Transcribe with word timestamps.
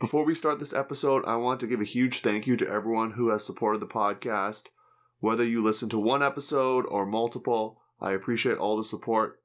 Before 0.00 0.24
we 0.24 0.36
start 0.36 0.60
this 0.60 0.72
episode, 0.72 1.24
I 1.26 1.34
want 1.34 1.58
to 1.58 1.66
give 1.66 1.80
a 1.80 1.84
huge 1.84 2.20
thank 2.20 2.46
you 2.46 2.56
to 2.58 2.70
everyone 2.70 3.10
who 3.12 3.30
has 3.30 3.44
supported 3.44 3.80
the 3.80 3.88
podcast. 3.88 4.68
Whether 5.18 5.42
you 5.42 5.60
listen 5.60 5.88
to 5.88 5.98
one 5.98 6.22
episode 6.22 6.86
or 6.86 7.04
multiple, 7.04 7.80
I 8.00 8.12
appreciate 8.12 8.58
all 8.58 8.76
the 8.76 8.84
support. 8.84 9.42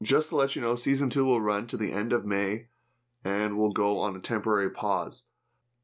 Just 0.00 0.28
to 0.28 0.36
let 0.36 0.54
you 0.54 0.62
know, 0.62 0.76
season 0.76 1.10
two 1.10 1.24
will 1.24 1.40
run 1.40 1.66
to 1.66 1.76
the 1.76 1.90
end 1.90 2.12
of 2.12 2.24
May 2.24 2.68
and 3.24 3.56
will 3.56 3.72
go 3.72 3.98
on 3.98 4.14
a 4.14 4.20
temporary 4.20 4.70
pause. 4.70 5.26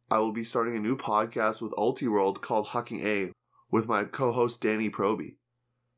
I 0.08 0.18
will 0.18 0.32
be 0.32 0.44
starting 0.44 0.76
a 0.76 0.80
new 0.80 0.96
podcast 0.96 1.60
with 1.60 1.72
Ultiworld 1.72 2.40
called 2.40 2.68
Hucking 2.68 3.04
A 3.04 3.32
with 3.68 3.88
my 3.88 4.04
co 4.04 4.30
host 4.30 4.62
Danny 4.62 4.90
Proby. 4.90 5.34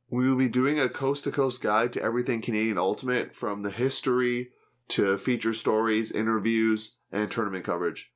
We 0.08 0.26
will 0.26 0.38
be 0.38 0.48
doing 0.48 0.80
a 0.80 0.88
coast 0.88 1.24
to 1.24 1.30
coast 1.30 1.60
guide 1.60 1.92
to 1.92 2.02
everything 2.02 2.40
Canadian 2.40 2.78
Ultimate 2.78 3.34
from 3.34 3.60
the 3.60 3.70
history 3.70 4.52
to 4.90 5.18
feature 5.18 5.52
stories, 5.52 6.12
interviews, 6.12 6.96
and 7.10 7.30
tournament 7.30 7.64
coverage. 7.64 8.12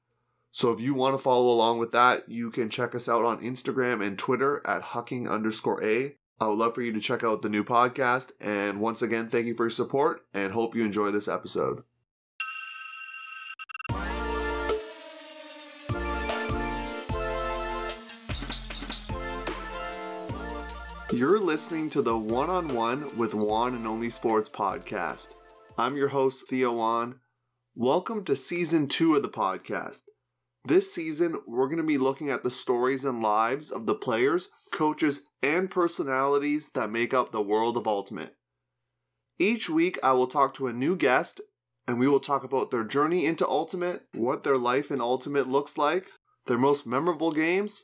So 0.50 0.70
if 0.72 0.78
you 0.78 0.94
want 0.94 1.14
to 1.14 1.22
follow 1.22 1.50
along 1.50 1.80
with 1.80 1.92
that, 1.92 2.28
you 2.28 2.50
can 2.50 2.70
check 2.70 2.94
us 2.94 3.08
out 3.08 3.24
on 3.24 3.40
Instagram 3.40 4.06
and 4.06 4.16
Twitter 4.16 4.62
at 4.64 4.82
hucking 4.82 5.28
underscore 5.28 5.82
A. 5.82 6.16
I 6.40 6.46
would 6.46 6.58
love 6.58 6.74
for 6.74 6.82
you 6.82 6.92
to 6.92 7.00
check 7.00 7.24
out 7.24 7.42
the 7.42 7.48
new 7.48 7.64
podcast. 7.64 8.32
And 8.40 8.80
once 8.80 9.02
again, 9.02 9.28
thank 9.28 9.46
you 9.46 9.54
for 9.54 9.64
your 9.64 9.70
support 9.70 10.24
and 10.32 10.52
hope 10.52 10.76
you 10.76 10.84
enjoy 10.84 11.10
this 11.10 11.28
episode. 11.28 11.82
You're 21.12 21.38
listening 21.38 21.90
to 21.90 22.02
the 22.02 22.16
One 22.16 22.50
on 22.50 22.74
One 22.74 23.16
with 23.16 23.34
Juan 23.34 23.74
and 23.74 23.86
Only 23.86 24.10
Sports 24.10 24.48
podcast. 24.48 25.30
I'm 25.76 25.96
your 25.96 26.08
host, 26.08 26.44
Theo 26.48 26.72
Wan. 26.74 27.16
Welcome 27.74 28.22
to 28.26 28.36
season 28.36 28.86
two 28.86 29.16
of 29.16 29.22
the 29.22 29.28
podcast. 29.28 30.02
This 30.64 30.94
season, 30.94 31.40
we're 31.48 31.66
going 31.66 31.78
to 31.78 31.82
be 31.82 31.98
looking 31.98 32.30
at 32.30 32.44
the 32.44 32.50
stories 32.50 33.04
and 33.04 33.20
lives 33.20 33.72
of 33.72 33.84
the 33.84 33.96
players, 33.96 34.50
coaches, 34.70 35.28
and 35.42 35.68
personalities 35.68 36.70
that 36.74 36.92
make 36.92 37.12
up 37.12 37.32
the 37.32 37.42
world 37.42 37.76
of 37.76 37.88
Ultimate. 37.88 38.36
Each 39.36 39.68
week, 39.68 39.98
I 40.00 40.12
will 40.12 40.28
talk 40.28 40.54
to 40.54 40.68
a 40.68 40.72
new 40.72 40.94
guest, 40.94 41.40
and 41.88 41.98
we 41.98 42.06
will 42.06 42.20
talk 42.20 42.44
about 42.44 42.70
their 42.70 42.84
journey 42.84 43.26
into 43.26 43.44
Ultimate, 43.44 44.02
what 44.14 44.44
their 44.44 44.56
life 44.56 44.92
in 44.92 45.00
Ultimate 45.00 45.48
looks 45.48 45.76
like, 45.76 46.06
their 46.46 46.56
most 46.56 46.86
memorable 46.86 47.32
games, 47.32 47.82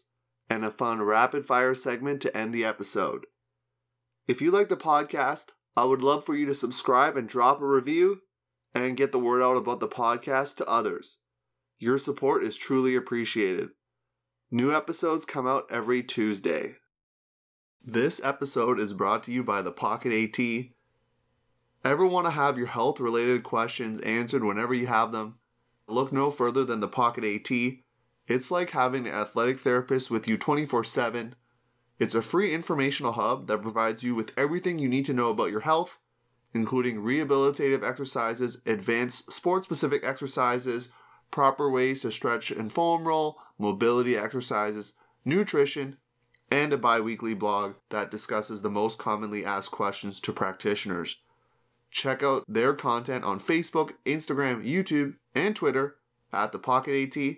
and 0.48 0.64
a 0.64 0.70
fun 0.70 1.02
rapid 1.02 1.44
fire 1.44 1.74
segment 1.74 2.22
to 2.22 2.36
end 2.36 2.54
the 2.54 2.64
episode. 2.64 3.26
If 4.28 4.40
you 4.40 4.52
like 4.52 4.68
the 4.68 4.76
podcast, 4.76 5.46
I 5.76 5.84
would 5.84 6.02
love 6.02 6.24
for 6.24 6.34
you 6.34 6.46
to 6.46 6.54
subscribe 6.54 7.16
and 7.16 7.28
drop 7.28 7.60
a 7.60 7.66
review 7.66 8.22
and 8.74 8.96
get 8.96 9.12
the 9.12 9.18
word 9.18 9.42
out 9.42 9.56
about 9.56 9.80
the 9.80 9.88
podcast 9.88 10.56
to 10.56 10.68
others. 10.68 11.18
Your 11.78 11.98
support 11.98 12.44
is 12.44 12.56
truly 12.56 12.94
appreciated. 12.94 13.70
New 14.50 14.74
episodes 14.74 15.24
come 15.24 15.46
out 15.46 15.66
every 15.70 16.02
Tuesday. 16.02 16.76
This 17.82 18.20
episode 18.22 18.78
is 18.78 18.92
brought 18.92 19.22
to 19.24 19.32
you 19.32 19.42
by 19.42 19.62
the 19.62 19.72
Pocket 19.72 20.12
AT. 20.12 20.66
Ever 21.82 22.06
want 22.06 22.26
to 22.26 22.32
have 22.32 22.58
your 22.58 22.66
health 22.66 23.00
related 23.00 23.42
questions 23.42 24.00
answered 24.00 24.44
whenever 24.44 24.74
you 24.74 24.86
have 24.86 25.12
them? 25.12 25.38
Look 25.86 26.12
no 26.12 26.30
further 26.30 26.64
than 26.64 26.80
the 26.80 26.88
Pocket 26.88 27.24
AT 27.24 27.80
it's 28.30 28.48
like 28.48 28.70
having 28.70 29.08
an 29.08 29.12
athletic 29.12 29.58
therapist 29.58 30.08
with 30.08 30.28
you 30.28 30.38
24 30.38 30.84
7. 30.84 31.34
It's 32.00 32.14
a 32.14 32.22
free 32.22 32.54
informational 32.54 33.12
hub 33.12 33.46
that 33.48 33.60
provides 33.60 34.02
you 34.02 34.14
with 34.14 34.32
everything 34.34 34.78
you 34.78 34.88
need 34.88 35.04
to 35.04 35.12
know 35.12 35.28
about 35.28 35.50
your 35.50 35.60
health, 35.60 35.98
including 36.54 37.02
rehabilitative 37.02 37.86
exercises, 37.86 38.62
advanced 38.64 39.30
sport 39.30 39.64
specific 39.64 40.02
exercises, 40.02 40.94
proper 41.30 41.70
ways 41.70 42.00
to 42.00 42.10
stretch 42.10 42.50
and 42.50 42.72
foam 42.72 43.06
roll, 43.06 43.38
mobility 43.58 44.16
exercises, 44.16 44.94
nutrition, 45.26 45.98
and 46.50 46.72
a 46.72 46.78
bi 46.78 47.00
weekly 47.00 47.34
blog 47.34 47.74
that 47.90 48.10
discusses 48.10 48.62
the 48.62 48.70
most 48.70 48.98
commonly 48.98 49.44
asked 49.44 49.70
questions 49.70 50.20
to 50.20 50.32
practitioners. 50.32 51.18
Check 51.90 52.22
out 52.22 52.44
their 52.48 52.72
content 52.72 53.24
on 53.24 53.38
Facebook, 53.38 53.92
Instagram, 54.06 54.66
YouTube, 54.66 55.16
and 55.34 55.54
Twitter 55.54 55.96
at 56.32 56.52
the 56.52 56.58
Pocket 56.58 57.14
AT 57.14 57.36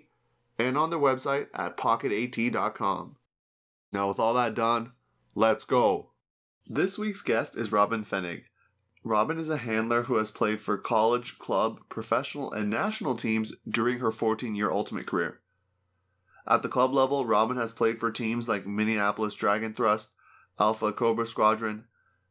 and 0.57 0.77
on 0.77 0.89
their 0.89 0.99
website 0.99 1.47
at 1.53 1.75
pocketat.com. 1.75 3.17
Now, 3.93 4.07
with 4.07 4.19
all 4.19 4.33
that 4.33 4.55
done, 4.55 4.93
let's 5.35 5.65
go. 5.65 6.13
This 6.67 6.97
week's 6.97 7.21
guest 7.21 7.55
is 7.55 7.71
Robin 7.71 8.03
Pfennig. 8.03 8.45
Robin 9.03 9.37
is 9.37 9.51
a 9.51 9.57
handler 9.57 10.03
who 10.03 10.15
has 10.15 10.31
played 10.31 10.59
for 10.59 10.79
college, 10.79 11.37
club, 11.37 11.79
professional, 11.89 12.51
and 12.51 12.71
national 12.71 13.15
teams 13.15 13.53
during 13.69 13.99
her 13.99 14.11
14 14.11 14.55
year 14.55 14.71
ultimate 14.71 15.05
career. 15.05 15.41
At 16.47 16.63
the 16.63 16.69
club 16.69 16.91
level, 16.91 17.27
Robin 17.27 17.55
has 17.57 17.71
played 17.71 17.99
for 17.99 18.11
teams 18.11 18.49
like 18.49 18.65
Minneapolis 18.65 19.35
Dragon 19.35 19.73
Thrust, 19.73 20.13
Alpha 20.59 20.91
Cobra 20.91 21.25
Squadron, 21.25 21.85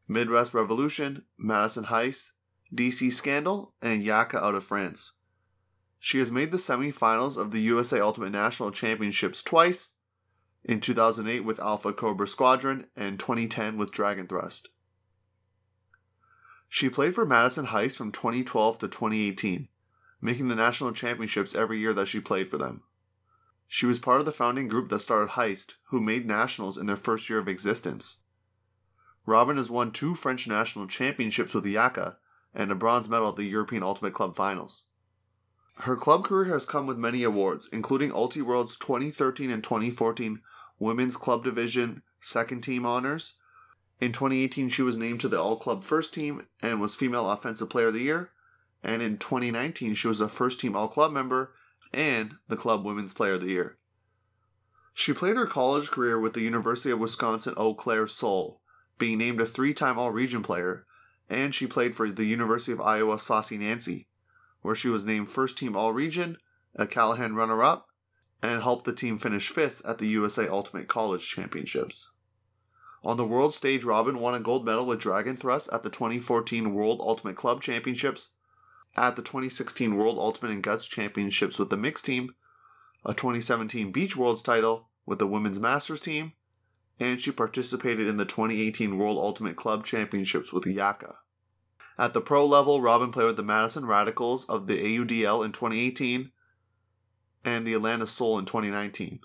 Midwest 0.09 0.55
Revolution, 0.55 1.25
Madison 1.39 1.85
Heist, 1.85 2.33
DC 2.75 3.13
Scandal, 3.13 3.75
and 3.81 4.03
Yaka 4.03 4.43
out 4.43 4.57
of 4.57 4.65
France. 4.65 5.13
She 6.01 6.19
has 6.19 6.33
made 6.33 6.51
the 6.51 6.57
semifinals 6.57 7.37
of 7.37 7.53
the 7.53 7.61
USA 7.61 8.01
Ultimate 8.01 8.31
National 8.31 8.73
Championships 8.73 9.45
twice 9.45 9.95
in 10.65 10.81
2008 10.81 11.41
with 11.41 11.61
Alpha 11.61 11.93
Cobra 11.93 12.27
Squadron 12.27 12.87
and 12.97 13.19
2010 13.19 13.77
with 13.77 13.91
Dragon 13.91 14.27
Thrust. 14.27 14.69
She 16.69 16.89
played 16.89 17.15
for 17.15 17.27
Madison 17.27 17.67
Heist 17.67 17.97
from 17.97 18.13
2012 18.13 18.79
to 18.79 18.89
2018, 18.89 19.69
making 20.21 20.49
the 20.49 20.55
national 20.55 20.93
championships 20.93 21.55
every 21.55 21.79
year 21.79 21.93
that 21.93 22.09
she 22.09 22.21
played 22.21 22.49
for 22.49 22.57
them. 22.57 22.83
She 23.67 23.87
was 23.87 23.99
part 23.99 24.21
of 24.21 24.27
the 24.27 24.33
founding 24.33 24.69
group 24.69 24.89
that 24.89 25.01
started 25.01 25.31
Heist, 25.31 25.75
who 25.91 26.01
made 26.01 26.27
nationals 26.27 26.79
in 26.79 26.87
their 26.87 26.97
first 26.97 27.29
year 27.29 27.39
of 27.39 27.49
existence. 27.49 28.25
Robin 29.27 29.57
has 29.57 29.71
won 29.71 29.93
two 29.93 30.15
French 30.15 30.49
national 30.49 30.87
championships 30.87 31.55
with 31.55 31.67
Yaka 31.67 32.19
and 32.55 32.71
a 32.71 32.75
bronze 32.75 33.09
medal 33.09 33.31
at 33.31 33.37
the 33.37 33.45
European 33.45 33.83
Ultimate 33.83 34.15
Club 34.15 34.37
Finals. 34.37 34.85
Her 35.81 35.97
club 35.97 36.25
career 36.25 36.53
has 36.53 36.67
come 36.67 36.87
with 36.87 36.99
many 36.99 37.23
awards, 37.23 37.69
including 37.73 38.13
Ultiworld's 38.13 38.77
2013 38.77 39.51
and 39.51 39.65
2014 39.65 40.43
Women's 40.83 41.17
Club 41.17 41.45
Division 41.45 42.03
Second 42.21 42.63
Team 42.63 42.85
honors. 42.85 43.39
In 44.01 44.11
2018, 44.11 44.69
she 44.69 44.83
was 44.83 44.99
named 44.99 45.21
to 45.21 45.29
the 45.29 45.41
All 45.41 45.57
Club 45.57 45.85
First 45.85 46.13
Team 46.13 46.49
and 46.61 46.81
was 46.81 46.97
Female 46.97 47.31
Offensive 47.31 47.71
Player 47.71 47.87
of 47.87 47.95
the 47.95 48.01
Year. 48.01 48.31
And 48.83 49.01
in 49.01 49.17
2019, 49.17 49.95
she 49.95 50.09
was 50.09 50.21
a 50.21 50.29
First 50.29 50.59
Team 50.59 50.75
All 50.75 50.89
Club 50.89 51.13
member 51.13 51.53
and 51.95 52.35
the 52.49 52.57
Club 52.57 52.85
Women's 52.85 53.13
Player 53.13 53.35
of 53.35 53.43
the 53.43 53.51
Year. 53.51 53.79
She 54.93 55.13
played 55.13 55.37
her 55.37 55.47
college 55.47 55.89
career 55.89 56.19
with 56.19 56.35
the 56.35 56.43
University 56.43 56.91
of 56.91 56.99
Wisconsin 56.99 57.55
Eau 57.57 57.75
Claire 57.75 58.09
Soul, 58.09 58.61
being 58.99 59.19
named 59.19 59.41
a 59.41 59.47
three 59.47 59.73
time 59.73 60.01
All 60.01 60.11
Region 60.11 60.43
player, 60.43 60.85
and 61.31 61.55
she 61.55 61.69
played 61.69 61.95
for 61.95 62.11
the 62.11 62.25
University 62.25 62.73
of 62.73 62.81
Iowa 62.81 63.21
Saucy 63.21 63.57
Nancy, 63.57 64.09
where 64.63 64.75
she 64.75 64.89
was 64.89 65.07
named 65.07 65.31
first 65.31 65.57
team 65.57 65.77
All 65.77 65.93
Region, 65.93 66.39
a 66.75 66.89
Callahan 66.89 67.37
runner 67.37 67.63
up, 67.63 67.87
and 68.43 68.63
helped 68.63 68.85
the 68.85 68.93
team 68.93 69.19
finish 69.19 69.49
fifth 69.49 69.81
at 69.85 69.99
the 69.99 70.09
USA 70.09 70.49
Ultimate 70.49 70.89
College 70.89 71.27
Championships. 71.27 72.11
On 73.05 73.17
the 73.17 73.27
world 73.27 73.55
stage, 73.55 73.85
Robin 73.85 74.19
won 74.19 74.35
a 74.35 74.41
gold 74.41 74.65
medal 74.65 74.87
with 74.87 75.01
Dragon 75.01 75.37
Thrust 75.37 75.73
at 75.73 75.83
the 75.83 75.91
2014 75.91 76.73
World 76.73 77.01
Ultimate 77.01 77.37
Club 77.37 77.61
Championships, 77.61 78.35
at 78.97 79.17
the 79.17 79.23
2016 79.23 79.97
World 79.97 80.19
Ultimate 80.19 80.53
and 80.53 80.63
Guts 80.63 80.87
Championships 80.87 81.59
with 81.59 81.71
the 81.71 81.77
mixed 81.77 82.05
team, 82.05 82.35
a 83.05 83.15
2017 83.15 83.91
Beach 83.91 84.17
Worlds 84.17 84.43
title 84.43 84.89
with 85.07 85.19
the 85.19 85.27
Women's 85.27 85.59
Masters 85.59 86.01
team, 86.01 86.33
and 87.01 87.21
she 87.21 87.33
participated 87.33 88.07
in 88.07 88.17
the 88.17 88.25
2018 88.25 88.99
World 88.99 89.19
Ultimate 89.19 89.57
Club 89.57 89.85
Championships 89.85 90.53
with 90.53 90.67
Yaka. 90.67 91.17
At 91.99 92.15
the 92.15 92.21
pro 92.21 92.45
level, 92.47 92.81
Robin 92.81 93.11
played 93.11 93.27
with 93.27 93.37
the 93.37 93.43
Madison 93.43 93.87
Radicals 93.87 94.45
of 94.49 94.67
the 94.67 94.79
AUDL 94.79 95.45
in 95.45 95.53
2018 95.53 96.32
and 97.45 97.67
the 97.67 97.75
Atlanta 97.75 98.07
Soul 98.07 98.39
in 98.39 98.45
2019. 98.45 99.21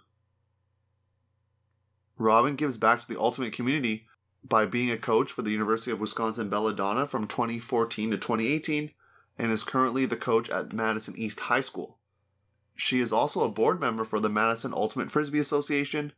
Robin 2.17 2.55
gives 2.55 2.77
back 2.77 2.99
to 2.99 3.07
the 3.07 3.19
Ultimate 3.19 3.53
community 3.53 4.07
by 4.43 4.65
being 4.65 4.89
a 4.89 4.97
coach 4.97 5.31
for 5.31 5.41
the 5.41 5.51
University 5.51 5.91
of 5.91 5.99
Wisconsin 5.99 6.49
Belladonna 6.49 7.05
from 7.05 7.27
2014 7.27 8.11
to 8.11 8.17
2018 8.17 8.91
and 9.37 9.51
is 9.51 9.63
currently 9.63 10.05
the 10.05 10.15
coach 10.15 10.49
at 10.49 10.73
Madison 10.73 11.13
East 11.17 11.41
High 11.41 11.59
School. 11.59 11.99
She 12.75 12.99
is 12.99 13.13
also 13.13 13.43
a 13.43 13.51
board 13.51 13.79
member 13.79 14.03
for 14.03 14.19
the 14.19 14.29
Madison 14.29 14.73
Ultimate 14.73 15.11
Frisbee 15.11 15.39
Association 15.39 16.13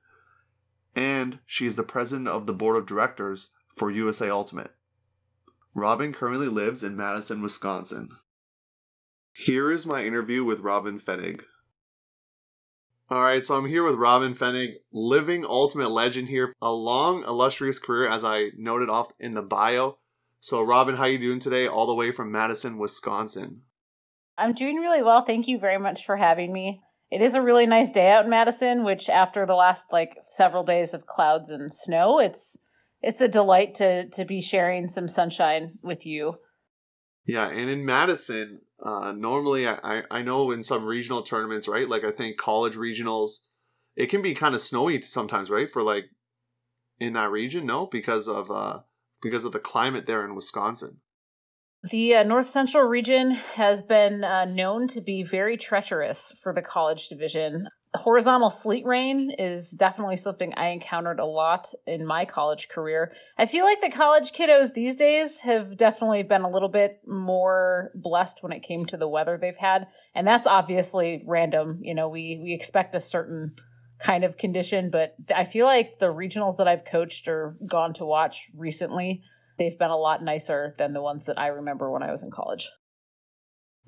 and 0.96 1.40
she 1.46 1.66
is 1.66 1.76
the 1.76 1.84
president 1.84 2.28
of 2.28 2.46
the 2.46 2.54
board 2.54 2.76
of 2.76 2.86
directors 2.86 3.52
for 3.76 3.92
USA 3.92 4.30
Ultimate. 4.30 4.72
Robin 5.74 6.12
currently 6.12 6.48
lives 6.48 6.84
in 6.84 6.98
Madison, 6.98 7.42
Wisconsin. 7.42 8.10
Here 9.34 9.72
is 9.72 9.86
my 9.86 10.04
interview 10.04 10.44
with 10.44 10.60
Robin 10.60 11.00
Pfennig. 11.00 11.44
All 13.12 13.22
right, 13.22 13.44
so 13.44 13.56
I'm 13.56 13.66
here 13.66 13.84
with 13.84 13.96
Robin 13.96 14.36
Pfennig, 14.36 14.74
living 14.94 15.44
ultimate 15.44 15.90
legend 15.90 16.30
here, 16.30 16.54
a 16.62 16.72
long 16.72 17.24
illustrious 17.24 17.80
career 17.80 18.08
as 18.08 18.24
I 18.24 18.52
noted 18.56 18.88
off 18.88 19.12
in 19.20 19.34
the 19.34 19.42
bio. 19.42 19.98
So 20.40 20.62
Robin, 20.62 20.96
how 20.96 21.06
you 21.06 21.18
doing 21.18 21.40
today 21.40 21.66
all 21.66 21.88
the 21.88 21.96
way 21.96 22.12
from 22.12 22.32
Madison, 22.32 22.78
Wisconsin? 22.78 23.64
I'm 24.38 24.54
doing 24.54 24.76
really 24.76 25.02
well. 25.02 25.24
Thank 25.24 25.48
you 25.48 25.58
very 25.58 25.80
much 25.80 26.06
for 26.06 26.18
having 26.18 26.54
me. 26.54 26.82
It 27.10 27.24
is 27.24 27.34
a 27.34 27.42
really 27.42 27.66
nice 27.66 27.92
day 27.92 28.12
out 28.12 28.26
in 28.26 28.30
Madison, 28.30 28.84
which 28.84 29.10
after 29.10 29.44
the 29.44 29.56
last 29.56 29.86
like 29.92 30.16
several 30.30 30.64
days 30.64 30.94
of 30.94 31.08
clouds 31.08 31.50
and 31.50 31.74
snow, 31.74 32.20
it's 32.20 32.58
it's 33.02 33.22
a 33.22 33.28
delight 33.28 33.74
to 33.76 34.08
to 34.08 34.24
be 34.24 34.40
sharing 34.40 34.88
some 34.88 35.10
sunshine 35.10 35.80
with 35.82 36.06
you. 36.06 36.36
Yeah, 37.26 37.48
and 37.48 37.72
in 37.72 37.86
Madison, 37.86 38.62
uh, 38.84 39.12
normally 39.12 39.68
I, 39.68 40.04
I 40.10 40.22
know 40.22 40.52
in 40.52 40.64
some 40.64 40.86
regional 40.86 41.22
tournaments, 41.22 41.68
right? 41.68 41.90
Like 41.90 42.04
I 42.04 42.12
think 42.12 42.38
college 42.38 42.76
regionals, 42.76 43.48
it 43.96 44.08
can 44.08 44.22
be 44.22 44.34
kind 44.34 44.56
of 44.56 44.62
snowy 44.62 45.02
sometimes, 45.02 45.50
right? 45.50 45.70
For 45.70 45.84
like 45.84 46.06
in 47.00 47.14
that 47.14 47.32
region, 47.32 47.66
no, 47.66 47.88
because 47.88 48.28
of 48.28 48.50
uh 48.50 48.80
because 49.22 49.46
of 49.46 49.52
the 49.52 49.60
climate 49.60 50.06
there 50.06 50.24
in 50.24 50.36
Wisconsin. 50.36 51.02
The 51.84 52.16
uh, 52.16 52.24
North 52.24 52.50
Central 52.50 52.84
region 52.84 53.32
has 53.32 53.82
been 53.82 54.24
uh, 54.24 54.46
known 54.46 54.88
to 54.90 55.02
be 55.02 55.24
very 55.24 55.56
treacherous 55.56 56.34
for 56.42 56.54
the 56.54 56.62
college 56.62 57.08
division. 57.08 57.68
Horizontal 57.96 58.52
sleet 58.52 58.86
rain 58.86 59.32
is 59.32 59.72
definitely 59.72 60.18
something 60.18 60.54
I 60.54 60.68
encountered 60.68 61.20
a 61.20 61.26
lot 61.26 61.74
in 61.88 62.06
my 62.06 62.24
college 62.26 62.70
career. 62.70 63.14
I 63.38 63.48
feel 63.48 63.66
like 63.66 63.82
the 63.82 63.90
college 63.90 64.32
kiddos 64.32 64.74
these 64.74 64.96
days 64.96 65.40
have 65.40 65.76
definitely 65.76 66.22
been 66.22 66.44
a 66.44 66.50
little 66.50 66.70
bit 66.70 67.02
more 67.08 67.92
blessed 67.96 68.44
when 68.44 68.52
it 68.52 68.62
came 68.62 68.86
to 68.86 68.98
the 68.98 69.10
weather 69.10 69.40
they've 69.42 69.58
had, 69.58 69.88
and 70.14 70.28
that's 70.28 70.46
obviously 70.46 71.24
random. 71.26 71.80
You 71.82 71.96
know, 71.96 72.10
we 72.10 72.40
we 72.44 72.54
expect 72.54 72.94
a 72.94 73.00
certain 73.00 73.56
kind 74.00 74.24
of 74.24 74.38
condition, 74.38 74.92
but 74.92 75.16
I 75.36 75.46
feel 75.46 75.66
like 75.66 75.98
the 76.00 76.14
regionals 76.14 76.58
that 76.58 76.68
I've 76.68 76.86
coached 76.86 77.28
or 77.28 77.58
gone 77.66 77.94
to 77.94 78.06
watch 78.06 78.50
recently 78.56 79.24
they've 79.60 79.78
been 79.78 79.92
a 79.92 79.98
lot 79.98 80.24
nicer 80.24 80.74
than 80.78 80.94
the 80.94 81.02
ones 81.02 81.26
that 81.26 81.38
I 81.38 81.48
remember 81.48 81.92
when 81.92 82.02
I 82.02 82.12
was 82.12 82.24
in 82.24 82.32
college. 82.32 82.72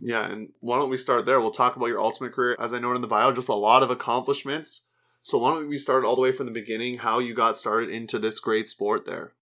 Yeah, 0.01 0.25
and 0.25 0.49
why 0.59 0.79
don't 0.79 0.89
we 0.89 0.97
start 0.97 1.25
there? 1.25 1.39
We'll 1.39 1.51
talk 1.51 1.75
about 1.75 1.85
your 1.85 2.01
ultimate 2.01 2.33
career. 2.33 2.57
As 2.59 2.73
I 2.73 2.79
noted 2.79 2.97
in 2.97 3.01
the 3.01 3.07
bio, 3.07 3.31
just 3.31 3.49
a 3.49 3.53
lot 3.53 3.83
of 3.83 3.91
accomplishments. 3.91 4.87
So 5.21 5.37
why 5.37 5.53
don't 5.53 5.69
we 5.69 5.77
start 5.77 6.03
all 6.03 6.15
the 6.15 6.21
way 6.21 6.31
from 6.31 6.47
the 6.47 6.51
beginning, 6.51 6.97
how 6.97 7.19
you 7.19 7.35
got 7.35 7.57
started 7.57 7.89
into 7.89 8.17
this 8.17 8.39
great 8.39 8.67
sport 8.67 9.05
there? 9.05 9.33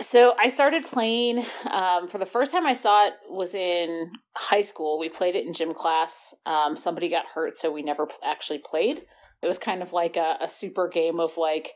So 0.00 0.34
I 0.40 0.48
started 0.48 0.86
playing 0.86 1.44
um, 1.70 2.08
for 2.08 2.18
the 2.18 2.26
first 2.26 2.50
time 2.50 2.66
I 2.66 2.74
saw 2.74 3.06
it 3.06 3.14
was 3.28 3.54
in 3.54 4.12
high 4.34 4.62
school. 4.62 4.98
We 4.98 5.08
played 5.08 5.36
it 5.36 5.46
in 5.46 5.52
gym 5.52 5.74
class. 5.74 6.34
Um, 6.46 6.74
somebody 6.74 7.08
got 7.08 7.26
hurt, 7.34 7.56
so 7.56 7.70
we 7.70 7.82
never 7.82 8.08
actually 8.24 8.58
played. 8.64 9.02
It 9.42 9.46
was 9.46 9.58
kind 9.58 9.82
of 9.82 9.92
like 9.92 10.16
a, 10.16 10.38
a 10.40 10.48
super 10.48 10.88
game 10.88 11.20
of 11.20 11.36
like 11.36 11.72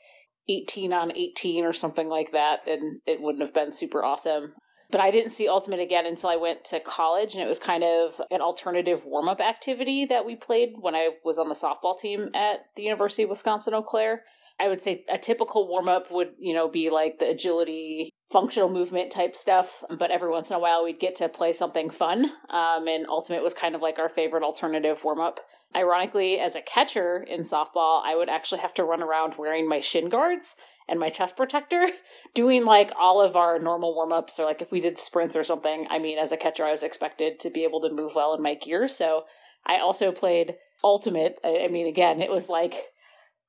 18 0.49 0.93
on 0.93 1.13
18 1.15 1.65
or 1.65 1.73
something 1.73 2.09
like 2.09 2.33
that, 2.33 2.67
and 2.67 3.01
it 3.07 3.21
wouldn't 3.21 3.45
have 3.45 3.55
been 3.55 3.73
super 3.73 4.03
awesome. 4.03 4.55
But 4.91 5.01
I 5.01 5.11
didn't 5.11 5.33
see 5.33 5.49
Ultimate 5.49 5.81
again 5.81 6.07
until 6.07 6.31
I 6.31 6.37
went 6.37 6.65
to 6.67 6.81
college, 6.81 7.35
and 7.35 7.43
it 7.43 7.49
was 7.49 7.59
kind 7.59 7.85
of 7.85 8.21
an 8.31 8.41
alternative 8.41 9.05
warm 9.05 9.29
up 9.29 9.41
activity 9.41 10.07
that 10.07 10.25
we 10.25 10.35
played 10.35 10.75
when 10.81 10.95
I 10.95 11.11
was 11.25 11.39
on 11.39 11.49
the 11.49 11.55
softball 11.55 11.99
team 11.99 12.31
at 12.35 12.61
the 12.75 12.83
University 12.83 13.25
of 13.25 13.29
Wisconsin 13.29 13.75
Eau 13.75 13.83
Claire. 13.83 14.25
I 14.61 14.69
would 14.69 14.81
say 14.81 15.05
a 15.09 15.19
typical 15.19 15.69
warm 15.69 15.89
up 15.89 16.11
would, 16.11 16.33
you 16.39 16.55
know, 16.55 16.69
be 16.69 16.91
like 16.91 17.19
the 17.19 17.29
agility, 17.29 18.11
functional 18.33 18.69
movement 18.69 19.13
type 19.13 19.37
stuff. 19.37 19.85
But 19.99 20.11
every 20.11 20.31
once 20.31 20.51
in 20.51 20.57
a 20.57 20.59
while, 20.59 20.85
we'd 20.85 20.99
get 20.99 21.15
to 21.17 21.29
play 21.29 21.53
something 21.53 21.91
fun. 21.91 22.25
Um, 22.51 22.89
and 22.89 23.07
Ultimate 23.09 23.43
was 23.43 23.55
kind 23.55 23.75
of 23.75 23.83
like 23.83 23.99
our 23.99 24.09
favorite 24.09 24.43
alternative 24.43 25.05
warm 25.05 25.21
up. 25.21 25.39
Ironically, 25.77 26.41
as 26.41 26.57
a 26.57 26.63
catcher 26.63 27.25
in 27.29 27.43
softball, 27.43 28.03
I 28.05 28.17
would 28.17 28.31
actually 28.31 28.63
have 28.63 28.75
to 28.75 28.85
run 28.85 29.03
around 29.03 29.35
wearing 29.39 29.69
my 29.69 29.81
shin 29.81 30.09
guards 30.09 30.57
and 30.89 30.99
my 30.99 31.11
chest 31.11 31.37
protector, 31.37 31.89
doing 32.35 32.65
like 32.65 32.91
all 32.99 33.21
of 33.21 33.37
our 33.37 33.59
normal 33.59 33.95
warm 33.95 34.13
ups, 34.13 34.39
or 34.39 34.45
like 34.45 34.63
if 34.63 34.73
we 34.73 34.81
did 34.81 34.99
sprints 34.99 35.37
or 35.37 35.45
something. 35.45 35.87
I 35.91 35.99
mean, 35.99 36.19
as 36.19 36.33
a 36.33 36.37
catcher, 36.37 36.65
I 36.65 36.73
was 36.73 36.83
expected 36.83 37.39
to 37.41 37.51
be 37.51 37.65
able 37.65 37.81
to 37.83 37.93
move 37.93 38.13
well 38.15 38.35
in 38.35 38.43
my 38.43 38.55
gear. 38.55 38.89
So 38.89 39.25
I 39.67 39.79
also 39.79 40.13
played 40.13 40.55
ultimate. 40.83 41.39
I 41.45 41.69
mean, 41.69 41.87
again, 41.87 42.23
it 42.23 42.31
was 42.31 42.49
like 42.49 42.87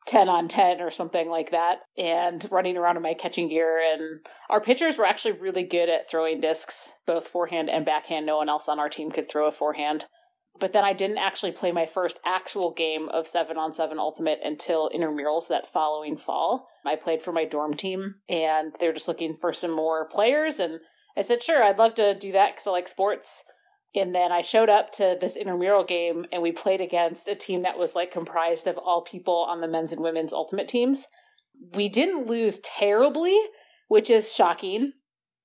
10 0.07 0.27
on 0.27 0.47
10 0.47 0.81
or 0.81 0.89
something 0.89 1.29
like 1.29 1.51
that, 1.51 1.79
and 1.97 2.45
running 2.51 2.77
around 2.77 2.97
in 2.97 3.03
my 3.03 3.13
catching 3.13 3.49
gear. 3.49 3.79
And 3.79 4.25
our 4.49 4.59
pitchers 4.59 4.97
were 4.97 5.05
actually 5.05 5.33
really 5.33 5.63
good 5.63 5.89
at 5.89 6.09
throwing 6.09 6.41
discs, 6.41 6.97
both 7.05 7.27
forehand 7.27 7.69
and 7.69 7.85
backhand. 7.85 8.25
No 8.25 8.37
one 8.37 8.49
else 8.49 8.67
on 8.67 8.79
our 8.79 8.89
team 8.89 9.11
could 9.11 9.29
throw 9.29 9.47
a 9.47 9.51
forehand 9.51 10.05
but 10.59 10.73
then 10.73 10.83
I 10.83 10.93
didn't 10.93 11.17
actually 11.17 11.51
play 11.51 11.71
my 11.71 11.85
first 11.85 12.19
actual 12.25 12.71
game 12.71 13.09
of 13.09 13.27
7 13.27 13.57
on 13.57 13.73
7 13.73 13.97
Ultimate 13.97 14.39
until 14.43 14.89
intramurals 14.89 15.47
that 15.47 15.67
following 15.67 16.17
fall. 16.17 16.67
I 16.85 16.95
played 16.95 17.21
for 17.21 17.31
my 17.31 17.45
dorm 17.45 17.73
team 17.73 18.15
and 18.27 18.75
they're 18.79 18.93
just 18.93 19.07
looking 19.07 19.33
for 19.33 19.53
some 19.53 19.71
more 19.71 20.07
players 20.07 20.59
and 20.59 20.79
I 21.17 21.21
said, 21.21 21.43
"Sure, 21.43 21.63
I'd 21.63 21.77
love 21.77 21.95
to 21.95 22.13
do 22.13 22.31
that 22.31 22.55
cuz 22.55 22.67
I 22.67 22.71
like 22.71 22.87
sports." 22.87 23.43
And 23.95 24.13
then 24.13 24.31
I 24.31 24.41
showed 24.41 24.69
up 24.69 24.91
to 24.93 25.17
this 25.19 25.35
intramural 25.35 25.83
game 25.83 26.25
and 26.31 26.41
we 26.41 26.51
played 26.51 26.79
against 26.79 27.27
a 27.27 27.35
team 27.35 27.63
that 27.63 27.77
was 27.77 27.95
like 27.95 28.11
comprised 28.11 28.67
of 28.67 28.77
all 28.77 29.01
people 29.01 29.45
on 29.49 29.61
the 29.61 29.67
men's 29.67 29.91
and 29.91 30.01
women's 30.01 30.33
ultimate 30.33 30.67
teams. 30.67 31.07
We 31.73 31.89
didn't 31.89 32.27
lose 32.27 32.59
terribly, 32.59 33.37
which 33.87 34.09
is 34.09 34.33
shocking. 34.33 34.93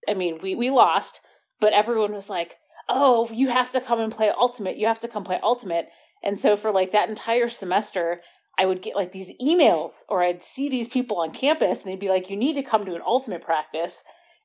I 0.07 0.15
mean, 0.15 0.39
we 0.43 0.55
we 0.55 0.71
lost, 0.71 1.21
but 1.61 1.73
everyone 1.73 2.13
was 2.13 2.29
like, 2.29 2.57
oh, 2.89 3.29
you 3.33 3.49
have 3.49 3.71
to 3.71 3.81
come 3.81 4.01
and 4.01 4.13
play 4.13 4.31
Ultimate. 4.31 4.77
You 4.77 4.87
have 4.87 5.01
to 5.01 5.09
come 5.09 5.25
play 5.25 5.41
Ultimate. 5.43 5.89
And 6.23 6.39
so 6.39 6.57
for 6.57 6.71
like 6.71 6.93
that 6.93 7.09
entire 7.09 7.49
semester, 7.49 8.23
I 8.59 8.67
would 8.67 8.83
get 8.83 8.97
like 8.97 9.13
these 9.13 9.33
emails 9.41 10.03
or 10.09 10.23
I'd 10.23 10.43
see 10.43 10.69
these 10.69 10.89
people 10.89 11.19
on 11.19 11.33
campus 11.33 11.83
and 11.83 11.91
they'd 11.91 12.01
be 12.01 12.09
like, 12.09 12.31
you 12.31 12.37
need 12.37 12.55
to 12.55 12.63
come 12.63 12.85
to 12.87 12.95
an 12.95 13.03
Ultimate 13.07 13.43
practice. 13.43 14.05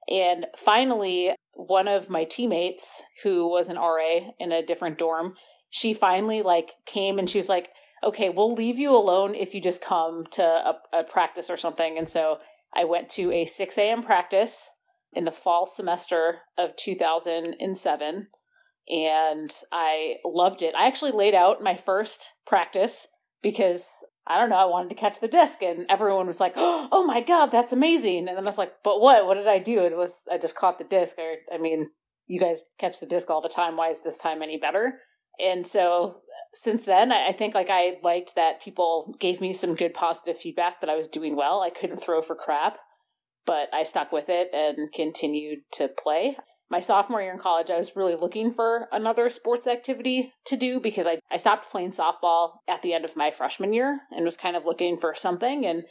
And 0.09 0.47
finally, 0.57 1.35
one 1.53 1.87
of 1.87 2.09
my 2.09 2.23
teammates 2.23 3.03
who 3.23 3.47
was 3.47 3.69
an 3.69 3.77
RA 3.77 4.31
in 4.39 4.51
a 4.51 4.65
different 4.65 4.97
dorm, 4.97 5.35
she 5.69 5.93
finally 5.93 6.41
like 6.41 6.71
came 6.85 7.19
and 7.19 7.29
she 7.29 7.37
was 7.37 7.49
like, 7.49 7.69
okay, 8.03 8.29
we'll 8.29 8.53
leave 8.53 8.79
you 8.79 8.95
alone 8.95 9.35
if 9.35 9.53
you 9.53 9.61
just 9.61 9.83
come 9.83 10.25
to 10.31 10.43
a, 10.43 10.75
a 10.93 11.03
practice 11.03 11.49
or 11.49 11.57
something. 11.57 11.97
And 11.97 12.07
so 12.07 12.39
I 12.73 12.85
went 12.85 13.09
to 13.09 13.31
a 13.31 13.45
6 13.45 13.77
a.m. 13.77 14.01
practice 14.01 14.69
in 15.13 15.25
the 15.25 15.31
fall 15.31 15.65
semester 15.65 16.39
of 16.57 16.75
2007 16.75 18.27
and 18.89 19.51
I 19.71 20.15
loved 20.25 20.61
it. 20.61 20.73
I 20.75 20.87
actually 20.87 21.11
laid 21.11 21.35
out 21.35 21.61
my 21.61 21.75
first 21.75 22.33
practice 22.45 23.07
because 23.41 24.03
I 24.27 24.39
don't 24.39 24.49
know, 24.49 24.57
I 24.57 24.65
wanted 24.65 24.89
to 24.89 24.95
catch 24.95 25.19
the 25.19 25.27
disc 25.27 25.61
and 25.61 25.85
everyone 25.89 26.27
was 26.27 26.39
like, 26.39 26.53
"Oh 26.57 27.03
my 27.05 27.21
god, 27.21 27.47
that's 27.47 27.71
amazing." 27.71 28.27
And 28.27 28.37
then 28.37 28.39
I 28.39 28.41
was 28.41 28.57
like, 28.57 28.73
"But 28.83 29.01
what? 29.01 29.25
What 29.25 29.35
did 29.35 29.47
I 29.47 29.59
do?" 29.59 29.85
It 29.85 29.97
was 29.97 30.23
I 30.31 30.37
just 30.37 30.55
caught 30.55 30.77
the 30.77 30.83
disc 30.83 31.17
or 31.17 31.35
I 31.53 31.57
mean, 31.57 31.89
you 32.27 32.39
guys 32.39 32.63
catch 32.79 32.99
the 32.99 33.05
disc 33.05 33.29
all 33.29 33.41
the 33.41 33.49
time. 33.49 33.77
Why 33.77 33.89
is 33.89 34.01
this 34.01 34.17
time 34.17 34.41
any 34.41 34.57
better? 34.57 34.99
And 35.39 35.65
so 35.65 36.21
since 36.53 36.85
then, 36.85 37.11
I 37.11 37.31
think 37.31 37.55
like 37.55 37.69
I 37.69 37.97
liked 38.03 38.35
that 38.35 38.61
people 38.61 39.15
gave 39.19 39.39
me 39.39 39.53
some 39.53 39.75
good 39.75 39.93
positive 39.93 40.37
feedback 40.37 40.81
that 40.81 40.89
I 40.89 40.95
was 40.95 41.07
doing 41.07 41.35
well. 41.35 41.61
I 41.61 41.69
couldn't 41.69 41.97
throw 41.97 42.21
for 42.21 42.35
crap, 42.35 42.77
but 43.45 43.73
I 43.73 43.83
stuck 43.83 44.11
with 44.11 44.25
it 44.29 44.49
and 44.53 44.91
continued 44.93 45.59
to 45.73 45.87
play. 45.87 46.37
My 46.71 46.79
sophomore 46.79 47.21
year 47.21 47.33
in 47.33 47.39
college, 47.39 47.71
I 47.71 47.77
was 47.77 47.95
really 47.95 48.15
looking 48.15 48.51
for 48.51 48.87
another 48.91 49.29
sports 49.29 49.65
activity 49.65 50.33
to 50.45 50.55
do 50.55 50.79
because 50.79 51.07
I, 51.07 51.19
I 51.31 51.37
stopped 51.37 51.71
playing 51.71 51.91
softball 51.91 52.57
at 52.67 52.83
the 52.83 52.93
end 52.93 53.05
of 53.05 53.15
my 53.15 53.31
freshman 53.31 53.73
year 53.73 54.01
and 54.11 54.23
was 54.23 54.37
kind 54.37 54.55
of 54.55 54.65
looking 54.65 54.95
for 54.95 55.15
something. 55.15 55.65
And 55.65 55.83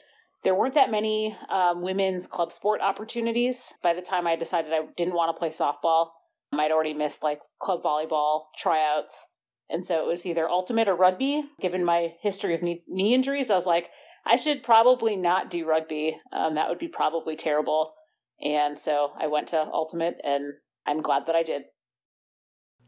there 0.44 0.54
weren't 0.54 0.74
that 0.74 0.90
many 0.90 1.36
um, 1.48 1.82
women's 1.82 2.28
club 2.28 2.52
sport 2.52 2.80
opportunities 2.80 3.74
by 3.82 3.92
the 3.92 4.02
time 4.02 4.26
I 4.28 4.36
decided 4.36 4.72
I 4.72 4.82
didn't 4.96 5.14
want 5.14 5.34
to 5.34 5.38
play 5.38 5.48
softball. 5.48 6.10
I'd 6.52 6.70
already 6.70 6.94
missed 6.94 7.24
like 7.24 7.40
club 7.60 7.82
volleyball 7.82 8.44
tryouts. 8.56 9.26
And 9.68 9.84
so 9.84 10.00
it 10.02 10.06
was 10.06 10.24
either 10.24 10.48
ultimate 10.48 10.88
or 10.88 10.94
rugby. 10.94 11.44
Given 11.60 11.84
my 11.84 12.14
history 12.22 12.54
of 12.54 12.62
knee, 12.62 12.84
knee 12.86 13.14
injuries, 13.14 13.50
I 13.50 13.54
was 13.54 13.66
like, 13.66 13.90
I 14.28 14.36
should 14.36 14.62
probably 14.62 15.16
not 15.16 15.48
do 15.48 15.66
rugby. 15.66 16.20
Um, 16.32 16.54
that 16.54 16.68
would 16.68 16.78
be 16.78 16.86
probably 16.86 17.34
terrible. 17.34 17.94
And 18.40 18.78
so 18.78 19.12
I 19.18 19.26
went 19.26 19.48
to 19.48 19.58
Ultimate, 19.72 20.20
and 20.22 20.54
I'm 20.86 21.00
glad 21.00 21.24
that 21.26 21.34
I 21.34 21.42
did. 21.42 21.64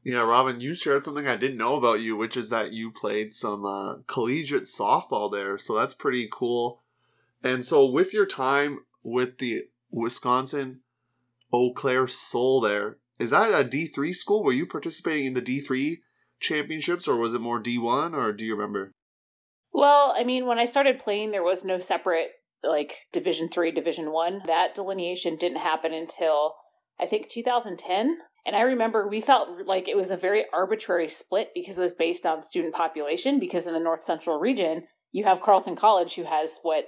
Yeah, 0.04 0.23
Robin, 0.23 0.61
you 0.61 0.75
shared 0.75 1.04
something 1.04 1.26
I 1.26 1.37
didn't 1.37 1.56
know 1.56 1.76
about 1.76 2.00
you, 2.00 2.14
which 2.14 2.37
is 2.37 2.50
that 2.50 2.73
you 2.73 2.90
played 2.90 3.32
some 3.32 3.64
uh, 3.64 3.97
collegiate 4.06 4.64
softball 4.64 5.32
there. 5.32 5.56
So 5.56 5.75
that's 5.75 5.94
pretty 5.94 6.28
cool. 6.30 6.82
And 7.42 7.64
so, 7.64 7.90
with 7.90 8.12
your 8.12 8.26
time 8.26 8.80
with 9.02 9.38
the 9.38 9.64
Wisconsin 9.90 10.80
Eau 11.52 11.73
Claire 11.73 12.06
Soul 12.06 12.61
there, 12.61 12.99
is 13.18 13.30
that 13.30 13.50
a 13.50 13.66
D3 13.66 14.14
school? 14.14 14.44
Were 14.44 14.52
you 14.52 14.66
participating 14.66 15.26
in 15.26 15.35
the 15.35 15.42
D3 15.42 15.97
championships 16.38 17.09
or 17.09 17.16
was 17.16 17.35
it 17.35 17.40
more 17.40 17.62
D1 17.62 18.14
or 18.14 18.32
do 18.32 18.44
you 18.44 18.54
remember? 18.54 18.94
Well, 19.80 20.14
I 20.14 20.25
mean, 20.25 20.44
when 20.44 20.58
I 20.58 20.66
started 20.66 20.99
playing, 20.99 21.30
there 21.30 21.42
was 21.42 21.64
no 21.64 21.78
separate 21.78 22.32
like 22.62 23.06
Division 23.14 23.49
Three, 23.49 23.72
Division 23.72 24.12
One. 24.12 24.42
That 24.44 24.75
delineation 24.75 25.37
didn't 25.37 25.60
happen 25.60 25.94
until 25.94 26.56
I 27.00 27.06
think 27.06 27.30
2010. 27.30 28.18
And 28.44 28.54
I 28.54 28.60
remember 28.60 29.08
we 29.08 29.22
felt 29.22 29.66
like 29.66 29.88
it 29.88 29.96
was 29.96 30.10
a 30.10 30.18
very 30.18 30.44
arbitrary 30.52 31.08
split 31.08 31.52
because 31.54 31.78
it 31.78 31.80
was 31.80 31.94
based 31.94 32.26
on 32.26 32.42
student 32.42 32.75
population. 32.75 33.40
Because 33.40 33.66
in 33.66 33.72
the 33.72 33.80
North 33.80 34.02
Central 34.02 34.38
region, 34.38 34.82
you 35.12 35.25
have 35.25 35.40
Carleton 35.40 35.76
College, 35.76 36.14
who 36.16 36.25
has 36.25 36.58
what 36.60 36.84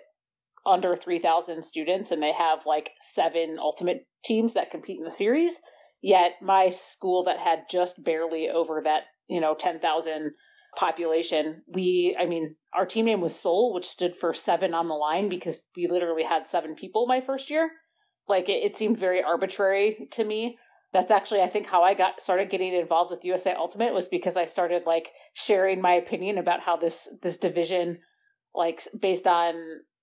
under 0.67 0.95
3,000 0.95 1.63
students, 1.65 2.11
and 2.11 2.23
they 2.23 2.33
have 2.33 2.67
like 2.67 2.91
seven 3.01 3.57
ultimate 3.59 4.07
teams 4.23 4.53
that 4.53 4.71
compete 4.71 4.99
in 4.99 5.05
the 5.05 5.11
series. 5.11 5.63
Yet 6.03 6.33
my 6.43 6.69
school 6.69 7.25
that 7.25 7.39
had 7.39 7.71
just 7.71 8.05
barely 8.05 8.51
over 8.51 8.83
that 8.85 9.05
you 9.33 9.41
know, 9.41 9.55
10,000 9.59 10.33
population. 10.77 11.63
We, 11.67 12.17
I 12.19 12.27
mean, 12.27 12.57
our 12.75 12.87
team 12.87 13.07
name 13.07 13.21
was 13.21 13.39
Soul, 13.39 13.73
which 13.75 13.89
stood 13.89 14.17
for 14.17 14.33
seven 14.33 14.75
on 14.75 14.89
the 14.89 14.95
line 14.95 15.29
because 15.29 15.61
we 15.77 15.87
literally 15.87 16.25
had 16.25 16.49
seven 16.49 16.75
people 16.75 17.07
my 17.07 17.21
first 17.21 17.51
year. 17.51 17.71
Like 18.29 18.49
it, 18.49 18.65
it 18.65 18.75
seemed 18.75 18.99
very 18.99 19.23
arbitrary 19.23 20.09
to 20.13 20.25
me. 20.25 20.59
That's 20.93 21.11
actually, 21.11 21.41
I 21.41 21.49
think, 21.49 21.69
how 21.69 21.83
I 21.83 21.95
got 21.95 22.21
started 22.21 22.51
getting 22.51 22.75
involved 22.75 23.11
with 23.11 23.25
USA 23.25 23.55
Ultimate 23.55 23.95
was 23.95 24.09
because 24.09 24.37
I 24.37 24.45
started 24.45 24.83
like 24.87 25.11
sharing 25.33 25.81
my 25.81 25.93
opinion 25.93 26.37
about 26.37 26.61
how 26.61 26.77
this 26.77 27.09
this 27.23 27.39
division, 27.39 27.99
like 28.55 28.83
based 28.99 29.27
on 29.27 29.55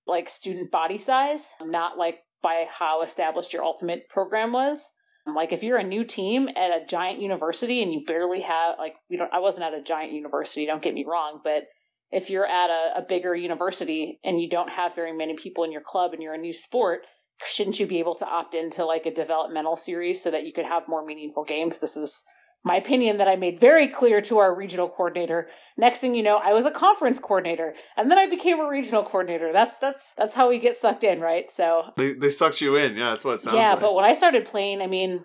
like 0.07 0.29
student 0.29 0.71
body 0.71 0.97
size, 0.97 1.51
not 1.61 1.97
like 1.97 2.19
by 2.41 2.65
how 2.69 3.03
established 3.03 3.53
your 3.53 3.63
ultimate 3.63 4.09
program 4.09 4.51
was. 4.51 4.91
Like 5.35 5.51
if 5.51 5.63
you're 5.63 5.77
a 5.77 5.83
new 5.83 6.03
team 6.03 6.49
at 6.49 6.71
a 6.71 6.85
giant 6.87 7.21
university 7.21 7.81
and 7.81 7.93
you 7.93 8.03
barely 8.05 8.41
have 8.41 8.77
like 8.77 8.95
we 9.09 9.17
don't 9.17 9.33
I 9.33 9.39
wasn't 9.39 9.65
at 9.65 9.73
a 9.73 9.81
giant 9.81 10.13
university, 10.13 10.65
don't 10.65 10.81
get 10.81 10.93
me 10.93 11.05
wrong, 11.07 11.41
but 11.43 11.67
if 12.11 12.29
you're 12.29 12.47
at 12.47 12.69
a, 12.69 12.99
a 12.99 13.01
bigger 13.07 13.35
university 13.35 14.19
and 14.23 14.41
you 14.41 14.49
don't 14.49 14.69
have 14.69 14.95
very 14.95 15.15
many 15.15 15.35
people 15.35 15.63
in 15.63 15.71
your 15.71 15.81
club 15.81 16.13
and 16.13 16.23
you're 16.23 16.33
a 16.33 16.39
new 16.39 16.53
sport, 16.53 17.01
shouldn't 17.43 17.79
you 17.79 17.85
be 17.85 17.99
able 17.99 18.15
to 18.15 18.25
opt 18.25 18.55
into 18.55 18.83
like 18.85 19.05
a 19.05 19.13
developmental 19.13 19.75
series 19.75 20.21
so 20.21 20.31
that 20.31 20.45
you 20.45 20.51
could 20.51 20.65
have 20.65 20.87
more 20.87 21.05
meaningful 21.05 21.43
games? 21.43 21.79
This 21.79 21.95
is 21.95 22.23
my 22.63 22.75
opinion 22.75 23.17
that 23.17 23.27
I 23.27 23.35
made 23.35 23.59
very 23.59 23.87
clear 23.87 24.21
to 24.21 24.37
our 24.37 24.55
regional 24.55 24.89
coordinator. 24.89 25.47
Next 25.77 26.01
thing 26.01 26.13
you 26.13 26.23
know, 26.23 26.37
I 26.37 26.51
was 26.51 26.65
a 26.65 26.71
conference 26.71 27.19
coordinator, 27.19 27.73
and 27.95 28.11
then 28.11 28.17
I 28.17 28.27
became 28.27 28.59
a 28.59 28.67
regional 28.69 29.03
coordinator. 29.03 29.51
That's 29.53 29.77
that's 29.79 30.13
that's 30.17 30.33
how 30.33 30.49
we 30.49 30.59
get 30.59 30.75
sucked 30.75 31.03
in, 31.03 31.21
right? 31.21 31.49
So 31.49 31.93
they 31.95 32.13
they 32.13 32.29
sucked 32.29 32.61
you 32.61 32.75
in. 32.75 32.97
Yeah, 32.97 33.11
that's 33.11 33.23
what 33.23 33.35
it 33.35 33.41
sounds 33.41 33.55
like. 33.55 33.63
yeah, 33.63 33.71
like. 33.71 33.81
but 33.81 33.95
when 33.95 34.05
I 34.05 34.13
started 34.13 34.45
playing, 34.45 34.81
I 34.81 34.87
mean, 34.87 35.23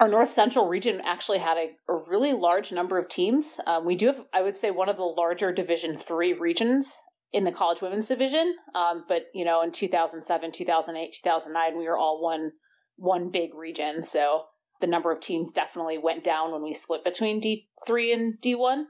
our 0.00 0.08
North 0.08 0.30
Central 0.30 0.68
region 0.68 1.00
actually 1.04 1.38
had 1.38 1.56
a, 1.56 1.70
a 1.88 2.00
really 2.08 2.32
large 2.32 2.72
number 2.72 2.98
of 2.98 3.08
teams. 3.08 3.60
Um, 3.66 3.84
we 3.84 3.94
do 3.94 4.06
have, 4.06 4.22
I 4.34 4.42
would 4.42 4.56
say, 4.56 4.70
one 4.70 4.88
of 4.88 4.96
the 4.96 5.04
larger 5.04 5.52
Division 5.52 5.96
three 5.96 6.32
regions 6.32 7.00
in 7.32 7.44
the 7.44 7.52
college 7.52 7.82
women's 7.82 8.08
division. 8.08 8.56
Um, 8.74 9.04
but 9.08 9.26
you 9.34 9.44
know, 9.44 9.62
in 9.62 9.70
2007, 9.70 10.52
2008, 10.52 11.14
2009, 11.22 11.78
we 11.78 11.84
were 11.84 11.96
all 11.96 12.20
one 12.20 12.50
one 12.96 13.30
big 13.30 13.54
region. 13.54 14.02
So 14.02 14.44
the 14.80 14.86
number 14.86 15.10
of 15.10 15.20
teams 15.20 15.52
definitely 15.52 15.98
went 15.98 16.24
down 16.24 16.52
when 16.52 16.62
we 16.62 16.74
split 16.74 17.04
between 17.04 17.40
D3 17.40 18.12
and 18.12 18.40
D1, 18.40 18.84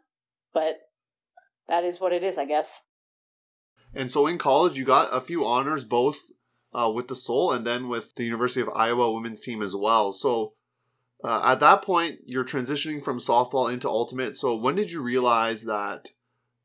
but 0.52 0.78
that 1.69 1.85
is 1.85 2.00
what 2.00 2.12
it 2.12 2.23
is, 2.23 2.38
I 2.38 2.45
guess. 2.45 2.83
And 3.95 4.11
so 4.11 4.26
in 4.26 4.38
college, 4.38 4.76
you 4.76 4.85
got 4.85 5.09
a 5.12 5.21
few 5.21 5.45
honors 5.45 5.85
both 5.85 6.19
uh, 6.75 6.90
with 6.95 7.09
the 7.09 7.14
Soul 7.14 7.52
and 7.52 7.66
then 7.66 7.88
with 7.88 8.14
the 8.16 8.25
University 8.25 8.61
of 8.61 8.69
Iowa 8.75 9.12
women's 9.12 9.40
team 9.40 9.62
as 9.62 9.75
well. 9.75 10.12
So 10.12 10.55
uh, 11.25 11.43
at 11.45 11.61
that 11.61 11.83
point, 11.83 12.19
you're 12.26 12.45
transitioning 12.45 13.02
from 13.02 13.19
softball 13.19 13.73
into 13.73 13.88
ultimate. 13.88 14.37
So 14.37 14.57
when 14.57 14.75
did 14.75 14.90
you 14.90 15.02
realize 15.02 15.64
that 15.64 16.11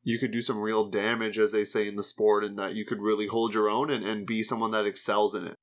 you 0.03 0.19
could 0.19 0.31
do 0.31 0.41
some 0.41 0.59
real 0.59 0.89
damage, 0.89 1.39
as 1.39 1.51
they 1.51 1.63
say 1.63 1.87
in 1.87 1.95
the 1.95 2.03
sport, 2.03 2.43
and 2.43 2.57
that 2.59 2.75
you 2.75 2.85
could 2.85 3.01
really 3.01 3.27
hold 3.27 3.53
your 3.53 3.69
own 3.69 3.89
and, 3.89 4.03
and 4.03 4.25
be 4.25 4.43
someone 4.43 4.71
that 4.71 4.85
excels 4.85 5.35
in 5.35 5.45
it? 5.45 5.55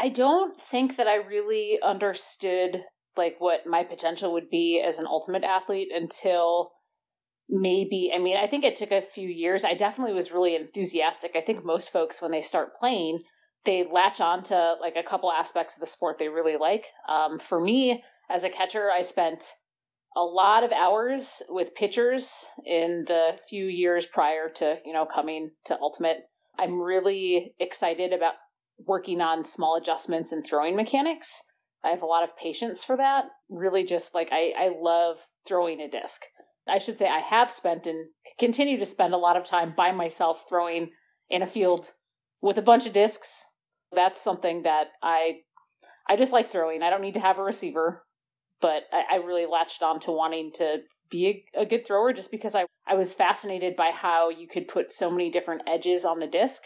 I 0.00 0.08
don't 0.08 0.60
think 0.60 0.96
that 0.96 1.08
I 1.08 1.16
really 1.16 1.78
understood 1.82 2.84
like 3.16 3.36
what 3.38 3.66
my 3.66 3.82
potential 3.82 4.32
would 4.32 4.48
be 4.48 4.82
as 4.86 4.98
an 4.98 5.06
ultimate 5.06 5.42
athlete 5.42 5.88
until 5.92 6.70
maybe 7.48 8.12
I 8.14 8.18
mean 8.18 8.36
I 8.36 8.46
think 8.46 8.64
it 8.64 8.76
took 8.76 8.92
a 8.92 9.02
few 9.02 9.28
years. 9.28 9.64
I 9.64 9.74
definitely 9.74 10.14
was 10.14 10.32
really 10.32 10.54
enthusiastic. 10.54 11.32
I 11.34 11.40
think 11.40 11.64
most 11.64 11.90
folks 11.90 12.22
when 12.22 12.30
they 12.30 12.42
start 12.42 12.76
playing, 12.76 13.22
they 13.64 13.84
latch 13.90 14.20
on 14.20 14.42
to 14.44 14.74
like 14.80 14.94
a 14.96 15.02
couple 15.02 15.32
aspects 15.32 15.76
of 15.76 15.80
the 15.80 15.86
sport 15.86 16.18
they 16.18 16.28
really 16.28 16.56
like. 16.56 16.86
Um, 17.08 17.38
for 17.38 17.60
me 17.60 18.04
as 18.30 18.44
a 18.44 18.50
catcher, 18.50 18.90
I 18.90 19.02
spent 19.02 19.54
a 20.16 20.22
lot 20.22 20.64
of 20.64 20.72
hours 20.72 21.42
with 21.48 21.74
pitchers 21.74 22.46
in 22.64 23.04
the 23.06 23.38
few 23.48 23.66
years 23.66 24.06
prior 24.06 24.48
to 24.56 24.76
you 24.84 24.92
know 24.92 25.06
coming 25.06 25.52
to 25.64 25.78
ultimate. 25.80 26.18
I'm 26.56 26.80
really 26.80 27.54
excited 27.58 28.12
about 28.12 28.34
working 28.86 29.20
on 29.20 29.44
small 29.44 29.76
adjustments 29.76 30.32
and 30.32 30.44
throwing 30.44 30.76
mechanics. 30.76 31.42
I 31.84 31.90
have 31.90 32.02
a 32.02 32.06
lot 32.06 32.24
of 32.24 32.36
patience 32.36 32.84
for 32.84 32.96
that. 32.96 33.26
Really, 33.48 33.84
just 33.84 34.14
like 34.14 34.28
I, 34.32 34.52
I 34.58 34.70
love 34.80 35.18
throwing 35.46 35.80
a 35.80 35.88
disc. 35.88 36.22
I 36.68 36.78
should 36.78 36.98
say 36.98 37.08
I 37.08 37.20
have 37.20 37.50
spent 37.50 37.86
and 37.86 38.08
continue 38.38 38.78
to 38.78 38.86
spend 38.86 39.14
a 39.14 39.18
lot 39.18 39.36
of 39.36 39.44
time 39.44 39.74
by 39.76 39.92
myself 39.92 40.44
throwing 40.48 40.90
in 41.30 41.42
a 41.42 41.46
field 41.46 41.92
with 42.42 42.58
a 42.58 42.62
bunch 42.62 42.86
of 42.86 42.92
discs. 42.92 43.46
That's 43.92 44.20
something 44.20 44.62
that 44.62 44.88
I 45.02 45.40
I 46.08 46.16
just 46.16 46.32
like 46.32 46.48
throwing. 46.48 46.82
I 46.82 46.90
don't 46.90 47.02
need 47.02 47.14
to 47.14 47.20
have 47.20 47.38
a 47.38 47.44
receiver, 47.44 48.04
but 48.60 48.84
I, 48.92 49.04
I 49.12 49.16
really 49.16 49.46
latched 49.46 49.82
on 49.82 50.00
to 50.00 50.12
wanting 50.12 50.52
to 50.54 50.78
be 51.10 51.44
a, 51.54 51.62
a 51.62 51.66
good 51.66 51.86
thrower 51.86 52.12
just 52.12 52.30
because 52.30 52.54
I, 52.54 52.66
I 52.86 52.94
was 52.94 53.14
fascinated 53.14 53.76
by 53.76 53.90
how 53.90 54.30
you 54.30 54.46
could 54.46 54.68
put 54.68 54.92
so 54.92 55.10
many 55.10 55.30
different 55.30 55.62
edges 55.66 56.04
on 56.04 56.20
the 56.20 56.26
disc 56.26 56.62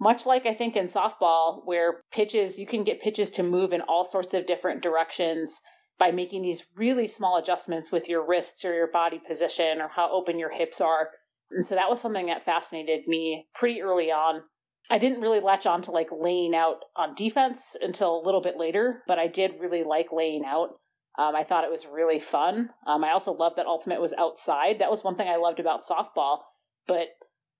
much 0.00 0.26
like 0.26 0.46
I 0.46 0.54
think 0.54 0.76
in 0.76 0.86
softball, 0.86 1.62
where 1.64 2.00
pitches, 2.12 2.58
you 2.58 2.66
can 2.66 2.84
get 2.84 3.00
pitches 3.00 3.30
to 3.30 3.42
move 3.42 3.72
in 3.72 3.80
all 3.82 4.04
sorts 4.04 4.34
of 4.34 4.46
different 4.46 4.82
directions 4.82 5.60
by 5.98 6.10
making 6.10 6.42
these 6.42 6.66
really 6.76 7.06
small 7.06 7.38
adjustments 7.38 7.92
with 7.92 8.08
your 8.08 8.26
wrists 8.26 8.64
or 8.64 8.74
your 8.74 8.90
body 8.90 9.20
position 9.26 9.80
or 9.80 9.88
how 9.94 10.10
open 10.10 10.38
your 10.38 10.52
hips 10.52 10.80
are. 10.80 11.10
And 11.50 11.64
so 11.64 11.74
that 11.74 11.88
was 11.88 12.00
something 12.00 12.26
that 12.26 12.44
fascinated 12.44 13.06
me 13.06 13.46
pretty 13.54 13.80
early 13.80 14.10
on. 14.10 14.42
I 14.90 14.98
didn't 14.98 15.20
really 15.20 15.40
latch 15.40 15.66
on 15.66 15.80
to 15.82 15.92
like 15.92 16.08
laying 16.10 16.54
out 16.54 16.78
on 16.96 17.14
defense 17.14 17.76
until 17.80 18.16
a 18.16 18.24
little 18.24 18.42
bit 18.42 18.58
later, 18.58 19.02
but 19.06 19.18
I 19.18 19.28
did 19.28 19.60
really 19.60 19.82
like 19.82 20.08
laying 20.12 20.44
out. 20.44 20.70
Um, 21.16 21.36
I 21.36 21.44
thought 21.44 21.64
it 21.64 21.70
was 21.70 21.86
really 21.86 22.18
fun. 22.18 22.70
Um, 22.86 23.04
I 23.04 23.12
also 23.12 23.32
loved 23.32 23.56
that 23.56 23.66
Ultimate 23.66 24.00
was 24.00 24.12
outside. 24.18 24.80
That 24.80 24.90
was 24.90 25.04
one 25.04 25.14
thing 25.14 25.28
I 25.28 25.36
loved 25.36 25.60
about 25.60 25.82
softball. 25.88 26.38
But 26.86 27.08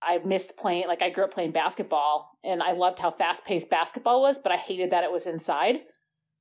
I 0.07 0.19
missed 0.25 0.57
playing, 0.57 0.87
like, 0.87 1.03
I 1.03 1.11
grew 1.11 1.25
up 1.25 1.33
playing 1.33 1.53
basketball 1.53 2.31
and 2.43 2.63
I 2.63 2.73
loved 2.73 2.99
how 2.99 3.11
fast 3.11 3.45
paced 3.45 3.71
basketball 3.71 4.21
was, 4.23 4.39
but 4.39 4.53
I 4.53 4.57
hated 4.57 4.91
that 4.91 5.05
it 5.05 5.13
was 5.13 5.27
inside. 5.27 5.81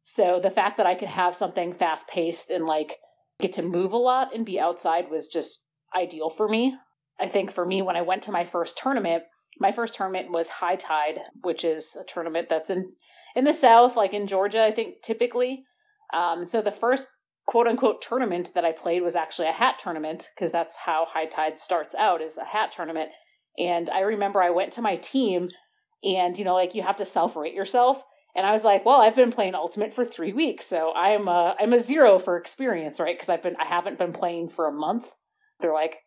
So 0.04 0.40
the 0.40 0.52
fact 0.52 0.78
that 0.78 0.86
I 0.86 0.96
could 0.96 1.08
have 1.10 1.36
something 1.36 1.74
fast 1.74 2.08
paced 2.08 2.50
and, 2.50 2.66
like, 2.66 2.98
get 3.40 3.54
to 3.54 3.62
move 3.62 3.94
a 3.94 3.98
lot 3.98 4.36
and 4.36 4.46
be 4.46 4.60
outside 4.60 5.10
was 5.10 5.28
just 5.28 5.64
ideal 5.96 6.30
for 6.30 6.48
me. 6.48 6.76
I 7.20 7.28
think 7.28 7.52
for 7.52 7.66
me, 7.66 7.82
when 7.82 7.96
I 7.96 8.02
went 8.02 8.22
to 8.24 8.32
my 8.32 8.44
first 8.44 8.78
tournament, 8.78 9.24
my 9.60 9.72
first 9.72 9.94
tournament 9.94 10.32
was 10.32 10.50
High 10.50 10.76
Tide, 10.76 11.20
which 11.42 11.64
is 11.64 11.96
a 12.00 12.04
tournament 12.04 12.50
that's 12.50 12.70
in 12.70 12.90
in 13.36 13.44
the 13.44 13.54
South, 13.54 13.96
like 13.96 14.14
in 14.14 14.28
Georgia, 14.28 14.64
I 14.64 14.72
think 14.72 15.02
typically. 15.04 15.64
Um, 16.14 16.46
so 16.46 16.62
the 16.62 16.72
first 16.72 17.08
quote 17.46 17.68
unquote 17.68 18.02
tournament 18.02 18.52
that 18.56 18.66
I 18.66 18.72
played 18.72 19.04
was 19.04 19.16
actually 19.16 19.48
a 19.48 19.54
hat 19.54 19.80
tournament 19.80 20.30
because 20.36 20.52
that's 20.52 20.78
how 20.86 21.06
High 21.10 21.26
Tide 21.26 21.60
starts 21.60 21.96
out 21.96 22.22
is 22.22 22.38
a 22.38 22.46
hat 22.46 22.72
tournament. 22.72 23.10
And 23.58 23.90
I 23.90 24.02
remember 24.02 24.42
I 24.42 24.50
went 24.50 24.74
to 24.74 24.82
my 24.82 24.96
team 24.96 25.50
and, 26.04 26.38
you 26.38 26.46
know, 26.46 26.56
like 26.56 26.76
you 26.76 26.82
have 26.84 26.98
to 26.98 27.06
self 27.06 27.36
rate 27.36 27.54
yourself. 27.54 28.04
And 28.36 28.48
I 28.48 28.52
was 28.52 28.64
like, 28.64 28.84
well, 28.84 29.00
I've 29.00 29.16
been 29.16 29.32
playing 29.32 29.54
Ultimate 29.54 29.94
for 29.94 30.04
three 30.04 30.34
weeks, 30.34 30.66
so 30.66 30.92
I'm 30.94 31.28
a 31.28 31.56
I'm 31.60 31.74
a 31.74 31.80
zero 31.80 32.18
for 32.18 32.38
experience, 32.38 33.00
right? 33.00 33.16
Because 33.16 33.30
I've 33.30 33.44
been 33.44 33.56
I 33.60 33.66
haven't 33.66 34.00
been 34.00 34.12
playing 34.12 34.50
for 34.50 34.68
a 34.68 34.72
month. 34.74 35.14
They're 35.60 35.74
like, 35.74 35.98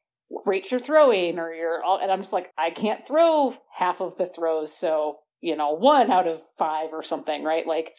rate 0.44 0.70
your 0.70 0.80
throwing 0.80 1.38
or 1.38 1.52
your 1.52 1.82
and 2.02 2.10
I'm 2.10 2.20
just 2.20 2.32
like, 2.32 2.52
I 2.58 2.70
can't 2.70 3.06
throw 3.06 3.54
half 3.76 4.00
of 4.00 4.16
the 4.16 4.26
throws, 4.26 4.76
so 4.76 5.18
you 5.40 5.54
know, 5.54 5.70
one 5.70 6.10
out 6.10 6.26
of 6.26 6.40
five 6.58 6.88
or 6.92 7.02
something, 7.02 7.44
right? 7.44 7.66
Like, 7.66 7.92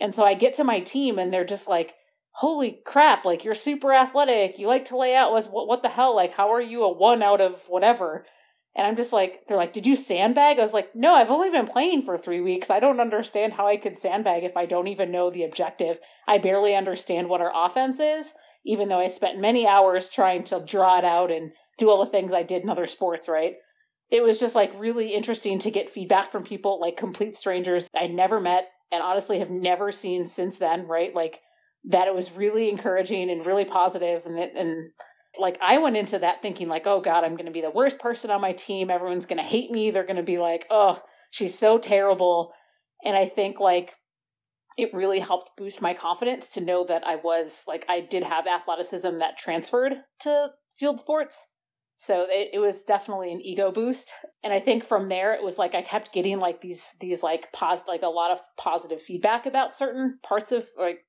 and 0.00 0.14
so 0.14 0.24
I 0.24 0.34
get 0.34 0.54
to 0.54 0.64
my 0.64 0.80
team 0.80 1.18
and 1.18 1.32
they're 1.32 1.44
just 1.44 1.68
like, 1.68 1.94
holy 2.36 2.80
crap, 2.86 3.24
like 3.24 3.44
you're 3.44 3.54
super 3.54 3.92
athletic, 3.92 4.58
you 4.58 4.68
like 4.68 4.86
to 4.86 4.96
lay 4.96 5.14
out. 5.14 5.32
What 5.32 5.68
what 5.68 5.82
the 5.82 5.90
hell? 5.90 6.16
Like, 6.16 6.34
how 6.34 6.50
are 6.52 6.62
you 6.62 6.82
a 6.84 6.92
one 6.92 7.22
out 7.22 7.42
of 7.42 7.64
whatever? 7.68 8.24
And 8.76 8.86
I'm 8.86 8.96
just 8.96 9.12
like, 9.12 9.46
they're 9.48 9.56
like, 9.56 9.72
did 9.72 9.86
you 9.86 9.96
sandbag? 9.96 10.58
I 10.58 10.62
was 10.62 10.74
like, 10.74 10.94
no, 10.94 11.14
I've 11.14 11.30
only 11.30 11.48
been 11.48 11.66
playing 11.66 12.02
for 12.02 12.18
three 12.18 12.42
weeks. 12.42 12.68
I 12.70 12.78
don't 12.78 13.00
understand 13.00 13.54
how 13.54 13.66
I 13.66 13.78
could 13.78 13.96
sandbag 13.96 14.44
if 14.44 14.54
I 14.54 14.66
don't 14.66 14.86
even 14.88 15.10
know 15.10 15.30
the 15.30 15.44
objective. 15.44 15.98
I 16.28 16.36
barely 16.36 16.76
understand 16.76 17.30
what 17.30 17.40
our 17.40 17.52
offense 17.54 17.98
is, 17.98 18.34
even 18.66 18.90
though 18.90 19.00
I 19.00 19.06
spent 19.06 19.40
many 19.40 19.66
hours 19.66 20.10
trying 20.10 20.44
to 20.44 20.62
draw 20.64 20.98
it 20.98 21.06
out 21.06 21.30
and 21.30 21.52
do 21.78 21.88
all 21.88 22.04
the 22.04 22.10
things 22.10 22.34
I 22.34 22.42
did 22.42 22.62
in 22.62 22.68
other 22.68 22.86
sports, 22.86 23.30
right? 23.30 23.54
It 24.10 24.22
was 24.22 24.38
just 24.38 24.54
like 24.54 24.78
really 24.78 25.14
interesting 25.14 25.58
to 25.60 25.70
get 25.70 25.88
feedback 25.88 26.30
from 26.30 26.44
people, 26.44 26.78
like 26.78 26.98
complete 26.98 27.34
strangers 27.34 27.88
I 27.96 28.08
never 28.08 28.40
met 28.40 28.68
and 28.92 29.02
honestly 29.02 29.38
have 29.38 29.50
never 29.50 29.90
seen 29.90 30.26
since 30.26 30.58
then, 30.58 30.86
right? 30.86 31.14
Like 31.14 31.40
that 31.84 32.08
it 32.08 32.14
was 32.14 32.32
really 32.32 32.68
encouraging 32.68 33.30
and 33.30 33.46
really 33.46 33.64
positive 33.64 34.26
and 34.26 34.38
and 34.38 34.90
like 35.38 35.58
I 35.60 35.78
went 35.78 35.96
into 35.96 36.18
that 36.18 36.42
thinking 36.42 36.68
like, 36.68 36.86
oh 36.86 37.00
God, 37.00 37.24
I'm 37.24 37.34
going 37.34 37.46
to 37.46 37.52
be 37.52 37.60
the 37.60 37.70
worst 37.70 37.98
person 37.98 38.30
on 38.30 38.40
my 38.40 38.52
team. 38.52 38.90
Everyone's 38.90 39.26
going 39.26 39.42
to 39.42 39.48
hate 39.48 39.70
me. 39.70 39.90
They're 39.90 40.04
going 40.04 40.16
to 40.16 40.22
be 40.22 40.38
like, 40.38 40.66
oh, 40.70 41.00
she's 41.30 41.58
so 41.58 41.78
terrible. 41.78 42.52
And 43.04 43.16
I 43.16 43.26
think 43.26 43.60
like 43.60 43.92
it 44.76 44.92
really 44.92 45.20
helped 45.20 45.56
boost 45.56 45.80
my 45.80 45.94
confidence 45.94 46.52
to 46.52 46.60
know 46.60 46.84
that 46.84 47.06
I 47.06 47.16
was 47.16 47.64
like 47.66 47.84
I 47.88 48.00
did 48.00 48.22
have 48.22 48.46
athleticism 48.46 49.16
that 49.18 49.38
transferred 49.38 49.94
to 50.20 50.48
field 50.78 51.00
sports. 51.00 51.46
So 51.98 52.26
it, 52.28 52.50
it 52.52 52.58
was 52.58 52.84
definitely 52.84 53.32
an 53.32 53.40
ego 53.40 53.72
boost. 53.72 54.12
And 54.44 54.52
I 54.52 54.60
think 54.60 54.84
from 54.84 55.08
there 55.08 55.32
it 55.32 55.42
was 55.42 55.58
like 55.58 55.74
I 55.74 55.82
kept 55.82 56.12
getting 56.12 56.38
like 56.38 56.60
these 56.60 56.94
these 57.00 57.22
like 57.22 57.52
pos 57.52 57.82
like 57.88 58.02
a 58.02 58.08
lot 58.08 58.30
of 58.30 58.40
positive 58.58 59.00
feedback 59.00 59.46
about 59.46 59.76
certain 59.76 60.18
parts 60.26 60.52
of 60.52 60.66
like 60.78 61.00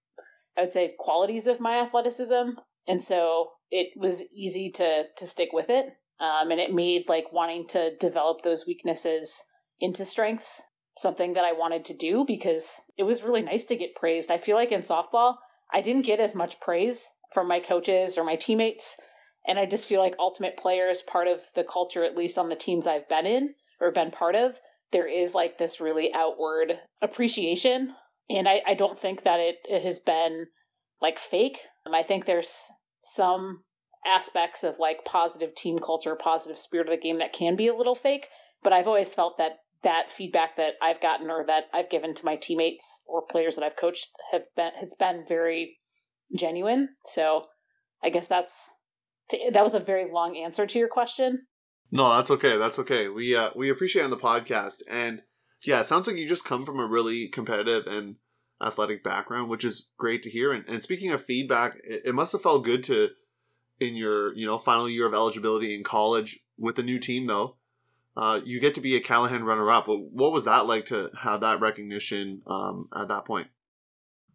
I 0.57 0.61
would 0.61 0.73
say 0.73 0.95
qualities 0.97 1.45
of 1.45 1.59
my 1.59 1.79
athleticism 1.81 2.51
And 2.87 3.01
so 3.01 3.51
it 3.69 3.89
was 3.95 4.23
easy 4.33 4.71
to 4.71 5.05
to 5.15 5.27
stick 5.27 5.49
with 5.51 5.69
it. 5.69 5.85
Um, 6.19 6.49
and 6.49 6.59
it 6.59 6.73
made 6.73 7.03
like 7.07 7.31
wanting 7.31 7.67
to 7.67 7.95
develop 7.99 8.41
those 8.41 8.65
weaknesses 8.65 9.43
into 9.79 10.03
strengths 10.03 10.63
something 10.97 11.33
that 11.33 11.45
I 11.45 11.51
wanted 11.51 11.85
to 11.85 11.93
do 11.93 12.25
because 12.27 12.85
it 12.97 13.03
was 13.03 13.23
really 13.23 13.41
nice 13.41 13.63
to 13.65 13.75
get 13.75 13.95
praised. 13.95 14.31
I 14.31 14.37
feel 14.37 14.55
like 14.55 14.71
in 14.71 14.81
softball, 14.81 15.35
I 15.73 15.81
didn't 15.81 16.05
get 16.05 16.19
as 16.19 16.35
much 16.35 16.59
praise 16.59 17.11
from 17.33 17.47
my 17.47 17.59
coaches 17.59 18.17
or 18.17 18.23
my 18.23 18.35
teammates. 18.35 18.97
And 19.47 19.59
I 19.59 19.65
just 19.65 19.87
feel 19.87 20.01
like 20.01 20.15
ultimate 20.19 20.57
players, 20.57 21.01
part 21.01 21.27
of 21.27 21.41
the 21.55 21.63
culture, 21.63 22.03
at 22.03 22.17
least 22.17 22.37
on 22.37 22.49
the 22.49 22.55
teams 22.55 22.87
I've 22.87 23.07
been 23.07 23.25
in 23.25 23.53
or 23.79 23.91
been 23.91 24.11
part 24.11 24.35
of, 24.35 24.59
there 24.91 25.07
is 25.07 25.35
like 25.35 25.57
this 25.57 25.79
really 25.79 26.11
outward 26.13 26.79
appreciation. 27.01 27.93
And 28.29 28.47
I, 28.47 28.61
I 28.65 28.73
don't 28.73 28.97
think 28.97 29.23
that 29.23 29.39
it, 29.39 29.57
it 29.69 29.83
has 29.83 29.99
been 29.99 30.47
like 31.01 31.19
fake. 31.19 31.59
Um, 31.87 31.95
I 31.95 32.03
think 32.03 32.25
there's 32.25 32.71
some 33.01 33.63
aspects 34.05 34.63
of 34.63 34.79
like 34.79 35.05
positive 35.05 35.55
team 35.55 35.79
culture, 35.79 36.15
positive 36.15 36.57
spirit 36.57 36.87
of 36.87 36.91
the 36.91 37.01
game 37.01 37.19
that 37.19 37.33
can 37.33 37.55
be 37.55 37.67
a 37.67 37.75
little 37.75 37.95
fake. 37.95 38.27
But 38.63 38.73
I've 38.73 38.87
always 38.87 39.13
felt 39.13 39.37
that 39.37 39.59
that 39.83 40.11
feedback 40.11 40.55
that 40.57 40.73
I've 40.81 40.99
gotten 40.99 41.29
or 41.29 41.45
that 41.45 41.65
I've 41.73 41.89
given 41.89 42.13
to 42.15 42.25
my 42.25 42.35
teammates 42.35 43.01
or 43.05 43.21
players 43.21 43.55
that 43.55 43.63
I've 43.63 43.75
coached 43.75 44.09
have 44.31 44.43
been 44.55 44.71
has 44.79 44.93
been 44.97 45.23
very 45.27 45.77
genuine. 46.35 46.89
So 47.05 47.45
I 48.03 48.09
guess 48.09 48.27
that's 48.27 48.75
that 49.29 49.63
was 49.63 49.73
a 49.73 49.79
very 49.79 50.11
long 50.11 50.35
answer 50.37 50.65
to 50.65 50.79
your 50.79 50.87
question. 50.87 51.47
No, 51.91 52.15
that's 52.15 52.31
okay. 52.31 52.57
That's 52.57 52.79
okay. 52.79 53.07
We 53.07 53.35
uh, 53.35 53.51
we 53.55 53.69
appreciate 53.69 54.03
on 54.03 54.09
the 54.09 54.17
podcast, 54.17 54.81
and 54.89 55.21
yeah, 55.65 55.79
it 55.79 55.85
sounds 55.85 56.07
like 56.07 56.17
you 56.17 56.27
just 56.27 56.45
come 56.45 56.65
from 56.65 56.79
a 56.79 56.87
really 56.87 57.27
competitive 57.27 57.87
and 57.87 58.15
athletic 58.61 59.03
background, 59.03 59.49
which 59.49 59.63
is 59.63 59.91
great 59.97 60.23
to 60.23 60.29
hear. 60.29 60.51
And, 60.51 60.63
and 60.67 60.81
speaking 60.83 61.11
of 61.11 61.23
feedback, 61.23 61.77
it, 61.83 62.03
it 62.05 62.15
must 62.15 62.31
have 62.31 62.41
felt 62.41 62.63
good 62.63 62.83
to 62.85 63.09
in 63.79 63.95
your 63.95 64.33
you 64.35 64.45
know 64.45 64.57
final 64.57 64.89
year 64.89 65.05
of 65.05 65.13
eligibility 65.13 65.75
in 65.75 65.83
college 65.83 66.39
with 66.57 66.79
a 66.79 66.83
new 66.83 66.97
team 66.97 67.27
though 67.27 67.57
uh, 68.17 68.41
you 68.43 68.59
get 68.59 68.73
to 68.73 68.81
be 68.81 68.95
a 68.95 68.99
Callahan 68.99 69.43
runner 69.43 69.69
up. 69.69 69.85
What 69.87 70.33
was 70.33 70.45
that 70.45 70.65
like 70.65 70.85
to 70.85 71.11
have 71.19 71.41
that 71.41 71.61
recognition 71.61 72.41
um, 72.47 72.89
at 72.95 73.07
that 73.09 73.25
point? 73.25 73.47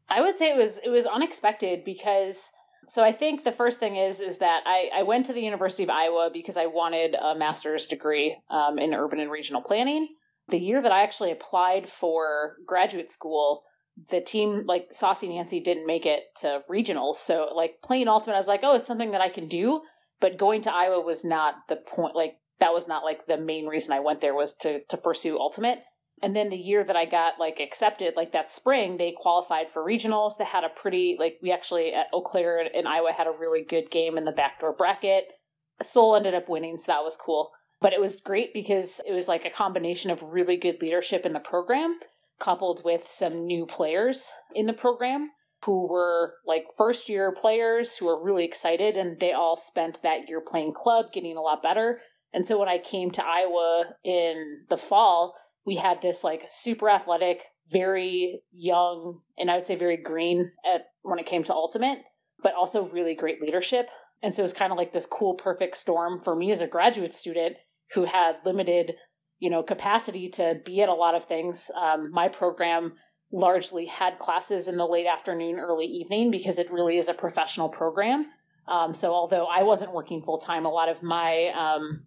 I 0.09 0.21
would 0.21 0.37
say 0.37 0.51
it 0.51 0.57
was 0.57 0.79
it 0.85 0.91
was 0.91 1.05
unexpected 1.05 1.85
because 1.85 2.53
so 2.87 3.03
I 3.03 3.13
think 3.13 3.43
the 3.43 3.51
first 3.51 3.81
thing 3.81 3.97
is 3.97 4.21
is 4.21 4.39
that 4.39 4.63
I, 4.67 4.91
I 4.95 5.03
went 5.03 5.27
to 5.27 5.33
the 5.33 5.41
University 5.41 5.83
of 5.83 5.91
Iowa 5.91 6.31
because 6.33 6.57
I 6.57 6.67
wanted 6.67 7.17
a 7.17 7.35
master's 7.35 7.89
degree 7.89 8.37
um, 8.51 8.79
in 8.79 8.95
urban 8.95 9.19
and 9.19 9.31
regional 9.31 9.63
planning. 9.63 10.09
The 10.49 10.59
year 10.59 10.81
that 10.81 10.93
I 10.93 11.03
actually 11.03 11.33
applied 11.33 11.89
for 11.89 12.57
graduate 12.65 13.11
school, 13.11 13.65
the 14.11 14.21
team 14.21 14.65
like 14.67 14.89
Saucy 14.91 15.29
Nancy 15.29 15.61
didn't 15.61 15.87
make 15.87 16.07
it 16.07 16.23
to 16.37 16.63
regionals. 16.71 17.17
So 17.17 17.51
like 17.55 17.77
playing 17.83 18.09
ultimate, 18.09 18.35
I 18.35 18.39
was 18.39 18.49
like, 18.49 18.61
oh, 18.63 18.75
it's 18.75 18.87
something 18.87 19.11
that 19.13 19.21
I 19.21 19.29
can 19.29 19.49
do. 19.49 19.83
But 20.21 20.39
going 20.39 20.63
to 20.63 20.73
Iowa 20.73 21.01
was 21.01 21.25
not 21.25 21.55
the 21.69 21.77
point. 21.77 22.15
Like 22.15 22.37
that 22.61 22.73
was 22.73 22.89
not 22.89 23.05
like 23.05 23.27
the 23.27 23.37
main 23.37 23.67
reason 23.67 23.93
I 23.93 24.01
went 24.01 24.21
there 24.21 24.35
was 24.35 24.55
to 24.61 24.81
to 24.89 24.97
pursue 24.97 25.39
ultimate. 25.39 25.81
And 26.23 26.37
then 26.37 26.51
the 26.51 26.57
year 26.57 26.85
that 26.85 26.95
I 26.95 27.05
got 27.05 27.41
like 27.41 27.59
accepted, 27.59 28.15
like 28.17 28.33
that 28.33 28.53
spring, 28.53 28.97
they 28.97 29.13
qualified 29.17 29.69
for 29.69 29.85
regionals. 29.85 30.39
They 30.39 30.45
had 30.45 30.63
a 30.63 30.69
pretty 30.69 31.17
like 31.19 31.39
we 31.43 31.51
actually 31.51 31.93
at 31.93 32.07
Eau 32.15 32.23
Claire 32.23 32.61
in 32.61 32.87
Iowa 32.87 33.13
had 33.13 33.27
a 33.27 33.37
really 33.39 33.65
good 33.65 33.91
game 33.91 34.17
in 34.17 34.25
the 34.25 34.33
backdoor 34.33 34.73
bracket. 34.73 35.25
Soul 35.83 36.15
ended 36.15 36.35
up 36.35 36.49
winning, 36.49 36.79
so 36.79 36.93
that 36.93 37.03
was 37.03 37.17
cool. 37.17 37.51
But 37.81 37.93
it 37.93 38.01
was 38.01 38.21
great 38.21 38.55
because 38.55 39.01
it 39.05 39.13
was 39.13 39.27
like 39.27 39.45
a 39.45 39.51
combination 39.51 40.13
of 40.13 40.23
really 40.23 40.57
good 40.57 40.81
leadership 40.81 41.27
in 41.27 41.33
the 41.33 41.41
program, 41.41 41.99
coupled 42.43 42.83
with 42.85 43.07
some 43.09 43.47
new 43.47 43.65
players 43.65 44.31
in 44.55 44.67
the 44.67 44.73
program 44.73 45.31
who 45.65 45.89
were 45.89 46.35
like 46.47 46.65
first 46.77 47.09
year 47.09 47.33
players 47.33 47.97
who 47.97 48.07
were 48.07 48.23
really 48.23 48.45
excited 48.45 48.97
and 48.97 49.21
they 49.21 49.33
all 49.33 49.57
spent 49.57 50.01
that 50.03 50.29
year 50.29 50.41
playing 50.41 50.73
club, 50.75 51.07
getting 51.13 51.37
a 51.37 51.41
lot 51.41 51.63
better. 51.63 52.01
And 52.33 52.45
so 52.45 52.59
when 52.59 52.69
I 52.69 52.79
came 52.79 53.11
to 53.13 53.25
Iowa 53.25 53.85
in 54.05 54.65
the 54.69 54.77
fall, 54.77 55.37
we 55.65 55.77
had 55.77 56.03
this 56.03 56.25
like 56.25 56.43
super 56.49 56.91
athletic, 56.91 57.45
very 57.71 58.43
young, 58.51 59.21
and 59.39 59.51
I 59.51 59.55
would 59.55 59.67
say 59.67 59.77
very 59.77 59.97
green 59.97 60.51
at 60.65 60.87
when 61.03 61.21
it 61.21 61.27
came 61.27 61.45
to 61.45 61.55
ultimate, 61.55 61.99
but 62.43 62.55
also 62.55 62.89
really 62.89 63.15
great 63.15 63.41
leadership. 63.41 63.87
And 64.23 64.35
so 64.35 64.43
it 64.43 64.45
was 64.45 64.53
kind 64.53 64.73
of 64.73 64.79
like 64.79 64.93
this 64.93 65.07
cool, 65.07 65.35
perfect 65.35 65.77
storm 65.77 66.19
for 66.19 66.35
me 66.35 66.51
as 66.51 66.61
a 66.61 66.67
graduate 66.67 67.13
student 67.13 67.57
who 67.95 68.07
had 68.07 68.37
limited, 68.45 68.95
you 69.43 69.51
know, 69.51 69.61
capacity 69.61 70.29
to 70.29 70.61
be 70.65 70.83
at 70.83 70.89
a 70.89 70.95
lot 70.95 71.17
of 71.17 71.25
things. 71.25 71.69
Um, 71.77 72.13
my 72.13 72.29
program 72.29 72.93
largely 73.33 73.87
had 73.87 74.17
classes 74.17 74.69
in 74.69 74.77
the 74.77 74.87
late 74.87 75.05
afternoon, 75.05 75.59
early 75.59 75.85
evening 75.85 76.31
because 76.31 76.61
it 76.61 76.71
really 76.71 76.97
is 76.97 77.09
a 77.09 77.15
professional 77.15 77.69
program. 77.69 78.27
Um, 78.69 78.95
so 78.95 79.11
although 79.11 79.47
I 79.47 79.65
wasn't 79.65 79.93
working 79.93 80.23
full 80.23 80.39
time, 80.39 80.65
a 80.65 80.71
lot 80.71 80.89
of 80.89 81.03
my 81.03 81.49
um, 81.59 82.05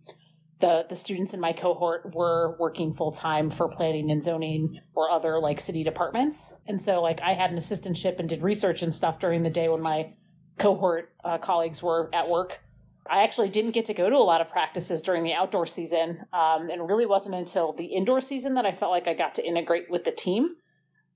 the 0.62 0.86
the 0.88 0.96
students 0.96 1.34
in 1.34 1.42
my 1.42 1.52
cohort 1.52 2.16
were 2.16 2.56
working 2.58 2.94
full 2.94 3.12
time 3.12 3.50
for 3.50 3.68
planning 3.68 4.10
and 4.10 4.24
zoning 4.24 4.80
or 4.94 5.12
other 5.12 5.38
like 5.38 5.60
city 5.60 5.84
departments. 5.84 6.54
And 6.66 6.82
so 6.82 7.02
like 7.02 7.22
I 7.22 7.34
had 7.34 7.52
an 7.52 7.58
assistantship 7.58 8.18
and 8.18 8.30
did 8.30 8.44
research 8.44 8.82
and 8.82 8.96
stuff 8.96 9.20
during 9.20 9.44
the 9.44 9.50
day 9.50 9.68
when 9.68 9.82
my 9.82 10.14
cohort 10.58 11.10
uh, 11.26 11.38
colleagues 11.38 11.84
were 11.84 12.10
at 12.14 12.30
work. 12.30 12.62
I 13.10 13.24
actually 13.24 13.50
didn't 13.50 13.72
get 13.72 13.86
to 13.86 13.94
go 13.94 14.10
to 14.10 14.16
a 14.16 14.18
lot 14.18 14.42
of 14.42 14.50
practices 14.50 15.02
during 15.02 15.24
the 15.24 15.34
outdoor 15.34 15.66
season, 15.66 16.26
um, 16.34 16.70
and 16.70 16.88
really 16.88 17.06
wasn't 17.06 17.36
until 17.36 17.74
the 17.74 17.86
indoor 17.86 18.22
season 18.22 18.56
that 18.56 18.66
I 18.66 18.72
felt 18.72 18.92
like 18.92 19.08
I 19.08 19.14
got 19.14 19.36
to 19.36 19.46
integrate 19.46 19.90
with 19.90 20.04
the 20.04 20.12
team 20.12 20.50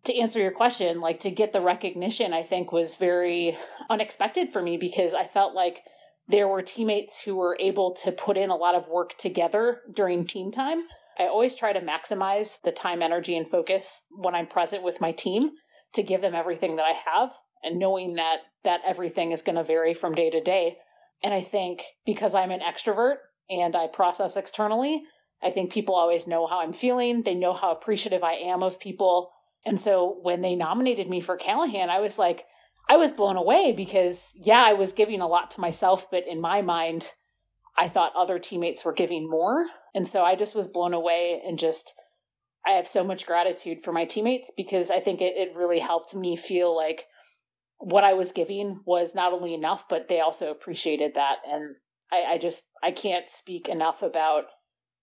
to 0.06 0.18
answer 0.18 0.40
your 0.40 0.52
question, 0.52 1.02
like 1.02 1.20
to 1.22 1.32
get 1.32 1.52
the 1.52 1.62
recognition, 1.62 2.34
I 2.34 2.44
think 2.44 2.72
was 2.72 2.96
very 2.96 3.58
unexpected 3.90 4.52
for 4.52 4.62
me 4.62 4.78
because 4.78 5.14
I 5.14 5.26
felt 5.26 5.54
like 5.54 5.82
there 6.28 6.48
were 6.48 6.62
teammates 6.62 7.24
who 7.24 7.36
were 7.36 7.58
able 7.60 7.92
to 8.04 8.12
put 8.12 8.38
in 8.38 8.50
a 8.50 8.56
lot 8.56 8.76
of 8.76 8.88
work 8.88 9.18
together 9.18 9.82
during 9.92 10.26
team 10.26 10.52
time. 10.52 10.84
I 11.18 11.24
always 11.24 11.56
try 11.56 11.74
to 11.74 11.82
maximize 11.82 12.62
the 12.62 12.72
time, 12.72 13.02
energy, 13.02 13.36
and 13.36 13.48
focus 13.48 14.04
when 14.10 14.36
I'm 14.36 14.48
present 14.48 14.84
with 14.84 15.02
my 15.02 15.12
team 15.12 15.52
to 15.94 16.04
give 16.04 16.22
them 16.22 16.36
everything 16.36 16.76
that 16.78 16.86
I 16.86 16.94
have 17.12 17.32
and 17.62 17.78
knowing 17.78 18.16
that 18.16 18.38
that 18.64 18.82
everything 18.86 19.32
is 19.32 19.42
going 19.42 19.56
to 19.56 19.64
vary 19.64 19.94
from 19.94 20.16
day 20.16 20.30
to 20.30 20.40
day. 20.40 20.78
And 21.24 21.34
I 21.34 21.42
think 21.42 21.84
because 22.06 22.34
I'm 22.34 22.52
an 22.52 22.62
extrovert 22.62 23.18
and 23.50 23.76
I 23.76 23.88
process 23.88 24.38
externally, 24.38 25.04
I 25.42 25.52
think 25.52 25.72
people 25.72 25.96
always 25.96 26.28
know 26.28 26.48
how 26.48 26.62
I'm 26.62 26.74
feeling. 26.74 27.24
They 27.24 27.36
know 27.36 27.54
how 27.54 27.72
appreciative 27.72 28.24
I 28.24 28.34
am 28.34 28.64
of 28.64 28.80
people 28.80 29.32
and 29.66 29.80
so 29.80 30.18
when 30.22 30.42
they 30.42 30.56
nominated 30.56 31.10
me 31.10 31.22
for 31.22 31.38
Callahan, 31.38 31.90
I 31.90 32.00
was 32.00 32.18
like, 32.18 32.46
I 32.90 32.98
was 32.98 33.12
blown 33.12 33.36
away 33.36 33.74
because, 33.76 34.34
yeah, 34.36 34.64
I 34.66 34.74
was 34.74 34.94
giving 34.94 35.22
a 35.22 35.28
lot 35.28 35.52
to 35.52 35.62
myself, 35.62 36.10
but 36.10 36.24
in 36.28 36.42
my 36.42 36.62
mind, 36.62 37.14
I 37.78 37.88
thought 37.88 38.14
other 38.16 38.40
teammates 38.40 38.84
were 38.84 38.94
giving 38.94 39.30
more. 39.30 39.68
And 39.94 40.08
so 40.08 40.24
I 40.24 40.36
just 40.36 40.56
was 40.56 40.68
blown 40.68 40.94
away 40.94 41.42
and 41.46 41.60
just, 41.60 41.94
I 42.66 42.72
have 42.72 42.88
so 42.88 43.04
much 43.04 43.26
gratitude 43.26 43.82
for 43.84 43.92
my 43.92 44.06
teammates 44.06 44.52
because 44.56 44.90
I 44.90 45.00
think 45.00 45.22
it, 45.22 45.34
it 45.36 45.56
really 45.56 45.80
helped 45.80 46.16
me 46.16 46.36
feel 46.36 46.76
like 46.76 47.06
what 47.80 48.04
I 48.04 48.14
was 48.14 48.32
giving 48.32 48.78
was 48.86 49.16
not 49.16 49.34
only 49.34 49.54
enough, 49.54 49.86
but 49.90 50.08
they 50.08 50.20
also 50.20 50.52
appreciated 50.52 51.14
that. 51.16 51.38
And 51.50 51.76
I, 52.12 52.34
I 52.34 52.38
just, 52.38 52.66
I 52.84 52.92
can't 52.92 53.28
speak 53.28 53.68
enough 53.68 54.02
about 54.02 54.44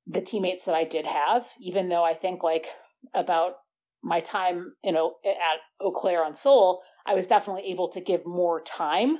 the 0.06 0.20
teammates 0.20 0.64
that 0.66 0.74
I 0.74 0.84
did 0.84 1.06
have, 1.06 1.48
even 1.60 1.88
though 1.88 2.04
I 2.04 2.14
think 2.14 2.42
like 2.42 2.66
about 3.14 3.54
my 4.02 4.20
time, 4.20 4.74
you 4.84 4.92
know, 4.92 5.14
at 5.24 5.84
Eau 5.84 5.90
Claire 5.90 6.24
on 6.24 6.34
Soul, 6.34 6.82
I 7.06 7.14
was 7.14 7.26
definitely 7.26 7.70
able 7.70 7.88
to 7.88 8.00
give 8.00 8.26
more 8.26 8.60
time. 8.60 9.18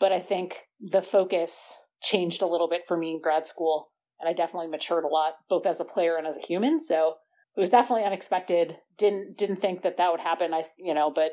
But 0.00 0.12
I 0.12 0.20
think 0.20 0.56
the 0.80 1.02
focus 1.02 1.78
changed 2.02 2.42
a 2.42 2.46
little 2.46 2.68
bit 2.68 2.82
for 2.86 2.96
me 2.96 3.12
in 3.12 3.20
grad 3.20 3.46
school, 3.46 3.88
and 4.20 4.28
I 4.28 4.32
definitely 4.32 4.68
matured 4.68 5.04
a 5.04 5.08
lot, 5.08 5.34
both 5.48 5.66
as 5.66 5.80
a 5.80 5.84
player 5.84 6.16
and 6.16 6.26
as 6.26 6.36
a 6.36 6.46
human. 6.46 6.80
So 6.80 7.14
it 7.56 7.60
was 7.60 7.70
definitely 7.70 8.04
unexpected. 8.04 8.76
Didn't 8.98 9.38
didn't 9.38 9.56
think 9.56 9.82
that 9.82 9.96
that 9.96 10.10
would 10.10 10.20
happen. 10.20 10.52
I 10.52 10.64
you 10.78 10.92
know, 10.92 11.10
but 11.10 11.32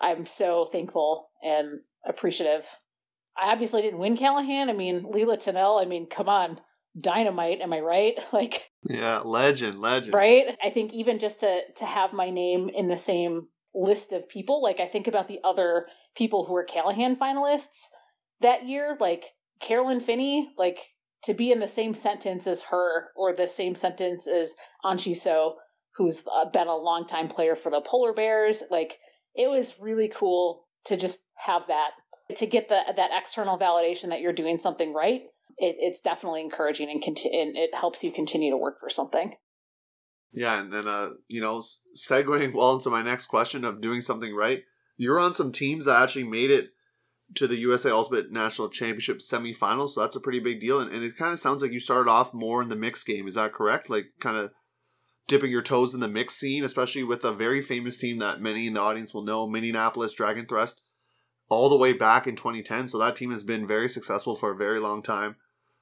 I'm 0.00 0.26
so 0.26 0.66
thankful 0.66 1.28
and 1.42 1.80
appreciative. 2.06 2.78
I 3.40 3.52
obviously 3.52 3.82
didn't 3.82 3.98
win 3.98 4.16
Callahan. 4.16 4.70
I 4.70 4.72
mean, 4.72 5.06
Leila 5.10 5.36
Tunnell. 5.36 5.80
I 5.80 5.84
mean, 5.84 6.06
come 6.08 6.28
on, 6.28 6.60
dynamite 6.98 7.60
am 7.60 7.72
i 7.72 7.80
right 7.80 8.14
like 8.32 8.70
yeah 8.88 9.18
legend 9.18 9.78
legend 9.78 10.14
right 10.14 10.56
i 10.62 10.70
think 10.70 10.92
even 10.92 11.18
just 11.18 11.40
to 11.40 11.60
to 11.76 11.84
have 11.84 12.12
my 12.12 12.30
name 12.30 12.70
in 12.72 12.88
the 12.88 12.96
same 12.96 13.48
list 13.74 14.12
of 14.12 14.28
people 14.28 14.62
like 14.62 14.80
i 14.80 14.86
think 14.86 15.06
about 15.06 15.28
the 15.28 15.38
other 15.44 15.86
people 16.16 16.46
who 16.46 16.54
were 16.54 16.64
callahan 16.64 17.14
finalists 17.14 17.88
that 18.40 18.66
year 18.66 18.96
like 18.98 19.34
carolyn 19.60 20.00
finney 20.00 20.48
like 20.56 20.94
to 21.22 21.34
be 21.34 21.50
in 21.50 21.60
the 21.60 21.68
same 21.68 21.92
sentence 21.92 22.46
as 22.46 22.64
her 22.64 23.08
or 23.14 23.34
the 23.34 23.46
same 23.46 23.74
sentence 23.74 24.26
as 24.26 24.54
anchi 24.84 25.14
so 25.14 25.56
who's 25.96 26.22
uh, 26.26 26.48
been 26.48 26.68
a 26.68 26.76
longtime 26.76 27.28
player 27.28 27.54
for 27.54 27.70
the 27.70 27.80
polar 27.80 28.14
bears 28.14 28.62
like 28.70 28.98
it 29.36 29.48
was 29.48 29.78
really 29.78 30.08
cool 30.08 30.64
to 30.84 30.96
just 30.96 31.20
have 31.46 31.66
that 31.66 31.90
to 32.34 32.46
get 32.46 32.68
the 32.68 32.80
that 32.96 33.10
external 33.12 33.58
validation 33.58 34.08
that 34.08 34.20
you're 34.20 34.32
doing 34.32 34.58
something 34.58 34.92
right 34.92 35.24
it, 35.58 35.76
it's 35.78 36.00
definitely 36.00 36.42
encouraging 36.42 36.90
and, 36.90 37.02
conti- 37.02 37.30
and 37.32 37.56
it 37.56 37.74
helps 37.74 38.04
you 38.04 38.12
continue 38.12 38.50
to 38.50 38.56
work 38.56 38.78
for 38.78 38.90
something. 38.90 39.34
Yeah, 40.32 40.60
and 40.60 40.72
then 40.72 40.86
uh, 40.86 41.10
you 41.28 41.40
know, 41.40 41.62
segueing 41.96 42.52
well 42.54 42.74
into 42.74 42.90
my 42.90 43.02
next 43.02 43.26
question 43.26 43.64
of 43.64 43.80
doing 43.80 44.00
something 44.00 44.34
right. 44.34 44.64
You're 44.96 45.20
on 45.20 45.34
some 45.34 45.52
teams 45.52 45.86
that 45.86 46.02
actually 46.02 46.24
made 46.24 46.50
it 46.50 46.70
to 47.34 47.46
the 47.46 47.56
USA 47.56 47.90
Ultimate 47.90 48.30
National 48.30 48.68
Championship 48.68 49.18
semifinals, 49.18 49.90
so 49.90 50.00
that's 50.00 50.16
a 50.16 50.20
pretty 50.20 50.40
big 50.40 50.60
deal. 50.60 50.80
And, 50.80 50.92
and 50.92 51.02
it 51.02 51.16
kind 51.16 51.32
of 51.32 51.38
sounds 51.38 51.62
like 51.62 51.72
you 51.72 51.80
started 51.80 52.10
off 52.10 52.34
more 52.34 52.62
in 52.62 52.68
the 52.68 52.76
mixed 52.76 53.06
game. 53.06 53.26
Is 53.26 53.34
that 53.34 53.52
correct? 53.52 53.90
Like 53.90 54.06
kind 54.20 54.36
of 54.36 54.52
dipping 55.26 55.50
your 55.50 55.62
toes 55.62 55.94
in 55.94 56.00
the 56.00 56.08
mixed 56.08 56.38
scene, 56.38 56.64
especially 56.64 57.02
with 57.02 57.24
a 57.24 57.32
very 57.32 57.60
famous 57.60 57.98
team 57.98 58.18
that 58.18 58.40
many 58.40 58.66
in 58.66 58.74
the 58.74 58.80
audience 58.80 59.12
will 59.12 59.24
know, 59.24 59.46
Minneapolis 59.46 60.12
Dragon 60.12 60.46
Thrust, 60.46 60.82
all 61.48 61.68
the 61.68 61.76
way 61.76 61.92
back 61.92 62.26
in 62.26 62.36
2010. 62.36 62.88
So 62.88 62.98
that 62.98 63.16
team 63.16 63.30
has 63.30 63.42
been 63.42 63.66
very 63.66 63.88
successful 63.88 64.36
for 64.36 64.52
a 64.52 64.56
very 64.56 64.78
long 64.78 65.02
time. 65.02 65.36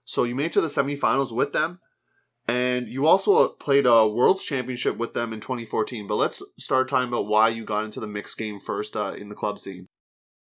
So 0.05 0.25
you 0.25 0.35
made 0.35 0.53
to 0.53 0.61
the 0.61 0.69
semifinals 0.69 1.35
with 1.35 1.53
them, 1.53 1.81
and 2.47 2.89
you 2.89 3.07
also 3.07 3.49
played 3.49 3.87
a 3.87 4.07
World's 4.07 4.45
Championship 4.45 4.99
with 4.99 5.15
them 5.15 5.33
in 5.33 5.41
2014. 5.41 6.07
But 6.07 6.17
let's 6.17 6.43
start 6.59 6.89
talking 6.89 7.09
about 7.09 7.27
why 7.27 7.49
you 7.49 7.65
got 7.65 7.85
into 7.85 8.01
the 8.01 8.07
mixed 8.07 8.37
game 8.37 8.61
first 8.61 8.97
uh, 8.97 9.15
in 9.17 9.31
the 9.31 9.35
club 9.35 9.59
scene. 9.59 9.89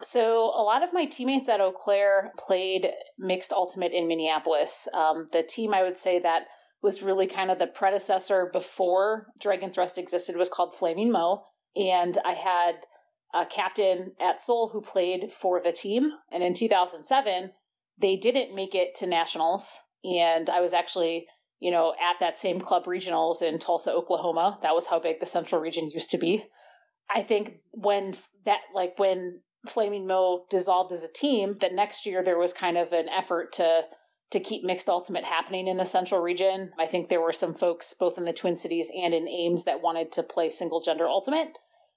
So, 0.02 0.52
a 0.54 0.64
lot 0.64 0.84
of 0.84 0.92
my 0.92 1.06
teammates 1.06 1.48
at 1.48 1.62
Eau 1.62 1.72
Claire 1.72 2.34
played 2.38 2.90
mixed 3.18 3.54
ultimate 3.54 3.94
in 3.94 4.06
Minneapolis. 4.06 4.90
Um, 4.94 5.28
the 5.32 5.44
team 5.44 5.74
I 5.74 5.82
would 5.82 5.98
say 5.98 6.20
that 6.20 6.48
was 6.84 7.02
really 7.02 7.26
kind 7.26 7.50
of 7.50 7.58
the 7.58 7.66
predecessor 7.66 8.50
before 8.52 9.28
Dragon 9.40 9.72
Thrust 9.72 9.98
existed 9.98 10.36
was 10.36 10.50
called 10.50 10.76
Flaming 10.76 11.12
Mo. 11.12 11.46
And 11.76 12.18
I 12.26 12.34
had 12.34 12.86
a 13.34 13.46
captain 13.46 14.12
at 14.22 14.42
Soul 14.42 14.70
who 14.74 14.82
played 14.82 15.32
for 15.32 15.62
the 15.62 15.72
team. 15.72 16.12
And 16.32 16.44
in 16.44 16.54
2007, 16.54 17.52
they 17.98 18.18
didn't 18.18 18.54
make 18.54 18.76
it 18.76 18.94
to 18.96 19.08
nationals. 19.08 19.80
And 20.04 20.50
I 20.50 20.60
was 20.60 20.74
actually, 20.74 21.26
you 21.60 21.72
know, 21.72 21.94
at 21.94 22.20
that 22.20 22.38
same 22.38 22.60
club 22.60 22.84
regionals 22.86 23.42
in 23.42 23.60
Tulsa, 23.60 23.92
Oklahoma. 23.92 24.60
That 24.62 24.76
was 24.76 24.88
how 24.88 25.00
big 25.00 25.22
the 25.22 25.26
central 25.26 25.62
region 25.62 25.90
used 25.90 26.12
to 26.12 26.18
be. 26.18 26.46
I 27.14 27.24
think 27.24 27.60
when 27.72 28.14
that, 28.44 28.60
like, 28.76 29.00
when 29.00 29.40
Flaming 29.68 30.06
Mo 30.06 30.46
dissolved 30.50 30.92
as 30.92 31.04
a 31.04 31.12
team, 31.12 31.58
that 31.62 31.74
next 31.74 32.06
year 32.06 32.22
there 32.22 32.38
was 32.38 32.52
kind 32.52 32.78
of 32.78 32.92
an 32.92 33.08
effort 33.08 33.54
to 33.54 33.84
to 34.34 34.40
keep 34.40 34.64
mixed 34.64 34.90
ultimate 34.90 35.24
happening 35.24 35.68
in 35.68 35.78
the 35.78 35.86
central 35.86 36.20
region. 36.20 36.72
I 36.80 36.88
think 36.88 37.08
there 37.08 37.22
were 37.22 37.32
some 37.32 37.54
folks 37.54 37.94
both 37.98 38.18
in 38.18 38.26
the 38.26 38.34
Twin 38.34 38.58
Cities 38.58 38.92
and 38.94 39.14
in 39.14 39.28
Ames 39.28 39.64
that 39.64 39.82
wanted 39.82 40.12
to 40.14 40.24
play 40.24 40.50
single 40.50 40.82
gender 40.82 41.08
ultimate. 41.08 41.50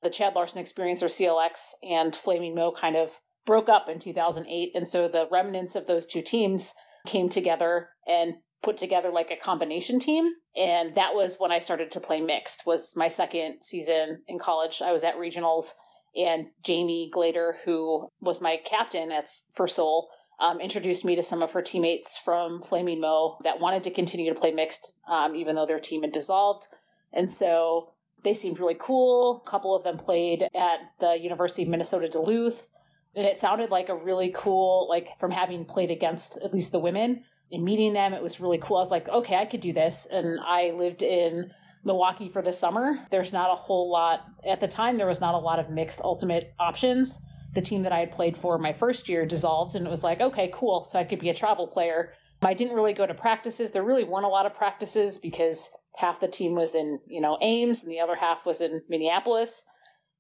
The 0.03 0.11
Chad 0.11 0.35
Larson 0.35 0.61
Experience 0.61 1.03
or 1.03 1.07
CLX 1.07 1.73
and 1.83 2.15
Flaming 2.15 2.55
Mo 2.55 2.73
kind 2.73 2.95
of 2.95 3.21
broke 3.47 3.71
up 3.71 3.89
in 3.89 3.99
2008 3.99 4.73
and 4.75 4.87
so 4.87 5.09
the 5.09 5.27
remnants 5.33 5.75
of 5.75 5.87
those 5.87 6.05
two 6.05 6.21
teams 6.21 6.75
came 7.07 7.29
together 7.29 7.89
and 8.07 8.35
put 8.63 8.77
together 8.77 9.11
like 9.11 9.31
a 9.31 9.43
combination 9.43 9.99
team 9.99 10.33
and 10.57 10.95
that 10.95 11.15
was 11.15 11.37
when 11.39 11.53
I 11.53 11.61
started 11.61 11.91
to 11.93 12.01
play 12.01 12.21
mixed 12.21 12.67
was 12.67 12.95
my 12.97 13.09
second 13.09 13.63
season 13.63 14.23
in 14.27 14.39
college. 14.39 14.83
I 14.85 14.93
was 14.93 15.05
at 15.05 15.17
regionals 15.17 15.71
and 16.15 16.49
Jamie 16.63 17.11
Glader 17.15 17.53
who 17.65 18.09
was 18.21 18.43
my 18.43 18.59
captain 18.63 19.11
at 19.11 19.27
for 19.55 19.67
Soul 19.67 20.09
um, 20.39 20.61
introduced 20.61 21.05
me 21.05 21.17
to 21.17 21.23
some 21.23 21.43
of 21.43 21.53
her 21.53 21.63
teammates 21.63 22.19
from 22.19 22.61
Flaming 22.61 23.01
Mo 23.01 23.39
that 23.45 23.61
wanted 23.61 23.83
to 23.85 23.91
continue 23.91 24.33
to 24.33 24.39
play 24.39 24.53
mixed, 24.53 24.97
um, 25.09 25.35
even 25.35 25.57
though 25.57 25.67
their 25.67 25.81
team 25.81 26.03
had 26.03 26.13
dissolved. 26.13 26.67
And 27.13 27.31
so 27.31 27.93
they 28.23 28.35
seemed 28.35 28.59
really 28.59 28.77
cool. 28.79 29.43
A 29.47 29.51
couple 29.51 29.75
of 29.75 29.83
them 29.83 29.97
played 29.97 30.43
at 30.55 30.79
the 31.01 31.19
University 31.21 31.63
of 31.63 31.69
Minnesota 31.69 32.09
Duluth. 32.09 32.69
And 33.15 33.25
it 33.25 33.39
sounded 33.39 33.71
like 33.71 33.89
a 33.89 33.97
really 33.97 34.31
cool, 34.35 34.87
like 34.91 35.19
from 35.19 35.31
having 35.31 35.65
played 35.65 35.91
against 35.91 36.37
at 36.45 36.53
least 36.53 36.73
the 36.73 36.79
women 36.79 37.25
and 37.51 37.65
meeting 37.65 37.95
them, 37.95 38.13
it 38.13 38.23
was 38.23 38.41
really 38.41 38.59
cool. 38.59 38.77
I 38.77 38.81
was 38.81 38.91
like, 38.91 39.09
okay, 39.09 39.37
I 39.37 39.47
could 39.47 39.61
do 39.61 39.73
this. 39.73 40.07
And 40.11 40.39
I 40.41 40.73
lived 40.73 41.03
in 41.03 41.53
Milwaukee 41.85 42.29
for 42.29 42.43
the 42.43 42.53
summer. 42.53 43.07
There's 43.11 43.33
not 43.33 43.51
a 43.51 43.55
whole 43.55 43.91
lot, 43.91 44.27
at 44.45 44.61
the 44.61 44.69
time, 44.69 44.99
there 44.99 45.07
was 45.07 45.21
not 45.21 45.35
a 45.35 45.39
lot 45.39 45.59
of 45.59 45.71
mixed 45.71 46.01
ultimate 46.03 46.53
options 46.59 47.19
the 47.57 47.63
team 47.63 47.83
that 47.83 47.93
I 47.93 47.99
had 47.99 48.13
played 48.13 48.37
for 48.37 48.59
my 48.59 48.73
first 48.73 49.09
year 49.09 49.27
dissolved, 49.27 49.75
and 49.75 49.85
it 49.85 49.91
was 49.91 50.05
like, 50.05 50.21
okay, 50.21 50.49
cool. 50.55 50.85
So 50.85 50.99
I 50.99 51.05
could 51.05 51.19
be 51.19 51.31
a 51.31 51.35
travel 51.35 51.67
player. 51.67 52.13
I 52.43 52.55
didn't 52.55 52.77
really 52.77 52.93
go 52.93 53.07
to 53.07 53.15
practices. 53.15 53.73
There 53.73 53.83
really 53.83 54.05
weren't 54.05 54.27
a 54.27 54.29
lot 54.29 54.47
of 54.47 54.55
practices 54.55 55.19
because 55.19 55.71
half 55.97 56.21
the 56.21 56.29
team 56.29 56.55
was 56.55 56.75
in, 56.75 57.01
you 57.07 57.21
know, 57.21 57.39
Ames 57.41 57.83
and 57.83 57.91
the 57.91 57.99
other 57.99 58.17
half 58.17 58.47
was 58.47 58.61
in 58.61 58.83
Minneapolis. 58.89 59.65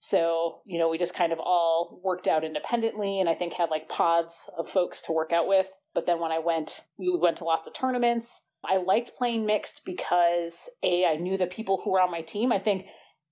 So, 0.00 0.60
you 0.64 0.78
know, 0.78 0.88
we 0.88 0.98
just 0.98 1.14
kind 1.14 1.32
of 1.32 1.38
all 1.38 2.00
worked 2.02 2.26
out 2.26 2.44
independently 2.44 3.20
and 3.20 3.28
I 3.28 3.34
think 3.34 3.52
had 3.52 3.70
like 3.70 3.88
pods 3.88 4.48
of 4.58 4.68
folks 4.68 5.02
to 5.02 5.12
work 5.12 5.32
out 5.32 5.46
with. 5.46 5.68
But 5.94 6.06
then 6.06 6.18
when 6.20 6.32
I 6.32 6.38
went, 6.38 6.82
we 6.98 7.14
went 7.20 7.36
to 7.38 7.44
lots 7.44 7.68
of 7.68 7.74
tournaments. 7.74 8.44
I 8.64 8.78
liked 8.78 9.14
playing 9.14 9.44
mixed 9.46 9.82
because 9.84 10.70
A, 10.82 11.04
I 11.04 11.16
knew 11.16 11.36
the 11.36 11.46
people 11.46 11.82
who 11.84 11.92
were 11.92 12.00
on 12.00 12.10
my 12.10 12.22
team. 12.22 12.50
I 12.50 12.58
think 12.58 12.86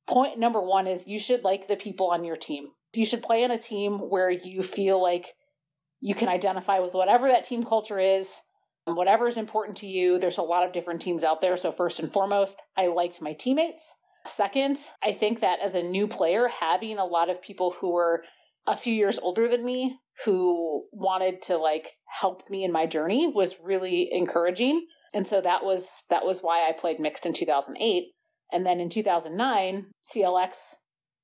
point 0.07 0.38
number 0.38 0.61
one 0.61 0.87
is 0.87 1.07
you 1.07 1.19
should 1.19 1.43
like 1.43 1.69
the 1.69 1.77
people 1.77 2.11
on 2.11 2.25
your 2.25 2.37
team 2.37 2.69
you 2.97 3.07
should 3.07 3.23
play 3.23 3.45
on 3.45 3.51
a 3.51 3.59
team 3.59 3.99
where 3.99 4.31
you 4.31 4.63
feel 4.63 5.03
like 5.03 5.35
you 6.01 6.15
can 6.15 6.29
identify 6.29 6.79
with 6.79 6.95
whatever 6.95 7.29
that 7.29 7.45
team 7.45 7.63
culture 7.63 7.99
is, 7.99 8.43
whatever 8.85 9.27
is 9.27 9.37
important 9.37 9.77
to 9.79 9.87
you. 9.87 10.19
There's 10.19 10.39
a 10.39 10.43
lot 10.43 10.67
of 10.67 10.73
different 10.73 11.01
teams 11.01 11.25
out 11.25 11.41
there. 11.41 11.57
So, 11.57 11.73
first 11.73 11.99
and 11.99 12.13
foremost, 12.13 12.61
I 12.77 12.89
liked 12.89 13.23
my 13.23 13.33
teammates. 13.33 13.97
Second, 14.27 14.79
I 15.03 15.13
think 15.13 15.41
that 15.41 15.59
as 15.63 15.75
a 15.75 15.83
new 15.83 16.07
player, 16.07 16.49
having 16.49 16.99
a 16.99 17.05
lot 17.05 17.29
of 17.29 17.43
people 17.43 17.77
who 17.81 17.93
were 17.93 18.25
a 18.67 18.77
few 18.77 18.95
years 18.95 19.19
older 19.19 19.49
than 19.49 19.65
me 19.65 19.99
who 20.25 20.85
wanted 20.93 21.43
to 21.43 21.57
like 21.57 21.97
help 22.21 22.49
me 22.49 22.65
in 22.65 22.73
my 22.73 22.87
journey 22.87 23.27
was 23.27 23.57
really 23.63 24.09
encouraging. 24.13 24.87
And 25.13 25.27
so 25.27 25.41
that 25.41 25.65
was 25.65 26.05
that 26.11 26.25
was 26.25 26.41
why 26.41 26.69
I 26.69 26.73
played 26.73 27.01
mixed 27.01 27.27
in 27.27 27.33
2008. 27.33 28.05
And 28.53 28.65
then 28.65 28.81
in 28.81 28.89
2009, 28.89 29.87
CLX 30.05 30.75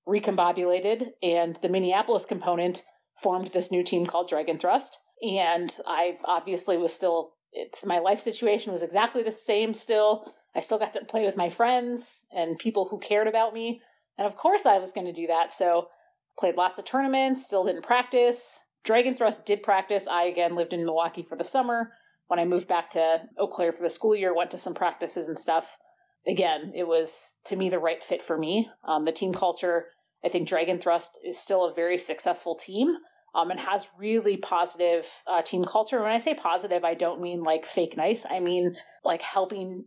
recombobulated, 0.09 1.11
and 1.23 1.57
the 1.63 1.69
Minneapolis 1.69 2.25
component 2.25 2.85
formed 3.21 3.49
this 3.49 3.71
new 3.71 3.83
team 3.83 4.07
called 4.07 4.29
Dragon 4.29 4.59
Thrust. 4.59 4.99
And 5.23 5.77
I 5.87 6.19
obviously 6.25 6.77
was 6.77 6.93
still, 6.93 7.33
it's 7.53 7.85
my 7.85 7.99
life 7.99 8.21
situation 8.21 8.73
was 8.73 8.83
exactly 8.83 9.23
the 9.23 9.31
same 9.31 9.75
still. 9.75 10.35
I 10.55 10.61
still 10.61 10.79
got 10.79 10.93
to 10.95 11.05
play 11.05 11.25
with 11.25 11.37
my 11.37 11.49
friends 11.49 12.27
and 12.35 12.59
people 12.59 12.89
who 12.91 12.99
cared 12.99 13.29
about 13.29 13.55
me. 13.55 13.83
And 14.17 14.27
of 14.27 14.37
course, 14.37 14.67
I 14.67 14.79
was 14.79 14.93
going 14.93 15.07
to 15.07 15.13
do 15.13 15.27
that. 15.27 15.53
So, 15.53 15.89
played 16.39 16.57
lots 16.57 16.79
of 16.79 16.85
tournaments, 16.85 17.45
still 17.45 17.65
didn't 17.65 17.83
practice. 17.83 18.61
Dragon 18.83 19.15
Thrust 19.15 19.45
did 19.45 19.63
practice. 19.63 20.09
I 20.09 20.25
again 20.25 20.55
lived 20.55 20.73
in 20.73 20.85
Milwaukee 20.85 21.23
for 21.23 21.37
the 21.37 21.45
summer. 21.45 21.93
When 22.29 22.39
I 22.39 22.45
moved 22.45 22.69
back 22.69 22.91
to 22.91 23.23
Eau 23.39 23.47
Claire 23.47 23.73
for 23.73 23.83
the 23.83 23.91
school 23.91 24.17
year, 24.17 24.35
went 24.35 24.51
to 24.53 24.59
some 24.59 24.75
practices 24.75 25.29
and 25.29 25.39
stuff. 25.39 25.77
Again, 26.27 26.73
it 26.75 26.87
was 26.87 27.35
to 27.47 27.57
me 27.57 27.71
the 27.71 27.79
right 27.79 28.03
fit 28.03 28.23
for 28.23 28.37
me. 28.37 28.71
Um, 28.85 29.05
the 29.05 29.13
team 29.13 29.33
culture 29.33 29.87
I 30.25 30.29
think 30.29 30.49
Dragon 30.49 30.79
Thrust 30.79 31.19
is 31.25 31.39
still 31.39 31.65
a 31.65 31.73
very 31.73 31.99
successful 31.99 32.55
team 32.55 32.97
um, 33.35 33.51
and 33.51 33.61
has 33.61 33.89
really 33.97 34.37
positive 34.37 35.09
uh, 35.27 35.43
team 35.43 35.65
culture. 35.65 36.03
When 36.03 36.13
I 36.13 36.19
say 36.19 36.35
positive, 36.35 36.85
I 36.85 36.95
don't 36.95 37.21
mean 37.21 37.43
like 37.43 37.65
fake 37.65 37.97
nice. 37.97 38.27
I 38.29 38.41
mean 38.41 38.77
like 39.05 39.23
helping 39.23 39.87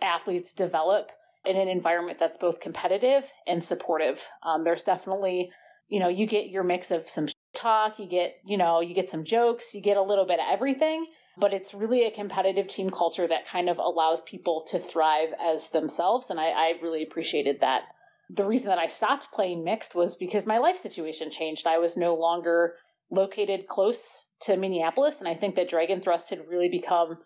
athletes 0.00 0.52
develop 0.52 1.10
in 1.44 1.56
an 1.56 1.68
environment 1.68 2.18
that's 2.20 2.36
both 2.36 2.60
competitive 2.60 3.32
and 3.46 3.64
supportive. 3.64 4.28
Um, 4.44 4.62
there's 4.64 4.84
definitely, 4.84 5.50
you 5.88 5.98
know, 5.98 6.08
you 6.08 6.26
get 6.26 6.48
your 6.48 6.62
mix 6.62 6.90
of 6.90 7.08
some 7.08 7.26
talk, 7.54 7.98
you 7.98 8.06
get, 8.06 8.36
you 8.44 8.56
know, 8.56 8.80
you 8.80 8.94
get 8.94 9.08
some 9.08 9.24
jokes, 9.24 9.74
you 9.74 9.80
get 9.80 9.96
a 9.96 10.02
little 10.02 10.26
bit 10.26 10.38
of 10.38 10.46
everything. 10.48 11.06
But 11.36 11.54
it's 11.54 11.72
really 11.72 12.04
a 12.04 12.10
competitive 12.10 12.68
team 12.68 12.90
culture 12.90 13.26
that 13.26 13.48
kind 13.48 13.68
of 13.68 13.78
allows 13.78 14.20
people 14.20 14.62
to 14.68 14.78
thrive 14.78 15.30
as 15.42 15.70
themselves. 15.70 16.28
And 16.28 16.38
I, 16.38 16.48
I 16.48 16.74
really 16.82 17.02
appreciated 17.02 17.60
that 17.60 17.82
the 18.28 18.44
reason 18.44 18.68
that 18.68 18.78
I 18.78 18.86
stopped 18.86 19.32
playing 19.32 19.64
mixed 19.64 19.94
was 19.94 20.16
because 20.16 20.46
my 20.46 20.58
life 20.58 20.76
situation 20.76 21.30
changed. 21.30 21.66
I 21.66 21.78
was 21.78 21.96
no 21.96 22.14
longer 22.14 22.74
located 23.10 23.66
close 23.66 24.26
to 24.42 24.56
Minneapolis, 24.56 25.20
and 25.20 25.28
I 25.28 25.34
think 25.34 25.54
that 25.54 25.68
Dragon 25.68 26.00
Thrust 26.00 26.30
had 26.30 26.48
really 26.48 26.68
become 26.68 27.18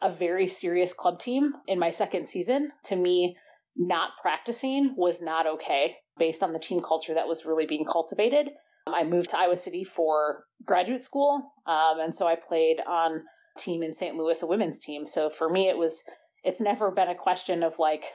a 0.00 0.10
very 0.10 0.46
serious 0.46 0.92
club 0.92 1.18
team 1.18 1.52
in 1.66 1.78
my 1.78 1.90
second 1.90 2.28
season. 2.28 2.72
To 2.84 2.96
me, 2.96 3.36
not 3.76 4.10
practicing 4.20 4.94
was 4.96 5.20
not 5.20 5.46
okay 5.46 5.96
based 6.18 6.42
on 6.42 6.52
the 6.52 6.58
team 6.58 6.80
culture 6.80 7.14
that 7.14 7.28
was 7.28 7.44
really 7.44 7.66
being 7.66 7.84
cultivated. 7.84 8.50
I 8.86 9.04
moved 9.04 9.30
to 9.30 9.38
Iowa 9.38 9.56
City 9.56 9.84
for 9.84 10.44
graduate 10.64 11.02
school, 11.02 11.52
um, 11.66 11.98
and 12.00 12.14
so 12.14 12.26
I 12.26 12.36
played 12.36 12.78
on 12.86 13.22
team 13.58 13.82
in 13.82 13.92
St. 13.92 14.16
Louis, 14.16 14.42
a 14.42 14.46
women's 14.46 14.78
team. 14.78 15.06
So 15.06 15.30
for 15.30 15.48
me, 15.48 15.68
it 15.68 15.78
was 15.78 16.04
it's 16.42 16.60
never 16.60 16.90
been 16.90 17.08
a 17.08 17.14
question 17.14 17.62
of 17.62 17.78
like 17.78 18.12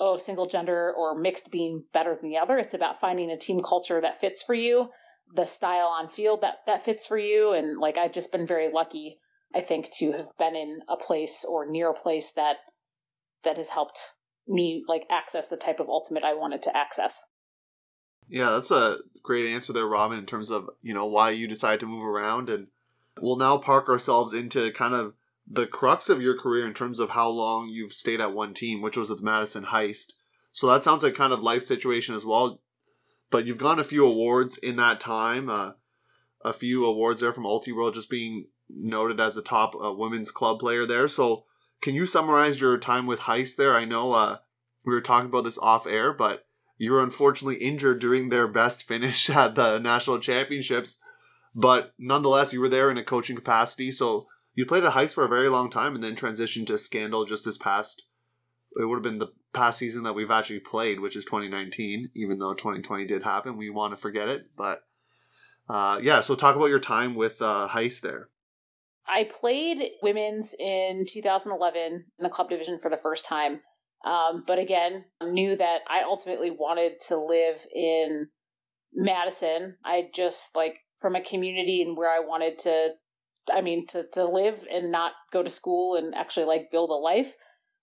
oh, 0.00 0.16
single 0.16 0.46
gender 0.46 0.92
or 0.96 1.18
mixed 1.18 1.50
being 1.50 1.84
better 1.92 2.14
than 2.14 2.30
the 2.30 2.38
other. 2.38 2.58
It's 2.58 2.74
about 2.74 3.00
finding 3.00 3.30
a 3.30 3.38
team 3.38 3.60
culture 3.60 4.00
that 4.00 4.20
fits 4.20 4.42
for 4.42 4.54
you, 4.54 4.90
the 5.34 5.44
style 5.44 5.88
on 5.88 6.08
field 6.08 6.40
that 6.42 6.58
that 6.66 6.84
fits 6.84 7.06
for 7.06 7.18
you. 7.18 7.52
And 7.52 7.78
like 7.78 7.98
I've 7.98 8.12
just 8.12 8.32
been 8.32 8.46
very 8.46 8.70
lucky, 8.72 9.18
I 9.54 9.60
think, 9.60 9.90
to 9.98 10.12
have 10.12 10.28
been 10.38 10.56
in 10.56 10.80
a 10.88 10.96
place 10.96 11.44
or 11.48 11.68
near 11.68 11.90
a 11.90 12.00
place 12.00 12.32
that 12.32 12.56
that 13.44 13.56
has 13.56 13.70
helped 13.70 13.98
me 14.46 14.84
like 14.88 15.04
access 15.10 15.48
the 15.48 15.56
type 15.56 15.80
of 15.80 15.88
ultimate 15.88 16.24
I 16.24 16.34
wanted 16.34 16.62
to 16.62 16.76
access. 16.76 17.22
Yeah, 18.28 18.50
that's 18.50 18.70
a 18.70 18.98
great 19.22 19.46
answer 19.46 19.72
there, 19.72 19.86
Robin, 19.86 20.18
in 20.18 20.26
terms 20.26 20.50
of, 20.50 20.68
you 20.82 20.92
know, 20.92 21.06
why 21.06 21.30
you 21.30 21.48
decided 21.48 21.80
to 21.80 21.86
move 21.86 22.04
around 22.04 22.50
and 22.50 22.66
we'll 23.22 23.36
now 23.36 23.58
park 23.58 23.88
ourselves 23.88 24.32
into 24.32 24.70
kind 24.72 24.94
of 24.94 25.14
the 25.50 25.66
crux 25.66 26.08
of 26.08 26.20
your 26.20 26.36
career 26.36 26.66
in 26.66 26.74
terms 26.74 27.00
of 27.00 27.10
how 27.10 27.28
long 27.28 27.68
you've 27.68 27.92
stayed 27.92 28.20
at 28.20 28.34
one 28.34 28.54
team, 28.54 28.82
which 28.82 28.96
was 28.96 29.08
with 29.08 29.22
Madison 29.22 29.64
Heist. 29.64 30.12
So 30.52 30.66
that 30.66 30.84
sounds 30.84 31.02
like 31.02 31.14
kind 31.14 31.32
of 31.32 31.40
life 31.40 31.62
situation 31.62 32.14
as 32.14 32.26
well. 32.26 32.60
But 33.30 33.46
you've 33.46 33.58
gotten 33.58 33.78
a 33.78 33.84
few 33.84 34.06
awards 34.06 34.58
in 34.58 34.76
that 34.76 35.00
time. 35.00 35.48
Uh, 35.48 35.72
a 36.44 36.52
few 36.52 36.84
awards 36.84 37.20
there 37.20 37.32
from 37.32 37.44
Ultiworld, 37.44 37.94
just 37.94 38.10
being 38.10 38.46
noted 38.68 39.20
as 39.20 39.36
a 39.36 39.42
top 39.42 39.74
uh, 39.74 39.92
women's 39.92 40.30
club 40.30 40.60
player 40.60 40.86
there. 40.86 41.08
So, 41.08 41.44
can 41.80 41.94
you 41.94 42.06
summarize 42.06 42.60
your 42.60 42.76
time 42.78 43.06
with 43.06 43.20
Heist 43.20 43.56
there? 43.56 43.76
I 43.76 43.84
know 43.84 44.12
uh, 44.12 44.38
we 44.84 44.94
were 44.94 45.00
talking 45.00 45.28
about 45.28 45.44
this 45.44 45.58
off 45.58 45.86
air, 45.86 46.12
but 46.12 46.46
you 46.76 46.92
were 46.92 47.02
unfortunately 47.02 47.56
injured 47.56 48.00
during 48.00 48.28
their 48.28 48.48
best 48.48 48.84
finish 48.84 49.28
at 49.30 49.54
the 49.54 49.78
national 49.78 50.18
championships. 50.18 50.98
But 51.54 51.94
nonetheless, 51.98 52.52
you 52.52 52.60
were 52.60 52.68
there 52.68 52.90
in 52.90 52.98
a 52.98 53.04
coaching 53.04 53.36
capacity. 53.36 53.90
So 53.90 54.26
you 54.54 54.66
played 54.66 54.84
at 54.84 54.92
Heist 54.92 55.14
for 55.14 55.24
a 55.24 55.28
very 55.28 55.48
long 55.48 55.70
time 55.70 55.94
and 55.94 56.02
then 56.02 56.14
transitioned 56.14 56.66
to 56.66 56.78
Scandal 56.78 57.24
just 57.24 57.44
this 57.44 57.58
past. 57.58 58.06
It 58.80 58.84
would 58.84 58.96
have 58.96 59.02
been 59.02 59.18
the 59.18 59.32
past 59.52 59.78
season 59.78 60.02
that 60.04 60.14
we've 60.14 60.30
actually 60.30 60.60
played, 60.60 61.00
which 61.00 61.16
is 61.16 61.24
2019. 61.24 62.10
Even 62.14 62.38
though 62.38 62.54
2020 62.54 63.06
did 63.06 63.22
happen, 63.22 63.56
we 63.56 63.70
want 63.70 63.92
to 63.92 63.96
forget 63.96 64.28
it. 64.28 64.50
But 64.56 64.82
uh, 65.68 66.00
yeah, 66.02 66.20
so 66.20 66.34
talk 66.34 66.56
about 66.56 66.66
your 66.66 66.80
time 66.80 67.14
with 67.14 67.40
uh, 67.42 67.68
Heist 67.70 68.00
there. 68.00 68.28
I 69.06 69.24
played 69.24 69.90
women's 70.02 70.54
in 70.58 71.04
2011 71.08 71.82
in 71.82 72.04
the 72.18 72.28
club 72.28 72.50
division 72.50 72.78
for 72.78 72.90
the 72.90 72.96
first 72.96 73.24
time. 73.24 73.60
Um, 74.04 74.44
but 74.46 74.58
again, 74.58 75.04
knew 75.22 75.56
that 75.56 75.80
I 75.88 76.02
ultimately 76.02 76.50
wanted 76.50 77.00
to 77.08 77.16
live 77.16 77.66
in 77.74 78.28
Madison. 78.92 79.76
I 79.84 80.08
just 80.14 80.54
like 80.54 80.80
from 80.98 81.14
a 81.14 81.22
community 81.22 81.82
and 81.82 81.96
where 81.96 82.10
I 82.10 82.20
wanted 82.20 82.58
to, 82.60 82.90
I 83.52 83.60
mean, 83.60 83.86
to, 83.88 84.04
to 84.12 84.24
live 84.24 84.64
and 84.70 84.90
not 84.90 85.12
go 85.32 85.42
to 85.42 85.50
school 85.50 85.96
and 85.96 86.14
actually 86.14 86.46
like 86.46 86.70
build 86.70 86.90
a 86.90 86.94
life. 86.94 87.34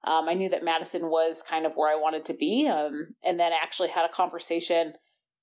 Um, 0.05 0.29
I 0.29 0.33
knew 0.33 0.49
that 0.49 0.63
Madison 0.63 1.09
was 1.09 1.43
kind 1.47 1.65
of 1.65 1.73
where 1.75 1.91
I 1.91 1.99
wanted 1.99 2.25
to 2.25 2.33
be. 2.33 2.67
Um, 2.67 3.15
and 3.23 3.39
then 3.39 3.51
I 3.51 3.57
actually 3.61 3.89
had 3.89 4.05
a 4.05 4.13
conversation 4.13 4.93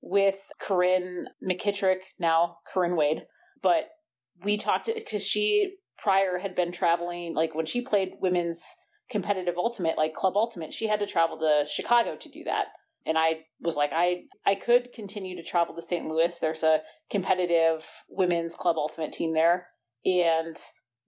with 0.01 0.37
Corinne 0.61 1.27
McKittrick, 1.43 1.99
now 2.19 2.59
Corinne 2.73 2.97
Wade. 2.97 3.23
But 3.63 3.89
we 4.43 4.57
talked 4.57 4.91
because 4.95 5.27
she 5.27 5.77
prior 5.99 6.39
had 6.39 6.55
been 6.55 6.73
traveling, 6.73 7.35
like 7.35 7.55
when 7.55 7.67
she 7.67 7.81
played 7.81 8.11
women's 8.21 8.65
competitive 9.11 9.55
ultimate, 9.57 9.97
like 9.97 10.15
club 10.15 10.35
ultimate, 10.37 10.73
she 10.73 10.89
had 10.89 11.01
to 11.01 11.07
travel 11.07 11.39
to 11.39 11.65
Chicago 11.69 12.17
to 12.17 12.29
do 12.29 12.45
that. 12.45 12.67
And 13.07 13.19
I 13.19 13.41
was 13.61 13.77
like, 13.77 13.91
I 13.95 14.25
I 14.47 14.55
could 14.55 14.93
continue 14.93 15.37
to 15.37 15.43
travel 15.43 15.75
to 15.75 15.83
St. 15.83 16.07
Louis. 16.07 16.39
There's 16.39 16.63
a 16.63 16.81
competitive 17.11 17.87
women's 18.09 18.55
club 18.55 18.77
ultimate 18.79 19.13
team 19.13 19.35
there, 19.35 19.69
and 20.05 20.57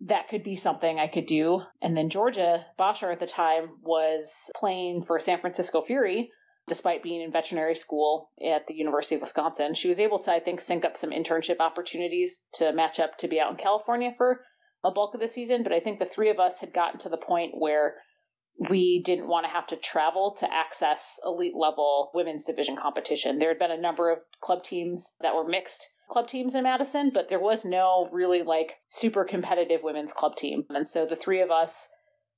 that 0.01 0.29
could 0.29 0.43
be 0.43 0.57
something 0.57 0.99
I 0.99 1.07
could 1.07 1.27
do. 1.27 1.63
And 1.81 1.97
then 1.97 2.11
Georgia 2.11 2.67
Bosscher 2.79 3.13
at 3.13 3.21
the 3.21 3.27
time 3.27 3.71
was 3.83 4.51
playing 4.57 5.03
for 5.03 5.19
San 5.21 5.39
Francisco 5.39 5.81
Fury, 5.81 6.29
despite 6.69 7.03
being 7.03 7.21
in 7.21 7.33
veterinary 7.33 7.75
school 7.75 8.31
at 8.45 8.67
the 8.67 8.75
University 8.75 9.15
of 9.15 9.21
Wisconsin. 9.21 9.75
She 9.75 9.89
was 9.89 10.01
able 10.01 10.19
to, 10.21 10.33
I 10.33 10.41
think, 10.41 10.61
sync 10.61 10.85
up 10.85 10.97
some 10.97 11.11
internship 11.11 11.61
opportunities 11.61 12.41
to 12.55 12.73
match 12.73 12.99
up 12.99 13.17
to 13.19 13.29
be 13.29 13.41
out 13.41 13.51
in 13.51 13.57
California 13.57 14.13
for 14.17 14.41
a 14.85 14.91
bulk 14.91 15.15
of 15.15 15.21
the 15.21 15.29
season, 15.29 15.63
but 15.63 15.73
I 15.73 15.81
think 15.81 15.99
the 15.99 16.05
three 16.05 16.29
of 16.29 16.39
us 16.39 16.59
had 16.59 16.75
gotten 16.75 17.01
to 17.01 17.09
the 17.09 17.17
point 17.17 17.53
where 17.55 17.95
we 18.59 19.03
didn't 19.05 19.29
want 19.29 19.45
to 19.47 19.53
have 19.53 19.67
to 19.69 19.77
travel 19.77 20.35
to 20.39 20.53
access 20.53 21.19
elite 21.25 21.57
level 21.57 22.11
women's 22.15 22.45
division 22.45 22.77
competition. 22.77 23.39
There 23.39 23.49
had 23.49 23.59
been 23.59 23.71
a 23.71 23.81
number 23.81 24.11
of 24.11 24.21
club 24.41 24.63
teams 24.63 25.15
that 25.21 25.35
were 25.35 25.47
mixed 25.47 25.89
club 26.09 26.29
teams 26.29 26.55
in 26.55 26.63
Madison, 26.63 27.11
but 27.13 27.29
there 27.29 27.41
was 27.41 27.65
no 27.65 28.09
really 28.13 28.43
like 28.43 28.77
super 28.89 29.25
competitive 29.25 29.81
women's 29.83 30.13
club 30.13 30.37
team. 30.37 30.65
And 30.69 30.87
so 30.87 31.07
the 31.07 31.17
three 31.17 31.41
of 31.41 31.51
us 31.51 31.89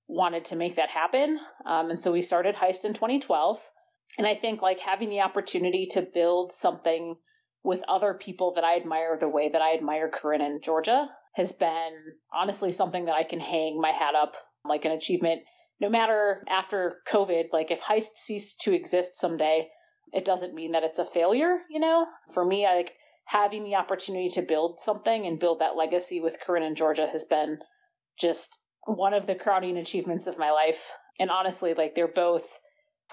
wanted 0.08 0.44
to 0.46 0.56
make 0.56 0.76
that 0.76 0.90
happen. 0.90 1.38
Um, 1.66 1.90
and 1.90 1.98
so 1.98 2.12
we 2.12 2.22
started 2.22 2.56
Heist 2.56 2.84
in 2.84 2.94
2012. 2.94 3.70
And 4.18 4.26
I 4.26 4.34
think 4.34 4.62
like 4.62 4.80
having 4.80 5.10
the 5.10 5.20
opportunity 5.20 5.86
to 5.90 6.02
build 6.02 6.52
something 6.52 7.16
with 7.62 7.82
other 7.88 8.14
people 8.14 8.52
that 8.54 8.64
I 8.64 8.76
admire 8.76 9.16
the 9.18 9.28
way 9.28 9.48
that 9.48 9.60
I 9.60 9.74
admire 9.74 10.08
Corinne 10.08 10.40
and 10.40 10.62
Georgia 10.62 11.08
has 11.34 11.52
been 11.52 11.92
honestly 12.32 12.70
something 12.70 13.04
that 13.06 13.14
I 13.14 13.24
can 13.24 13.40
hang 13.40 13.80
my 13.80 13.90
hat 13.90 14.14
up 14.14 14.34
like 14.64 14.84
an 14.84 14.92
achievement. 14.92 15.42
No 15.80 15.90
matter 15.90 16.42
after 16.48 16.98
COVID, 17.10 17.46
like 17.52 17.70
if 17.70 17.82
Heist 17.82 18.16
ceased 18.16 18.60
to 18.60 18.74
exist 18.74 19.16
someday, 19.16 19.68
it 20.12 20.24
doesn't 20.24 20.54
mean 20.54 20.72
that 20.72 20.84
it's 20.84 20.98
a 20.98 21.04
failure, 21.04 21.58
you 21.70 21.78
know? 21.78 22.06
For 22.32 22.44
me, 22.44 22.64
like 22.64 22.92
having 23.26 23.64
the 23.64 23.74
opportunity 23.74 24.28
to 24.30 24.42
build 24.42 24.78
something 24.78 25.26
and 25.26 25.40
build 25.40 25.58
that 25.58 25.76
legacy 25.76 26.20
with 26.20 26.38
Corinne 26.40 26.62
and 26.62 26.76
Georgia 26.76 27.08
has 27.12 27.24
been 27.24 27.58
just 28.18 28.60
one 28.86 29.12
of 29.12 29.26
the 29.26 29.34
crowning 29.34 29.76
achievements 29.76 30.26
of 30.26 30.38
my 30.38 30.50
life. 30.50 30.92
And 31.18 31.30
honestly, 31.30 31.74
like 31.74 31.94
they're 31.94 32.08
both 32.08 32.60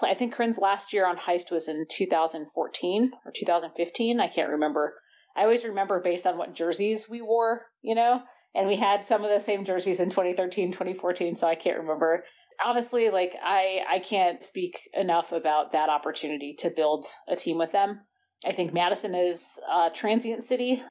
I 0.02 0.14
think 0.14 0.34
Corinne's 0.34 0.58
last 0.58 0.92
year 0.92 1.06
on 1.06 1.18
Heist 1.18 1.52
was 1.52 1.68
in 1.68 1.86
2014 1.88 3.12
or 3.24 3.32
2015. 3.32 4.20
I 4.20 4.28
can't 4.28 4.50
remember. 4.50 4.94
I 5.36 5.42
always 5.42 5.64
remember 5.64 6.00
based 6.00 6.26
on 6.26 6.36
what 6.36 6.54
jerseys 6.54 7.08
we 7.08 7.20
wore, 7.20 7.66
you 7.82 7.94
know, 7.94 8.22
and 8.54 8.68
we 8.68 8.76
had 8.76 9.04
some 9.04 9.24
of 9.24 9.30
the 9.30 9.40
same 9.40 9.64
jerseys 9.64 10.00
in 10.00 10.10
2013, 10.10 10.72
2014, 10.72 11.34
so 11.34 11.46
I 11.46 11.54
can't 11.54 11.78
remember. 11.78 12.24
Honestly, 12.64 13.10
like 13.10 13.34
I 13.42 13.80
I 13.88 13.98
can't 13.98 14.44
speak 14.44 14.88
enough 14.92 15.32
about 15.32 15.72
that 15.72 15.88
opportunity 15.88 16.54
to 16.58 16.70
build 16.70 17.04
a 17.28 17.36
team 17.36 17.58
with 17.58 17.72
them. 17.72 18.00
I 18.46 18.52
think 18.52 18.72
Madison 18.72 19.14
is 19.14 19.58
a 19.72 19.90
transient 19.90 20.44
city. 20.44 20.82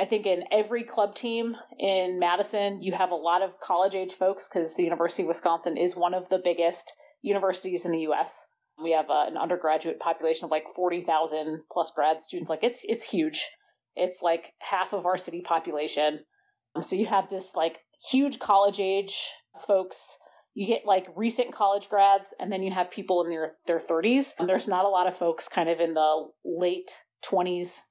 I 0.00 0.04
think 0.04 0.26
in 0.26 0.44
every 0.50 0.82
club 0.82 1.14
team 1.14 1.54
in 1.78 2.18
Madison, 2.18 2.82
you 2.82 2.94
have 2.94 3.10
a 3.10 3.16
lot 3.16 3.42
of 3.42 3.60
college 3.60 3.94
age 3.94 4.12
folks 4.12 4.48
because 4.48 4.74
the 4.74 4.82
University 4.82 5.22
of 5.22 5.28
Wisconsin 5.28 5.76
is 5.76 5.94
one 5.94 6.14
of 6.14 6.28
the 6.28 6.40
biggest 6.42 6.90
universities 7.22 7.84
in 7.84 7.92
the 7.92 8.00
U.S. 8.00 8.46
We 8.82 8.92
have 8.92 9.10
uh, 9.10 9.26
an 9.26 9.36
undergraduate 9.36 10.00
population 10.00 10.46
of 10.46 10.50
like 10.50 10.64
forty 10.74 11.02
thousand 11.02 11.62
plus 11.70 11.92
grad 11.94 12.20
students. 12.20 12.50
Like 12.50 12.62
it's 12.64 12.84
it's 12.84 13.10
huge. 13.10 13.48
It's 13.94 14.20
like 14.22 14.52
half 14.58 14.92
of 14.92 15.06
our 15.06 15.16
city 15.16 15.42
population. 15.42 16.20
So 16.80 16.96
you 16.96 17.06
have 17.06 17.30
this 17.30 17.54
like 17.54 17.78
huge 18.10 18.38
college 18.38 18.80
age 18.80 19.30
folks. 19.66 20.18
You 20.56 20.66
get 20.66 20.86
like 20.86 21.06
recent 21.14 21.52
college 21.52 21.90
grads, 21.90 22.32
and 22.40 22.50
then 22.50 22.62
you 22.62 22.72
have 22.72 22.90
people 22.90 23.22
in 23.22 23.28
their 23.28 23.52
their 23.66 23.78
thirties. 23.78 24.34
And 24.38 24.48
there's 24.48 24.66
not 24.66 24.86
a 24.86 24.88
lot 24.88 25.06
of 25.06 25.14
folks 25.14 25.48
kind 25.48 25.68
of 25.68 25.80
in 25.80 25.92
the 25.92 26.28
late 26.46 26.92
twenties, 27.22 27.82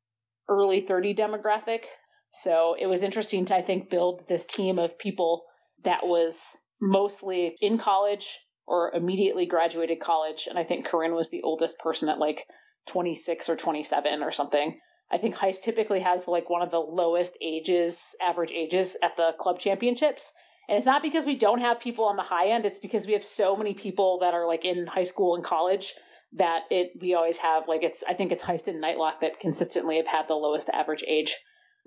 early 0.49 0.81
thirty 0.81 1.13
demographic. 1.13 1.85
So 2.31 2.75
it 2.79 2.87
was 2.87 3.03
interesting 3.03 3.45
to 3.45 3.55
I 3.55 3.61
think 3.61 3.91
build 3.91 4.27
this 4.27 4.47
team 4.47 4.79
of 4.79 4.97
people 4.97 5.43
that 5.83 6.07
was 6.07 6.57
mostly 6.81 7.55
in 7.61 7.77
college 7.77 8.39
or 8.65 8.91
immediately 8.95 9.45
graduated 9.45 9.99
college. 9.99 10.47
And 10.49 10.57
I 10.57 10.63
think 10.63 10.87
Corinne 10.87 11.13
was 11.13 11.29
the 11.29 11.43
oldest 11.43 11.77
person 11.77 12.09
at 12.09 12.17
like 12.17 12.47
26 12.87 13.47
or 13.47 13.55
27 13.55 14.23
or 14.23 14.31
something. 14.31 14.79
I 15.11 15.19
think 15.19 15.35
Heist 15.35 15.61
typically 15.61 15.99
has 15.99 16.27
like 16.27 16.49
one 16.49 16.63
of 16.63 16.71
the 16.71 16.79
lowest 16.79 17.37
ages, 17.43 18.15
average 18.19 18.51
ages 18.51 18.97
at 19.03 19.17
the 19.17 19.33
club 19.39 19.59
championships. 19.59 20.33
And 20.67 20.77
it's 20.77 20.85
not 20.85 21.01
because 21.01 21.25
we 21.25 21.35
don't 21.35 21.61
have 21.61 21.79
people 21.79 22.05
on 22.05 22.15
the 22.15 22.23
high 22.23 22.47
end, 22.47 22.65
it's 22.65 22.79
because 22.79 23.05
we 23.05 23.13
have 23.13 23.23
so 23.23 23.55
many 23.55 23.73
people 23.73 24.17
that 24.21 24.33
are 24.33 24.47
like 24.47 24.65
in 24.65 24.87
high 24.87 25.03
school 25.03 25.35
and 25.35 25.43
college 25.43 25.93
that 26.33 26.63
it 26.69 26.91
we 26.99 27.13
always 27.13 27.37
have 27.37 27.67
like 27.67 27.83
it's 27.83 28.03
I 28.07 28.13
think 28.13 28.31
it's 28.31 28.43
Heist 28.43 28.67
and 28.67 28.83
Nightlock 28.83 29.19
that 29.21 29.39
consistently 29.39 29.97
have 29.97 30.07
had 30.07 30.27
the 30.27 30.33
lowest 30.33 30.69
average 30.69 31.03
age. 31.07 31.37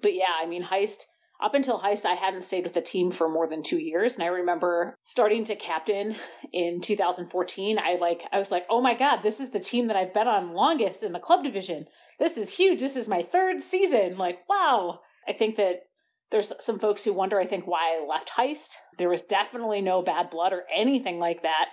But 0.00 0.14
yeah, 0.14 0.32
I 0.40 0.46
mean 0.46 0.64
Heist 0.64 1.02
up 1.40 1.54
until 1.54 1.80
Heist, 1.80 2.04
I 2.04 2.14
hadn't 2.14 2.42
stayed 2.42 2.64
with 2.64 2.74
the 2.74 2.80
team 2.80 3.12
for 3.12 3.28
more 3.28 3.48
than 3.48 3.62
two 3.62 3.78
years. 3.78 4.14
And 4.14 4.24
I 4.24 4.26
remember 4.26 4.96
starting 5.02 5.44
to 5.44 5.54
captain 5.54 6.16
in 6.52 6.80
2014. 6.80 7.78
I 7.78 7.94
like, 7.94 8.24
I 8.32 8.38
was 8.38 8.50
like, 8.50 8.66
oh 8.68 8.80
my 8.80 8.94
God, 8.94 9.22
this 9.22 9.38
is 9.38 9.50
the 9.50 9.60
team 9.60 9.86
that 9.86 9.96
I've 9.96 10.12
been 10.14 10.26
on 10.26 10.52
longest 10.52 11.04
in 11.04 11.12
the 11.12 11.20
club 11.20 11.44
division. 11.44 11.86
This 12.18 12.36
is 12.36 12.56
huge. 12.56 12.80
This 12.80 12.96
is 12.96 13.08
my 13.08 13.22
third 13.22 13.60
season. 13.60 14.18
Like, 14.18 14.40
wow. 14.48 15.00
I 15.28 15.32
think 15.32 15.56
that 15.56 15.82
there's 16.30 16.52
some 16.60 16.78
folks 16.78 17.04
who 17.04 17.12
wonder, 17.12 17.40
I 17.40 17.46
think, 17.46 17.66
why 17.66 17.96
I 17.96 18.06
left 18.06 18.32
Heist. 18.36 18.76
There 18.98 19.08
was 19.08 19.22
definitely 19.22 19.80
no 19.80 20.02
bad 20.02 20.30
blood 20.30 20.52
or 20.52 20.64
anything 20.74 21.18
like 21.18 21.42
that. 21.42 21.66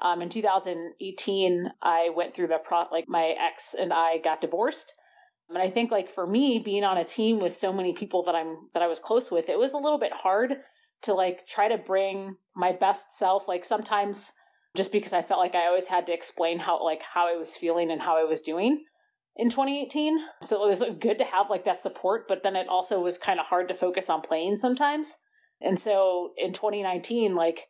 Um, 0.00 0.22
in 0.22 0.28
2018, 0.28 1.70
I 1.82 2.10
went 2.14 2.34
through 2.34 2.46
the 2.46 2.58
pro, 2.62 2.84
like 2.90 3.08
my 3.08 3.34
ex 3.38 3.74
and 3.78 3.92
I 3.92 4.18
got 4.18 4.40
divorced. 4.40 4.94
And 5.48 5.58
I 5.58 5.70
think 5.70 5.90
like 5.90 6.08
for 6.08 6.26
me 6.26 6.58
being 6.58 6.84
on 6.84 6.98
a 6.98 7.04
team 7.04 7.40
with 7.40 7.56
so 7.56 7.72
many 7.72 7.92
people 7.92 8.22
that 8.24 8.34
I'm 8.34 8.68
that 8.74 8.82
I 8.82 8.86
was 8.86 8.98
close 8.98 9.30
with, 9.30 9.48
it 9.48 9.58
was 9.58 9.72
a 9.72 9.78
little 9.78 9.98
bit 9.98 10.12
hard 10.12 10.58
to 11.02 11.14
like 11.14 11.46
try 11.46 11.68
to 11.68 11.78
bring 11.78 12.36
my 12.54 12.72
best 12.72 13.12
self 13.12 13.48
like 13.48 13.64
sometimes 13.64 14.32
just 14.76 14.92
because 14.92 15.12
I 15.12 15.22
felt 15.22 15.40
like 15.40 15.54
I 15.54 15.66
always 15.66 15.88
had 15.88 16.06
to 16.06 16.12
explain 16.12 16.60
how 16.60 16.82
like 16.84 17.02
how 17.14 17.26
I 17.26 17.36
was 17.36 17.56
feeling 17.56 17.90
and 17.90 18.02
how 18.02 18.16
I 18.18 18.24
was 18.24 18.42
doing 18.42 18.84
in 19.38 19.48
2018. 19.48 20.18
So 20.42 20.64
it 20.64 20.68
was 20.68 20.82
good 21.00 21.18
to 21.18 21.24
have 21.24 21.48
like 21.48 21.64
that 21.64 21.80
support, 21.80 22.26
but 22.28 22.42
then 22.42 22.56
it 22.56 22.68
also 22.68 23.00
was 23.00 23.16
kind 23.16 23.40
of 23.40 23.46
hard 23.46 23.68
to 23.68 23.74
focus 23.74 24.10
on 24.10 24.20
playing 24.20 24.56
sometimes. 24.56 25.16
And 25.60 25.78
so 25.78 26.32
in 26.36 26.52
2019 26.52 27.34
like 27.34 27.68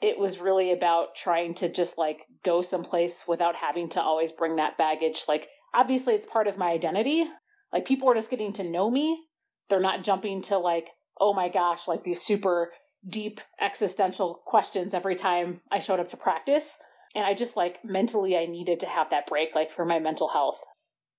it 0.00 0.18
was 0.18 0.38
really 0.38 0.72
about 0.72 1.14
trying 1.14 1.54
to 1.54 1.68
just 1.68 1.98
like 1.98 2.22
go 2.44 2.60
someplace 2.60 3.24
without 3.26 3.56
having 3.56 3.88
to 3.90 4.02
always 4.02 4.32
bring 4.32 4.56
that 4.56 4.76
baggage 4.76 5.24
like 5.28 5.48
obviously 5.74 6.14
it's 6.14 6.26
part 6.26 6.46
of 6.46 6.56
my 6.56 6.70
identity. 6.70 7.24
Like 7.72 7.84
people 7.84 8.08
are 8.08 8.14
just 8.14 8.30
getting 8.30 8.52
to 8.54 8.64
know 8.64 8.90
me. 8.90 9.24
They're 9.68 9.80
not 9.80 10.04
jumping 10.04 10.40
to 10.42 10.58
like, 10.58 10.90
oh 11.20 11.34
my 11.34 11.48
gosh, 11.48 11.88
like 11.88 12.04
these 12.04 12.22
super 12.22 12.72
deep 13.06 13.40
existential 13.60 14.40
questions 14.46 14.94
every 14.94 15.16
time 15.16 15.60
I 15.70 15.78
showed 15.78 16.00
up 16.00 16.10
to 16.10 16.16
practice. 16.16 16.78
And 17.14 17.24
I 17.24 17.34
just 17.34 17.56
like 17.56 17.84
mentally 17.84 18.36
I 18.36 18.46
needed 18.46 18.80
to 18.80 18.86
have 18.86 19.10
that 19.10 19.26
break 19.26 19.54
like 19.54 19.70
for 19.70 19.84
my 19.84 19.98
mental 19.98 20.28
health. 20.28 20.64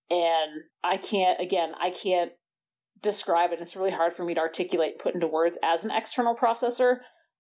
And 0.09 0.63
I 0.83 0.97
can't 0.97 1.39
again, 1.39 1.73
I 1.79 1.89
can't 1.89 2.31
describe 3.01 3.51
it. 3.51 3.59
It's 3.61 3.75
really 3.75 3.91
hard 3.91 4.13
for 4.13 4.23
me 4.23 4.33
to 4.33 4.39
articulate, 4.39 4.99
put 4.99 5.13
into 5.13 5.27
words 5.27 5.57
as 5.63 5.83
an 5.83 5.91
external 5.91 6.35
processor 6.35 6.97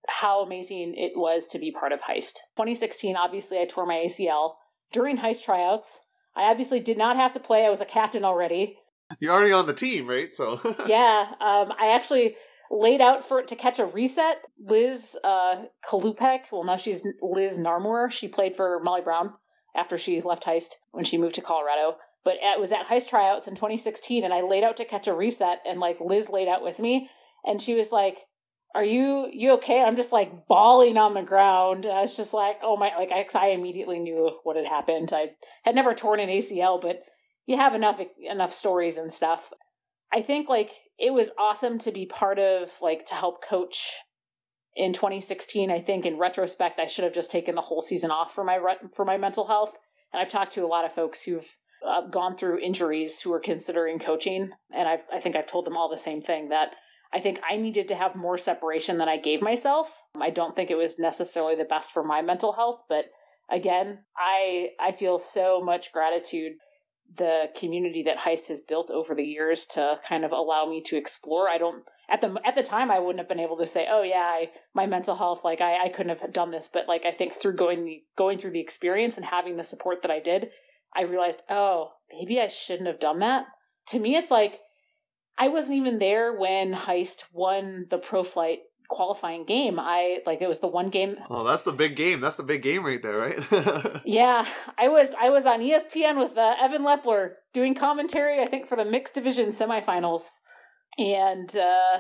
how 0.07 0.41
amazing 0.41 0.93
it 0.95 1.13
was 1.15 1.47
to 1.49 1.59
be 1.59 1.71
part 1.71 1.91
of 1.91 2.01
Heist. 2.01 2.35
2016, 2.57 3.15
obviously, 3.15 3.59
I 3.59 3.65
tore 3.65 3.85
my 3.85 4.03
ACL 4.05 4.53
during 4.91 5.17
Heist 5.17 5.43
tryouts. 5.43 5.99
I 6.35 6.43
obviously 6.43 6.79
did 6.79 6.97
not 6.97 7.15
have 7.15 7.33
to 7.33 7.39
play. 7.39 7.65
I 7.65 7.69
was 7.69 7.81
a 7.81 7.85
captain 7.85 8.25
already. 8.25 8.77
You're 9.19 9.33
already 9.33 9.51
on 9.51 9.67
the 9.67 9.73
team, 9.73 10.07
right? 10.07 10.33
So 10.33 10.59
yeah, 10.87 11.27
um, 11.39 11.73
I 11.79 11.91
actually 11.93 12.35
laid 12.71 13.01
out 13.01 13.23
for 13.23 13.39
it 13.39 13.47
to 13.49 13.55
catch 13.55 13.79
a 13.79 13.85
reset. 13.85 14.41
Liz 14.59 15.17
uh, 15.23 15.65
Kalupek, 15.87 16.51
well 16.51 16.63
now 16.63 16.77
she's 16.77 17.03
Liz 17.21 17.59
Narmore. 17.59 18.11
She 18.11 18.27
played 18.27 18.55
for 18.55 18.79
Molly 18.83 19.01
Brown 19.01 19.33
after 19.75 19.97
she 19.97 20.19
left 20.21 20.45
Heist 20.45 20.71
when 20.91 21.05
she 21.05 21.17
moved 21.17 21.35
to 21.35 21.41
Colorado. 21.41 21.97
But 22.25 22.37
it 22.41 22.59
was 22.59 22.71
at 22.71 22.87
Heist 22.87 23.09
tryouts 23.09 23.47
in 23.47 23.55
2016, 23.55 24.25
and 24.25 24.33
I 24.33 24.41
laid 24.41 24.63
out 24.63 24.75
to 24.77 24.85
catch 24.85 25.07
a 25.07 25.13
reset, 25.13 25.61
and 25.65 25.79
like 25.79 25.99
Liz 26.01 26.29
laid 26.29 26.47
out 26.47 26.63
with 26.63 26.79
me, 26.79 27.09
and 27.45 27.61
she 27.61 27.75
was 27.75 27.91
like, 27.91 28.25
"Are 28.73 28.83
you 28.83 29.29
you 29.31 29.53
okay?" 29.53 29.81
I'm 29.81 29.95
just 29.95 30.11
like 30.11 30.47
bawling 30.47 30.97
on 30.97 31.13
the 31.13 31.21
ground. 31.21 31.85
I 31.85 32.01
was 32.01 32.17
just 32.17 32.33
like, 32.33 32.57
"Oh 32.63 32.75
my!" 32.77 32.91
Like 32.97 33.11
I, 33.11 33.25
I 33.37 33.47
immediately 33.49 33.99
knew 33.99 34.39
what 34.43 34.57
had 34.57 34.65
happened. 34.65 35.13
I 35.13 35.31
had 35.63 35.75
never 35.75 35.93
torn 35.93 36.19
an 36.19 36.29
ACL, 36.29 36.81
but 36.81 37.03
you 37.45 37.57
have 37.57 37.75
enough 37.75 38.01
enough 38.19 38.51
stories 38.51 38.97
and 38.97 39.13
stuff. 39.13 39.53
I 40.11 40.21
think 40.21 40.49
like 40.49 40.71
it 40.97 41.13
was 41.13 41.31
awesome 41.37 41.77
to 41.79 41.91
be 41.91 42.07
part 42.07 42.39
of 42.39 42.71
like 42.81 43.05
to 43.05 43.13
help 43.13 43.43
coach 43.43 43.99
in 44.75 44.91
2016 44.91 45.71
i 45.71 45.79
think 45.79 46.05
in 46.05 46.17
retrospect 46.17 46.79
i 46.79 46.85
should 46.85 47.05
have 47.05 47.13
just 47.13 47.31
taken 47.31 47.55
the 47.55 47.61
whole 47.61 47.81
season 47.81 48.11
off 48.11 48.33
for 48.33 48.43
my 48.43 48.59
for 48.93 49.05
my 49.05 49.17
mental 49.17 49.47
health 49.47 49.77
and 50.11 50.21
i've 50.21 50.29
talked 50.29 50.51
to 50.51 50.65
a 50.65 50.67
lot 50.67 50.85
of 50.85 50.93
folks 50.93 51.23
who've 51.23 51.57
uh, 51.87 52.01
gone 52.07 52.35
through 52.35 52.59
injuries 52.59 53.21
who 53.21 53.31
are 53.33 53.39
considering 53.39 53.99
coaching 53.99 54.51
and 54.73 54.87
I've, 54.87 55.05
i 55.11 55.19
think 55.19 55.35
i've 55.35 55.47
told 55.47 55.65
them 55.65 55.77
all 55.77 55.89
the 55.89 55.97
same 55.97 56.21
thing 56.21 56.49
that 56.49 56.69
i 57.13 57.19
think 57.19 57.39
i 57.49 57.55
needed 57.55 57.87
to 57.89 57.95
have 57.95 58.15
more 58.15 58.37
separation 58.37 58.97
than 58.97 59.09
i 59.09 59.17
gave 59.17 59.41
myself 59.41 60.01
i 60.19 60.29
don't 60.29 60.55
think 60.55 60.71
it 60.71 60.77
was 60.77 60.99
necessarily 60.99 61.55
the 61.55 61.63
best 61.63 61.91
for 61.91 62.03
my 62.03 62.21
mental 62.21 62.53
health 62.53 62.83
but 62.89 63.05
again 63.49 63.99
i 64.17 64.69
i 64.79 64.91
feel 64.91 65.17
so 65.17 65.61
much 65.63 65.91
gratitude 65.91 66.53
the 67.17 67.45
community 67.55 68.01
that 68.01 68.19
heist 68.19 68.47
has 68.47 68.61
built 68.61 68.89
over 68.89 69.13
the 69.13 69.23
years 69.23 69.67
to 69.67 69.99
kind 70.07 70.25
of 70.25 70.31
allow 70.31 70.65
me 70.65 70.81
to 70.81 70.97
explore 70.97 71.49
i 71.49 71.57
don't 71.57 71.83
at 72.09 72.21
the 72.21 72.35
at 72.45 72.55
the 72.55 72.63
time 72.63 72.91
I 72.91 72.99
wouldn't 72.99 73.19
have 73.19 73.27
been 73.29 73.39
able 73.39 73.57
to 73.57 73.65
say, 73.65 73.87
oh 73.89 74.03
yeah, 74.03 74.17
I, 74.17 74.51
my 74.73 74.85
mental 74.85 75.15
health, 75.15 75.43
like 75.43 75.61
I, 75.61 75.85
I 75.85 75.89
couldn't 75.89 76.17
have 76.17 76.33
done 76.33 76.51
this. 76.51 76.69
But 76.71 76.87
like 76.87 77.05
I 77.05 77.11
think 77.11 77.33
through 77.33 77.55
going 77.55 77.85
the 77.85 78.03
going 78.15 78.37
through 78.37 78.51
the 78.51 78.59
experience 78.59 79.17
and 79.17 79.25
having 79.25 79.57
the 79.57 79.63
support 79.63 80.01
that 80.01 80.11
I 80.11 80.19
did, 80.19 80.49
I 80.95 81.03
realized, 81.03 81.41
oh, 81.49 81.91
maybe 82.11 82.39
I 82.39 82.47
shouldn't 82.47 82.87
have 82.87 82.99
done 82.99 83.19
that. 83.19 83.45
To 83.89 83.99
me, 83.99 84.15
it's 84.15 84.31
like 84.31 84.59
I 85.37 85.47
wasn't 85.49 85.77
even 85.77 85.99
there 85.99 86.33
when 86.37 86.73
Heist 86.73 87.25
won 87.31 87.85
the 87.89 87.97
pro 87.97 88.23
flight 88.23 88.59
qualifying 88.87 89.45
game. 89.45 89.79
I 89.79 90.19
like 90.25 90.41
it 90.41 90.47
was 90.47 90.59
the 90.59 90.67
one 90.67 90.89
game. 90.89 91.17
Oh, 91.29 91.43
that's 91.43 91.63
the 91.63 91.71
big 91.71 91.95
game. 91.95 92.21
That's 92.21 92.35
the 92.35 92.43
big 92.43 92.61
game 92.61 92.85
right 92.85 93.01
there, 93.01 93.17
right? 93.17 94.01
yeah, 94.05 94.47
I 94.77 94.87
was 94.87 95.13
I 95.19 95.29
was 95.29 95.45
on 95.45 95.59
ESPN 95.59 96.17
with 96.17 96.37
uh, 96.37 96.55
Evan 96.59 96.83
Lepler 96.83 97.33
doing 97.53 97.75
commentary. 97.75 98.41
I 98.41 98.45
think 98.45 98.67
for 98.67 98.75
the 98.75 98.85
mixed 98.85 99.15
division 99.15 99.49
semifinals 99.49 100.27
and 100.97 101.55
uh, 101.57 101.99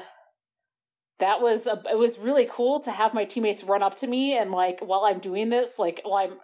that 1.19 1.41
was 1.41 1.67
a, 1.67 1.81
it 1.91 1.97
was 1.97 2.19
really 2.19 2.47
cool 2.49 2.79
to 2.81 2.91
have 2.91 3.13
my 3.13 3.25
teammates 3.25 3.63
run 3.63 3.83
up 3.83 3.97
to 3.97 4.07
me 4.07 4.37
and 4.37 4.51
like 4.51 4.79
while 4.79 5.05
I'm 5.05 5.19
doing 5.19 5.49
this, 5.49 5.79
like 5.79 6.01
while 6.03 6.25
I'm 6.27 6.37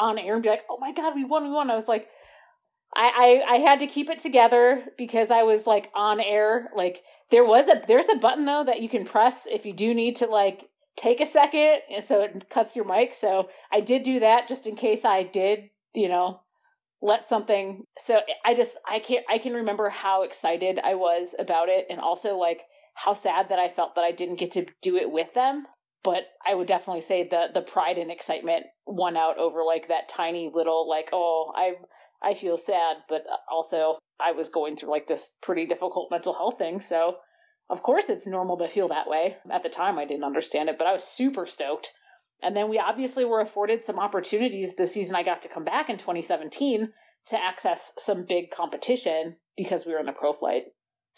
on 0.00 0.18
air 0.18 0.34
and 0.34 0.42
be 0.42 0.48
like, 0.48 0.64
"Oh 0.70 0.78
my 0.78 0.92
god, 0.92 1.14
we 1.14 1.24
won, 1.24 1.44
we 1.44 1.50
won!" 1.50 1.70
I 1.70 1.76
was 1.76 1.88
like, 1.88 2.08
I, 2.94 3.42
I 3.48 3.54
I 3.54 3.56
had 3.58 3.80
to 3.80 3.86
keep 3.86 4.10
it 4.10 4.18
together 4.18 4.84
because 4.96 5.30
I 5.30 5.42
was 5.42 5.66
like 5.66 5.90
on 5.94 6.20
air. 6.20 6.70
Like 6.74 7.02
there 7.30 7.44
was 7.44 7.68
a 7.68 7.82
there's 7.86 8.08
a 8.08 8.16
button 8.16 8.46
though 8.46 8.64
that 8.64 8.80
you 8.80 8.88
can 8.88 9.04
press 9.04 9.46
if 9.46 9.66
you 9.66 9.72
do 9.72 9.94
need 9.94 10.16
to 10.16 10.26
like 10.26 10.68
take 10.96 11.20
a 11.20 11.26
second, 11.26 11.80
and 11.92 12.02
so 12.02 12.22
it 12.22 12.50
cuts 12.50 12.74
your 12.74 12.84
mic. 12.84 13.14
So 13.14 13.48
I 13.72 13.80
did 13.80 14.02
do 14.02 14.20
that 14.20 14.48
just 14.48 14.66
in 14.66 14.76
case 14.76 15.04
I 15.04 15.22
did, 15.22 15.70
you 15.94 16.08
know, 16.08 16.40
let 17.02 17.26
something 17.26 17.84
so 17.98 18.20
i 18.44 18.54
just 18.54 18.76
i 18.88 18.98
can't 18.98 19.24
i 19.28 19.38
can 19.38 19.54
remember 19.54 19.88
how 19.88 20.22
excited 20.22 20.78
i 20.84 20.94
was 20.94 21.34
about 21.38 21.68
it 21.68 21.86
and 21.88 22.00
also 22.00 22.36
like 22.36 22.62
how 22.94 23.12
sad 23.12 23.48
that 23.48 23.58
i 23.58 23.68
felt 23.68 23.94
that 23.94 24.04
i 24.04 24.12
didn't 24.12 24.38
get 24.38 24.50
to 24.50 24.66
do 24.82 24.96
it 24.96 25.10
with 25.10 25.34
them 25.34 25.66
but 26.10 26.24
i 26.46 26.54
would 26.54 26.66
definitely 26.66 27.00
say 27.00 27.26
the 27.26 27.46
the 27.52 27.60
pride 27.60 27.98
and 27.98 28.10
excitement 28.10 28.66
won 28.86 29.16
out 29.16 29.38
over 29.38 29.62
like 29.64 29.88
that 29.88 30.08
tiny 30.08 30.50
little 30.52 30.88
like 30.88 31.08
oh 31.12 31.52
i 31.54 31.72
i 32.22 32.34
feel 32.34 32.56
sad 32.56 32.96
but 33.08 33.22
also 33.50 33.98
i 34.20 34.32
was 34.32 34.48
going 34.48 34.74
through 34.74 34.90
like 34.90 35.06
this 35.06 35.32
pretty 35.42 35.66
difficult 35.66 36.10
mental 36.10 36.34
health 36.34 36.58
thing 36.58 36.80
so 36.80 37.16
of 37.68 37.82
course 37.82 38.08
it's 38.08 38.26
normal 38.26 38.56
to 38.56 38.68
feel 38.68 38.88
that 38.88 39.08
way 39.08 39.36
at 39.50 39.62
the 39.62 39.68
time 39.68 39.98
i 39.98 40.04
didn't 40.04 40.24
understand 40.24 40.68
it 40.68 40.78
but 40.78 40.86
i 40.86 40.92
was 40.92 41.04
super 41.04 41.46
stoked 41.46 41.92
and 42.42 42.56
then 42.56 42.68
we 42.68 42.78
obviously 42.78 43.24
were 43.24 43.40
afforded 43.40 43.82
some 43.82 43.98
opportunities 43.98 44.74
the 44.74 44.86
season 44.86 45.16
I 45.16 45.22
got 45.22 45.42
to 45.42 45.48
come 45.48 45.64
back 45.64 45.90
in 45.90 45.98
2017 45.98 46.92
to 47.26 47.36
access 47.42 47.92
some 47.98 48.24
big 48.24 48.50
competition 48.50 49.36
because 49.56 49.84
we 49.84 49.92
were 49.92 49.98
in 49.98 50.06
the 50.06 50.12
pro 50.12 50.32
flight. 50.32 50.64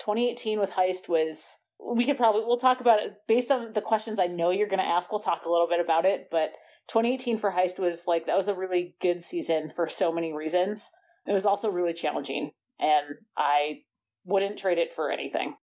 2018 0.00 0.58
with 0.58 0.72
Heist 0.72 1.08
was 1.08 1.58
we 1.84 2.04
could 2.06 2.16
probably 2.16 2.42
we'll 2.44 2.56
talk 2.56 2.80
about 2.80 3.00
it 3.00 3.14
based 3.26 3.50
on 3.50 3.72
the 3.72 3.80
questions 3.80 4.18
I 4.18 4.26
know 4.26 4.50
you're 4.50 4.68
going 4.68 4.78
to 4.78 4.84
ask. 4.84 5.10
We'll 5.10 5.20
talk 5.20 5.44
a 5.44 5.50
little 5.50 5.68
bit 5.68 5.80
about 5.80 6.04
it, 6.04 6.28
but 6.30 6.52
2018 6.88 7.38
for 7.38 7.52
Heist 7.52 7.78
was 7.78 8.04
like 8.06 8.26
that 8.26 8.36
was 8.36 8.48
a 8.48 8.54
really 8.54 8.94
good 9.00 9.22
season 9.22 9.70
for 9.70 9.88
so 9.88 10.12
many 10.12 10.32
reasons. 10.32 10.90
It 11.26 11.32
was 11.32 11.46
also 11.46 11.70
really 11.70 11.92
challenging, 11.92 12.50
and 12.80 13.16
I 13.36 13.82
wouldn't 14.24 14.58
trade 14.58 14.78
it 14.78 14.92
for 14.92 15.10
anything. 15.10 15.54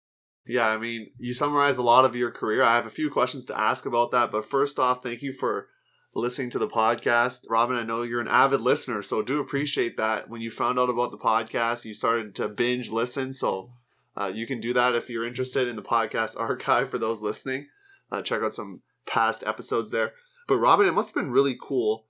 Yeah, 0.46 0.68
I 0.68 0.78
mean, 0.78 1.10
you 1.18 1.34
summarized 1.34 1.78
a 1.78 1.82
lot 1.82 2.04
of 2.04 2.16
your 2.16 2.30
career. 2.30 2.62
I 2.62 2.76
have 2.76 2.86
a 2.86 2.90
few 2.90 3.10
questions 3.10 3.44
to 3.46 3.58
ask 3.58 3.84
about 3.84 4.12
that, 4.12 4.30
but 4.30 4.44
first 4.44 4.78
off, 4.78 5.02
thank 5.02 5.20
you 5.20 5.32
for 5.32 5.68
listening 6.14 6.50
to 6.50 6.58
the 6.58 6.68
podcast. 6.68 7.42
Robin, 7.50 7.76
I 7.76 7.82
know 7.82 8.02
you're 8.02 8.20
an 8.20 8.28
avid 8.28 8.60
listener, 8.60 9.02
so 9.02 9.20
do 9.20 9.40
appreciate 9.40 9.96
that. 9.98 10.30
When 10.30 10.40
you 10.40 10.50
found 10.50 10.78
out 10.78 10.88
about 10.88 11.10
the 11.10 11.18
podcast, 11.18 11.84
you 11.84 11.92
started 11.92 12.34
to 12.36 12.48
binge 12.48 12.90
listen, 12.90 13.32
so 13.32 13.72
uh, 14.18 14.26
you 14.34 14.46
can 14.46 14.60
do 14.60 14.72
that 14.72 14.94
if 14.94 15.08
you're 15.08 15.26
interested 15.26 15.68
in 15.68 15.76
the 15.76 15.82
podcast 15.82 16.36
archive 16.38 16.88
for 16.88 16.98
those 16.98 17.22
listening. 17.22 17.68
Uh, 18.10 18.22
check 18.22 18.42
out 18.42 18.54
some 18.54 18.82
past 19.06 19.44
episodes 19.46 19.90
there. 19.90 20.12
But 20.46 20.56
Robin, 20.56 20.86
it 20.86 20.94
must 20.94 21.14
have 21.14 21.22
been 21.22 21.32
really 21.32 21.56
cool. 21.60 22.06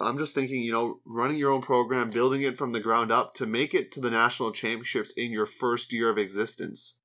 I'm 0.00 0.18
just 0.18 0.34
thinking, 0.34 0.60
you 0.60 0.72
know, 0.72 1.00
running 1.06 1.38
your 1.38 1.52
own 1.52 1.62
program, 1.62 2.10
building 2.10 2.42
it 2.42 2.58
from 2.58 2.72
the 2.72 2.80
ground 2.80 3.10
up 3.10 3.34
to 3.34 3.46
make 3.46 3.74
it 3.74 3.90
to 3.92 4.00
the 4.00 4.10
national 4.10 4.52
championships 4.52 5.12
in 5.16 5.30
your 5.30 5.46
first 5.46 5.92
year 5.92 6.10
of 6.10 6.18
existence. 6.18 7.02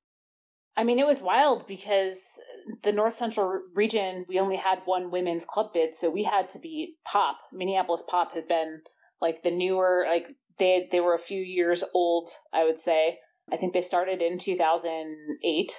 I 0.75 0.83
mean, 0.83 0.99
it 0.99 1.05
was 1.05 1.21
wild 1.21 1.67
because 1.67 2.39
the 2.83 2.91
North 2.91 3.13
Central 3.13 3.61
region, 3.75 4.25
we 4.27 4.39
only 4.39 4.57
had 4.57 4.79
one 4.85 5.11
women's 5.11 5.45
club 5.45 5.73
bid, 5.73 5.95
so 5.95 6.09
we 6.09 6.23
had 6.23 6.49
to 6.49 6.59
beat 6.59 6.97
Pop. 7.05 7.37
Minneapolis 7.53 8.03
Pop 8.07 8.33
had 8.33 8.47
been 8.47 8.81
like 9.21 9.43
the 9.43 9.51
newer, 9.51 10.05
like 10.09 10.35
they 10.57 10.87
they 10.91 10.99
were 10.99 11.13
a 11.13 11.19
few 11.19 11.41
years 11.41 11.83
old, 11.93 12.29
I 12.53 12.63
would 12.63 12.79
say. 12.79 13.19
I 13.51 13.57
think 13.57 13.73
they 13.73 13.81
started 13.81 14.21
in 14.21 14.37
2008 14.37 15.73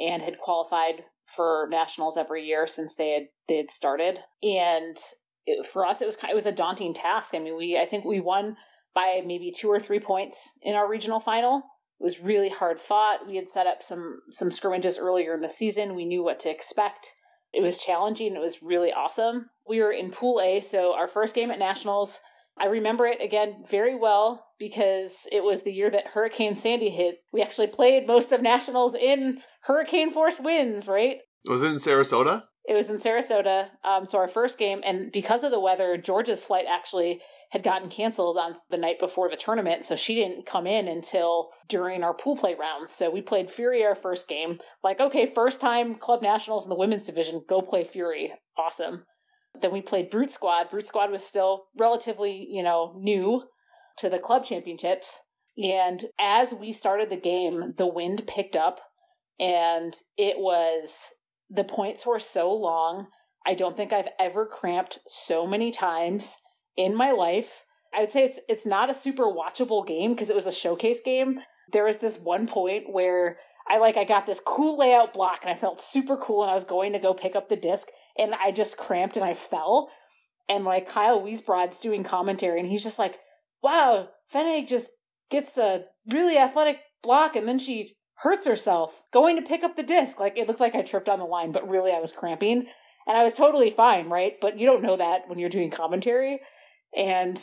and 0.00 0.22
had 0.22 0.38
qualified 0.38 1.04
for 1.24 1.68
nationals 1.70 2.16
every 2.16 2.44
year 2.44 2.66
since 2.66 2.96
they 2.96 3.10
had 3.10 3.22
they 3.48 3.56
had 3.56 3.70
started. 3.70 4.18
And 4.42 4.96
it, 5.46 5.66
for 5.66 5.86
us, 5.86 6.00
it 6.00 6.06
was 6.06 6.16
it 6.16 6.34
was 6.34 6.46
a 6.46 6.52
daunting 6.52 6.94
task. 6.94 7.34
I 7.34 7.38
mean, 7.38 7.56
we 7.56 7.78
I 7.78 7.86
think 7.86 8.04
we 8.04 8.20
won 8.20 8.56
by 8.94 9.22
maybe 9.24 9.52
two 9.52 9.68
or 9.68 9.80
three 9.80 10.00
points 10.00 10.58
in 10.62 10.74
our 10.74 10.88
regional 10.88 11.20
final 11.20 11.62
it 12.02 12.04
was 12.04 12.20
really 12.20 12.48
hard 12.48 12.80
fought. 12.80 13.28
We 13.28 13.36
had 13.36 13.48
set 13.48 13.68
up 13.68 13.80
some 13.80 14.22
some 14.28 14.50
scrimmages 14.50 14.98
earlier 14.98 15.34
in 15.34 15.40
the 15.40 15.48
season. 15.48 15.94
We 15.94 16.04
knew 16.04 16.24
what 16.24 16.40
to 16.40 16.50
expect. 16.50 17.12
It 17.52 17.62
was 17.62 17.78
challenging. 17.78 18.34
It 18.34 18.40
was 18.40 18.60
really 18.60 18.92
awesome. 18.92 19.50
We 19.68 19.80
were 19.80 19.92
in 19.92 20.10
Pool 20.10 20.40
A, 20.40 20.58
so 20.58 20.94
our 20.94 21.06
first 21.06 21.32
game 21.32 21.52
at 21.52 21.60
Nationals. 21.60 22.20
I 22.58 22.66
remember 22.66 23.06
it 23.06 23.22
again 23.22 23.62
very 23.70 23.96
well 23.96 24.46
because 24.62 25.26
it 25.32 25.42
was 25.42 25.64
the 25.64 25.72
year 25.72 25.90
that 25.90 26.06
Hurricane 26.14 26.54
Sandy 26.54 26.90
hit. 26.90 27.16
We 27.32 27.42
actually 27.42 27.66
played 27.66 28.06
most 28.06 28.30
of 28.30 28.40
Nationals 28.40 28.94
in 28.94 29.40
hurricane 29.62 30.12
force 30.12 30.38
winds, 30.38 30.86
right? 30.86 31.16
Was 31.48 31.62
it 31.62 31.72
in 31.72 31.78
Sarasota? 31.78 32.44
It 32.68 32.74
was 32.74 32.88
in 32.88 32.98
Sarasota. 32.98 33.70
Um, 33.84 34.06
so 34.06 34.18
our 34.18 34.28
first 34.28 34.58
game, 34.58 34.80
and 34.84 35.10
because 35.10 35.42
of 35.42 35.50
the 35.50 35.58
weather, 35.58 35.96
Georgia's 35.96 36.44
flight 36.44 36.66
actually 36.70 37.20
had 37.50 37.64
gotten 37.64 37.90
canceled 37.90 38.38
on 38.38 38.52
the 38.70 38.76
night 38.76 39.00
before 39.00 39.28
the 39.28 39.36
tournament, 39.36 39.84
so 39.84 39.96
she 39.96 40.14
didn't 40.14 40.46
come 40.46 40.68
in 40.68 40.86
until 40.86 41.48
during 41.68 42.04
our 42.04 42.14
pool 42.14 42.36
play 42.36 42.54
rounds. 42.54 42.92
So 42.92 43.10
we 43.10 43.20
played 43.20 43.50
Fury 43.50 43.84
our 43.84 43.96
first 43.96 44.28
game. 44.28 44.58
Like, 44.84 45.00
okay, 45.00 45.26
first 45.26 45.60
time 45.60 45.96
club 45.96 46.22
nationals 46.22 46.64
in 46.64 46.70
the 46.70 46.76
women's 46.76 47.06
division, 47.06 47.42
go 47.48 47.62
play 47.62 47.82
Fury. 47.82 48.32
Awesome. 48.56 49.06
Then 49.60 49.72
we 49.72 49.82
played 49.82 50.08
Brute 50.08 50.30
Squad. 50.30 50.70
Brute 50.70 50.86
Squad 50.86 51.10
was 51.10 51.24
still 51.24 51.64
relatively, 51.76 52.46
you 52.48 52.62
know, 52.62 52.94
new 52.96 53.42
to 53.98 54.08
the 54.08 54.18
club 54.18 54.44
championships. 54.44 55.20
And 55.56 56.06
as 56.18 56.54
we 56.54 56.72
started 56.72 57.10
the 57.10 57.16
game, 57.16 57.74
the 57.76 57.86
wind 57.86 58.24
picked 58.26 58.56
up 58.56 58.80
and 59.38 59.92
it 60.16 60.38
was 60.38 61.10
the 61.50 61.64
points 61.64 62.06
were 62.06 62.18
so 62.18 62.52
long. 62.52 63.08
I 63.46 63.54
don't 63.54 63.76
think 63.76 63.92
I've 63.92 64.08
ever 64.18 64.46
cramped 64.46 65.00
so 65.06 65.46
many 65.46 65.70
times 65.70 66.38
in 66.76 66.94
my 66.94 67.10
life. 67.10 67.64
I 67.94 68.00
would 68.00 68.12
say 68.12 68.24
it's 68.24 68.40
it's 68.48 68.64
not 68.64 68.90
a 68.90 68.94
super 68.94 69.24
watchable 69.24 69.86
game 69.86 70.12
because 70.12 70.30
it 70.30 70.36
was 70.36 70.46
a 70.46 70.52
showcase 70.52 71.00
game. 71.04 71.40
There 71.72 71.84
was 71.84 71.98
this 71.98 72.18
one 72.18 72.46
point 72.46 72.84
where 72.90 73.38
I 73.68 73.78
like 73.78 73.96
I 73.96 74.04
got 74.04 74.26
this 74.26 74.40
cool 74.44 74.78
layout 74.78 75.12
block 75.12 75.40
and 75.42 75.50
I 75.50 75.54
felt 75.54 75.82
super 75.82 76.16
cool 76.16 76.42
and 76.42 76.50
I 76.50 76.54
was 76.54 76.64
going 76.64 76.92
to 76.92 76.98
go 76.98 77.12
pick 77.12 77.36
up 77.36 77.48
the 77.48 77.56
disc 77.56 77.88
and 78.18 78.34
I 78.34 78.52
just 78.52 78.76
cramped 78.76 79.16
and 79.16 79.24
I 79.24 79.34
fell. 79.34 79.90
And 80.48 80.64
like 80.64 80.88
Kyle 80.88 81.20
Weisbrod's 81.20 81.78
doing 81.78 82.04
commentary 82.04 82.60
and 82.60 82.68
he's 82.68 82.82
just 82.82 82.98
like, 82.98 83.16
wow, 83.62 84.08
Fennig 84.32 84.68
just 84.68 84.90
gets 85.30 85.56
a 85.56 85.84
really 86.10 86.36
athletic 86.36 86.80
block 87.02 87.36
and 87.36 87.48
then 87.48 87.58
she 87.58 87.96
hurts 88.16 88.46
herself 88.46 89.02
going 89.12 89.36
to 89.36 89.42
pick 89.42 89.62
up 89.62 89.76
the 89.76 89.82
disc. 89.82 90.20
Like 90.20 90.36
it 90.36 90.46
looked 90.46 90.60
like 90.60 90.74
I 90.74 90.82
tripped 90.82 91.08
on 91.08 91.18
the 91.18 91.24
line, 91.24 91.52
but 91.52 91.68
really 91.68 91.92
I 91.92 92.00
was 92.00 92.12
cramping. 92.12 92.66
And 93.06 93.18
I 93.18 93.24
was 93.24 93.32
totally 93.32 93.70
fine, 93.70 94.08
right? 94.08 94.34
But 94.40 94.58
you 94.60 94.66
don't 94.66 94.82
know 94.82 94.96
that 94.96 95.22
when 95.28 95.38
you're 95.38 95.48
doing 95.48 95.70
commentary. 95.70 96.40
And 96.96 97.36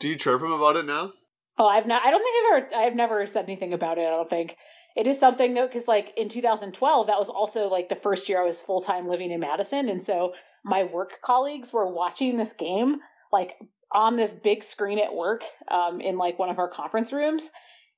do 0.00 0.08
you 0.08 0.16
chirp 0.16 0.42
him 0.42 0.52
about 0.52 0.76
it 0.76 0.84
now? 0.84 1.12
Oh, 1.58 1.66
I've 1.66 1.86
not. 1.86 2.04
I 2.04 2.10
don't 2.10 2.22
think 2.22 2.36
I've 2.36 2.62
ever. 2.62 2.76
I've 2.76 2.94
never 2.94 3.26
said 3.26 3.44
anything 3.44 3.72
about 3.72 3.98
it. 3.98 4.02
I 4.02 4.10
don't 4.10 4.28
think 4.28 4.56
it 4.96 5.06
is 5.06 5.18
something 5.18 5.54
though, 5.54 5.66
because 5.66 5.88
like 5.88 6.12
in 6.16 6.28
2012, 6.28 7.06
that 7.06 7.18
was 7.18 7.28
also 7.28 7.68
like 7.68 7.88
the 7.88 7.96
first 7.96 8.28
year 8.28 8.42
I 8.42 8.46
was 8.46 8.60
full 8.60 8.80
time 8.80 9.08
living 9.08 9.30
in 9.30 9.40
Madison, 9.40 9.88
and 9.88 10.02
so 10.02 10.34
my 10.64 10.84
work 10.84 11.20
colleagues 11.22 11.72
were 11.72 11.90
watching 11.90 12.36
this 12.36 12.52
game 12.52 12.96
like 13.32 13.56
on 13.92 14.16
this 14.16 14.34
big 14.34 14.62
screen 14.62 14.98
at 14.98 15.14
work, 15.14 15.44
um, 15.70 16.00
in 16.00 16.18
like 16.18 16.38
one 16.38 16.50
of 16.50 16.58
our 16.58 16.68
conference 16.68 17.12
rooms, 17.12 17.50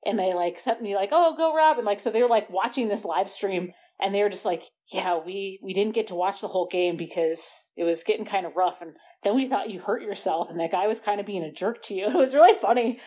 and 0.05 0.17
they 0.17 0.33
like 0.33 0.59
sent 0.59 0.81
me 0.81 0.95
like, 0.95 1.09
"Oh, 1.11 1.35
go 1.35 1.55
Rob," 1.55 1.77
and 1.77 1.85
like 1.85 1.99
so 1.99 2.09
they 2.09 2.21
were 2.21 2.29
like 2.29 2.49
watching 2.49 2.87
this 2.87 3.05
live 3.05 3.29
stream, 3.29 3.73
and 3.99 4.13
they 4.13 4.23
were 4.23 4.29
just 4.29 4.45
like, 4.45 4.63
"Yeah, 4.91 5.19
we 5.23 5.59
we 5.63 5.73
didn't 5.73 5.95
get 5.95 6.07
to 6.07 6.15
watch 6.15 6.41
the 6.41 6.47
whole 6.47 6.67
game 6.67 6.97
because 6.97 7.69
it 7.75 7.83
was 7.83 8.03
getting 8.03 8.25
kind 8.25 8.45
of 8.45 8.55
rough, 8.55 8.81
and 8.81 8.95
then 9.23 9.35
we 9.35 9.47
thought 9.47 9.69
you 9.69 9.81
hurt 9.81 10.01
yourself, 10.01 10.49
and 10.49 10.59
that 10.59 10.71
guy 10.71 10.87
was 10.87 10.99
kind 10.99 11.19
of 11.19 11.25
being 11.25 11.43
a 11.43 11.51
jerk 11.51 11.81
to 11.83 11.93
you. 11.93 12.05
It 12.07 12.15
was 12.15 12.35
really 12.35 12.57
funny." 12.57 12.99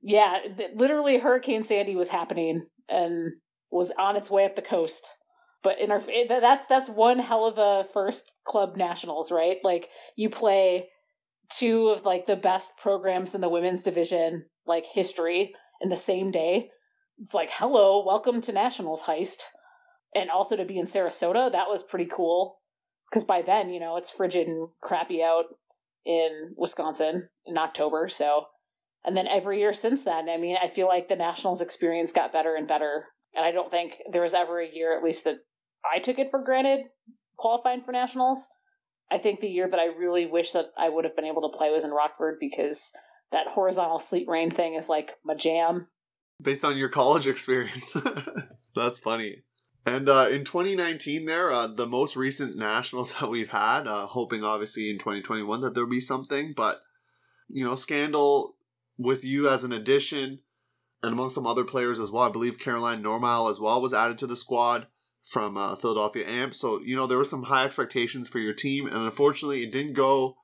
Yeah, 0.00 0.38
literally, 0.76 1.18
Hurricane 1.18 1.64
Sandy 1.64 1.96
was 1.96 2.08
happening 2.08 2.62
and 2.88 3.32
was 3.70 3.90
on 3.98 4.16
its 4.16 4.30
way 4.30 4.44
up 4.44 4.54
the 4.54 4.62
coast. 4.62 5.10
But 5.62 5.80
in 5.80 5.90
our 5.90 6.00
that's 6.28 6.66
that's 6.66 6.88
one 6.88 7.18
hell 7.18 7.44
of 7.44 7.58
a 7.58 7.86
first 7.92 8.32
club 8.44 8.76
nationals, 8.76 9.32
right? 9.32 9.56
Like 9.64 9.88
you 10.14 10.30
play 10.30 10.88
two 11.50 11.88
of 11.88 12.04
like 12.04 12.26
the 12.26 12.36
best 12.36 12.72
programs 12.76 13.34
in 13.34 13.40
the 13.40 13.48
women's 13.48 13.82
division, 13.82 14.46
like 14.66 14.84
history, 14.92 15.54
in 15.80 15.88
the 15.88 15.96
same 15.96 16.30
day. 16.30 16.70
It's 17.20 17.34
like, 17.34 17.50
hello, 17.52 18.04
welcome 18.04 18.40
to 18.42 18.52
nationals 18.52 19.02
heist, 19.02 19.42
and 20.14 20.30
also 20.30 20.56
to 20.56 20.64
be 20.64 20.78
in 20.78 20.86
Sarasota, 20.86 21.50
that 21.50 21.68
was 21.68 21.82
pretty 21.82 22.06
cool. 22.06 22.60
Because 23.10 23.24
by 23.24 23.42
then, 23.42 23.70
you 23.70 23.80
know, 23.80 23.96
it's 23.96 24.10
frigid 24.10 24.46
and 24.46 24.68
crappy 24.82 25.22
out 25.22 25.46
in 26.04 26.54
Wisconsin 26.56 27.28
in 27.46 27.58
October, 27.58 28.08
so 28.08 28.46
and 29.04 29.16
then 29.16 29.26
every 29.26 29.60
year 29.60 29.72
since 29.72 30.02
then, 30.02 30.28
I 30.28 30.36
mean, 30.36 30.56
I 30.62 30.68
feel 30.68 30.86
like 30.86 31.08
the 31.08 31.16
Nationals 31.16 31.60
experience 31.60 32.12
got 32.12 32.32
better 32.32 32.54
and 32.54 32.66
better. 32.66 33.06
And 33.34 33.44
I 33.44 33.52
don't 33.52 33.70
think 33.70 33.98
there 34.10 34.22
was 34.22 34.34
ever 34.34 34.60
a 34.60 34.68
year, 34.68 34.96
at 34.96 35.04
least 35.04 35.24
that 35.24 35.36
I 35.90 35.98
took 35.98 36.18
it 36.18 36.30
for 36.30 36.42
granted, 36.42 36.80
qualifying 37.36 37.82
for 37.82 37.92
Nationals. 37.92 38.48
I 39.10 39.18
think 39.18 39.40
the 39.40 39.48
year 39.48 39.68
that 39.68 39.80
I 39.80 39.86
really 39.86 40.26
wish 40.26 40.52
that 40.52 40.66
I 40.76 40.88
would 40.88 41.04
have 41.04 41.16
been 41.16 41.24
able 41.24 41.48
to 41.50 41.56
play 41.56 41.70
was 41.70 41.84
in 41.84 41.90
Rockford 41.90 42.38
because 42.38 42.92
that 43.32 43.48
horizontal 43.48 43.98
sleet 43.98 44.28
rain 44.28 44.50
thing 44.50 44.74
is 44.74 44.88
like 44.88 45.12
my 45.24 45.34
jam. 45.34 45.88
Based 46.40 46.64
on 46.64 46.76
your 46.76 46.88
college 46.88 47.26
experience. 47.26 47.96
That's 48.74 48.98
funny. 48.98 49.42
And 49.86 50.08
uh, 50.08 50.28
in 50.30 50.44
2019, 50.44 51.24
there, 51.24 51.50
uh, 51.50 51.66
the 51.66 51.86
most 51.86 52.16
recent 52.16 52.56
nationals 52.56 53.14
that 53.20 53.30
we've 53.30 53.50
had, 53.50 53.86
uh, 53.86 54.06
hoping 54.06 54.44
obviously 54.44 54.90
in 54.90 54.98
2021 54.98 55.60
that 55.62 55.74
there'll 55.74 55.88
be 55.88 56.00
something, 56.00 56.52
but 56.56 56.82
you 57.48 57.64
know, 57.64 57.74
Scandal 57.74 58.56
with 58.98 59.24
you 59.24 59.48
as 59.48 59.64
an 59.64 59.72
addition 59.72 60.40
and 61.02 61.12
among 61.12 61.30
some 61.30 61.46
other 61.46 61.64
players 61.64 62.00
as 62.00 62.12
well. 62.12 62.24
I 62.24 62.30
believe 62.30 62.58
Caroline 62.58 63.02
Normile 63.02 63.50
as 63.50 63.60
well 63.60 63.80
was 63.80 63.94
added 63.94 64.18
to 64.18 64.26
the 64.26 64.36
squad 64.36 64.88
from 65.28 65.56
uh, 65.58 65.76
Philadelphia 65.76 66.26
Amp. 66.26 66.54
So, 66.54 66.80
you 66.82 66.96
know, 66.96 67.06
there 67.06 67.18
were 67.18 67.24
some 67.24 67.44
high 67.44 67.64
expectations 67.64 68.28
for 68.28 68.38
your 68.38 68.54
team. 68.54 68.86
And 68.86 68.96
unfortunately, 68.96 69.62
it 69.62 69.70
didn't 69.70 69.92
go 69.92 70.36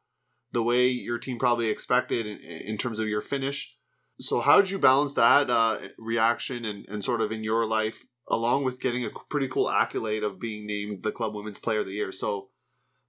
the 0.52 0.62
way 0.62 0.88
your 0.88 1.18
team 1.18 1.38
probably 1.38 1.68
expected 1.68 2.26
in, 2.26 2.38
in 2.38 2.76
terms 2.76 2.98
of 2.98 3.08
your 3.08 3.22
finish. 3.22 3.76
So, 4.20 4.40
how 4.40 4.60
did 4.60 4.70
you 4.70 4.78
balance 4.78 5.14
that 5.14 5.50
uh, 5.50 5.78
reaction 5.98 6.64
and, 6.64 6.84
and 6.88 7.02
sort 7.02 7.20
of 7.20 7.32
in 7.32 7.42
your 7.42 7.66
life, 7.66 8.04
along 8.28 8.62
with 8.62 8.80
getting 8.80 9.04
a 9.04 9.10
pretty 9.28 9.48
cool 9.48 9.68
accolade 9.68 10.22
of 10.22 10.38
being 10.38 10.66
named 10.66 11.02
the 11.02 11.10
Club 11.10 11.34
Women's 11.34 11.58
Player 11.58 11.80
of 11.80 11.86
the 11.86 11.94
Year? 11.94 12.12
So, 12.12 12.50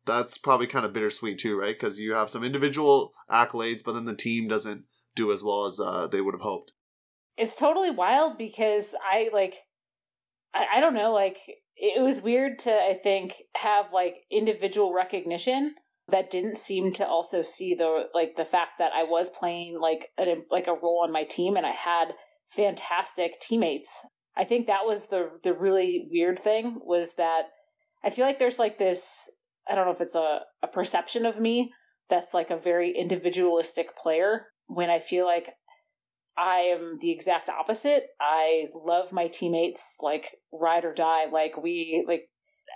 that's 0.06 0.38
probably 0.38 0.68
kind 0.68 0.86
of 0.86 0.94
bittersweet 0.94 1.38
too, 1.38 1.60
right? 1.60 1.76
Because 1.76 2.00
you 2.00 2.14
have 2.14 2.30
some 2.30 2.44
individual 2.44 3.14
accolades, 3.30 3.84
but 3.84 3.94
then 3.94 4.06
the 4.06 4.16
team 4.16 4.48
doesn't 4.48 4.86
do 5.16 5.32
as 5.32 5.44
well 5.44 5.66
as 5.66 5.80
uh, 5.80 6.08
they 6.08 6.22
would 6.22 6.34
have 6.34 6.42
hoped. 6.42 6.74
It's 7.38 7.56
totally 7.56 7.92
wild 7.92 8.38
because 8.38 8.96
I 9.04 9.30
like, 9.34 9.56
I, 10.54 10.78
I 10.78 10.80
don't 10.80 10.94
know, 10.94 11.12
like 11.12 11.38
it 11.78 12.02
was 12.02 12.22
weird 12.22 12.60
to 12.60 12.72
I 12.72 12.94
think 13.02 13.34
have 13.56 13.94
like 13.94 14.16
individual 14.32 14.94
recognition 14.94 15.76
that 16.10 16.30
didn't 16.30 16.58
seem 16.58 16.92
to 16.94 17.08
also 17.08 17.42
see 17.42 17.74
the 17.74 18.06
like 18.14 18.36
the 18.38 18.46
fact 18.46 18.74
that 18.80 18.94
I 18.94 19.04
was 19.04 19.30
playing 19.30 19.80
like 19.80 20.10
a 20.20 20.36
like 20.52 20.68
a 20.68 20.74
role 20.74 21.02
on 21.04 21.12
my 21.12 21.24
team 21.24 21.56
and 21.56 21.66
I 21.66 21.72
had 21.72 22.14
fantastic 22.48 23.40
teammates. 23.40 24.06
I 24.38 24.44
think 24.44 24.68
that 24.68 24.86
was 24.86 25.08
the 25.08 25.32
the 25.44 25.54
really 25.54 26.08
weird 26.12 26.38
thing 26.38 26.80
was 26.84 27.16
that 27.16 27.44
I 28.04 28.10
feel 28.10 28.26
like 28.26 28.40
there's 28.40 28.60
like 28.60 28.78
this 28.78 29.30
I 29.68 29.74
don't 29.74 29.86
know 29.86 29.94
if 29.94 30.02
it's 30.02 30.16
a, 30.16 30.42
a 30.62 30.68
perception 30.68 31.26
of 31.26 31.40
me 31.40 31.74
that's 32.10 32.34
like 32.34 32.52
a 32.52 32.58
very 32.58 32.96
individualistic 32.96 33.98
player 33.98 34.48
when 34.68 34.90
I 34.90 35.00
feel 35.00 35.26
like 35.26 35.50
I 36.38 36.58
am 36.60 36.98
the 37.00 37.12
exact 37.12 37.50
opposite. 37.50 38.08
I 38.20 38.66
love 38.74 39.12
my 39.12 39.28
teammates 39.28 39.98
like 40.02 40.38
ride 40.52 40.86
or 40.86 40.94
die. 40.94 41.26
Like 41.32 41.62
we 41.62 42.04
like 42.08 42.30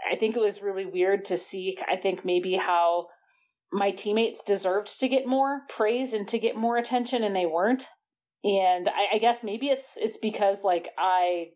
I 0.10 0.16
think 0.16 0.36
it 0.36 0.41
was 0.41 0.62
really 0.62 0.86
weird 0.86 1.26
to 1.26 1.38
see 1.38 1.78
I 1.88 1.97
think 1.97 2.24
maybe 2.24 2.55
how 2.55 3.07
my 3.72 3.91
teammates 3.91 4.43
deserved 4.43 4.99
to 4.99 5.07
get 5.07 5.28
more 5.28 5.62
praise 5.70 6.14
and 6.14 6.28
to 6.28 6.39
get 6.39 6.55
more 6.55 6.78
attention 6.78 7.24
and 7.24 7.36
they 7.36 7.45
weren't. 7.45 7.89
And 8.43 8.88
I, 8.88 9.16
I 9.16 9.18
guess 9.18 9.43
maybe 9.43 9.68
it's 9.68 9.97
it's 9.97 10.18
because 10.18 10.64
like 10.64 10.89
I 10.97 11.49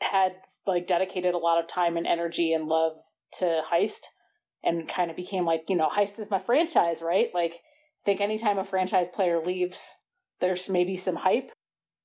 had 0.00 0.32
like 0.66 0.86
dedicated 0.86 1.34
a 1.34 1.38
lot 1.38 1.60
of 1.60 1.68
time 1.68 1.96
and 1.96 2.06
energy 2.06 2.52
and 2.52 2.66
love 2.66 2.92
to 3.38 3.62
heist 3.72 4.06
and 4.62 4.88
kind 4.88 5.10
of 5.10 5.16
became 5.16 5.44
like, 5.44 5.62
you 5.68 5.76
know, 5.76 5.88
heist 5.88 6.18
is 6.18 6.30
my 6.30 6.38
franchise, 6.38 7.02
right? 7.02 7.28
Like 7.32 7.60
think 8.04 8.20
anytime 8.20 8.58
a 8.58 8.64
franchise 8.64 9.08
player 9.08 9.40
leaves, 9.40 9.98
there's 10.40 10.68
maybe 10.68 10.96
some 10.96 11.16
hype. 11.16 11.50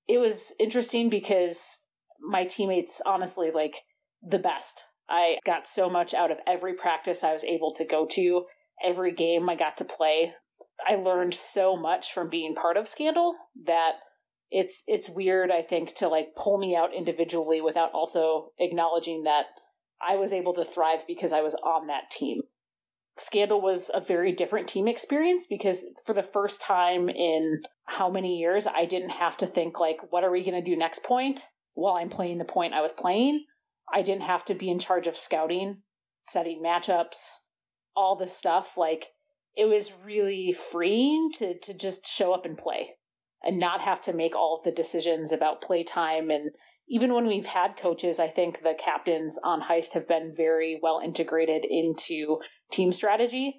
It 0.07 0.17
was 0.17 0.53
interesting 0.59 1.09
because 1.09 1.79
my 2.19 2.45
teammates, 2.45 3.01
honestly, 3.05 3.51
like 3.51 3.81
the 4.21 4.39
best. 4.39 4.85
I 5.09 5.37
got 5.45 5.67
so 5.67 5.89
much 5.89 6.13
out 6.13 6.31
of 6.31 6.39
every 6.47 6.73
practice 6.73 7.23
I 7.23 7.33
was 7.33 7.43
able 7.43 7.73
to 7.73 7.85
go 7.85 8.05
to, 8.11 8.45
every 8.83 9.13
game 9.13 9.49
I 9.49 9.55
got 9.55 9.77
to 9.77 9.85
play. 9.85 10.33
I 10.87 10.95
learned 10.95 11.33
so 11.33 11.75
much 11.75 12.11
from 12.13 12.29
being 12.29 12.55
part 12.55 12.77
of 12.77 12.87
Scandal 12.87 13.35
that 13.65 13.93
it's 14.49 14.83
it's 14.87 15.09
weird 15.09 15.51
I 15.51 15.61
think 15.61 15.95
to 15.95 16.07
like 16.07 16.35
pull 16.37 16.57
me 16.57 16.75
out 16.75 16.93
individually 16.95 17.59
without 17.59 17.91
also 17.91 18.49
acknowledging 18.59 19.23
that 19.23 19.45
I 20.05 20.15
was 20.15 20.31
able 20.31 20.53
to 20.55 20.65
thrive 20.65 21.05
because 21.07 21.33
I 21.33 21.41
was 21.41 21.55
on 21.55 21.87
that 21.87 22.11
team. 22.11 22.41
Scandal 23.17 23.61
was 23.61 23.91
a 23.93 24.01
very 24.01 24.31
different 24.31 24.67
team 24.67 24.87
experience 24.87 25.45
because 25.47 25.85
for 26.05 26.13
the 26.13 26.23
first 26.23 26.61
time 26.61 27.09
in 27.09 27.61
how 27.85 28.09
many 28.09 28.37
years 28.37 28.65
I 28.65 28.85
didn't 28.85 29.11
have 29.11 29.37
to 29.37 29.47
think 29.47 29.79
like 29.79 29.97
what 30.09 30.23
are 30.23 30.31
we 30.31 30.43
going 30.43 30.61
to 30.61 30.69
do 30.71 30.75
next 30.75 31.03
point 31.03 31.43
while 31.75 31.95
I'm 31.95 32.09
playing 32.09 32.39
the 32.39 32.45
point 32.45 32.73
I 32.73 32.81
was 32.81 32.93
playing. 32.93 33.45
I 33.93 34.01
didn't 34.01 34.23
have 34.23 34.45
to 34.45 34.55
be 34.55 34.69
in 34.69 34.79
charge 34.79 35.05
of 35.05 35.17
scouting, 35.17 35.81
setting 36.21 36.63
matchups, 36.63 37.35
all 37.95 38.15
this 38.15 38.35
stuff 38.35 38.77
like 38.77 39.09
it 39.55 39.65
was 39.65 39.91
really 40.03 40.51
freeing 40.51 41.29
to 41.35 41.59
to 41.59 41.73
just 41.75 42.07
show 42.07 42.33
up 42.33 42.45
and 42.45 42.57
play 42.57 42.95
and 43.43 43.59
not 43.59 43.81
have 43.81 44.01
to 44.01 44.13
make 44.13 44.35
all 44.35 44.55
of 44.55 44.63
the 44.63 44.71
decisions 44.71 45.31
about 45.31 45.61
playtime 45.61 46.31
and 46.31 46.51
even 46.87 47.13
when 47.13 47.27
we've 47.27 47.45
had 47.45 47.77
coaches, 47.77 48.19
I 48.19 48.27
think 48.27 48.61
the 48.61 48.75
captains 48.77 49.39
on 49.43 49.61
Heist 49.61 49.93
have 49.93 50.07
been 50.07 50.33
very 50.35 50.79
well 50.81 51.01
integrated 51.03 51.65
into 51.65 52.39
team 52.73 52.91
strategy, 52.91 53.55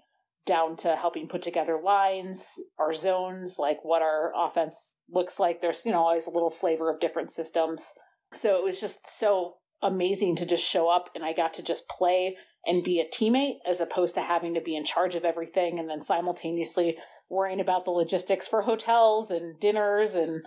down 0.47 0.77
to 0.77 0.97
helping 0.97 1.29
put 1.29 1.43
together 1.43 1.81
lines, 1.83 2.55
our 2.79 2.93
zones, 2.93 3.57
like 3.59 3.79
what 3.83 4.03
our 4.03 4.33
offense 4.37 4.97
looks 5.11 5.41
like. 5.41 5.61
There's, 5.61 5.85
you 5.87 5.93
know, 5.93 6.03
always 6.03 6.27
a 6.27 6.31
little 6.31 6.51
flavor 6.51 6.91
of 6.91 7.01
different 7.01 7.31
systems. 7.31 7.95
So 8.33 8.57
it 8.57 8.65
was 8.65 8.81
just 8.81 9.07
so 9.07 9.55
amazing 9.83 10.37
to 10.37 10.47
just 10.47 10.69
show 10.69 10.89
up 10.89 11.09
and 11.15 11.25
I 11.25 11.33
got 11.33 11.55
to 11.55 11.63
just 11.63 11.89
play 11.89 12.37
and 12.67 12.83
be 12.83 13.01
a 13.01 13.09
teammate 13.09 13.59
as 13.69 13.81
opposed 13.81 14.15
to 14.15 14.23
having 14.23 14.55
to 14.55 14.61
be 14.61 14.77
in 14.77 14.85
charge 14.85 15.15
of 15.15 15.25
everything 15.25 15.79
and 15.79 15.89
then 15.89 16.01
simultaneously 16.01 16.97
worrying 17.29 17.61
about 17.61 17.85
the 17.85 17.91
logistics 17.91 18.49
for 18.49 18.63
hotels 18.63 19.31
and 19.31 19.61
dinners 19.61 20.15
and 20.15 20.43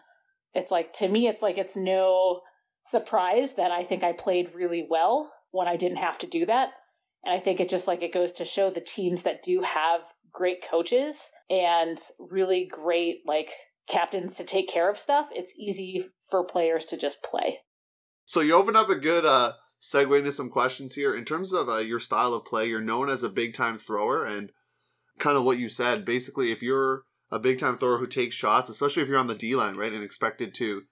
it's 0.53 0.71
like 0.71 0.91
to 0.93 1.07
me 1.07 1.27
it's 1.27 1.41
like 1.41 1.57
it's 1.57 1.75
no 1.75 2.41
surprise 2.83 3.53
that 3.55 3.69
I 3.69 3.83
think 3.83 4.03
I 4.03 4.13
played 4.13 4.55
really 4.55 4.87
well 4.89 5.31
when 5.51 5.67
I 5.67 5.75
didn't 5.75 5.97
have 5.97 6.17
to 6.19 6.27
do 6.27 6.45
that. 6.45 6.69
And 7.23 7.33
I 7.33 7.39
think 7.39 7.59
it 7.59 7.69
just 7.69 7.87
like 7.87 8.01
it 8.01 8.13
goes 8.13 8.33
to 8.33 8.45
show 8.45 8.69
the 8.69 8.81
teams 8.81 9.23
that 9.23 9.43
do 9.43 9.61
have 9.61 10.01
great 10.31 10.63
coaches 10.67 11.31
and 11.49 11.97
really 12.19 12.69
great 12.71 13.21
like 13.25 13.51
captains 13.87 14.35
to 14.35 14.43
take 14.43 14.69
care 14.69 14.89
of 14.89 14.99
stuff, 14.99 15.29
it's 15.31 15.53
easy 15.57 16.09
for 16.29 16.43
players 16.43 16.85
to 16.85 16.97
just 16.97 17.23
play. 17.23 17.59
So 18.25 18.41
you 18.41 18.53
open 18.53 18.75
up 18.75 18.89
a 18.89 18.95
good 18.95 19.25
uh, 19.25 19.53
segue 19.81 20.17
into 20.17 20.31
some 20.31 20.49
questions 20.49 20.95
here. 20.95 21.15
In 21.15 21.25
terms 21.25 21.53
of 21.53 21.69
uh, 21.69 21.77
your 21.77 21.99
style 21.99 22.33
of 22.33 22.45
play, 22.45 22.67
you're 22.67 22.81
known 22.81 23.09
as 23.09 23.23
a 23.23 23.29
big 23.29 23.53
time 23.53 23.77
thrower, 23.77 24.25
and 24.25 24.51
kind 25.17 25.37
of 25.37 25.43
what 25.43 25.59
you 25.59 25.69
said. 25.69 26.05
Basically, 26.05 26.51
if 26.51 26.61
you're 26.61 27.03
a 27.31 27.39
big 27.39 27.59
time 27.59 27.77
thrower 27.77 27.97
who 27.97 28.07
takes 28.07 28.35
shots, 28.35 28.69
especially 28.69 29.03
if 29.03 29.09
you're 29.09 29.17
on 29.17 29.27
the 29.27 29.35
D 29.35 29.55
line, 29.55 29.75
right, 29.75 29.93
and 29.93 30.03
expected 30.03 30.53
to 30.55 30.83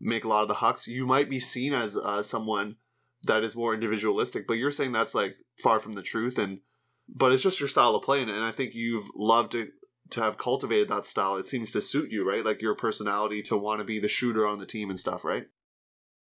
make 0.00 0.24
a 0.24 0.28
lot 0.28 0.42
of 0.42 0.48
the 0.48 0.54
hucks, 0.54 0.88
you 0.88 1.06
might 1.06 1.30
be 1.30 1.40
seen 1.40 1.72
as 1.72 1.96
uh, 1.96 2.22
someone 2.22 2.76
that 3.24 3.44
is 3.44 3.54
more 3.54 3.74
individualistic. 3.74 4.46
But 4.46 4.54
you're 4.54 4.70
saying 4.70 4.92
that's 4.92 5.14
like 5.14 5.36
far 5.60 5.78
from 5.78 5.94
the 5.94 6.02
truth, 6.02 6.38
and 6.38 6.60
but 7.08 7.32
it's 7.32 7.42
just 7.42 7.60
your 7.60 7.68
style 7.68 7.94
of 7.94 8.02
play, 8.02 8.22
and 8.22 8.30
I 8.30 8.50
think 8.50 8.74
you've 8.74 9.08
loved 9.14 9.52
to 9.52 9.68
to 10.10 10.20
have 10.20 10.38
cultivated 10.38 10.88
that 10.88 11.06
style. 11.06 11.36
It 11.36 11.46
seems 11.46 11.72
to 11.72 11.80
suit 11.80 12.10
you, 12.10 12.28
right? 12.28 12.44
Like 12.44 12.60
your 12.60 12.74
personality 12.74 13.42
to 13.42 13.56
want 13.56 13.80
to 13.80 13.84
be 13.84 13.98
the 13.98 14.08
shooter 14.08 14.46
on 14.46 14.58
the 14.58 14.66
team 14.66 14.90
and 14.90 14.98
stuff, 14.98 15.24
right? 15.24 15.44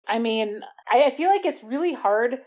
I 0.08 0.20
mean, 0.20 0.62
I, 0.90 1.06
I 1.06 1.10
feel 1.10 1.30
like 1.30 1.46
it's 1.46 1.64
really 1.64 1.94
hard 1.94 2.40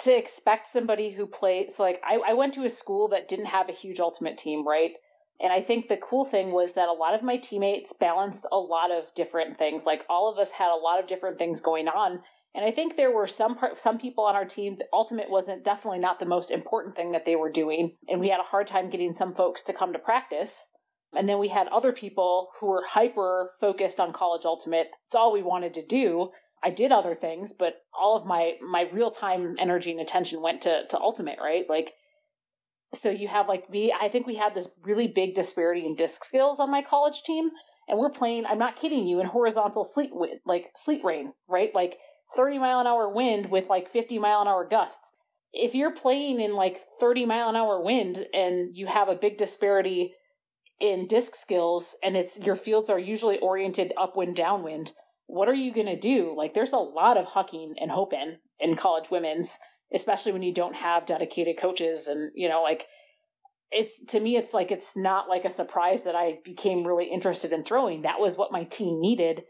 to 0.00 0.16
expect 0.16 0.66
somebody 0.66 1.10
who 1.10 1.26
plays 1.26 1.78
like 1.78 2.00
I, 2.04 2.30
I 2.30 2.32
went 2.34 2.54
to 2.54 2.64
a 2.64 2.68
school 2.68 3.08
that 3.08 3.28
didn't 3.28 3.46
have 3.46 3.68
a 3.68 3.72
huge 3.72 3.98
ultimate 4.00 4.38
team, 4.38 4.66
right? 4.66 4.92
And 5.40 5.52
I 5.52 5.60
think 5.60 5.88
the 5.88 5.96
cool 5.96 6.24
thing 6.24 6.52
was 6.52 6.74
that 6.74 6.88
a 6.88 6.92
lot 6.92 7.14
of 7.14 7.22
my 7.22 7.36
teammates 7.36 7.92
balanced 7.92 8.46
a 8.50 8.56
lot 8.56 8.90
of 8.90 9.14
different 9.14 9.56
things. 9.56 9.86
Like 9.86 10.04
all 10.08 10.30
of 10.30 10.38
us 10.38 10.52
had 10.52 10.70
a 10.70 10.82
lot 10.82 11.00
of 11.00 11.06
different 11.06 11.38
things 11.38 11.60
going 11.60 11.86
on. 11.86 12.20
And 12.54 12.64
I 12.64 12.70
think 12.70 12.96
there 12.96 13.10
were 13.10 13.26
some 13.26 13.56
part, 13.56 13.78
some 13.78 13.98
people 13.98 14.24
on 14.24 14.34
our 14.34 14.44
team 14.44 14.76
that 14.78 14.88
ultimate 14.92 15.30
wasn't 15.30 15.64
definitely 15.64 15.98
not 15.98 16.18
the 16.18 16.26
most 16.26 16.50
important 16.50 16.96
thing 16.96 17.12
that 17.12 17.24
they 17.24 17.36
were 17.36 17.52
doing. 17.52 17.92
And 18.08 18.20
we 18.20 18.30
had 18.30 18.40
a 18.40 18.44
hard 18.44 18.66
time 18.66 18.90
getting 18.90 19.12
some 19.12 19.34
folks 19.34 19.62
to 19.64 19.72
come 19.72 19.92
to 19.92 19.98
practice. 19.98 20.68
And 21.14 21.28
then 21.28 21.38
we 21.38 21.48
had 21.48 21.68
other 21.68 21.92
people 21.92 22.48
who 22.60 22.66
were 22.66 22.84
hyper 22.88 23.52
focused 23.60 24.00
on 24.00 24.12
college 24.12 24.44
ultimate. 24.44 24.88
It's 25.06 25.14
all 25.14 25.32
we 25.32 25.42
wanted 25.42 25.74
to 25.74 25.86
do. 25.86 26.30
I 26.62 26.70
did 26.70 26.90
other 26.90 27.14
things, 27.14 27.54
but 27.56 27.82
all 27.98 28.16
of 28.16 28.26
my 28.26 28.54
my 28.66 28.88
real 28.92 29.10
time 29.10 29.54
energy 29.58 29.92
and 29.92 30.00
attention 30.00 30.42
went 30.42 30.60
to 30.62 30.82
to 30.88 30.98
ultimate, 30.98 31.38
right? 31.40 31.64
Like 31.68 31.94
so 32.94 33.10
you 33.10 33.28
have 33.28 33.48
like 33.48 33.70
me 33.70 33.94
I 33.98 34.08
think 34.08 34.26
we 34.26 34.36
had 34.36 34.54
this 34.54 34.68
really 34.82 35.06
big 35.06 35.34
disparity 35.34 35.86
in 35.86 35.94
disc 35.94 36.24
skills 36.24 36.58
on 36.58 36.70
my 36.70 36.82
college 36.82 37.22
team 37.22 37.50
and 37.86 37.98
we're 37.98 38.10
playing 38.10 38.44
I'm 38.46 38.58
not 38.58 38.76
kidding 38.76 39.06
you 39.06 39.20
in 39.20 39.26
horizontal 39.26 39.84
sleet 39.84 40.10
wind, 40.12 40.40
like 40.44 40.72
sleet 40.74 41.04
rain, 41.04 41.32
right? 41.48 41.74
Like 41.74 41.98
30 42.34 42.58
mile 42.58 42.80
an 42.80 42.86
hour 42.86 43.08
wind 43.12 43.50
with 43.50 43.68
like 43.68 43.88
50 43.88 44.18
mile 44.18 44.42
an 44.42 44.48
hour 44.48 44.66
gusts. 44.68 45.12
If 45.52 45.74
you're 45.74 45.94
playing 45.94 46.40
in 46.40 46.54
like 46.54 46.78
30 47.00 47.26
mile 47.26 47.48
an 47.48 47.56
hour 47.56 47.82
wind 47.82 48.26
and 48.32 48.76
you 48.76 48.86
have 48.86 49.08
a 49.08 49.14
big 49.14 49.38
disparity 49.38 50.14
in 50.80 51.06
disc 51.06 51.34
skills 51.34 51.96
and 52.02 52.16
it's 52.16 52.38
your 52.38 52.56
fields 52.56 52.90
are 52.90 52.98
usually 52.98 53.38
oriented 53.38 53.92
upwind 53.96 54.36
downwind, 54.36 54.92
what 55.26 55.48
are 55.48 55.54
you 55.54 55.72
going 55.72 55.86
to 55.86 55.98
do? 55.98 56.34
Like, 56.36 56.54
there's 56.54 56.72
a 56.72 56.78
lot 56.78 57.18
of 57.18 57.26
hucking 57.26 57.72
and 57.78 57.90
hoping 57.90 58.38
in 58.58 58.76
college 58.76 59.10
women's, 59.10 59.58
especially 59.94 60.32
when 60.32 60.42
you 60.42 60.54
don't 60.54 60.76
have 60.76 61.06
dedicated 61.06 61.58
coaches. 61.58 62.08
And, 62.08 62.30
you 62.34 62.48
know, 62.48 62.62
like, 62.62 62.86
it's 63.70 64.02
to 64.06 64.20
me, 64.20 64.36
it's 64.36 64.54
like, 64.54 64.70
it's 64.70 64.96
not 64.96 65.28
like 65.28 65.44
a 65.44 65.50
surprise 65.50 66.04
that 66.04 66.16
I 66.16 66.38
became 66.44 66.86
really 66.86 67.10
interested 67.12 67.52
in 67.52 67.62
throwing. 67.62 68.02
That 68.02 68.20
was 68.20 68.36
what 68.36 68.52
my 68.52 68.64
team 68.64 69.00
needed 69.00 69.42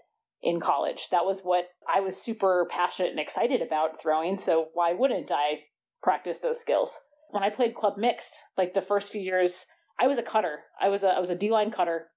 in 0.42 0.60
college. 0.60 1.08
That 1.10 1.24
was 1.24 1.40
what 1.40 1.68
I 1.92 2.00
was 2.00 2.20
super 2.20 2.66
passionate 2.70 3.10
and 3.10 3.20
excited 3.20 3.60
about 3.62 4.00
throwing. 4.00 4.38
So, 4.38 4.68
why 4.74 4.92
wouldn't 4.92 5.30
I 5.32 5.64
practice 6.02 6.38
those 6.38 6.60
skills? 6.60 7.00
When 7.30 7.42
I 7.42 7.50
played 7.50 7.74
club 7.74 7.96
mixed, 7.96 8.38
like 8.56 8.74
the 8.74 8.82
first 8.82 9.12
few 9.12 9.20
years, 9.20 9.66
I 10.00 10.06
was 10.06 10.18
a 10.18 10.22
cutter. 10.22 10.60
I 10.80 10.88
was 10.88 11.02
a 11.02 11.08
I 11.08 11.20
was 11.20 11.30
a 11.30 11.34
D 11.34 11.50
line 11.50 11.70
cutter 11.70 12.08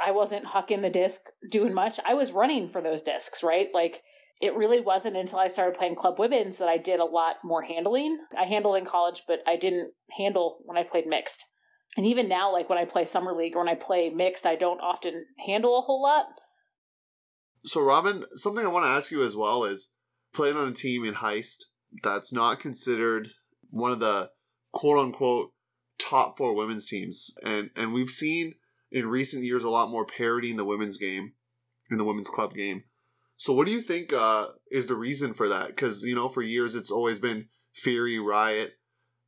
I 0.00 0.12
wasn't 0.12 0.46
hucking 0.46 0.82
the 0.82 0.90
disc 0.90 1.22
doing 1.50 1.74
much. 1.74 1.98
I 2.06 2.14
was 2.14 2.32
running 2.32 2.68
for 2.68 2.80
those 2.80 3.02
discs, 3.02 3.42
right? 3.42 3.68
Like 3.72 4.02
it 4.40 4.54
really 4.54 4.80
wasn't 4.80 5.16
until 5.16 5.40
I 5.40 5.48
started 5.48 5.76
playing 5.76 5.96
club 5.96 6.18
women's 6.18 6.58
that 6.58 6.68
I 6.68 6.78
did 6.78 7.00
a 7.00 7.04
lot 7.04 7.36
more 7.42 7.62
handling. 7.62 8.18
I 8.38 8.44
handled 8.44 8.76
in 8.76 8.84
college, 8.84 9.24
but 9.26 9.40
I 9.46 9.56
didn't 9.56 9.92
handle 10.16 10.58
when 10.64 10.78
I 10.78 10.84
played 10.84 11.06
mixed. 11.06 11.44
And 11.96 12.06
even 12.06 12.28
now, 12.28 12.52
like 12.52 12.68
when 12.68 12.78
I 12.78 12.84
play 12.84 13.04
summer 13.04 13.32
league 13.32 13.56
or 13.56 13.64
when 13.64 13.68
I 13.68 13.74
play 13.74 14.10
mixed, 14.10 14.46
I 14.46 14.54
don't 14.54 14.80
often 14.80 15.26
handle 15.44 15.78
a 15.78 15.82
whole 15.82 16.02
lot. 16.02 16.26
So, 17.64 17.84
Robin, 17.84 18.24
something 18.34 18.64
I 18.64 18.68
want 18.68 18.84
to 18.84 18.90
ask 18.90 19.10
you 19.10 19.24
as 19.24 19.36
well 19.36 19.64
is 19.64 19.92
playing 20.32 20.56
on 20.56 20.68
a 20.68 20.72
team 20.72 21.04
in 21.04 21.14
Heist 21.14 21.64
that's 22.02 22.32
not 22.32 22.60
considered 22.60 23.30
one 23.70 23.92
of 23.92 24.00
the 24.00 24.30
quote 24.72 24.98
unquote 24.98 25.52
top 25.98 26.38
four 26.38 26.54
women's 26.54 26.86
teams, 26.86 27.36
and 27.42 27.70
and 27.76 27.92
we've 27.92 28.10
seen 28.10 28.54
in 28.90 29.06
recent 29.06 29.44
years 29.44 29.64
a 29.64 29.70
lot 29.70 29.90
more 29.90 30.06
parity 30.06 30.50
in 30.50 30.56
the 30.56 30.64
women's 30.64 30.98
game, 30.98 31.32
in 31.90 31.98
the 31.98 32.04
women's 32.04 32.30
club 32.30 32.54
game. 32.54 32.84
So, 33.36 33.52
what 33.52 33.66
do 33.66 33.72
you 33.72 33.80
think 33.80 34.12
uh, 34.12 34.48
is 34.70 34.86
the 34.86 34.96
reason 34.96 35.34
for 35.34 35.48
that? 35.48 35.68
Because 35.68 36.04
you 36.04 36.14
know, 36.14 36.28
for 36.28 36.42
years 36.42 36.74
it's 36.74 36.90
always 36.90 37.18
been 37.18 37.48
Fury, 37.72 38.18
Riot 38.18 38.74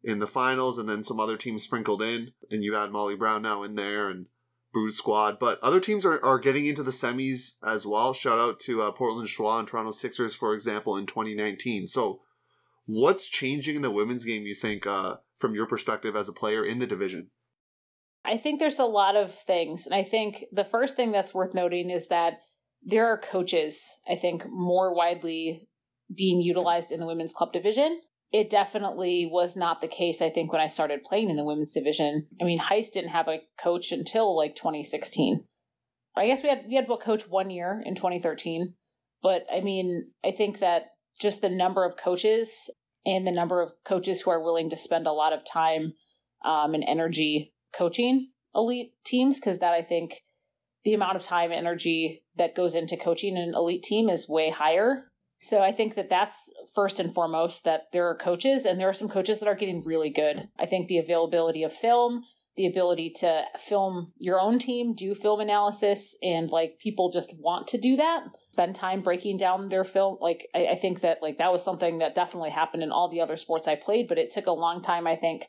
in 0.03 0.19
the 0.19 0.27
finals, 0.27 0.79
and 0.79 0.89
then 0.89 1.03
some 1.03 1.21
other 1.21 1.37
teams 1.37 1.63
sprinkled 1.63 2.03
in, 2.03 2.33
and 2.51 2.65
you 2.65 2.77
add 2.77 2.91
Molly 2.91 3.17
Brown 3.17 3.43
now 3.43 3.63
in 3.63 3.75
there 3.75 4.09
and 4.09 4.27
Brute 4.73 4.95
Squad. 4.95 5.39
But 5.39 5.59
other 5.61 5.81
teams 5.81 6.07
are, 6.07 6.23
are 6.25 6.39
getting 6.39 6.67
into 6.67 6.83
the 6.83 6.91
semis 6.91 7.57
as 7.65 7.87
well. 7.87 8.13
Shout 8.13 8.39
out 8.39 8.61
to 8.61 8.83
uh, 8.83 8.93
Portland 8.93 9.29
Schwa 9.29 9.59
and 9.59 9.69
Toronto 9.69 9.91
6ixers, 9.91 10.37
for 10.37 10.55
example, 10.55 10.97
in 10.97 11.07
2019. 11.07 11.87
So, 11.87 12.21
what's 12.87 13.29
changing 13.29 13.77
in 13.77 13.83
the 13.83 13.91
women's 13.91 14.25
game? 14.25 14.45
You 14.45 14.55
think, 14.55 14.87
uh, 14.87 15.17
from 15.39 15.55
your 15.55 15.67
perspective 15.67 16.15
as 16.15 16.29
a 16.29 16.33
player 16.33 16.65
in 16.65 16.79
the 16.79 16.87
division? 16.87 17.31
I 18.25 18.37
think 18.37 18.61
there's 18.61 18.79
a 18.79 18.85
lot 18.85 19.17
of 19.17 19.33
things. 19.33 19.87
And 19.87 19.95
I 19.95 20.03
think 20.03 20.45
the 20.53 20.65
first 20.65 20.97
thing 20.97 21.11
that's 21.11 21.35
worth 21.35 21.55
noting 21.55 21.91
is 21.91 22.09
that 22.09 22.41
there 22.83 23.07
are 23.07 23.19
coaches, 23.19 23.97
I 24.09 24.15
think, 24.15 24.45
more 24.49 24.95
widely 24.95 25.69
being 26.15 26.41
utilized 26.41 26.93
in 26.93 27.01
the 27.01 27.07
women's 27.07 27.33
club 27.33 27.53
division. 27.53 28.01
It 28.33 28.49
definitely 28.49 29.29
was 29.31 29.57
not 29.57 29.81
the 29.81 29.89
case, 29.89 30.23
I 30.23 30.31
think, 30.31 30.53
when 30.53 30.61
I 30.61 30.69
started 30.69 31.03
playing 31.03 31.31
in 31.31 31.37
the 31.37 31.45
women's 31.45 31.73
division. 31.73 32.29
I 32.41 32.45
mean, 32.45 32.59
Heist 32.59 32.93
didn't 32.93 33.11
have 33.11 33.29
a 33.29 33.41
coach 33.61 33.91
until 33.91 34.37
like 34.37 34.55
2016. 34.55 35.45
I 36.17 36.27
guess 36.27 36.43
we 36.43 36.49
had 36.49 36.65
we 36.69 36.77
had 36.77 36.89
a 36.89 36.97
coach 36.97 37.29
one 37.29 37.51
year 37.51 37.83
in 37.85 37.95
2013. 37.95 38.75
But 39.23 39.47
I 39.53 39.61
mean, 39.61 40.13
I 40.25 40.31
think 40.31 40.59
that 40.61 40.93
just 41.21 41.43
the 41.43 41.49
number 41.49 41.85
of 41.85 41.97
coaches 41.97 42.71
and 43.05 43.27
the 43.27 43.33
number 43.33 43.61
of 43.61 43.73
coaches 43.85 44.23
who 44.23 44.31
are 44.31 44.43
willing 44.43 44.71
to 44.71 44.77
spend 44.77 45.07
a 45.07 45.13
lot 45.13 45.33
of 45.33 45.43
time 45.51 45.95
um, 46.45 46.75
and 46.75 46.85
energy 46.87 47.53
coaching 47.75 48.31
elite 48.55 48.93
teams 49.05 49.39
because 49.39 49.59
that 49.59 49.73
I 49.73 49.83
think 49.83 50.23
the 50.85 50.95
amount 50.95 51.17
of 51.17 51.23
time 51.23 51.51
and 51.51 51.59
energy 51.59 52.25
that 52.37 52.57
goes 52.57 52.75
into 52.75 52.97
coaching 52.97 53.37
an 53.37 53.53
elite 53.55 53.83
team 53.83 54.09
is 54.09 54.29
way 54.29 54.51
higher. 54.51 55.10
So 55.41 55.61
I 55.61 55.73
think 55.73 55.95
that 55.95 56.11
that's 56.11 56.51
first 56.75 57.01
and 57.01 57.13
foremost 57.13 57.65
that 57.65 57.89
there 57.93 58.09
are 58.09 58.15
coaches 58.15 58.67
and 58.67 58.79
there 58.79 58.89
are 58.89 58.95
some 58.95 59.09
coaches 59.09 59.41
that 59.41 59.49
are 59.49 59.55
getting 59.55 59.83
really 59.83 60.11
good. 60.11 60.49
I 60.59 60.67
think 60.67 60.87
the 60.87 60.99
availability 60.99 61.63
of 61.63 61.73
film, 61.73 62.25
the 62.57 62.67
ability 62.67 63.11
to 63.21 63.45
film 63.59 64.13
your 64.19 64.39
own 64.39 64.59
team, 64.59 64.95
do 64.95 65.15
film 65.15 65.41
analysis, 65.41 66.15
and 66.23 66.51
like 66.51 66.79
people 66.79 67.11
just 67.11 67.33
want 67.39 67.69
to 67.69 67.79
do 67.79 67.97
that, 67.97 68.25
spend 68.53 68.75
time 68.75 69.01
breaking 69.01 69.39
down 69.39 69.71
their 69.71 69.85
film. 69.85 70.19
Like 70.21 70.47
I, 70.55 70.67
I 70.73 70.75
think 70.75 71.01
that 71.01 71.23
like 71.23 71.39
that 71.39 71.53
was 71.53 71.65
something 71.65 71.99
that 71.99 72.15
definitely 72.15 72.51
happened 72.51 72.83
in 72.83 72.93
all 72.93 73.09
the 73.09 73.23
other 73.23 73.37
sports 73.37 73.67
I 73.67 73.77
played, 73.77 74.09
but 74.09 74.19
it 74.19 74.31
took 74.31 74.47
a 74.47 74.53
long 74.53 74.83
time, 74.83 75.07
I 75.07 75.17
think, 75.17 75.45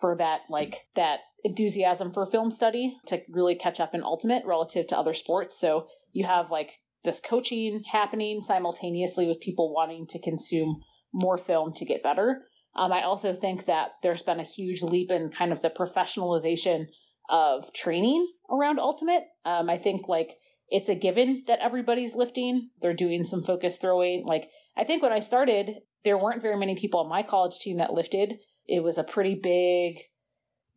for 0.00 0.16
that 0.16 0.40
like 0.50 0.86
that 0.96 1.20
enthusiasm 1.44 2.10
for 2.10 2.26
film 2.26 2.50
study 2.50 2.98
to 3.06 3.22
really 3.28 3.54
catch 3.54 3.78
up 3.78 3.94
in 3.94 4.02
ultimate 4.02 4.44
relative 4.44 4.88
to 4.88 4.98
other 4.98 5.14
sports. 5.14 5.56
So 5.58 5.86
you 6.12 6.26
have 6.26 6.50
like 6.50 6.80
this 7.06 7.20
coaching 7.20 7.82
happening 7.90 8.42
simultaneously 8.42 9.26
with 9.26 9.40
people 9.40 9.72
wanting 9.72 10.06
to 10.08 10.20
consume 10.20 10.82
more 11.14 11.38
film 11.38 11.72
to 11.72 11.86
get 11.86 12.02
better. 12.02 12.42
Um, 12.74 12.92
I 12.92 13.02
also 13.02 13.32
think 13.32 13.64
that 13.64 13.92
there's 14.02 14.22
been 14.22 14.40
a 14.40 14.44
huge 14.44 14.82
leap 14.82 15.10
in 15.10 15.30
kind 15.30 15.50
of 15.50 15.62
the 15.62 15.70
professionalization 15.70 16.88
of 17.30 17.72
training 17.72 18.28
around 18.50 18.78
ultimate. 18.78 19.24
Um, 19.46 19.70
I 19.70 19.78
think 19.78 20.08
like 20.08 20.36
it's 20.68 20.90
a 20.90 20.94
given 20.94 21.44
that 21.46 21.60
everybody's 21.60 22.14
lifting. 22.14 22.68
They're 22.82 22.92
doing 22.92 23.24
some 23.24 23.42
focus 23.42 23.78
throwing. 23.78 24.24
Like 24.26 24.50
I 24.76 24.84
think 24.84 25.02
when 25.02 25.12
I 25.12 25.20
started, 25.20 25.76
there 26.04 26.18
weren't 26.18 26.42
very 26.42 26.58
many 26.58 26.74
people 26.74 27.00
on 27.00 27.08
my 27.08 27.22
college 27.22 27.58
team 27.58 27.78
that 27.78 27.94
lifted. 27.94 28.34
It 28.66 28.82
was 28.82 28.98
a 28.98 29.04
pretty 29.04 29.34
big 29.34 30.02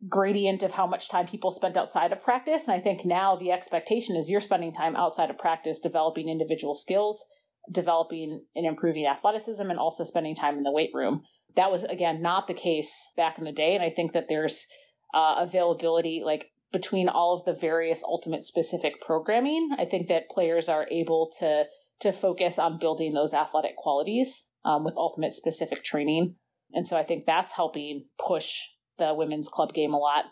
gradient 0.08 0.62
of 0.62 0.72
how 0.72 0.86
much 0.86 1.08
time 1.08 1.26
people 1.26 1.50
spent 1.50 1.76
outside 1.76 2.12
of 2.12 2.22
practice. 2.22 2.66
And 2.66 2.74
I 2.74 2.80
think 2.80 3.04
now 3.04 3.36
the 3.36 3.52
expectation 3.52 4.16
is 4.16 4.30
you're 4.30 4.40
spending 4.40 4.72
time 4.72 4.96
outside 4.96 5.30
of 5.30 5.38
practice 5.38 5.80
developing 5.80 6.28
individual 6.28 6.74
skills, 6.74 7.24
developing 7.70 8.44
and 8.54 8.66
improving 8.66 9.06
athleticism, 9.06 9.68
and 9.68 9.78
also 9.78 10.04
spending 10.04 10.34
time 10.34 10.56
in 10.56 10.62
the 10.62 10.72
weight 10.72 10.90
room. 10.94 11.22
That 11.56 11.70
was, 11.70 11.84
again, 11.84 12.22
not 12.22 12.46
the 12.46 12.54
case 12.54 13.08
back 13.16 13.38
in 13.38 13.44
the 13.44 13.52
day. 13.52 13.74
And 13.74 13.84
I 13.84 13.90
think 13.90 14.12
that 14.12 14.26
there's 14.28 14.66
uh, 15.12 15.36
availability, 15.38 16.22
like 16.24 16.46
between 16.72 17.08
all 17.08 17.34
of 17.34 17.44
the 17.44 17.58
various 17.58 18.02
ultimate 18.04 18.44
specific 18.44 19.00
programming, 19.00 19.70
I 19.78 19.84
think 19.84 20.08
that 20.08 20.30
players 20.30 20.68
are 20.68 20.86
able 20.90 21.30
to 21.40 21.64
to 22.00 22.12
focus 22.12 22.58
on 22.58 22.78
building 22.78 23.12
those 23.12 23.34
athletic 23.34 23.76
qualities 23.76 24.46
um, 24.64 24.84
with 24.84 24.96
ultimate 24.96 25.34
specific 25.34 25.84
training. 25.84 26.36
And 26.72 26.86
so 26.86 26.96
I 26.96 27.02
think 27.02 27.26
that's 27.26 27.52
helping 27.52 28.06
push 28.18 28.60
the 29.00 29.12
women's 29.14 29.48
club 29.48 29.74
game 29.74 29.92
a 29.92 29.98
lot. 29.98 30.26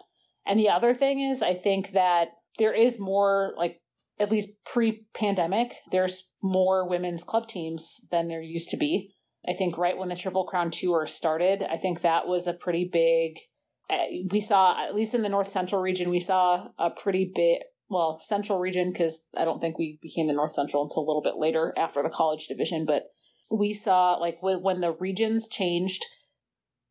And 0.46 0.60
the 0.60 0.68
other 0.68 0.94
thing 0.94 1.20
is, 1.20 1.42
I 1.42 1.54
think 1.54 1.90
that 1.90 2.28
there 2.58 2.72
is 2.72 3.00
more 3.00 3.52
like 3.56 3.80
at 4.20 4.30
least 4.30 4.50
pre 4.64 5.06
pandemic, 5.14 5.74
there's 5.90 6.28
more 6.42 6.88
women's 6.88 7.24
club 7.24 7.48
teams 7.48 8.00
than 8.10 8.28
there 8.28 8.40
used 8.40 8.70
to 8.70 8.76
be. 8.76 9.14
I 9.48 9.52
think 9.52 9.78
right 9.78 9.96
when 9.96 10.08
the 10.08 10.16
Triple 10.16 10.44
Crown 10.44 10.70
Tour 10.70 11.06
started, 11.06 11.62
I 11.62 11.76
think 11.76 12.00
that 12.00 12.26
was 12.26 12.46
a 12.46 12.52
pretty 12.52 12.88
big. 12.90 13.38
Uh, 13.90 14.28
we 14.30 14.40
saw, 14.40 14.78
at 14.86 14.94
least 14.94 15.14
in 15.14 15.22
the 15.22 15.28
North 15.28 15.50
Central 15.50 15.80
region, 15.80 16.10
we 16.10 16.20
saw 16.20 16.68
a 16.78 16.90
pretty 16.90 17.30
big, 17.34 17.60
well, 17.88 18.18
Central 18.18 18.58
region, 18.58 18.92
because 18.92 19.20
I 19.36 19.44
don't 19.44 19.60
think 19.60 19.78
we 19.78 19.98
became 20.02 20.26
the 20.26 20.34
North 20.34 20.50
Central 20.50 20.82
until 20.82 21.02
a 21.02 21.08
little 21.08 21.22
bit 21.22 21.36
later 21.38 21.72
after 21.76 22.02
the 22.02 22.10
college 22.10 22.46
division, 22.48 22.84
but 22.84 23.04
we 23.50 23.72
saw 23.72 24.14
like 24.14 24.38
when 24.42 24.80
the 24.80 24.92
regions 24.92 25.48
changed, 25.48 26.04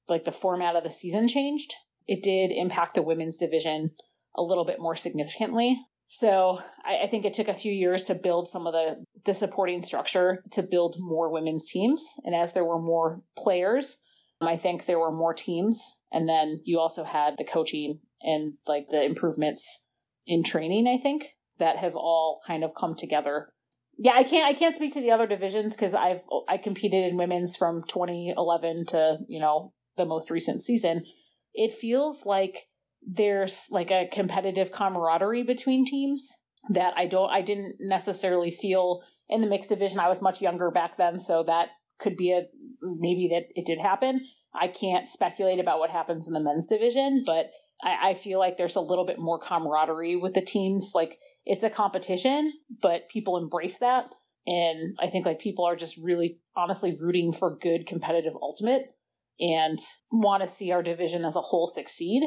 like 0.09 0.25
the 0.25 0.31
format 0.31 0.75
of 0.75 0.83
the 0.83 0.89
season 0.89 1.27
changed, 1.27 1.73
it 2.07 2.23
did 2.23 2.51
impact 2.51 2.95
the 2.95 3.01
women's 3.01 3.37
division 3.37 3.91
a 4.35 4.41
little 4.41 4.65
bit 4.65 4.79
more 4.79 4.95
significantly. 4.95 5.79
So 6.07 6.61
I, 6.85 7.03
I, 7.03 7.07
think 7.07 7.25
it 7.25 7.33
took 7.33 7.49
a 7.49 7.53
few 7.53 7.71
years 7.71 8.05
to 8.05 8.15
build 8.15 8.47
some 8.47 8.65
of 8.65 8.73
the, 8.73 9.03
the 9.25 9.33
supporting 9.33 9.81
structure 9.81 10.41
to 10.51 10.63
build 10.63 10.95
more 10.99 11.29
women's 11.29 11.69
teams. 11.69 12.01
And 12.23 12.33
as 12.33 12.53
there 12.53 12.63
were 12.63 12.79
more 12.79 13.21
players, 13.37 13.97
I 14.41 14.55
think 14.55 14.85
there 14.85 14.99
were 14.99 15.11
more 15.11 15.33
teams. 15.33 15.97
And 16.11 16.29
then 16.29 16.61
you 16.63 16.79
also 16.79 17.03
had 17.03 17.35
the 17.37 17.43
coaching 17.43 17.99
and 18.21 18.53
like 18.67 18.87
the 18.89 19.03
improvements 19.03 19.83
in 20.25 20.43
training, 20.43 20.87
I 20.87 21.01
think, 21.01 21.29
that 21.59 21.77
have 21.77 21.95
all 21.95 22.39
kind 22.45 22.63
of 22.63 22.73
come 22.75 22.95
together. 22.95 23.49
Yeah, 23.97 24.13
I 24.13 24.23
can't 24.23 24.45
I 24.45 24.53
can't 24.53 24.75
speak 24.75 24.93
to 24.93 25.01
the 25.01 25.11
other 25.11 25.25
divisions 25.25 25.75
because 25.75 25.95
I've 25.95 26.21
I 26.47 26.57
competed 26.57 27.09
in 27.09 27.17
women's 27.17 27.55
from 27.55 27.83
2011 27.87 28.85
to, 28.89 29.17
you 29.27 29.39
know, 29.39 29.73
the 29.97 30.05
most 30.05 30.29
recent 30.29 30.61
season. 30.61 31.05
It 31.53 31.71
feels 31.71 32.25
like 32.25 32.67
there's 33.05 33.67
like 33.71 33.91
a 33.91 34.07
competitive 34.11 34.71
camaraderie 34.71 35.43
between 35.43 35.85
teams 35.85 36.29
that 36.69 36.93
I 36.97 37.07
don't 37.07 37.29
I 37.29 37.41
didn't 37.41 37.75
necessarily 37.79 38.51
feel 38.51 39.01
in 39.29 39.41
the 39.41 39.47
mixed 39.47 39.69
division. 39.69 39.99
I 39.99 40.09
was 40.09 40.21
much 40.21 40.41
younger 40.41 40.71
back 40.71 40.97
then, 40.97 41.19
so 41.19 41.43
that 41.43 41.69
could 41.99 42.17
be 42.17 42.31
a 42.31 42.43
maybe 42.81 43.29
that 43.31 43.47
it 43.55 43.65
did 43.65 43.79
happen. 43.79 44.25
I 44.53 44.67
can't 44.67 45.07
speculate 45.07 45.59
about 45.59 45.79
what 45.79 45.89
happens 45.89 46.27
in 46.27 46.33
the 46.33 46.39
men's 46.39 46.67
division, 46.67 47.23
but 47.25 47.51
I, 47.83 48.09
I 48.09 48.13
feel 48.13 48.39
like 48.39 48.57
there's 48.57 48.75
a 48.75 48.81
little 48.81 49.05
bit 49.05 49.19
more 49.19 49.39
camaraderie 49.39 50.15
with 50.15 50.33
the 50.33 50.41
teams. 50.41 50.91
Like 50.95 51.17
it's 51.45 51.63
a 51.63 51.69
competition, 51.69 52.53
but 52.81 53.09
people 53.09 53.37
embrace 53.37 53.77
that. 53.79 54.05
And 54.45 54.97
I 54.99 55.07
think 55.07 55.25
like 55.25 55.39
people 55.39 55.65
are 55.65 55.75
just 55.75 55.97
really 55.97 56.39
honestly 56.55 56.95
rooting 56.99 57.33
for 57.33 57.57
good 57.57 57.85
competitive 57.85 58.33
ultimate 58.41 58.95
and 59.39 59.79
want 60.11 60.41
to 60.41 60.47
see 60.47 60.71
our 60.71 60.83
division 60.83 61.25
as 61.25 61.35
a 61.35 61.41
whole 61.41 61.67
succeed. 61.67 62.23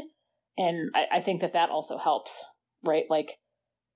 And 0.57 0.91
I, 0.95 1.19
I 1.19 1.21
think 1.21 1.41
that 1.41 1.53
that 1.53 1.71
also 1.71 1.99
helps, 1.99 2.45
right? 2.85 3.05
Like 3.09 3.39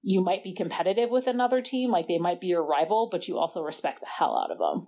you 0.03 0.21
might 0.21 0.45
be 0.45 0.55
competitive 0.55 1.11
with 1.11 1.27
another 1.27 1.61
team, 1.61 1.91
like 1.91 2.09
they 2.09 2.19
might 2.19 2.41
be 2.41 2.49
your 2.49 2.67
rival, 2.67 3.09
but 3.11 3.29
you 3.29 3.39
also 3.39 3.62
respect 3.62 4.01
the 4.01 4.07
hell 4.07 4.37
out 4.37 4.51
of 4.51 4.59
them. 4.59 4.87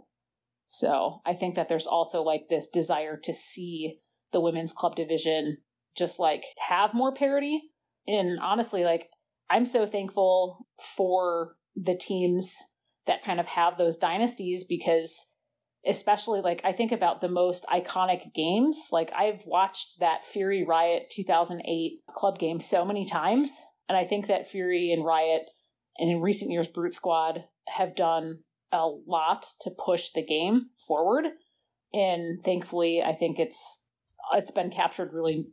So 0.67 1.21
I 1.25 1.35
think 1.35 1.55
that 1.55 1.69
there's 1.69 1.87
also 1.87 2.23
like 2.23 2.49
this 2.51 2.69
desire 2.69 3.19
to 3.23 3.33
see 3.33 4.01
the 4.33 4.41
women's 4.41 4.73
club 4.73 4.97
division 4.97 5.59
just 5.97 6.19
like 6.19 6.45
have 6.69 6.93
more 6.93 7.15
parity. 7.15 7.63
And 8.07 8.39
honestly, 8.41 8.85
like 8.85 9.09
I'm 9.49 9.65
so 9.65 9.87
thankful 9.87 10.67
for 10.97 11.57
the 11.75 11.97
teams 11.97 12.55
that 13.07 13.23
kind 13.23 13.39
of 13.39 13.47
have 13.47 13.79
those 13.79 13.97
dynasties 13.97 14.65
because 14.65 15.27
especially 15.87 16.41
like 16.41 16.61
I 16.65 16.73
think 16.73 16.93
about 16.93 17.21
the 17.21 17.29
most 17.29 17.65
iconic 17.67 18.35
games. 18.35 18.89
Like 18.93 19.13
I've 19.13 19.43
watched 19.47 20.01
that 20.01 20.25
Fury 20.25 20.65
Riot 20.65 21.11
2008 21.11 22.01
club 22.15 22.39
game 22.39 22.61
so 22.61 22.85
many 22.85 23.05
times, 23.05 23.53
and 23.89 23.97
I 23.97 24.05
think 24.05 24.27
that 24.27 24.49
Fury 24.49 24.93
and 24.93 25.05
Riot, 25.05 25.51
and 25.99 26.11
in 26.11 26.21
recent 26.21 26.51
years 26.51 26.69
Brute 26.69 26.95
Squad, 26.95 27.45
have 27.69 27.95
done 27.95 28.41
a 28.73 28.89
lot 29.07 29.47
to 29.61 29.71
push 29.71 30.11
the 30.11 30.25
game 30.25 30.71
forward. 30.87 31.27
And 31.93 32.43
thankfully, 32.43 33.03
I 33.03 33.15
think 33.15 33.39
it's 33.39 33.83
it's 34.33 34.51
been 34.51 34.71
captured 34.71 35.13
really, 35.13 35.47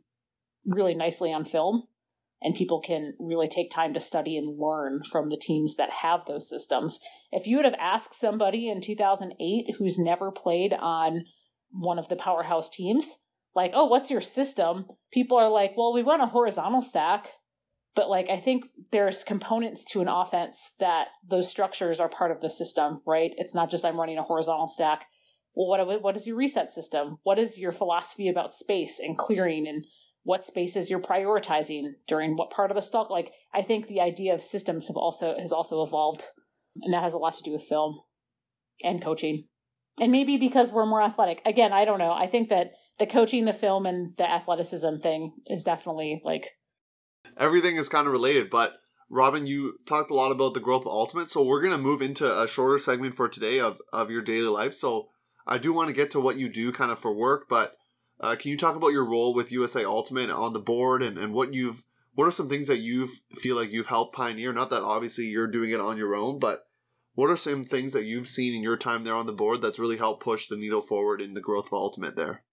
really 0.66 0.94
nicely 0.94 1.32
on 1.32 1.44
film 1.44 1.84
and 2.44 2.54
people 2.54 2.80
can 2.80 3.14
really 3.18 3.48
take 3.48 3.70
time 3.70 3.94
to 3.94 4.00
study 4.00 4.36
and 4.36 4.58
learn 4.58 5.02
from 5.02 5.30
the 5.30 5.38
teams 5.40 5.76
that 5.76 5.90
have 6.02 6.26
those 6.26 6.48
systems. 6.48 7.00
If 7.34 7.46
you 7.46 7.56
would 7.56 7.64
have 7.64 7.74
asked 7.80 8.14
somebody 8.14 8.68
in 8.68 8.80
2008 8.80 9.74
who's 9.78 9.98
never 9.98 10.30
played 10.30 10.72
on 10.72 11.24
one 11.70 11.98
of 11.98 12.08
the 12.08 12.16
powerhouse 12.16 12.70
teams, 12.70 13.16
like, 13.54 13.72
oh, 13.74 13.86
what's 13.86 14.10
your 14.10 14.20
system? 14.20 14.86
People 15.12 15.36
are 15.36 15.48
like, 15.48 15.72
well, 15.76 15.92
we 15.92 16.02
run 16.02 16.20
a 16.20 16.26
horizontal 16.26 16.82
stack. 16.82 17.28
But 17.94 18.08
like, 18.08 18.28
I 18.28 18.38
think 18.38 18.64
there's 18.90 19.22
components 19.22 19.84
to 19.86 20.00
an 20.00 20.08
offense 20.08 20.72
that 20.80 21.08
those 21.28 21.48
structures 21.48 22.00
are 22.00 22.08
part 22.08 22.32
of 22.32 22.40
the 22.40 22.50
system, 22.50 23.00
right? 23.06 23.30
It's 23.36 23.54
not 23.54 23.70
just 23.70 23.84
I'm 23.84 23.98
running 23.98 24.18
a 24.18 24.22
horizontal 24.22 24.66
stack. 24.66 25.06
Well, 25.54 25.68
what 25.68 26.02
what 26.02 26.16
is 26.16 26.26
your 26.26 26.36
reset 26.36 26.72
system? 26.72 27.18
What 27.22 27.38
is 27.38 27.58
your 27.58 27.70
philosophy 27.70 28.28
about 28.28 28.52
space 28.52 28.98
and 28.98 29.16
clearing 29.16 29.68
and 29.68 29.84
what 30.24 30.42
spaces 30.42 30.90
you're 30.90 31.00
prioritizing 31.00 31.92
during 32.08 32.34
what 32.36 32.50
part 32.50 32.70
of 32.70 32.74
the 32.74 32.80
stack. 32.80 33.10
Like 33.10 33.32
I 33.54 33.62
think 33.62 33.86
the 33.86 34.00
idea 34.00 34.34
of 34.34 34.42
systems 34.42 34.88
have 34.88 34.96
also 34.96 35.36
has 35.38 35.52
also 35.52 35.84
evolved, 35.84 36.24
and 36.82 36.92
that 36.92 37.02
has 37.02 37.14
a 37.14 37.18
lot 37.18 37.34
to 37.34 37.42
do 37.42 37.52
with 37.52 37.62
film 37.62 38.00
and 38.82 39.02
coaching. 39.02 39.44
And 40.00 40.10
maybe 40.10 40.36
because 40.36 40.72
we're 40.72 40.86
more 40.86 41.02
athletic. 41.02 41.40
Again, 41.44 41.72
I 41.72 41.84
don't 41.84 41.98
know. 41.98 42.12
I 42.12 42.26
think 42.26 42.48
that 42.48 42.72
the 42.98 43.06
coaching, 43.06 43.44
the 43.44 43.52
film, 43.52 43.86
and 43.86 44.16
the 44.16 44.28
athleticism 44.28 44.96
thing 44.96 45.34
is 45.46 45.64
definitely 45.64 46.20
like 46.24 46.50
everything 47.36 47.76
is 47.76 47.88
kind 47.88 48.06
of 48.06 48.12
related. 48.12 48.50
But 48.50 48.74
Robin, 49.08 49.46
you 49.46 49.78
talked 49.86 50.10
a 50.10 50.14
lot 50.14 50.32
about 50.32 50.54
the 50.54 50.60
growth 50.60 50.82
of 50.82 50.88
Ultimate, 50.88 51.30
so 51.30 51.44
we're 51.44 51.62
gonna 51.62 51.78
move 51.78 52.02
into 52.02 52.40
a 52.40 52.48
shorter 52.48 52.78
segment 52.78 53.14
for 53.14 53.28
today 53.28 53.60
of 53.60 53.80
of 53.92 54.10
your 54.10 54.22
daily 54.22 54.48
life. 54.48 54.74
So 54.74 55.08
I 55.46 55.58
do 55.58 55.72
want 55.72 55.88
to 55.88 55.94
get 55.94 56.10
to 56.12 56.20
what 56.20 56.38
you 56.38 56.48
do 56.48 56.72
kind 56.72 56.90
of 56.90 56.98
for 56.98 57.14
work, 57.14 57.46
but 57.48 57.76
uh, 58.20 58.36
can 58.36 58.50
you 58.50 58.56
talk 58.56 58.76
about 58.76 58.92
your 58.92 59.04
role 59.04 59.34
with 59.34 59.52
USA 59.52 59.84
Ultimate 59.84 60.30
on 60.30 60.52
the 60.52 60.60
board 60.60 61.02
and, 61.02 61.18
and 61.18 61.34
what 61.34 61.52
you've 61.52 61.84
what 62.14 62.26
are 62.26 62.32
some 62.32 62.48
things 62.48 62.68
that 62.68 62.78
you 62.78 63.08
feel 63.34 63.56
like 63.56 63.72
you've 63.72 63.86
helped 63.86 64.14
pioneer? 64.14 64.52
Not 64.52 64.70
that 64.70 64.82
obviously 64.82 65.24
you're 65.24 65.46
doing 65.46 65.70
it 65.70 65.80
on 65.80 65.96
your 65.96 66.14
own, 66.14 66.38
but 66.38 66.64
what 67.14 67.30
are 67.30 67.36
some 67.36 67.64
things 67.64 67.92
that 67.92 68.04
you've 68.04 68.28
seen 68.28 68.54
in 68.54 68.62
your 68.62 68.76
time 68.76 69.04
there 69.04 69.14
on 69.14 69.26
the 69.26 69.32
board 69.32 69.62
that's 69.62 69.78
really 69.78 69.96
helped 69.96 70.22
push 70.22 70.46
the 70.46 70.56
needle 70.56 70.80
forward 70.80 71.20
in 71.20 71.34
the 71.34 71.40
growth 71.40 71.66
of 71.66 71.74
Ultimate 71.74 72.16
there? 72.16 72.44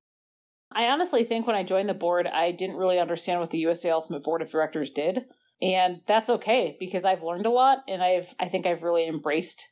I 0.71 0.85
honestly 0.85 1.23
think 1.23 1.45
when 1.45 1.55
I 1.55 1.63
joined 1.63 1.89
the 1.89 1.93
board, 1.93 2.27
I 2.27 2.51
didn't 2.51 2.77
really 2.77 2.99
understand 2.99 3.39
what 3.39 3.49
the 3.49 3.57
USA 3.59 3.91
Ultimate 3.91 4.23
Board 4.23 4.41
of 4.41 4.51
Directors 4.51 4.89
did. 4.89 5.25
And 5.61 6.01
that's 6.07 6.29
okay 6.29 6.77
because 6.79 7.05
I've 7.05 7.23
learned 7.23 7.45
a 7.45 7.51
lot 7.51 7.79
and 7.87 8.01
I've 8.01 8.33
I 8.39 8.47
think 8.47 8.65
I've 8.65 8.83
really 8.83 9.07
embraced 9.07 9.67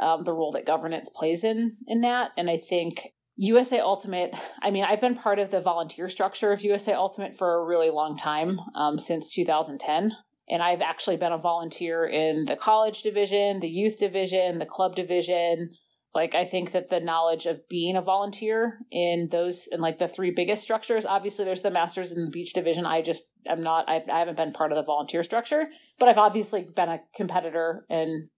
um, 0.00 0.24
the 0.24 0.32
role 0.32 0.50
that 0.52 0.66
governance 0.66 1.10
plays 1.14 1.44
in 1.44 1.76
in 1.86 2.00
that. 2.00 2.30
And 2.36 2.50
I 2.50 2.56
think 2.56 3.08
USA 3.40 3.78
Ultimate, 3.78 4.34
I 4.60 4.72
mean, 4.72 4.84
I've 4.84 5.00
been 5.00 5.14
part 5.14 5.38
of 5.38 5.52
the 5.52 5.60
volunteer 5.60 6.08
structure 6.08 6.50
of 6.50 6.62
USA 6.62 6.94
Ultimate 6.94 7.36
for 7.36 7.54
a 7.54 7.64
really 7.64 7.88
long 7.88 8.16
time, 8.16 8.58
um, 8.74 8.98
since 8.98 9.32
2010. 9.32 10.16
And 10.50 10.62
I've 10.62 10.80
actually 10.80 11.18
been 11.18 11.32
a 11.32 11.38
volunteer 11.38 12.04
in 12.04 12.46
the 12.46 12.56
college 12.56 13.02
division, 13.02 13.60
the 13.60 13.68
youth 13.68 13.98
division, 13.98 14.58
the 14.58 14.66
club 14.66 14.96
division. 14.96 15.70
Like, 16.14 16.34
I 16.34 16.44
think 16.44 16.72
that 16.72 16.90
the 16.90 16.98
knowledge 16.98 17.46
of 17.46 17.68
being 17.68 17.94
a 17.94 18.02
volunteer 18.02 18.80
in 18.90 19.28
those, 19.30 19.68
in 19.70 19.80
like 19.80 19.98
the 19.98 20.08
three 20.08 20.32
biggest 20.32 20.64
structures, 20.64 21.06
obviously 21.06 21.44
there's 21.44 21.62
the 21.62 21.70
masters 21.70 22.10
and 22.10 22.26
the 22.26 22.30
beach 22.32 22.54
division. 22.54 22.86
I 22.86 23.02
just, 23.02 23.22
I'm 23.48 23.62
not, 23.62 23.88
I've, 23.88 24.08
I 24.08 24.18
haven't 24.18 24.36
been 24.36 24.50
part 24.50 24.72
of 24.72 24.76
the 24.76 24.82
volunteer 24.82 25.22
structure, 25.22 25.68
but 26.00 26.08
I've 26.08 26.18
obviously 26.18 26.66
been 26.74 26.88
a 26.88 27.02
competitor 27.14 27.84
in, 27.88 28.30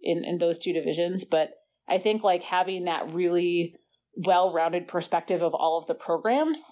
in, 0.00 0.24
in 0.24 0.38
those 0.38 0.58
two 0.58 0.72
divisions. 0.72 1.26
But 1.26 1.50
I 1.86 1.98
think 1.98 2.24
like 2.24 2.44
having 2.44 2.84
that 2.84 3.12
really, 3.12 3.74
well-rounded 4.16 4.88
perspective 4.88 5.42
of 5.42 5.54
all 5.54 5.78
of 5.78 5.86
the 5.86 5.94
programs 5.94 6.62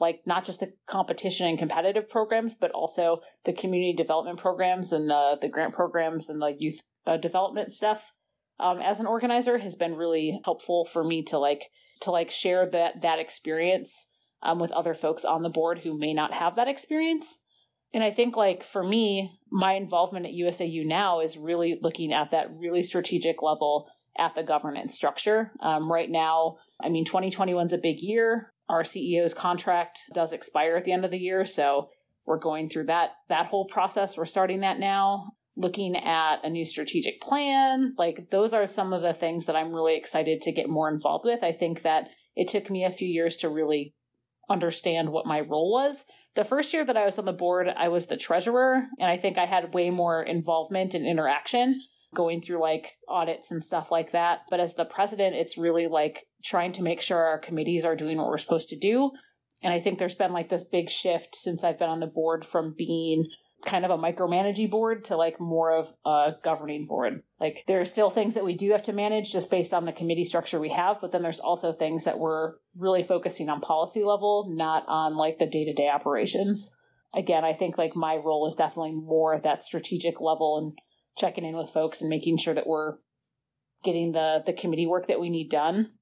like 0.00 0.20
not 0.26 0.44
just 0.44 0.60
the 0.60 0.72
competition 0.86 1.46
and 1.46 1.58
competitive 1.58 2.08
programs 2.08 2.54
but 2.54 2.70
also 2.70 3.20
the 3.44 3.52
community 3.52 3.94
development 3.94 4.38
programs 4.38 4.92
and 4.92 5.10
uh, 5.10 5.36
the 5.40 5.48
grant 5.48 5.74
programs 5.74 6.28
and 6.28 6.40
the 6.40 6.54
youth 6.58 6.80
uh, 7.06 7.16
development 7.16 7.72
stuff 7.72 8.12
um, 8.60 8.80
as 8.80 9.00
an 9.00 9.06
organizer 9.06 9.58
has 9.58 9.74
been 9.74 9.94
really 9.94 10.40
helpful 10.44 10.84
for 10.84 11.02
me 11.02 11.22
to 11.22 11.38
like 11.38 11.70
to 12.00 12.10
like 12.10 12.30
share 12.30 12.66
that 12.66 13.02
that 13.02 13.18
experience 13.18 14.06
um, 14.42 14.58
with 14.58 14.72
other 14.72 14.94
folks 14.94 15.24
on 15.24 15.42
the 15.42 15.48
board 15.48 15.80
who 15.80 15.98
may 15.98 16.14
not 16.14 16.32
have 16.32 16.54
that 16.56 16.68
experience 16.68 17.38
and 17.92 18.04
i 18.04 18.10
think 18.10 18.36
like 18.36 18.62
for 18.62 18.84
me 18.84 19.38
my 19.50 19.74
involvement 19.74 20.26
at 20.26 20.32
usau 20.32 20.86
now 20.86 21.20
is 21.20 21.36
really 21.36 21.78
looking 21.82 22.12
at 22.12 22.30
that 22.30 22.48
really 22.56 22.82
strategic 22.82 23.42
level 23.42 23.88
at 24.18 24.34
the 24.34 24.42
governance 24.42 24.94
structure. 24.94 25.52
Um, 25.60 25.90
right 25.90 26.10
now, 26.10 26.58
I 26.82 26.88
mean, 26.88 27.04
2021 27.04 27.66
is 27.66 27.72
a 27.72 27.78
big 27.78 28.00
year. 28.00 28.52
Our 28.68 28.82
CEO's 28.82 29.34
contract 29.34 30.00
does 30.14 30.32
expire 30.32 30.76
at 30.76 30.84
the 30.84 30.92
end 30.92 31.04
of 31.04 31.10
the 31.10 31.18
year, 31.18 31.44
so 31.44 31.88
we're 32.24 32.38
going 32.38 32.68
through 32.68 32.84
that 32.84 33.10
that 33.28 33.46
whole 33.46 33.66
process. 33.66 34.16
We're 34.16 34.24
starting 34.24 34.60
that 34.60 34.78
now. 34.78 35.32
Looking 35.54 35.96
at 35.96 36.42
a 36.44 36.48
new 36.48 36.64
strategic 36.64 37.20
plan, 37.20 37.94
like 37.98 38.30
those 38.30 38.54
are 38.54 38.66
some 38.66 38.94
of 38.94 39.02
the 39.02 39.12
things 39.12 39.44
that 39.46 39.56
I'm 39.56 39.72
really 39.72 39.96
excited 39.96 40.40
to 40.42 40.52
get 40.52 40.70
more 40.70 40.88
involved 40.88 41.26
with. 41.26 41.44
I 41.44 41.52
think 41.52 41.82
that 41.82 42.08
it 42.34 42.48
took 42.48 42.70
me 42.70 42.84
a 42.84 42.90
few 42.90 43.06
years 43.06 43.36
to 43.38 43.50
really 43.50 43.94
understand 44.48 45.10
what 45.10 45.26
my 45.26 45.40
role 45.40 45.70
was. 45.70 46.04
the 46.34 46.44
first 46.44 46.72
year 46.72 46.84
that 46.84 46.96
I 46.96 47.04
was 47.04 47.18
on 47.18 47.26
the 47.26 47.32
board, 47.32 47.68
I 47.76 47.88
was 47.88 48.06
the 48.06 48.16
treasurer, 48.16 48.86
and 48.98 49.10
I 49.10 49.18
think 49.18 49.36
I 49.36 49.44
had 49.44 49.74
way 49.74 49.90
more 49.90 50.22
involvement 50.22 50.94
and 50.94 51.06
interaction 51.06 51.82
going 52.14 52.40
through 52.40 52.60
like 52.60 52.98
audits 53.08 53.50
and 53.50 53.64
stuff 53.64 53.90
like 53.90 54.12
that. 54.12 54.40
But 54.50 54.60
as 54.60 54.74
the 54.74 54.84
president, 54.84 55.36
it's 55.36 55.58
really 55.58 55.86
like 55.86 56.26
trying 56.44 56.72
to 56.72 56.82
make 56.82 57.00
sure 57.00 57.18
our 57.18 57.38
committees 57.38 57.84
are 57.84 57.96
doing 57.96 58.18
what 58.18 58.28
we're 58.28 58.38
supposed 58.38 58.68
to 58.70 58.78
do. 58.78 59.12
And 59.62 59.72
I 59.72 59.80
think 59.80 59.98
there's 59.98 60.14
been 60.14 60.32
like 60.32 60.48
this 60.48 60.64
big 60.64 60.90
shift 60.90 61.34
since 61.34 61.62
I've 61.62 61.78
been 61.78 61.88
on 61.88 62.00
the 62.00 62.06
board 62.06 62.44
from 62.44 62.74
being 62.76 63.26
kind 63.64 63.84
of 63.84 63.90
a 63.90 63.98
micromanaging 63.98 64.70
board 64.70 65.04
to 65.04 65.16
like 65.16 65.38
more 65.38 65.72
of 65.72 65.92
a 66.04 66.32
governing 66.42 66.86
board. 66.86 67.22
Like 67.40 67.64
there 67.68 67.80
are 67.80 67.84
still 67.84 68.10
things 68.10 68.34
that 68.34 68.44
we 68.44 68.54
do 68.54 68.72
have 68.72 68.82
to 68.82 68.92
manage 68.92 69.32
just 69.32 69.50
based 69.50 69.72
on 69.72 69.84
the 69.84 69.92
committee 69.92 70.24
structure 70.24 70.58
we 70.58 70.70
have, 70.70 71.00
but 71.00 71.12
then 71.12 71.22
there's 71.22 71.40
also 71.40 71.72
things 71.72 72.04
that 72.04 72.18
we're 72.18 72.54
really 72.76 73.02
focusing 73.04 73.48
on 73.48 73.60
policy 73.60 74.02
level, 74.02 74.48
not 74.50 74.84
on 74.88 75.16
like 75.16 75.38
the 75.38 75.46
day 75.46 75.64
to 75.64 75.72
day 75.72 75.88
operations. 75.88 76.74
Again, 77.14 77.44
I 77.44 77.52
think 77.52 77.78
like 77.78 77.94
my 77.94 78.16
role 78.16 78.48
is 78.48 78.56
definitely 78.56 78.92
more 78.92 79.34
at 79.34 79.44
that 79.44 79.62
strategic 79.62 80.20
level 80.20 80.58
and 80.58 80.78
checking 81.16 81.44
in 81.44 81.56
with 81.56 81.70
folks 81.70 82.00
and 82.00 82.10
making 82.10 82.38
sure 82.38 82.54
that 82.54 82.66
we're 82.66 82.94
getting 83.84 84.12
the 84.12 84.42
the 84.44 84.52
committee 84.52 84.86
work 84.86 85.06
that 85.06 85.20
we 85.20 85.30
need 85.30 85.50
done. 85.50 85.92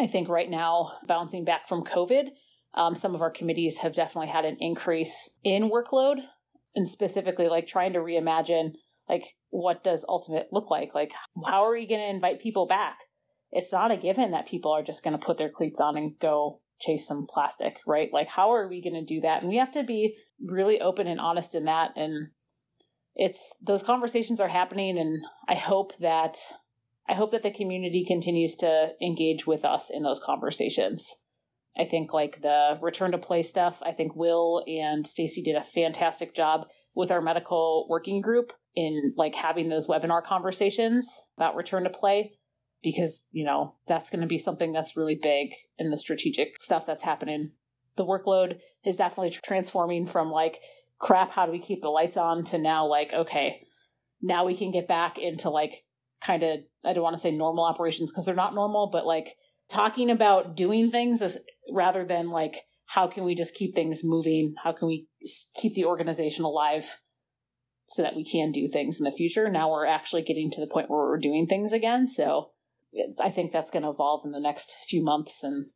I 0.00 0.06
think 0.06 0.28
right 0.28 0.48
now, 0.48 0.92
bouncing 1.06 1.44
back 1.44 1.68
from 1.68 1.84
COVID, 1.84 2.28
um, 2.74 2.94
some 2.94 3.14
of 3.14 3.20
our 3.20 3.30
committees 3.30 3.78
have 3.78 3.94
definitely 3.94 4.30
had 4.30 4.44
an 4.44 4.56
increase 4.58 5.38
in 5.44 5.70
workload, 5.70 6.20
and 6.74 6.88
specifically 6.88 7.48
like 7.48 7.66
trying 7.66 7.92
to 7.92 7.98
reimagine 7.98 8.72
like 9.08 9.36
what 9.50 9.84
does 9.84 10.04
ultimate 10.08 10.48
look 10.52 10.70
like? 10.70 10.94
Like 10.94 11.12
how 11.44 11.64
are 11.64 11.72
we 11.72 11.86
going 11.86 12.00
to 12.00 12.08
invite 12.08 12.40
people 12.40 12.66
back? 12.66 12.98
It's 13.50 13.72
not 13.72 13.90
a 13.90 13.96
given 13.96 14.30
that 14.30 14.48
people 14.48 14.72
are 14.72 14.82
just 14.82 15.04
going 15.04 15.18
to 15.18 15.24
put 15.24 15.36
their 15.36 15.50
cleats 15.50 15.80
on 15.80 15.96
and 15.96 16.18
go 16.18 16.60
chase 16.80 17.06
some 17.06 17.26
plastic, 17.28 17.76
right? 17.86 18.08
Like 18.12 18.28
how 18.28 18.52
are 18.52 18.68
we 18.68 18.82
going 18.82 18.94
to 18.94 19.04
do 19.04 19.20
that? 19.20 19.42
And 19.42 19.48
we 19.48 19.58
have 19.58 19.72
to 19.72 19.82
be 19.82 20.16
really 20.42 20.80
open 20.80 21.06
and 21.06 21.20
honest 21.20 21.54
in 21.54 21.64
that 21.64 21.90
and 21.96 22.28
it's 23.14 23.54
those 23.60 23.82
conversations 23.82 24.40
are 24.40 24.48
happening 24.48 24.98
and 24.98 25.22
i 25.48 25.54
hope 25.54 25.96
that 25.98 26.36
i 27.08 27.14
hope 27.14 27.30
that 27.30 27.42
the 27.42 27.50
community 27.50 28.04
continues 28.06 28.54
to 28.54 28.90
engage 29.00 29.46
with 29.46 29.64
us 29.64 29.90
in 29.90 30.02
those 30.02 30.20
conversations. 30.20 31.16
I 31.74 31.86
think 31.86 32.12
like 32.12 32.42
the 32.42 32.78
return 32.82 33.12
to 33.12 33.18
play 33.18 33.42
stuff 33.42 33.82
i 33.84 33.92
think 33.92 34.14
will 34.14 34.62
and 34.66 35.06
stacy 35.06 35.42
did 35.42 35.56
a 35.56 35.62
fantastic 35.62 36.34
job 36.34 36.66
with 36.94 37.10
our 37.10 37.22
medical 37.22 37.86
working 37.88 38.20
group 38.20 38.52
in 38.74 39.14
like 39.16 39.34
having 39.34 39.68
those 39.68 39.86
webinar 39.86 40.22
conversations 40.22 41.24
about 41.36 41.56
return 41.56 41.84
to 41.84 41.90
play 41.90 42.32
because 42.82 43.24
you 43.30 43.44
know 43.44 43.74
that's 43.86 44.10
going 44.10 44.20
to 44.20 44.26
be 44.26 44.38
something 44.38 44.72
that's 44.72 44.96
really 44.96 45.18
big 45.20 45.54
in 45.78 45.90
the 45.90 45.98
strategic 45.98 46.60
stuff 46.60 46.84
that's 46.86 47.02
happening. 47.02 47.52
The 47.96 48.06
workload 48.06 48.58
is 48.84 48.96
definitely 48.96 49.30
transforming 49.30 50.06
from 50.06 50.30
like 50.30 50.60
crap, 51.02 51.32
how 51.32 51.44
do 51.44 51.52
we 51.52 51.58
keep 51.58 51.82
the 51.82 51.88
lights 51.88 52.16
on 52.16 52.44
to 52.44 52.58
now 52.58 52.86
like, 52.86 53.12
okay, 53.12 53.66
now 54.22 54.46
we 54.46 54.56
can 54.56 54.70
get 54.70 54.86
back 54.86 55.18
into 55.18 55.50
like 55.50 55.84
kind 56.24 56.42
of, 56.44 56.60
I 56.84 56.92
don't 56.92 57.02
want 57.02 57.16
to 57.16 57.20
say 57.20 57.32
normal 57.32 57.64
operations 57.64 58.10
because 58.10 58.24
they're 58.24 58.34
not 58.34 58.54
normal, 58.54 58.88
but 58.90 59.04
like 59.04 59.34
talking 59.68 60.10
about 60.10 60.56
doing 60.56 60.90
things 60.90 61.20
as, 61.20 61.38
rather 61.72 62.04
than 62.04 62.30
like, 62.30 62.62
how 62.86 63.08
can 63.08 63.24
we 63.24 63.34
just 63.34 63.54
keep 63.54 63.74
things 63.74 64.02
moving? 64.04 64.54
How 64.62 64.72
can 64.72 64.86
we 64.86 65.08
keep 65.60 65.74
the 65.74 65.86
organization 65.86 66.44
alive 66.44 66.98
so 67.88 68.02
that 68.02 68.14
we 68.14 68.24
can 68.24 68.52
do 68.52 68.68
things 68.68 69.00
in 69.00 69.04
the 69.04 69.10
future? 69.10 69.50
Now 69.50 69.70
we're 69.70 69.86
actually 69.86 70.22
getting 70.22 70.50
to 70.52 70.60
the 70.60 70.66
point 70.66 70.88
where 70.88 71.00
we're 71.00 71.18
doing 71.18 71.46
things 71.46 71.72
again. 71.72 72.06
So 72.06 72.50
I 73.20 73.30
think 73.30 73.50
that's 73.50 73.70
going 73.70 73.82
to 73.82 73.88
evolve 73.88 74.24
in 74.24 74.32
the 74.32 74.40
next 74.40 74.72
few 74.88 75.02
months 75.02 75.42
and 75.42 75.66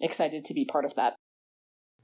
excited 0.00 0.44
to 0.44 0.54
be 0.54 0.64
part 0.64 0.84
of 0.84 0.94
that. 0.94 1.14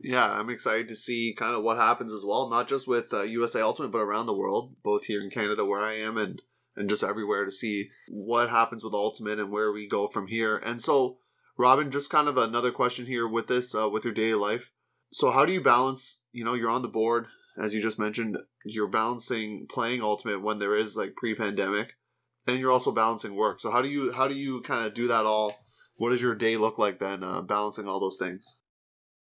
Yeah, 0.00 0.30
I'm 0.30 0.50
excited 0.50 0.88
to 0.88 0.96
see 0.96 1.34
kind 1.36 1.54
of 1.54 1.62
what 1.62 1.76
happens 1.76 2.12
as 2.12 2.24
well, 2.26 2.50
not 2.50 2.68
just 2.68 2.86
with 2.86 3.12
uh, 3.12 3.22
USA 3.22 3.62
Ultimate, 3.62 3.90
but 3.90 4.02
around 4.02 4.26
the 4.26 4.36
world, 4.36 4.74
both 4.82 5.04
here 5.04 5.22
in 5.22 5.30
Canada 5.30 5.64
where 5.64 5.80
I 5.80 5.94
am 5.94 6.18
and 6.18 6.42
and 6.76 6.88
just 6.88 7.04
everywhere 7.04 7.44
to 7.44 7.52
see 7.52 7.90
what 8.08 8.50
happens 8.50 8.82
with 8.82 8.94
Ultimate 8.94 9.38
and 9.38 9.50
where 9.50 9.72
we 9.72 9.86
go 9.86 10.08
from 10.08 10.26
here. 10.26 10.56
And 10.56 10.82
so, 10.82 11.18
Robin, 11.56 11.90
just 11.90 12.10
kind 12.10 12.28
of 12.28 12.36
another 12.36 12.72
question 12.72 13.06
here 13.06 13.28
with 13.28 13.46
this, 13.46 13.74
uh, 13.74 13.88
with 13.88 14.04
your 14.04 14.12
daily 14.12 14.34
life. 14.34 14.72
So, 15.12 15.30
how 15.30 15.46
do 15.46 15.52
you 15.52 15.60
balance? 15.60 16.24
You 16.32 16.44
know, 16.44 16.54
you're 16.54 16.70
on 16.70 16.82
the 16.82 16.88
board, 16.88 17.28
as 17.56 17.74
you 17.74 17.80
just 17.80 17.98
mentioned, 17.98 18.38
you're 18.64 18.88
balancing 18.88 19.66
playing 19.68 20.02
Ultimate 20.02 20.42
when 20.42 20.58
there 20.58 20.74
is 20.74 20.96
like 20.96 21.14
pre-pandemic, 21.14 21.94
and 22.46 22.58
you're 22.58 22.72
also 22.72 22.90
balancing 22.90 23.36
work. 23.36 23.60
So, 23.60 23.70
how 23.70 23.80
do 23.80 23.88
you 23.88 24.12
how 24.12 24.26
do 24.26 24.36
you 24.36 24.60
kind 24.62 24.84
of 24.84 24.94
do 24.94 25.06
that 25.08 25.24
all? 25.24 25.54
What 25.96 26.10
does 26.10 26.22
your 26.22 26.34
day 26.34 26.56
look 26.56 26.76
like 26.76 26.98
then, 26.98 27.22
uh, 27.22 27.40
balancing 27.42 27.86
all 27.86 28.00
those 28.00 28.18
things? 28.18 28.62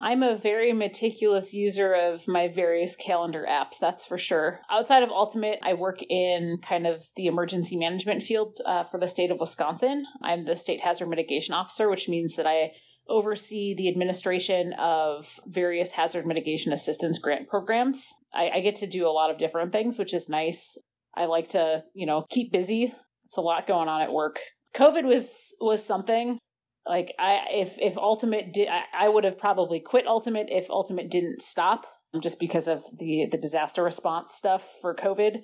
I'm 0.00 0.22
a 0.22 0.36
very 0.36 0.72
meticulous 0.72 1.52
user 1.52 1.92
of 1.92 2.28
my 2.28 2.46
various 2.46 2.94
calendar 2.94 3.44
apps, 3.48 3.78
that's 3.80 4.06
for 4.06 4.16
sure. 4.16 4.60
Outside 4.70 5.02
of 5.02 5.10
Ultimate, 5.10 5.58
I 5.62 5.74
work 5.74 6.02
in 6.08 6.58
kind 6.62 6.86
of 6.86 7.06
the 7.16 7.26
emergency 7.26 7.76
management 7.76 8.22
field 8.22 8.58
uh, 8.64 8.84
for 8.84 9.00
the 9.00 9.08
state 9.08 9.32
of 9.32 9.40
Wisconsin. 9.40 10.04
I'm 10.22 10.44
the 10.44 10.54
state 10.54 10.82
hazard 10.82 11.08
mitigation 11.08 11.52
officer, 11.52 11.88
which 11.88 12.08
means 12.08 12.36
that 12.36 12.46
I 12.46 12.72
oversee 13.08 13.74
the 13.74 13.88
administration 13.88 14.72
of 14.74 15.40
various 15.46 15.92
hazard 15.92 16.26
mitigation 16.26 16.72
assistance 16.72 17.18
grant 17.18 17.48
programs. 17.48 18.14
I, 18.32 18.50
I 18.50 18.60
get 18.60 18.76
to 18.76 18.86
do 18.86 19.06
a 19.06 19.10
lot 19.10 19.30
of 19.30 19.38
different 19.38 19.72
things, 19.72 19.98
which 19.98 20.14
is 20.14 20.28
nice. 20.28 20.78
I 21.16 21.24
like 21.24 21.48
to, 21.48 21.82
you 21.94 22.06
know, 22.06 22.24
keep 22.28 22.52
busy. 22.52 22.94
It's 23.24 23.36
a 23.36 23.40
lot 23.40 23.66
going 23.66 23.88
on 23.88 24.02
at 24.02 24.12
work. 24.12 24.38
COVID 24.74 25.04
was 25.04 25.54
was 25.60 25.84
something 25.84 26.38
like 26.88 27.14
I 27.18 27.40
if 27.52 27.78
if 27.78 27.96
Ultimate 27.96 28.52
did 28.52 28.68
I, 28.68 29.06
I 29.06 29.08
would 29.08 29.24
have 29.24 29.38
probably 29.38 29.80
quit 29.80 30.06
Ultimate 30.06 30.48
if 30.50 30.70
Ultimate 30.70 31.10
didn't 31.10 31.42
stop 31.42 31.86
just 32.20 32.40
because 32.40 32.66
of 32.66 32.82
the 32.98 33.26
the 33.30 33.38
disaster 33.38 33.82
response 33.82 34.34
stuff 34.34 34.68
for 34.80 34.94
COVID 34.94 35.42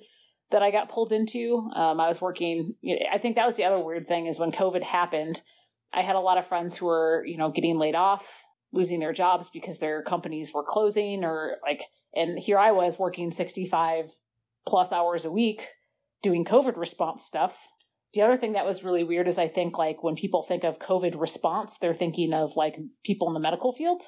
that 0.51 0.63
I 0.63 0.71
got 0.71 0.89
pulled 0.89 1.11
into. 1.11 1.69
Um, 1.73 1.99
I 1.99 2.07
was 2.07 2.21
working. 2.21 2.75
You 2.81 2.95
know, 2.95 3.05
I 3.11 3.17
think 3.17 3.35
that 3.35 3.45
was 3.45 3.55
the 3.55 3.65
other 3.65 3.79
weird 3.79 4.07
thing 4.07 4.25
is 4.25 4.39
when 4.39 4.51
COVID 4.51 4.83
happened, 4.83 5.41
I 5.93 6.01
had 6.01 6.15
a 6.15 6.21
lot 6.21 6.37
of 6.37 6.47
friends 6.47 6.77
who 6.77 6.87
were 6.87 7.23
you 7.25 7.37
know 7.37 7.51
getting 7.51 7.77
laid 7.77 7.95
off, 7.95 8.45
losing 8.73 8.99
their 8.99 9.13
jobs 9.13 9.49
because 9.49 9.79
their 9.79 10.01
companies 10.01 10.53
were 10.53 10.63
closing 10.63 11.23
or 11.23 11.57
like. 11.63 11.83
And 12.17 12.39
here 12.39 12.57
I 12.57 12.71
was 12.71 12.97
working 12.97 13.31
sixty 13.31 13.65
five 13.65 14.05
plus 14.65 14.91
hours 14.91 15.25
a 15.25 15.31
week 15.31 15.69
doing 16.23 16.45
COVID 16.45 16.77
response 16.77 17.23
stuff 17.23 17.67
the 18.15 18.21
other 18.21 18.37
thing 18.37 18.53
that 18.53 18.65
was 18.65 18.83
really 18.83 19.03
weird 19.03 19.27
is 19.27 19.37
I 19.37 19.49
think 19.49 19.77
like 19.77 20.01
when 20.01 20.15
people 20.15 20.41
think 20.41 20.63
of 20.63 20.79
COVID 20.79 21.19
response, 21.19 21.77
they're 21.77 21.93
thinking 21.93 22.33
of 22.33 22.55
like 22.55 22.77
people 23.03 23.27
in 23.27 23.33
the 23.33 23.39
medical 23.39 23.73
field. 23.73 24.03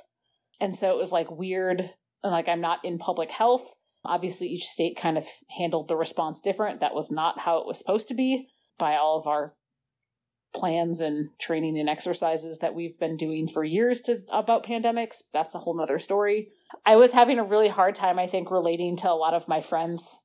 And 0.60 0.74
so 0.76 0.91
it 0.91 0.97
was 0.97 1.12
like 1.12 1.30
weird. 1.30 1.91
And 2.24 2.32
like 2.32 2.47
I'm 2.47 2.62
not 2.62 2.80
in 2.84 2.97
public 2.97 3.32
health. 3.32 3.76
Obviously, 4.05 4.47
each 4.47 4.64
state 4.64 4.97
kind 4.97 5.18
of 5.18 5.28
handled 5.58 5.89
the 5.89 5.97
response 5.97 6.39
different. 6.39 6.80
That 6.80 6.95
was 6.95 7.12
not 7.12 7.39
how 7.39 7.58
it 7.58 7.68
was 7.68 7.78
supposed 7.78 8.08
to 8.08 8.16
be 8.16 8.47
by 8.80 8.95
all 8.95 9.20
of 9.20 9.28
our 9.28 9.51
plans 10.55 11.01
and 11.01 11.28
training 11.39 11.78
and 11.78 11.89
exercises 11.89 12.60
that 12.60 12.74
we've 12.74 12.97
been 12.97 13.18
doing 13.18 13.47
for 13.47 13.66
years 13.66 13.99
to 14.01 14.22
about 14.32 14.66
pandemics. 14.66 15.18
That's 15.34 15.53
a 15.53 15.60
whole 15.60 15.78
nother 15.78 15.99
story. 15.99 16.49
I 16.86 16.95
was 16.95 17.12
having 17.12 17.39
a 17.39 17.43
really 17.43 17.68
hard 17.68 17.95
time, 17.95 18.18
I 18.18 18.28
think, 18.28 18.49
relating 18.49 18.95
to 18.97 19.12
a 19.12 19.14
lot 19.14 19.34
of 19.34 19.49
my 19.49 19.60
friends. 19.60 20.22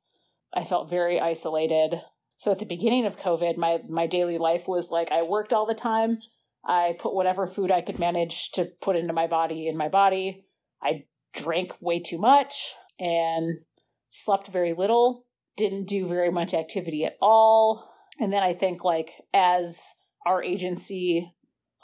I 0.55 0.63
felt 0.63 0.89
very 0.89 1.21
isolated. 1.21 2.03
So 2.43 2.51
at 2.51 2.59
the 2.59 2.65
beginning 2.65 3.07
of 3.07 3.21
COVID, 3.21 3.57
my 3.57 3.83
my 3.89 4.09
daily 4.09 4.37
life 4.37 4.67
was 4.67 4.91
like 4.91 5.13
I 5.13 5.23
worked 5.23 5.53
all 5.53 5.65
the 5.65 5.77
time. 5.77 6.19
I 6.67 6.97
put 6.99 7.15
whatever 7.15 7.47
food 7.47 7.71
I 7.71 7.83
could 7.83 8.01
manage 8.01 8.51
to 8.55 8.65
put 8.81 8.97
into 8.97 9.13
my 9.13 9.29
body 9.29 9.69
in 9.69 9.77
my 9.77 9.89
body. 9.89 10.45
I 10.83 11.05
drank 11.33 11.75
way 11.81 12.01
too 12.01 12.19
much 12.19 12.75
and 12.99 13.61
slept 14.11 14.49
very 14.49 14.75
little, 14.75 15.23
didn't 15.57 15.87
do 15.87 16.05
very 16.05 16.33
much 16.33 16.53
activity 16.53 17.05
at 17.05 17.17
all. 17.23 17.95
And 18.19 18.33
then 18.33 18.43
I 18.43 18.55
think 18.55 18.83
like 18.83 19.13
as 19.33 19.81
our 20.27 20.43
agency 20.43 21.33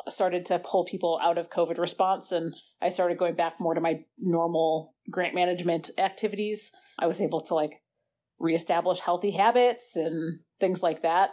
started 0.09 0.45
to 0.47 0.59
pull 0.59 0.85
people 0.85 1.21
out 1.23 1.39
of 1.39 1.51
COVID 1.51 1.79
response 1.79 2.33
and 2.33 2.53
I 2.83 2.89
started 2.89 3.17
going 3.17 3.37
back 3.37 3.61
more 3.61 3.75
to 3.75 3.81
my 3.81 4.01
normal 4.19 4.97
grant 5.09 5.37
management 5.37 5.93
activities, 5.99 6.73
I 6.99 7.07
was 7.07 7.21
able 7.21 7.43
to 7.43 7.55
like 7.55 7.81
reestablish 8.39 9.01
healthy 9.01 9.33
habits 9.33 9.97
and 9.97 10.37
things 10.61 10.83
like 10.83 11.03
that. 11.03 11.31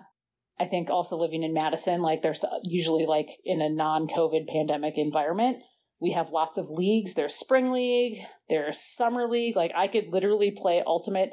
I 0.59 0.65
think 0.65 0.89
also 0.89 1.17
living 1.17 1.43
in 1.43 1.53
Madison, 1.53 2.01
like 2.01 2.21
there's 2.21 2.45
usually 2.63 3.05
like 3.05 3.29
in 3.43 3.61
a 3.61 3.69
non 3.69 4.07
COVID 4.07 4.47
pandemic 4.47 4.93
environment, 4.97 5.57
we 5.99 6.11
have 6.11 6.29
lots 6.29 6.57
of 6.57 6.69
leagues. 6.69 7.13
There's 7.13 7.35
spring 7.35 7.71
league, 7.71 8.19
there's 8.49 8.79
summer 8.79 9.27
league. 9.27 9.55
Like 9.55 9.71
I 9.75 9.87
could 9.87 10.07
literally 10.07 10.51
play 10.51 10.81
ultimate 10.85 11.31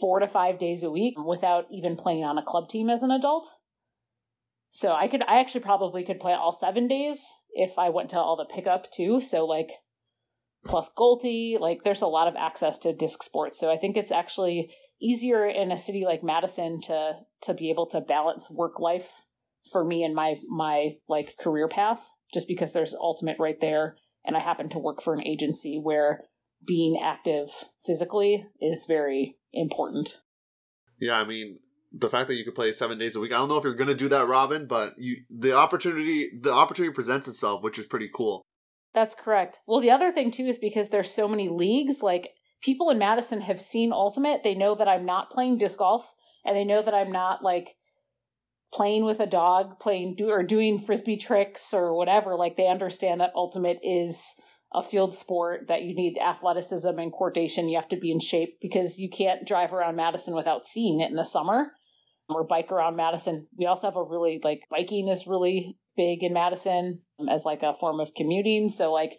four 0.00 0.18
to 0.18 0.26
five 0.26 0.58
days 0.58 0.82
a 0.82 0.90
week 0.90 1.14
without 1.24 1.66
even 1.70 1.96
playing 1.96 2.24
on 2.24 2.38
a 2.38 2.42
club 2.42 2.68
team 2.68 2.90
as 2.90 3.02
an 3.02 3.10
adult. 3.10 3.48
So 4.70 4.92
I 4.92 5.06
could, 5.06 5.22
I 5.28 5.38
actually 5.38 5.60
probably 5.60 6.04
could 6.04 6.18
play 6.18 6.32
all 6.32 6.52
seven 6.52 6.88
days 6.88 7.24
if 7.52 7.78
I 7.78 7.90
went 7.90 8.10
to 8.10 8.18
all 8.18 8.36
the 8.36 8.52
pickup 8.52 8.90
too. 8.90 9.20
So 9.20 9.44
like 9.44 9.70
plus 10.64 10.90
Golty. 10.96 11.56
Like 11.58 11.82
there's 11.82 12.02
a 12.02 12.06
lot 12.06 12.28
of 12.28 12.36
access 12.36 12.78
to 12.78 12.92
disc 12.92 13.22
sports. 13.22 13.58
So 13.58 13.72
I 13.72 13.76
think 13.76 13.96
it's 13.96 14.12
actually 14.12 14.70
easier 15.00 15.46
in 15.46 15.70
a 15.70 15.78
city 15.78 16.04
like 16.04 16.22
Madison 16.22 16.80
to 16.82 17.18
to 17.42 17.54
be 17.54 17.70
able 17.70 17.86
to 17.86 18.00
balance 18.00 18.48
work 18.50 18.78
life 18.78 19.22
for 19.70 19.84
me 19.84 20.02
and 20.02 20.14
my 20.14 20.36
my 20.48 20.96
like 21.08 21.36
career 21.38 21.68
path 21.68 22.10
just 22.32 22.48
because 22.48 22.72
there's 22.72 22.94
ultimate 22.94 23.36
right 23.38 23.60
there 23.60 23.96
and 24.24 24.36
I 24.36 24.40
happen 24.40 24.68
to 24.70 24.78
work 24.78 25.02
for 25.02 25.14
an 25.14 25.26
agency 25.26 25.78
where 25.82 26.24
being 26.66 27.00
active 27.02 27.50
physically 27.84 28.46
is 28.60 28.86
very 28.88 29.36
important. 29.52 30.20
Yeah, 30.98 31.20
I 31.20 31.24
mean, 31.24 31.58
the 31.92 32.08
fact 32.08 32.28
that 32.28 32.36
you 32.36 32.44
could 32.44 32.54
play 32.54 32.72
seven 32.72 32.98
days 32.98 33.16
a 33.16 33.20
week. 33.20 33.32
I 33.32 33.36
don't 33.36 33.48
know 33.48 33.58
if 33.58 33.64
you're 33.64 33.74
to 33.74 33.94
do 33.94 34.08
that, 34.08 34.26
Robin, 34.26 34.66
but 34.66 34.94
you 34.98 35.18
the 35.30 35.52
opportunity 35.52 36.30
the 36.40 36.52
opportunity 36.52 36.92
presents 36.92 37.28
itself, 37.28 37.62
which 37.62 37.78
is 37.78 37.86
pretty 37.86 38.10
cool. 38.12 38.42
That's 38.94 39.14
correct. 39.14 39.58
Well, 39.66 39.80
the 39.80 39.90
other 39.90 40.12
thing 40.12 40.30
too 40.30 40.44
is 40.44 40.58
because 40.58 40.88
there's 40.88 41.12
so 41.12 41.26
many 41.26 41.48
leagues. 41.48 42.02
Like 42.02 42.30
people 42.62 42.90
in 42.90 42.98
Madison 42.98 43.42
have 43.42 43.60
seen 43.60 43.92
Ultimate. 43.92 44.42
They 44.42 44.54
know 44.54 44.74
that 44.74 44.88
I'm 44.88 45.04
not 45.04 45.30
playing 45.30 45.58
disc 45.58 45.78
golf, 45.78 46.12
and 46.44 46.56
they 46.56 46.64
know 46.64 46.80
that 46.80 46.94
I'm 46.94 47.10
not 47.10 47.42
like 47.42 47.74
playing 48.72 49.04
with 49.04 49.20
a 49.20 49.26
dog, 49.26 49.80
playing 49.80 50.14
do 50.16 50.30
or 50.30 50.42
doing 50.42 50.78
frisbee 50.78 51.16
tricks 51.16 51.74
or 51.74 51.96
whatever. 51.96 52.36
Like 52.36 52.56
they 52.56 52.68
understand 52.68 53.20
that 53.20 53.32
Ultimate 53.34 53.80
is 53.82 54.24
a 54.72 54.82
field 54.82 55.14
sport 55.14 55.66
that 55.68 55.82
you 55.82 55.94
need 55.94 56.18
athleticism 56.18 56.98
and 56.98 57.12
coordination. 57.12 57.68
You 57.68 57.76
have 57.76 57.88
to 57.88 57.96
be 57.96 58.10
in 58.10 58.20
shape 58.20 58.58
because 58.60 58.98
you 58.98 59.08
can't 59.08 59.46
drive 59.46 59.72
around 59.72 59.96
Madison 59.96 60.34
without 60.34 60.66
seeing 60.66 61.00
it 61.00 61.10
in 61.10 61.16
the 61.16 61.24
summer 61.24 61.72
or 62.28 62.44
bike 62.44 62.72
around 62.72 62.96
Madison. 62.96 63.46
We 63.56 63.66
also 63.66 63.86
have 63.86 63.96
a 63.96 64.02
really 64.02 64.40
like 64.42 64.62
biking 64.70 65.08
is 65.08 65.26
really 65.26 65.78
big 65.96 66.22
in 66.22 66.32
Madison 66.32 67.00
Um, 67.18 67.28
as 67.28 67.44
like 67.44 67.62
a 67.62 67.74
form 67.74 68.00
of 68.00 68.14
commuting. 68.14 68.68
So 68.70 68.92
like 68.92 69.18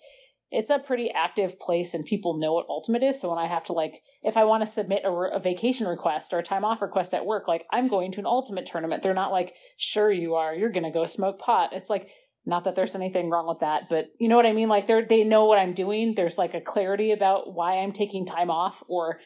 it's 0.52 0.70
a 0.70 0.80
pretty 0.80 1.12
active 1.12 1.60
place 1.60 1.94
and 1.94 2.06
people 2.06 2.38
know 2.38 2.54
what 2.54 2.68
ultimate 2.70 3.04
is. 3.04 3.20
So 3.20 3.30
when 3.30 3.40
I 3.40 3.48
have 3.48 3.64
to 3.66 3.74
like 3.74 4.02
if 4.22 4.38
I 4.38 4.44
want 4.46 4.64
to 4.64 4.68
submit 4.68 5.04
a, 5.06 5.10
a 5.12 5.40
vacation 5.40 5.88
request 5.88 6.34
or 6.34 6.40
a 6.40 6.44
time 6.44 6.66
off 6.66 6.82
request 6.82 7.14
at 7.14 7.26
work, 7.26 7.48
like 7.48 7.66
I'm 7.72 7.88
going 7.88 8.12
to 8.14 8.20
an 8.20 8.26
ultimate 8.26 8.66
tournament. 8.66 9.02
They're 9.02 9.14
not 9.14 9.32
like 9.32 9.54
sure 9.78 10.12
you 10.12 10.36
are. 10.36 10.54
You're 10.54 10.72
going 10.72 10.84
to 10.84 10.92
go 10.92 11.06
smoke 11.06 11.40
pot. 11.40 11.72
It's 11.74 11.90
like 11.90 12.10
not 12.46 12.64
that 12.66 12.76
there's 12.76 12.96
anything 12.96 13.30
wrong 13.30 13.48
with 13.48 13.60
that, 13.62 13.84
but 13.90 14.06
you 14.20 14.28
know 14.28 14.36
what 14.36 14.46
I 14.46 14.54
mean? 14.54 14.70
Like 14.70 14.88
they're 14.88 15.06
they 15.06 15.24
know 15.24 15.46
what 15.46 15.60
I'm 15.60 15.74
doing. 15.74 16.14
There's 16.16 16.38
like 16.38 16.54
a 16.54 16.62
clarity 16.62 17.12
about 17.12 17.54
why 17.54 17.78
I'm 17.78 17.92
taking 17.92 18.26
time 18.26 18.52
off 18.52 18.84
or 18.88 19.20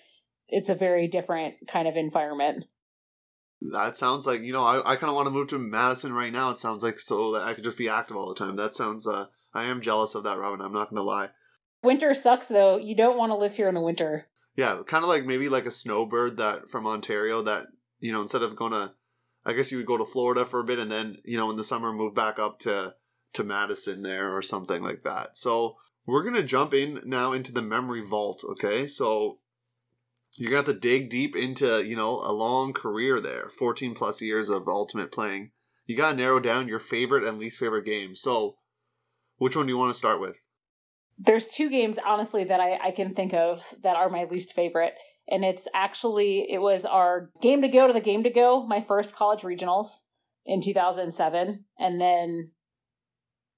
it's 0.47 0.69
a 0.69 0.75
very 0.75 1.07
different 1.07 1.55
kind 1.71 1.87
of 1.87 1.95
environment. 1.95 2.65
That 3.61 3.97
sounds 3.97 4.25
like 4.25 4.41
you 4.41 4.53
know 4.53 4.63
I, 4.63 4.91
I 4.91 4.95
kind 4.95 5.09
of 5.09 5.15
want 5.15 5.27
to 5.27 5.31
move 5.31 5.49
to 5.49 5.59
Madison 5.59 6.13
right 6.13 6.31
now. 6.31 6.51
It 6.51 6.57
sounds 6.57 6.83
like 6.83 6.99
so 6.99 7.33
that 7.33 7.43
I 7.43 7.53
could 7.53 7.63
just 7.63 7.77
be 7.77 7.89
active 7.89 8.15
all 8.15 8.29
the 8.29 8.35
time. 8.35 8.55
That 8.55 8.73
sounds 8.73 9.05
uh 9.05 9.25
I 9.53 9.65
am 9.65 9.81
jealous 9.81 10.15
of 10.15 10.23
that, 10.23 10.37
Robin. 10.37 10.61
I'm 10.61 10.73
not 10.73 10.89
gonna 10.89 11.03
lie. 11.03 11.29
Winter 11.83 12.13
sucks 12.13 12.47
though. 12.47 12.77
You 12.77 12.95
don't 12.95 13.17
want 13.17 13.31
to 13.31 13.37
live 13.37 13.55
here 13.55 13.67
in 13.67 13.75
the 13.75 13.81
winter. 13.81 14.27
Yeah, 14.55 14.81
kind 14.85 15.03
of 15.03 15.09
like 15.09 15.25
maybe 15.25 15.47
like 15.49 15.65
a 15.65 15.71
snowbird 15.71 16.37
that 16.37 16.69
from 16.69 16.85
Ontario 16.85 17.41
that 17.43 17.67
you 17.99 18.11
know 18.11 18.21
instead 18.21 18.41
of 18.41 18.55
going 18.55 18.73
to, 18.73 18.93
I 19.45 19.53
guess 19.53 19.71
you 19.71 19.77
would 19.77 19.85
go 19.85 19.97
to 19.97 20.05
Florida 20.05 20.43
for 20.43 20.59
a 20.59 20.65
bit 20.65 20.79
and 20.79 20.91
then 20.91 21.17
you 21.23 21.37
know 21.37 21.49
in 21.49 21.57
the 21.57 21.63
summer 21.63 21.93
move 21.93 22.13
back 22.13 22.39
up 22.39 22.59
to 22.59 22.95
to 23.33 23.43
Madison 23.43 24.01
there 24.01 24.35
or 24.35 24.41
something 24.41 24.81
like 24.81 25.03
that. 25.03 25.37
So 25.37 25.77
we're 26.05 26.23
gonna 26.23 26.43
jump 26.43 26.73
in 26.73 27.01
now 27.05 27.31
into 27.31 27.53
the 27.53 27.61
memory 27.61 28.01
vault. 28.05 28.43
Okay, 28.51 28.87
so 28.87 29.39
you're 30.39 30.49
gonna 30.49 30.65
have 30.65 30.73
to 30.73 30.79
dig 30.79 31.09
deep 31.09 31.35
into 31.35 31.83
you 31.85 31.95
know 31.95 32.21
a 32.23 32.31
long 32.31 32.73
career 32.73 33.19
there. 33.19 33.49
14 33.49 33.93
plus 33.93 34.21
years 34.21 34.49
of 34.49 34.67
ultimate 34.67 35.11
playing. 35.11 35.51
You 35.85 35.97
gotta 35.97 36.15
narrow 36.15 36.39
down 36.39 36.67
your 36.67 36.79
favorite 36.79 37.23
and 37.23 37.39
least 37.39 37.59
favorite 37.59 37.85
games. 37.85 38.21
So 38.21 38.55
which 39.37 39.55
one 39.55 39.65
do 39.65 39.73
you 39.73 39.77
want 39.77 39.91
to 39.91 39.97
start 39.97 40.21
with? 40.21 40.37
There's 41.17 41.47
two 41.47 41.69
games 41.69 41.97
honestly 42.05 42.43
that 42.45 42.59
I, 42.59 42.77
I 42.81 42.91
can 42.91 43.13
think 43.13 43.33
of 43.33 43.73
that 43.83 43.95
are 43.95 44.09
my 44.09 44.25
least 44.25 44.53
favorite. 44.53 44.93
And 45.27 45.43
it's 45.43 45.67
actually 45.73 46.47
it 46.49 46.59
was 46.59 46.85
our 46.85 47.29
game 47.41 47.61
to 47.61 47.67
go 47.67 47.87
to 47.87 47.93
the 47.93 47.99
game 47.99 48.23
to 48.23 48.29
go 48.29 48.65
my 48.65 48.81
first 48.81 49.15
college 49.15 49.41
regionals 49.41 49.87
in 50.45 50.61
2007 50.61 51.65
and 51.77 52.01
then 52.01 52.51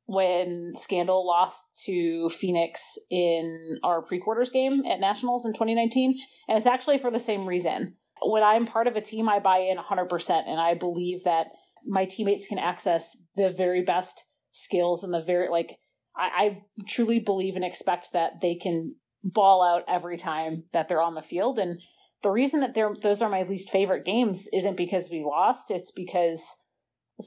when 0.06 0.74
Scandal 0.76 1.26
lost 1.26 1.64
to 1.86 2.30
Phoenix 2.30 2.98
in 3.10 3.80
our 3.84 4.02
pre-quarters 4.02 4.50
game 4.50 4.84
at 4.86 5.00
Nationals 5.00 5.46
in 5.46 5.54
2019, 5.54 6.20
and 6.48 6.58
it's 6.58 6.68
actually 6.68 6.98
for 6.98 7.12
the 7.12 7.20
same 7.20 7.48
reason. 7.48 7.96
When 8.24 8.44
I'm 8.44 8.66
part 8.66 8.88
of 8.88 8.96
a 8.96 9.02
team, 9.02 9.30
I 9.30 9.40
buy 9.40 9.60
in 9.60 9.78
100%, 9.78 10.30
and 10.48 10.60
I 10.60 10.74
believe 10.74 11.24
that 11.24 11.48
my 11.86 12.06
teammates 12.06 12.48
can 12.48 12.60
access 12.60 13.18
the 13.36 13.50
very 13.50 13.82
best 13.82 14.26
skills 14.52 15.04
and 15.04 15.14
the 15.14 15.22
very 15.22 15.50
like. 15.50 15.78
I, 16.16 16.44
I 16.44 16.62
truly 16.88 17.20
believe 17.20 17.56
and 17.56 17.64
expect 17.64 18.10
that 18.14 18.42
they 18.42 18.56
can 18.56 18.96
ball 19.24 19.64
out 19.64 19.84
every 19.88 20.18
time 20.18 20.66
that 20.74 20.90
they're 20.90 21.02
on 21.02 21.16
the 21.16 21.22
field, 21.22 21.58
and 21.58 21.80
the 22.22 22.32
reason 22.32 22.60
that 22.60 22.74
they're 22.74 22.94
those 23.02 23.22
are 23.22 23.30
my 23.30 23.44
least 23.44 23.70
favorite 23.70 24.06
games 24.06 24.48
isn't 24.54 24.78
because 24.78 25.10
we 25.10 25.24
lost. 25.24 25.72
It's 25.72 25.92
because 25.92 26.44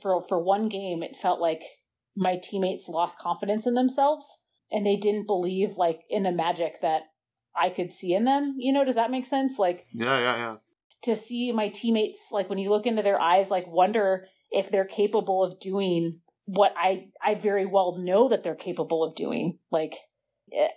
for 0.00 0.20
for 0.20 0.38
one 0.38 0.68
game, 0.68 1.02
it 1.02 1.16
felt 1.16 1.40
like 1.40 1.62
my 2.16 2.38
teammates 2.42 2.88
lost 2.88 3.18
confidence 3.18 3.66
in 3.66 3.74
themselves 3.74 4.38
and 4.70 4.84
they 4.84 4.96
didn't 4.96 5.26
believe 5.26 5.76
like 5.76 6.00
in 6.08 6.22
the 6.22 6.32
magic 6.32 6.80
that 6.82 7.02
I 7.56 7.70
could 7.70 7.92
see 7.92 8.14
in 8.14 8.24
them. 8.24 8.56
You 8.58 8.72
know, 8.72 8.84
does 8.84 8.94
that 8.94 9.10
make 9.10 9.26
sense? 9.26 9.58
Like 9.58 9.86
Yeah, 9.92 10.18
yeah, 10.18 10.36
yeah. 10.36 10.56
To 11.02 11.16
see 11.16 11.52
my 11.52 11.68
teammates 11.68 12.30
like 12.32 12.48
when 12.48 12.58
you 12.58 12.70
look 12.70 12.86
into 12.86 13.02
their 13.02 13.20
eyes 13.20 13.50
like 13.50 13.66
wonder 13.66 14.26
if 14.50 14.70
they're 14.70 14.84
capable 14.84 15.42
of 15.42 15.60
doing 15.60 16.20
what 16.46 16.74
I 16.76 17.08
I 17.22 17.34
very 17.34 17.66
well 17.66 17.96
know 17.98 18.28
that 18.28 18.42
they're 18.42 18.54
capable 18.54 19.02
of 19.04 19.14
doing. 19.14 19.58
Like 19.70 19.94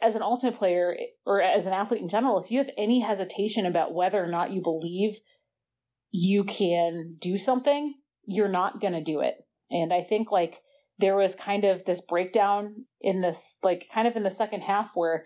as 0.01 0.15
an 0.15 0.21
ultimate 0.21 0.55
player 0.55 0.95
or 1.25 1.41
as 1.41 1.65
an 1.65 1.73
athlete 1.73 2.01
in 2.01 2.09
general, 2.09 2.39
if 2.39 2.51
you 2.51 2.57
have 2.59 2.69
any 2.77 3.01
hesitation 3.01 3.65
about 3.65 3.93
whether 3.93 4.23
or 4.23 4.27
not 4.27 4.51
you 4.51 4.61
believe 4.61 5.19
you 6.11 6.43
can 6.43 7.17
do 7.19 7.37
something, 7.37 7.95
you're 8.23 8.47
not 8.47 8.81
going 8.81 8.93
to 8.93 9.03
do 9.03 9.19
it. 9.19 9.35
And 9.69 9.93
I 9.93 10.01
think 10.01 10.31
like 10.31 10.61
there 10.99 11.15
was 11.15 11.35
kind 11.35 11.63
of 11.63 11.85
this 11.85 12.01
breakdown 12.01 12.85
in 13.01 13.21
this 13.21 13.57
like 13.63 13.87
kind 13.93 14.07
of 14.07 14.15
in 14.15 14.23
the 14.23 14.31
second 14.31 14.61
half 14.61 14.91
where 14.95 15.25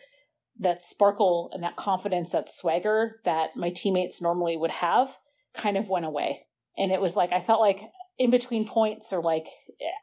that 0.60 0.82
sparkle 0.82 1.50
and 1.54 1.64
that 1.64 1.76
confidence 1.76 2.32
that 2.32 2.50
swagger 2.50 3.20
that 3.24 3.52
my 3.56 3.70
teammates 3.70 4.22
normally 4.22 4.58
would 4.58 4.72
have 4.72 5.18
kind 5.56 5.78
of 5.78 5.90
went 5.90 6.06
away. 6.06 6.46
And 6.78 6.92
it 6.92 7.02
was 7.02 7.16
like 7.16 7.32
i 7.32 7.40
felt 7.40 7.62
like 7.62 7.82
in 8.18 8.30
between 8.30 8.68
points 8.68 9.12
or 9.12 9.22
like 9.22 9.48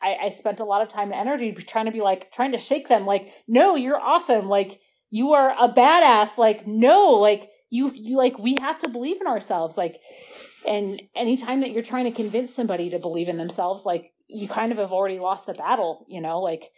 I, 0.02 0.16
I 0.24 0.30
spent 0.30 0.60
a 0.60 0.64
lot 0.64 0.82
of 0.82 0.88
time 0.88 1.12
and 1.12 1.20
energy 1.20 1.52
trying 1.52 1.84
to 1.84 1.92
be 1.92 2.00
like 2.00 2.32
trying 2.32 2.52
to 2.52 2.58
shake 2.58 2.88
them 2.88 3.06
like 3.06 3.32
no 3.46 3.76
you're 3.76 4.00
awesome. 4.00 4.48
Like 4.48 4.80
you 5.10 5.32
are 5.34 5.50
a 5.50 5.72
badass. 5.72 6.38
Like 6.38 6.66
no 6.66 7.10
like 7.12 7.50
you 7.70 7.92
you 7.94 8.16
like 8.16 8.38
we 8.38 8.56
have 8.60 8.78
to 8.80 8.88
believe 8.88 9.20
in 9.20 9.26
ourselves. 9.26 9.76
Like 9.76 9.98
and 10.66 11.00
anytime 11.14 11.60
that 11.60 11.70
you're 11.70 11.82
trying 11.82 12.04
to 12.06 12.10
convince 12.10 12.54
somebody 12.54 12.90
to 12.90 12.98
believe 12.98 13.28
in 13.28 13.36
themselves 13.36 13.84
like 13.84 14.12
you 14.28 14.48
kind 14.48 14.72
of 14.72 14.78
have 14.78 14.92
already 14.92 15.18
lost 15.18 15.46
the 15.46 15.54
battle, 15.54 16.06
you 16.08 16.20
know, 16.20 16.40
like 16.40 16.70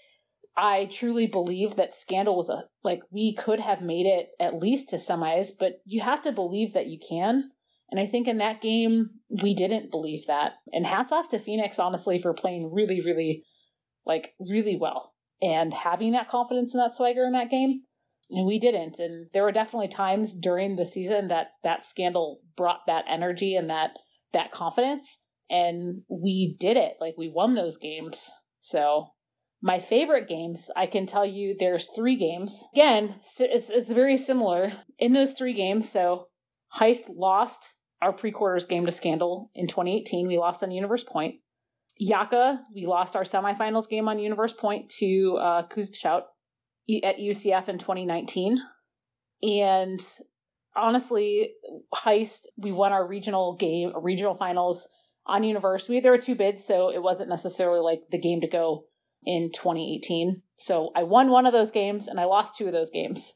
I 0.57 0.89
truly 0.91 1.27
believe 1.27 1.77
that 1.77 1.95
Scandal 1.95 2.37
was 2.37 2.49
a 2.49 2.65
like 2.83 3.01
we 3.11 3.35
could 3.35 3.61
have 3.61 3.83
made 3.83 4.07
it 4.07 4.29
at 4.39 4.59
least 4.59 4.89
to 4.91 4.97
semis, 4.97 5.49
but 5.59 5.81
you 5.85 6.01
have 6.01 6.23
to 6.23 6.33
believe 6.33 6.73
that 6.73 6.87
you 6.87 6.99
can. 6.99 7.51
And 7.91 7.99
I 7.99 8.07
think 8.07 8.29
in 8.29 8.39
that 8.39 8.61
game 8.61 9.11
we 9.43 9.55
didn't 9.55 9.91
believe 9.91 10.27
that. 10.27 10.55
And 10.73 10.87
hats 10.87 11.13
off 11.13 11.29
to 11.29 11.39
Phoenix 11.39 11.79
honestly 11.79 12.19
for 12.19 12.33
playing 12.33 12.73
really 12.73 13.01
really 13.01 13.45
like 14.07 14.35
really 14.39 14.77
well 14.77 15.15
and 15.43 15.75
having 15.75 16.13
that 16.13 16.29
confidence 16.29 16.75
and 16.75 16.83
that 16.83 16.95
swagger 16.95 17.25
in 17.25 17.33
that 17.33 17.51
game. 17.51 17.83
And 18.31 18.47
we 18.47 18.61
didn't. 18.61 19.01
And 19.01 19.29
there 19.33 19.43
were 19.43 19.51
definitely 19.51 19.89
times 19.89 20.33
during 20.33 20.77
the 20.77 20.87
season 20.87 21.29
that 21.29 21.49
that 21.65 21.85
scandal 21.85 22.41
brought 22.57 22.87
that 22.87 23.05
energy 23.09 23.57
and 23.57 23.69
that 23.71 23.99
that 24.33 24.53
confidence 24.53 25.19
and 25.51 26.03
we 26.09 26.57
did 26.59 26.77
it. 26.77 26.95
Like 27.01 27.15
we 27.19 27.29
won 27.29 27.55
those 27.55 27.77
games. 27.77 28.31
So 28.61 29.09
my 29.61 29.79
favorite 29.79 30.29
games, 30.29 30.71
I 30.75 30.87
can 30.87 31.07
tell 31.07 31.27
you 31.27 31.55
there's 31.59 31.89
three 31.95 32.17
games. 32.17 32.65
Again, 32.73 33.17
it's 33.41 33.71
it's 33.71 33.91
very 33.91 34.17
similar 34.17 34.73
in 34.99 35.13
those 35.13 35.33
three 35.33 35.53
games. 35.53 35.91
So 35.91 36.29
Heist 36.77 37.05
lost 37.09 37.71
our 38.01 38.13
pre-quarters 38.13 38.65
game 38.65 38.87
to 38.87 38.93
Scandal 38.93 39.51
in 39.55 39.67
2018. 39.67 40.27
We 40.27 40.39
lost 40.39 40.63
on 40.63 40.71
Universe 40.71 41.05
Point. 41.05 41.37
Yaka, 41.99 42.61
we 42.75 42.87
lost 42.87 43.15
our 43.15 43.25
semifinals 43.25 43.89
game 43.89 44.09
on 44.09 44.19
Universe 44.19 44.55
Point 44.55 44.89
to 45.01 45.37
uh, 45.39 45.63
at 45.63 47.19
UCF 47.19 47.69
in 47.69 47.77
2019. 47.77 48.59
And 49.43 50.01
honestly, 50.75 51.51
Heist, 51.95 52.47
we 52.57 52.73
won 52.73 52.93
our 52.93 53.07
regional 53.07 53.57
game, 53.57 53.93
regional 54.01 54.35
finals 54.35 54.89
on 55.31 55.45
Universe. 55.45 55.89
We 55.89 56.01
there 56.01 56.13
were 56.13 56.19
two 56.19 56.35
bids, 56.35 56.65
so 56.65 56.91
it 56.91 57.03
wasn't 57.03 57.31
necessarily 57.31 57.81
like 57.81 58.11
the 58.11 58.19
game 58.19 58.41
to 58.41 58.49
go 58.49 58.85
in 59.25 59.51
2018. 59.53 60.43
So 60.59 60.91
I 60.97 61.05
won 61.05 61.31
one 61.31 61.47
of 61.47 61.53
those 61.53 61.71
games 61.71 62.09
and 62.09 62.19
I 62.19 62.25
lost 62.25 62.57
two 62.57 62.67
of 62.67 62.73
those 62.73 62.91
games. 62.91 63.35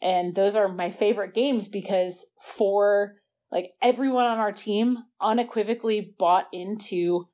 And 0.00 0.34
those 0.34 0.56
are 0.56 0.68
my 0.68 0.90
favorite 0.90 1.34
games 1.34 1.68
because 1.68 2.26
for 2.40 3.14
like 3.50 3.70
everyone 3.80 4.26
on 4.26 4.38
our 4.38 4.52
team 4.52 4.98
unequivocally 5.20 6.14
bought 6.18 6.46
into 6.52 7.28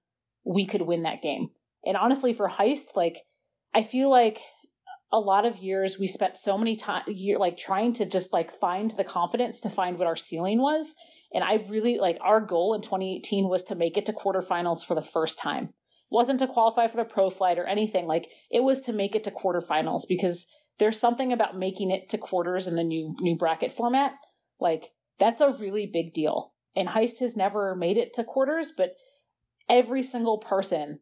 we 0.44 0.66
could 0.66 0.82
win 0.82 1.02
that 1.02 1.22
game. 1.22 1.50
And 1.84 1.96
honestly 1.96 2.32
for 2.32 2.48
Heist, 2.48 2.94
like 2.94 3.22
I 3.74 3.82
feel 3.82 4.10
like 4.10 4.40
a 5.10 5.18
lot 5.18 5.46
of 5.46 5.58
years 5.58 5.98
we 5.98 6.06
spent 6.06 6.36
so 6.36 6.58
many 6.58 6.76
time 6.76 7.02
year 7.06 7.38
like 7.38 7.56
trying 7.56 7.94
to 7.94 8.06
just 8.06 8.32
like 8.32 8.52
find 8.52 8.90
the 8.92 9.04
confidence 9.04 9.60
to 9.60 9.70
find 9.70 9.98
what 9.98 10.06
our 10.06 10.16
ceiling 10.16 10.60
was 10.60 10.94
and 11.32 11.44
I 11.44 11.66
really 11.68 11.98
like 11.98 12.18
our 12.20 12.40
goal 12.40 12.74
in 12.74 12.80
2018 12.80 13.48
was 13.48 13.64
to 13.64 13.74
make 13.74 13.96
it 13.96 14.06
to 14.06 14.12
quarterfinals 14.12 14.84
for 14.84 14.94
the 14.94 15.02
first 15.02 15.38
time. 15.38 15.70
Wasn't 16.10 16.38
to 16.38 16.46
qualify 16.46 16.86
for 16.88 16.96
the 16.96 17.04
pro 17.04 17.28
flight 17.28 17.58
or 17.58 17.66
anything. 17.66 18.06
Like 18.06 18.28
it 18.50 18.62
was 18.62 18.80
to 18.82 18.92
make 18.92 19.14
it 19.14 19.24
to 19.24 19.30
quarterfinals 19.30 20.02
because 20.08 20.46
there's 20.78 20.98
something 20.98 21.32
about 21.32 21.58
making 21.58 21.90
it 21.90 22.08
to 22.10 22.18
quarters 22.18 22.66
in 22.66 22.76
the 22.76 22.84
new 22.84 23.14
new 23.20 23.36
bracket 23.36 23.72
format. 23.72 24.12
Like 24.58 24.90
that's 25.18 25.40
a 25.40 25.52
really 25.52 25.86
big 25.86 26.14
deal. 26.14 26.54
And 26.74 26.88
Heist 26.88 27.20
has 27.20 27.36
never 27.36 27.74
made 27.74 27.98
it 27.98 28.14
to 28.14 28.24
quarters, 28.24 28.72
but 28.74 28.92
every 29.68 30.02
single 30.02 30.38
person 30.38 31.00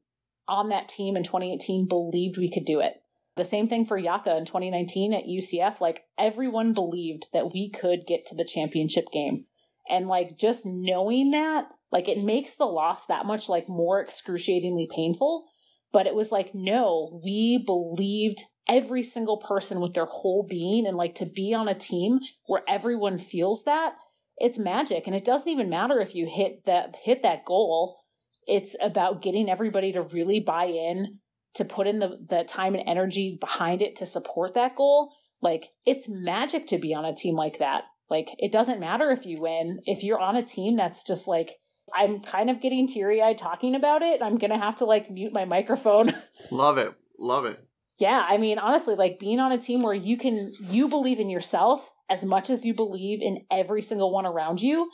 on 0.49 0.71
that 0.71 0.89
team 0.89 1.17
in 1.17 1.23
2018 1.23 1.87
believed 1.87 2.39
we 2.39 2.51
could 2.51 2.65
do 2.65 2.81
it. 2.81 2.95
The 3.37 3.45
same 3.45 3.69
thing 3.69 3.85
for 3.85 3.99
Yaka 3.99 4.37
in 4.37 4.47
2019 4.47 5.13
at 5.13 5.25
UCF. 5.25 5.81
Like 5.81 6.05
everyone 6.19 6.73
believed 6.73 7.29
that 7.33 7.53
we 7.53 7.71
could 7.71 8.07
get 8.07 8.27
to 8.27 8.35
the 8.35 8.45
championship 8.45 9.05
game. 9.13 9.45
And 9.89 10.07
like 10.07 10.39
just 10.39 10.63
knowing 10.65 11.31
that, 11.31 11.69
like 11.93 12.09
it 12.09 12.23
makes 12.23 12.55
the 12.55 12.65
loss 12.65 13.07
that 13.07 13.27
much 13.27 13.49
like 13.49 13.69
more 13.69 14.01
excruciatingly 14.01 14.89
painful. 14.95 15.47
But 15.93 16.07
it 16.07 16.15
was 16.15 16.33
like, 16.33 16.55
no, 16.55 17.21
we 17.25 17.63
believed 17.65 18.45
every 18.69 19.03
single 19.03 19.37
person 19.37 19.81
with 19.81 19.95
their 19.95 20.07
whole 20.07 20.45
being 20.49 20.87
and 20.87 20.97
like 20.97 21.15
to 21.15 21.27
be 21.27 21.55
on 21.55 21.69
a 21.69 21.75
team 21.75 22.19
where 22.47 22.63
everyone 22.69 23.19
feels 23.19 23.63
that 23.65 23.95
it's 24.39 24.59
magic. 24.59 25.07
And 25.07 25.15
it 25.15 25.25
doesn't 25.25 25.51
even 25.51 25.71
matter 25.71 26.01
if 26.01 26.15
you 26.15 26.27
hit 26.27 26.65
that 26.67 26.97
hit 27.03 27.23
that 27.23 27.45
goal. 27.45 28.01
It's 28.47 28.77
about 28.81 29.23
getting 29.23 29.49
everybody 29.49 29.93
to 29.93 30.03
really 30.03 30.41
buy 30.41 30.67
in 30.67 31.19
to 31.55 31.65
put 31.65 31.87
in 31.87 31.99
the 31.99 32.19
the 32.29 32.45
time 32.45 32.75
and 32.75 32.87
energy 32.87 33.37
behind 33.41 33.83
it 33.83 33.97
to 33.97 34.07
support 34.07 34.55
that 34.55 34.77
goal. 34.77 35.13
Like 35.41 35.71
it's 35.85 36.09
magic 36.09 36.67
to 36.69 36.79
be 36.79 36.95
on 36.95 37.05
a 37.05 37.15
team 37.15 37.35
like 37.35 37.59
that 37.59 37.85
like 38.11 38.29
it 38.39 38.53
doesn't 38.53 38.81
matter 38.81 39.11
if 39.11 39.27
you 39.27 39.41
win 39.41 39.81
if 39.85 40.03
you're 40.03 40.21
on 40.21 40.37
a 40.37 40.45
team 40.45 40.77
that's 40.77 41.03
just 41.03 41.27
like 41.27 41.57
i'm 41.95 42.21
kind 42.21 42.51
of 42.51 42.61
getting 42.61 42.87
teary-eyed 42.87 43.39
talking 43.39 43.75
about 43.75 44.03
it 44.03 44.21
i'm 44.23 44.39
gonna 44.39 44.59
have 44.59 44.77
to 44.77 44.85
like 44.85 45.11
mute 45.11 45.33
my 45.33 45.45
microphone 45.45 46.13
love 46.51 46.79
it 46.79 46.95
love 47.19 47.45
it 47.45 47.67
yeah, 47.99 48.27
I 48.29 48.37
mean, 48.37 48.59
honestly, 48.59 48.95
like 48.95 49.19
being 49.19 49.41
on 49.41 49.53
a 49.53 49.59
team 49.59 49.81
where 49.81 49.95
you 49.95 50.19
can, 50.19 50.53
you 50.61 50.89
believe 50.89 51.19
in 51.19 51.31
yourself 51.31 51.91
as 52.11 52.25
much 52.25 52.51
as 52.51 52.65
you 52.65 52.75
believe 52.75 53.23
in 53.23 53.45
every 53.51 53.83
single 53.83 54.13
one 54.13 54.27
around 54.27 54.61
you. 54.61 54.91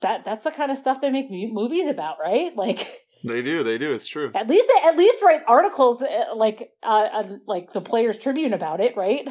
That 0.00 0.24
that's 0.24 0.44
the 0.44 0.52
kind 0.52 0.70
of 0.70 0.78
stuff 0.78 1.00
they 1.00 1.10
make 1.10 1.26
movies 1.30 1.86
about, 1.86 2.16
right? 2.22 2.54
Like 2.56 2.88
they 3.24 3.42
do, 3.42 3.64
they 3.64 3.78
do. 3.78 3.92
It's 3.92 4.06
true. 4.06 4.30
At 4.34 4.48
least, 4.48 4.68
they, 4.68 4.88
at 4.88 4.96
least 4.96 5.18
write 5.22 5.40
articles 5.46 6.02
uh, 6.02 6.36
like 6.36 6.70
uh, 6.82 7.08
uh, 7.12 7.36
like 7.46 7.72
the 7.72 7.80
Players 7.80 8.16
Tribune 8.16 8.52
about 8.52 8.80
it, 8.80 8.96
right? 8.96 9.28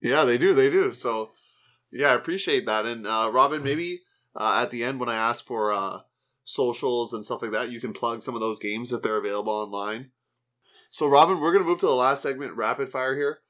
Yeah, 0.00 0.24
they 0.24 0.38
do, 0.38 0.54
they 0.54 0.70
do. 0.70 0.92
So, 0.94 1.32
yeah, 1.96 2.08
I 2.08 2.14
appreciate 2.14 2.66
that. 2.66 2.86
And 2.86 3.06
uh, 3.06 3.30
Robyn, 3.32 3.62
maybe 3.62 4.00
uh, 4.34 4.60
at 4.62 4.70
the 4.70 4.84
end 4.84 5.00
when 5.00 5.08
I 5.08 5.16
ask 5.16 5.44
for 5.44 5.72
uh, 5.72 6.00
socials 6.44 7.12
and 7.12 7.24
stuff 7.24 7.42
like 7.42 7.52
that, 7.52 7.70
you 7.70 7.80
can 7.80 7.92
plug 7.92 8.22
some 8.22 8.34
of 8.34 8.40
those 8.40 8.58
games 8.58 8.92
if 8.92 9.02
they're 9.02 9.16
available 9.16 9.52
online. 9.52 10.10
So, 10.90 11.06
Robyn, 11.06 11.40
we're 11.40 11.52
going 11.52 11.64
to 11.64 11.68
move 11.68 11.80
to 11.80 11.86
the 11.86 11.92
last 11.92 12.22
segment, 12.22 12.54
rapid 12.54 12.88
fire 12.88 13.14
here. 13.14 13.40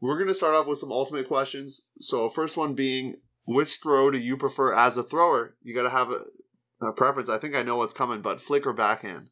We're 0.00 0.16
going 0.16 0.28
to 0.28 0.34
start 0.34 0.54
off 0.54 0.66
with 0.66 0.78
some 0.78 0.92
ultimate 0.92 1.28
questions. 1.28 1.80
So, 1.98 2.28
first 2.28 2.56
one 2.56 2.74
being, 2.74 3.16
which 3.46 3.78
throw 3.82 4.10
do 4.10 4.18
you 4.18 4.36
prefer 4.36 4.74
as 4.74 4.96
a 4.96 5.02
thrower? 5.02 5.56
You 5.62 5.74
got 5.74 5.84
to 5.84 5.90
have 5.90 6.10
a, 6.10 6.24
a, 6.84 6.92
preference. 6.92 7.28
I 7.28 7.38
think 7.38 7.54
I 7.54 7.62
know 7.62 7.76
what's 7.76 7.94
coming, 7.94 8.20
but 8.20 8.40
flick 8.40 8.66
or 8.66 8.72
backhand? 8.72 9.30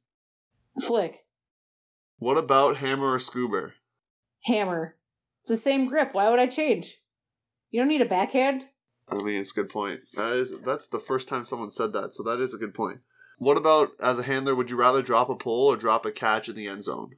Flick. 0.81 1.25
What 2.19 2.39
about 2.39 2.79
hammer 2.79 3.13
or 3.13 3.19
scuba? 3.19 3.73
Hammer. 4.45 4.97
It's 5.41 5.51
the 5.51 5.57
same 5.57 5.87
grip. 5.87 6.11
Why 6.13 6.31
would 6.31 6.39
I 6.39 6.47
change? 6.47 7.00
You 7.71 7.81
don't 7.81 7.89
need 7.89 8.03
a 8.03 8.07
backhand. 8.07 8.67
I 9.09 9.17
mean, 9.23 9.41
it's 9.41 9.53
a 9.53 9.63
good 9.63 9.69
point. 9.69 10.01
That 10.15 10.33
is 10.33 10.55
that's 10.65 10.87
the 10.87 10.99
first 10.99 11.29
time 11.29 11.45
someone 11.45 11.71
said 11.71 11.93
that, 11.93 12.15
so 12.15 12.23
that 12.23 12.41
is 12.41 12.55
a 12.55 12.59
good 12.59 12.75
point. 12.75 13.01
What 13.39 13.57
about 13.57 13.91
as 14.03 14.19
a 14.19 14.23
handler? 14.23 14.55
Would 14.55 14.71
you 14.71 14.77
rather 14.77 15.03
drop 15.03 15.31
a 15.31 15.37
pull 15.37 15.69
or 15.69 15.77
drop 15.77 16.05
a 16.05 16.13
catch 16.13 16.49
in 16.49 16.55
the 16.55 16.69
end 16.69 16.85
zone? 16.85 17.17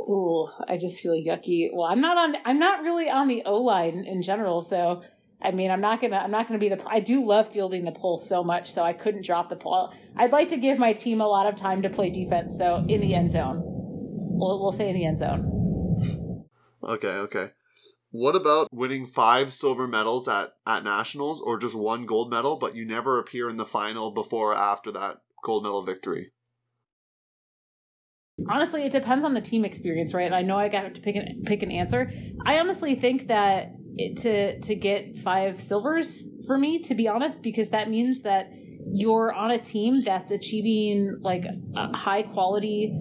Oh, 0.00 0.52
I 0.66 0.76
just 0.76 1.00
feel 1.00 1.12
yucky. 1.12 1.68
Well, 1.72 1.86
I'm 1.86 2.00
not 2.00 2.16
on. 2.16 2.36
I'm 2.44 2.58
not 2.58 2.82
really 2.82 3.08
on 3.08 3.28
the 3.28 3.42
O 3.44 3.58
line 3.58 4.04
in 4.04 4.22
general, 4.22 4.60
so 4.60 5.02
I 5.40 5.50
mean, 5.50 5.70
I'm 5.70 5.80
not 5.80 6.00
gonna. 6.00 6.16
I'm 6.16 6.30
not 6.30 6.48
gonna 6.48 6.58
be 6.58 6.68
the. 6.68 6.82
I 6.88 7.00
do 7.00 7.24
love 7.24 7.48
fielding 7.48 7.84
the 7.84 7.92
pull 7.92 8.16
so 8.16 8.42
much, 8.42 8.72
so 8.72 8.82
I 8.82 8.92
couldn't 8.92 9.24
drop 9.24 9.50
the 9.50 9.56
pull. 9.56 9.92
I'd 10.16 10.32
like 10.32 10.48
to 10.48 10.56
give 10.56 10.78
my 10.78 10.92
team 10.92 11.20
a 11.20 11.26
lot 11.26 11.46
of 11.46 11.56
time 11.56 11.82
to 11.82 11.90
play 11.90 12.10
defense, 12.10 12.56
so 12.56 12.84
in 12.88 13.00
the 13.00 13.14
end 13.14 13.30
zone, 13.30 13.60
we'll 13.60 14.60
we'll 14.60 14.72
say 14.72 14.88
in 14.88 14.94
the 14.94 15.04
end 15.04 15.18
zone. 15.18 16.46
Okay, 16.82 17.08
okay. 17.08 17.50
What 18.14 18.36
about 18.36 18.68
winning 18.72 19.06
five 19.06 19.52
silver 19.52 19.88
medals 19.88 20.28
at 20.28 20.54
at 20.64 20.84
nationals, 20.84 21.40
or 21.40 21.58
just 21.58 21.74
one 21.74 22.06
gold 22.06 22.30
medal, 22.30 22.54
but 22.54 22.76
you 22.76 22.86
never 22.86 23.18
appear 23.18 23.50
in 23.50 23.56
the 23.56 23.66
final 23.66 24.12
before 24.12 24.52
or 24.52 24.54
after 24.54 24.92
that 24.92 25.22
gold 25.42 25.64
medal 25.64 25.82
victory? 25.82 26.30
honestly 28.48 28.82
it 28.82 28.90
depends 28.90 29.24
on 29.24 29.32
the 29.32 29.40
team 29.40 29.64
experience 29.64 30.12
right 30.12 30.32
i 30.32 30.42
know 30.42 30.56
i 30.56 30.68
got 30.68 30.92
to 30.92 31.00
pick 31.00 31.14
an, 31.14 31.40
pick 31.46 31.62
an 31.62 31.70
answer 31.70 32.10
i 32.44 32.58
honestly 32.58 32.96
think 32.96 33.28
that 33.28 33.70
it, 33.96 34.16
to 34.16 34.60
to 34.60 34.74
get 34.74 35.16
five 35.16 35.60
silvers 35.60 36.24
for 36.44 36.58
me 36.58 36.80
to 36.80 36.96
be 36.96 37.06
honest 37.06 37.42
because 37.42 37.70
that 37.70 37.88
means 37.88 38.22
that 38.22 38.50
you're 38.92 39.32
on 39.32 39.52
a 39.52 39.58
team 39.58 40.00
that's 40.00 40.32
achieving 40.32 41.16
like 41.20 41.44
high 41.94 42.22
quality 42.22 42.92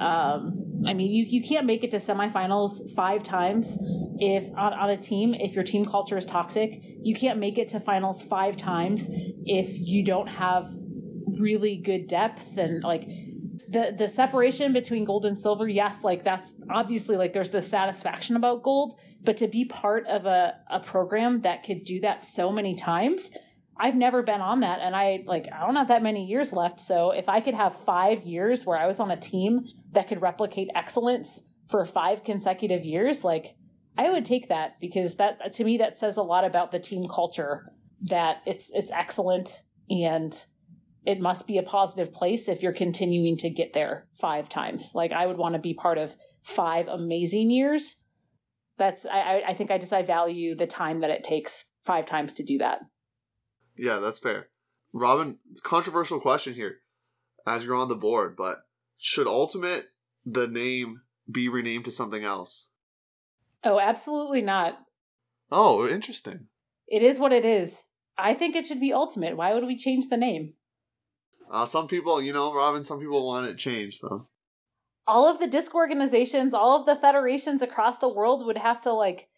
um, 0.00 0.67
I 0.86 0.94
mean, 0.94 1.10
you, 1.10 1.24
you 1.24 1.42
can't 1.42 1.66
make 1.66 1.82
it 1.82 1.90
to 1.90 1.96
semifinals 1.96 2.94
five 2.94 3.22
times 3.22 3.76
if 4.18 4.48
on, 4.56 4.72
on 4.72 4.90
a 4.90 4.96
team 4.96 5.34
if 5.34 5.54
your 5.54 5.64
team 5.64 5.84
culture 5.84 6.16
is 6.16 6.26
toxic. 6.26 6.80
You 7.02 7.14
can't 7.14 7.38
make 7.38 7.58
it 7.58 7.68
to 7.68 7.80
finals 7.80 8.22
five 8.22 8.56
times 8.56 9.08
if 9.10 9.78
you 9.78 10.04
don't 10.04 10.28
have 10.28 10.68
really 11.40 11.76
good 11.76 12.06
depth 12.06 12.56
and 12.56 12.82
like 12.82 13.08
the 13.68 13.94
the 13.96 14.08
separation 14.08 14.72
between 14.72 15.04
gold 15.04 15.24
and 15.24 15.36
silver 15.36 15.68
yes 15.68 16.04
like 16.04 16.24
that's 16.24 16.54
obviously 16.70 17.16
like 17.16 17.32
there's 17.32 17.50
the 17.50 17.60
satisfaction 17.60 18.36
about 18.36 18.62
gold 18.62 18.94
but 19.22 19.36
to 19.36 19.48
be 19.48 19.64
part 19.64 20.06
of 20.06 20.26
a, 20.26 20.54
a 20.70 20.80
program 20.80 21.40
that 21.42 21.64
could 21.64 21.84
do 21.84 22.00
that 22.00 22.24
so 22.24 22.52
many 22.52 22.74
times 22.74 23.30
i've 23.78 23.96
never 23.96 24.22
been 24.22 24.40
on 24.40 24.60
that 24.60 24.78
and 24.80 24.94
i 24.94 25.22
like 25.26 25.48
i 25.52 25.66
don't 25.66 25.76
have 25.76 25.88
that 25.88 26.02
many 26.02 26.24
years 26.24 26.52
left 26.52 26.80
so 26.80 27.10
if 27.10 27.28
i 27.28 27.40
could 27.40 27.54
have 27.54 27.76
five 27.76 28.22
years 28.22 28.64
where 28.64 28.78
i 28.78 28.86
was 28.86 29.00
on 29.00 29.10
a 29.10 29.16
team 29.16 29.64
that 29.92 30.08
could 30.08 30.22
replicate 30.22 30.68
excellence 30.74 31.42
for 31.68 31.84
five 31.84 32.24
consecutive 32.24 32.84
years 32.84 33.24
like 33.24 33.56
i 33.96 34.10
would 34.10 34.24
take 34.24 34.48
that 34.48 34.80
because 34.80 35.16
that 35.16 35.52
to 35.52 35.64
me 35.64 35.76
that 35.78 35.96
says 35.96 36.16
a 36.16 36.22
lot 36.22 36.44
about 36.44 36.70
the 36.70 36.78
team 36.78 37.06
culture 37.06 37.72
that 38.00 38.38
it's 38.46 38.70
it's 38.74 38.90
excellent 38.92 39.62
and 39.90 40.44
it 41.08 41.20
must 41.20 41.46
be 41.46 41.56
a 41.56 41.62
positive 41.62 42.12
place 42.12 42.48
if 42.48 42.62
you're 42.62 42.72
continuing 42.72 43.34
to 43.38 43.48
get 43.48 43.72
there 43.72 44.06
five 44.12 44.46
times. 44.46 44.92
Like 44.94 45.10
I 45.10 45.26
would 45.26 45.38
want 45.38 45.54
to 45.54 45.58
be 45.58 45.72
part 45.72 45.96
of 45.96 46.14
five 46.42 46.86
amazing 46.86 47.50
years. 47.50 47.96
That's 48.76 49.06
I, 49.06 49.42
I 49.48 49.54
think 49.54 49.70
I 49.70 49.78
just 49.78 49.92
I 49.92 50.02
value 50.02 50.54
the 50.54 50.66
time 50.66 51.00
that 51.00 51.10
it 51.10 51.24
takes 51.24 51.70
five 51.80 52.04
times 52.04 52.34
to 52.34 52.44
do 52.44 52.58
that. 52.58 52.80
Yeah, 53.78 54.00
that's 54.00 54.18
fair. 54.18 54.48
Robyn, 54.92 55.38
controversial 55.62 56.20
question 56.20 56.52
here 56.52 56.80
as 57.46 57.64
you're 57.64 57.74
on 57.74 57.88
the 57.88 57.94
board, 57.94 58.36
but 58.36 58.58
should 58.98 59.26
Ultimate 59.26 59.86
the 60.26 60.46
name 60.46 61.02
be 61.30 61.48
renamed 61.48 61.84
to 61.86 61.90
something 61.90 62.24
else? 62.24 62.70
Oh, 63.64 63.78
absolutely 63.78 64.42
not. 64.42 64.78
Oh, 65.50 65.88
interesting. 65.88 66.48
It 66.86 67.02
is 67.02 67.18
what 67.18 67.32
it 67.32 67.44
is. 67.44 67.84
I 68.18 68.34
think 68.34 68.56
it 68.56 68.66
should 68.66 68.80
be 68.80 68.92
Ultimate. 68.92 69.36
Why 69.36 69.54
would 69.54 69.64
we 69.64 69.76
change 69.76 70.08
the 70.08 70.16
name? 70.16 70.54
Uh, 71.50 71.64
some 71.64 71.86
people, 71.86 72.20
you 72.20 72.32
know, 72.32 72.52
Robyn, 72.52 72.84
some 72.84 72.98
people 72.98 73.26
want 73.26 73.48
it 73.48 73.56
changed, 73.56 74.02
though. 74.02 74.28
All 75.06 75.30
of 75.30 75.38
the 75.38 75.46
disc 75.46 75.74
organizations, 75.74 76.52
all 76.52 76.78
of 76.78 76.84
the 76.84 76.96
federations 76.96 77.62
across 77.62 77.98
the 77.98 78.12
world 78.12 78.44
would 78.44 78.58
have 78.58 78.80
to, 78.82 78.92
like, 78.92 79.28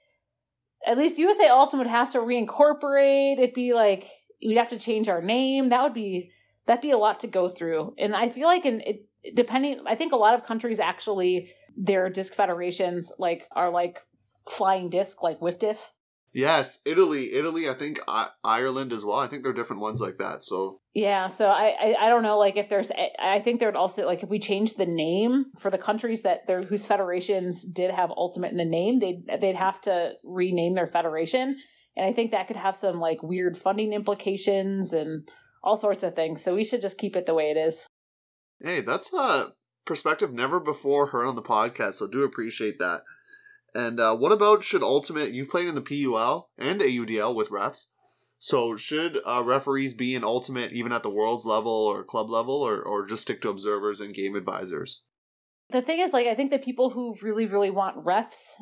at 0.86 0.98
least 0.98 1.18
USA 1.18 1.48
Ultimate 1.48 1.84
would 1.84 1.90
have 1.90 2.10
to 2.12 2.18
reincorporate. 2.18 3.38
It'd 3.38 3.54
be 3.54 3.74
like, 3.74 4.08
we'd 4.44 4.56
have 4.56 4.70
to 4.70 4.78
change 4.78 5.08
our 5.08 5.22
name. 5.22 5.68
That 5.68 5.82
would 5.82 5.94
be, 5.94 6.32
that'd 6.66 6.80
be 6.80 6.90
a 6.90 6.98
lot 6.98 7.20
to 7.20 7.26
go 7.26 7.46
through. 7.46 7.94
And 7.98 8.16
I 8.16 8.30
feel 8.30 8.46
like, 8.46 8.64
in 8.64 8.80
it, 8.80 9.06
depending, 9.34 9.80
I 9.86 9.94
think 9.94 10.12
a 10.12 10.16
lot 10.16 10.34
of 10.34 10.44
countries 10.44 10.78
actually, 10.78 11.52
their 11.76 12.08
disc 12.10 12.34
federations, 12.34 13.12
like, 13.18 13.46
are 13.54 13.70
like 13.70 13.98
flying 14.48 14.90
disc, 14.90 15.22
like 15.22 15.40
WIFDIF. 15.40 15.90
Yes, 16.32 16.78
Italy, 16.86 17.32
Italy. 17.32 17.68
I 17.68 17.74
think 17.74 17.98
I- 18.06 18.30
Ireland 18.44 18.92
as 18.92 19.04
well. 19.04 19.18
I 19.18 19.26
think 19.26 19.42
there 19.42 19.50
are 19.50 19.54
different 19.54 19.82
ones 19.82 20.00
like 20.00 20.18
that. 20.18 20.44
So 20.44 20.80
yeah, 20.94 21.26
so 21.26 21.48
I, 21.48 21.74
I, 21.80 22.06
I 22.06 22.08
don't 22.08 22.22
know. 22.22 22.38
Like 22.38 22.56
if 22.56 22.68
there's, 22.68 22.92
I 23.18 23.40
think 23.40 23.58
there'd 23.58 23.74
also 23.74 24.06
like 24.06 24.22
if 24.22 24.30
we 24.30 24.38
change 24.38 24.74
the 24.74 24.86
name 24.86 25.46
for 25.58 25.70
the 25.70 25.78
countries 25.78 26.22
that 26.22 26.46
their 26.46 26.62
whose 26.62 26.86
federations 26.86 27.64
did 27.64 27.90
have 27.90 28.10
ultimate 28.10 28.52
in 28.52 28.58
the 28.58 28.64
name, 28.64 29.00
they'd 29.00 29.24
they'd 29.40 29.56
have 29.56 29.80
to 29.82 30.12
rename 30.22 30.74
their 30.74 30.86
federation, 30.86 31.56
and 31.96 32.06
I 32.06 32.12
think 32.12 32.30
that 32.30 32.46
could 32.46 32.56
have 32.56 32.76
some 32.76 33.00
like 33.00 33.24
weird 33.24 33.56
funding 33.56 33.92
implications 33.92 34.92
and 34.92 35.28
all 35.64 35.76
sorts 35.76 36.04
of 36.04 36.14
things. 36.14 36.42
So 36.42 36.54
we 36.54 36.64
should 36.64 36.80
just 36.80 36.98
keep 36.98 37.16
it 37.16 37.26
the 37.26 37.34
way 37.34 37.50
it 37.50 37.56
is. 37.56 37.88
Hey, 38.60 38.80
that's 38.80 39.12
a 39.12 39.54
perspective 39.84 40.32
never 40.32 40.60
before 40.60 41.08
heard 41.08 41.26
on 41.26 41.36
the 41.36 41.42
podcast. 41.42 41.94
So 41.94 42.06
do 42.06 42.22
appreciate 42.22 42.78
that. 42.78 43.02
And 43.74 44.00
uh, 44.00 44.16
what 44.16 44.32
about 44.32 44.64
should 44.64 44.82
Ultimate? 44.82 45.32
You've 45.32 45.50
played 45.50 45.68
in 45.68 45.74
the 45.74 45.82
PUL 45.82 46.50
and 46.58 46.80
AUDL 46.80 47.34
with 47.34 47.50
refs. 47.50 47.86
So 48.38 48.76
should 48.76 49.18
uh, 49.26 49.42
referees 49.44 49.94
be 49.94 50.14
in 50.14 50.24
Ultimate 50.24 50.72
even 50.72 50.92
at 50.92 51.02
the 51.02 51.10
world's 51.10 51.44
level 51.44 51.72
or 51.72 52.02
club 52.02 52.30
level, 52.30 52.54
or 52.54 52.82
or 52.82 53.06
just 53.06 53.22
stick 53.22 53.42
to 53.42 53.50
observers 53.50 54.00
and 54.00 54.14
game 54.14 54.34
advisors? 54.34 55.04
The 55.68 55.82
thing 55.82 56.00
is, 56.00 56.12
like, 56.12 56.26
I 56.26 56.34
think 56.34 56.50
the 56.50 56.58
people 56.58 56.90
who 56.90 57.16
really, 57.22 57.46
really 57.46 57.70
want 57.70 58.02
refs 58.02 58.54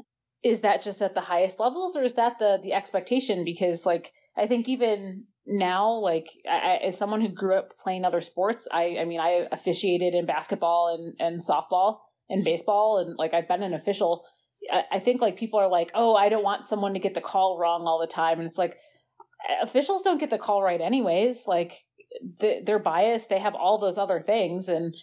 is 0.43 0.61
that 0.61 0.83
just 0.83 1.03
at 1.03 1.15
the 1.15 1.23
highest 1.23 1.59
levels 1.59 1.97
or 1.97 2.03
is 2.03 2.15
that 2.15 2.39
the 2.39 2.59
the 2.63 2.73
expectation 2.73 3.45
because 3.45 3.85
like 3.85 4.13
i 4.37 4.47
think 4.47 4.69
even 4.69 5.25
now 5.49 5.91
like 5.91 6.29
I, 6.49 6.79
as 6.85 6.97
someone 6.97 7.21
who 7.21 7.29
grew 7.29 7.57
up 7.57 7.77
playing 7.83 8.05
other 8.05 8.21
sports 8.21 8.69
i 8.71 8.99
i 9.01 9.05
mean 9.05 9.19
i 9.19 9.47
officiated 9.51 10.15
in 10.15 10.27
basketball 10.27 10.95
and 10.95 11.15
and 11.19 11.41
softball 11.41 12.01
and 12.29 12.45
baseball 12.45 12.99
and 12.99 13.17
like 13.19 13.35
i've 13.35 13.49
been 13.49 13.63
an 13.63 13.75
official. 13.75 14.25
I, 14.73 14.85
I 14.93 14.99
think 14.99 15.21
like 15.21 15.39
people 15.39 15.59
are 15.59 15.69
like 15.69 15.91
oh 15.95 16.15
i 16.15 16.29
don't 16.29 16.45
want 16.45 16.69
someone 16.69 16.93
to 16.95 17.01
get 17.01 17.15
the 17.15 17.21
call 17.21 17.59
wrong 17.59 17.85
all 17.87 17.99
the 17.99 18.07
time. 18.07 18.39
And 18.39 18.49
it's 18.49 18.59
like 18.59 18.77
eh, 19.49 19.55
officials 19.63 20.03
don't 20.03 20.21
get 20.21 20.31
the 20.31 20.39
call 20.39 20.63
right 20.63 20.81
anyways. 20.81 21.45
Like 21.47 21.85
they're 22.41 22.79
biased. 22.79 23.29
They 23.29 23.39
have 23.39 23.55
all 23.55 23.79
those 23.79 23.99
other 23.99 24.21
things. 24.21 24.69
And 24.69 24.95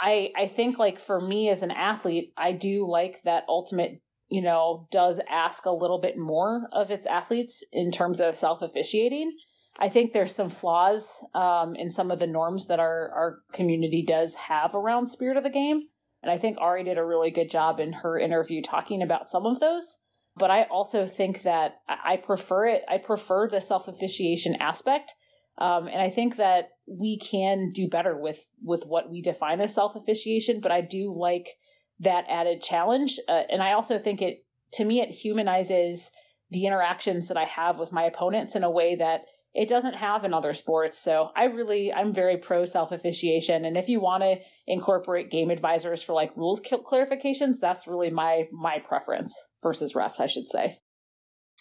i 0.00 0.30
i 0.36 0.46
think 0.46 0.78
like 0.78 0.98
for 0.98 1.20
me 1.20 1.48
as 1.48 1.62
an 1.62 1.70
athlete 1.70 2.32
i 2.36 2.52
do 2.52 2.86
like 2.88 3.22
that 3.22 3.44
ultimate 3.48 4.00
you 4.28 4.42
know 4.42 4.88
does 4.90 5.20
ask 5.28 5.66
a 5.66 5.70
little 5.70 6.00
bit 6.00 6.16
more 6.16 6.68
of 6.72 6.90
its 6.90 7.06
athletes 7.06 7.62
in 7.72 7.90
terms 7.90 8.20
of 8.20 8.36
self 8.36 8.62
officiating 8.62 9.32
i 9.80 9.88
think 9.88 10.12
there's 10.12 10.34
some 10.34 10.50
flaws 10.50 11.24
um, 11.34 11.74
in 11.74 11.90
some 11.90 12.10
of 12.10 12.18
the 12.18 12.26
norms 12.26 12.66
that 12.66 12.80
our 12.80 13.10
our 13.10 13.38
community 13.52 14.04
does 14.06 14.34
have 14.34 14.74
around 14.74 15.08
spirit 15.08 15.36
of 15.36 15.44
the 15.44 15.50
game 15.50 15.82
and 16.22 16.30
i 16.30 16.38
think 16.38 16.56
ari 16.58 16.84
did 16.84 16.98
a 16.98 17.04
really 17.04 17.30
good 17.30 17.50
job 17.50 17.80
in 17.80 17.92
her 17.92 18.18
interview 18.18 18.62
talking 18.62 19.02
about 19.02 19.28
some 19.28 19.46
of 19.46 19.60
those 19.60 19.98
but 20.36 20.50
I 20.50 20.64
also 20.64 21.06
think 21.06 21.42
that 21.42 21.80
I 21.86 22.16
prefer 22.16 22.66
it. 22.66 22.82
I 22.88 22.98
prefer 22.98 23.48
the 23.48 23.60
self 23.60 23.88
officiation 23.88 24.56
aspect. 24.56 25.14
Um, 25.58 25.86
and 25.86 26.00
I 26.00 26.08
think 26.08 26.36
that 26.36 26.70
we 26.86 27.18
can 27.18 27.72
do 27.72 27.88
better 27.88 28.16
with 28.16 28.48
with 28.62 28.84
what 28.86 29.10
we 29.10 29.20
define 29.20 29.60
as 29.60 29.74
self 29.74 29.96
officiation. 29.96 30.60
But 30.60 30.72
I 30.72 30.80
do 30.80 31.12
like 31.14 31.56
that 31.98 32.24
added 32.28 32.62
challenge, 32.62 33.18
uh, 33.28 33.42
and 33.50 33.62
I 33.62 33.72
also 33.72 33.98
think 33.98 34.22
it 34.22 34.44
to 34.74 34.84
me 34.84 35.00
it 35.00 35.10
humanizes 35.10 36.10
the 36.50 36.66
interactions 36.66 37.28
that 37.28 37.36
I 37.36 37.44
have 37.44 37.78
with 37.78 37.92
my 37.92 38.04
opponents 38.04 38.56
in 38.56 38.64
a 38.64 38.70
way 38.70 38.96
that 38.96 39.22
it 39.54 39.68
doesn't 39.68 39.94
have 39.94 40.24
in 40.24 40.32
other 40.32 40.54
sports. 40.54 40.98
So 40.98 41.30
I 41.36 41.44
really, 41.44 41.92
I'm 41.92 42.12
very 42.12 42.36
pro 42.36 42.64
self 42.64 42.92
officiation. 42.92 43.64
And 43.64 43.76
if 43.76 43.88
you 43.88 44.00
want 44.00 44.22
to 44.22 44.36
incorporate 44.66 45.30
game 45.30 45.50
advisors 45.50 46.02
for 46.02 46.12
like 46.12 46.36
rules 46.36 46.60
clarifications, 46.60 47.56
that's 47.60 47.86
really 47.86 48.10
my 48.10 48.48
my 48.52 48.78
preference 48.78 49.34
versus 49.62 49.94
refs, 49.94 50.20
I 50.20 50.26
should 50.26 50.48
say. 50.48 50.78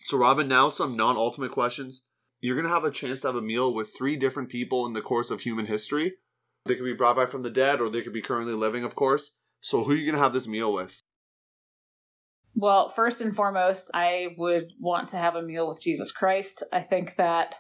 So 0.04 0.18
Robyn, 0.18 0.48
now 0.48 0.70
some 0.70 0.96
non-ultimate 0.96 1.52
questions. 1.52 2.04
You're 2.42 2.56
gonna 2.56 2.70
have 2.70 2.86
a 2.86 2.92
chance 2.92 3.22
to 3.22 3.28
have 3.28 3.36
a 3.36 3.42
meal 3.42 3.74
with 3.74 3.94
three 3.98 4.16
different 4.16 4.50
people 4.50 4.86
in 4.86 4.94
the 4.94 5.02
course 5.02 5.30
of 5.30 5.42
human 5.42 5.66
history. 5.66 6.14
They 6.66 6.76
could 6.76 6.86
be 6.86 6.94
brought 6.94 7.18
back 7.18 7.30
from 7.30 7.44
the 7.44 7.50
dead, 7.50 7.82
or 7.82 7.90
they 7.90 8.02
could 8.02 8.14
be 8.14 8.22
currently 8.22 8.54
living, 8.54 8.84
of 8.84 8.96
course. 8.96 9.36
So 9.60 9.84
who 9.84 9.92
are 9.92 9.96
you 9.96 10.06
gonna 10.10 10.24
have 10.24 10.34
this 10.34 10.48
meal 10.48 10.72
with? 10.72 11.02
Well, 12.56 12.90
first 12.90 13.20
and 13.22 13.36
foremost, 13.36 13.90
I 13.94 14.36
would 14.38 14.72
want 14.80 15.10
to 15.10 15.18
have 15.18 15.36
a 15.36 15.42
meal 15.42 15.68
with 15.68 15.82
Jesus 15.82 16.12
Christ. 16.12 16.64
I 16.72 16.82
think 16.82 17.16
that 17.18 17.56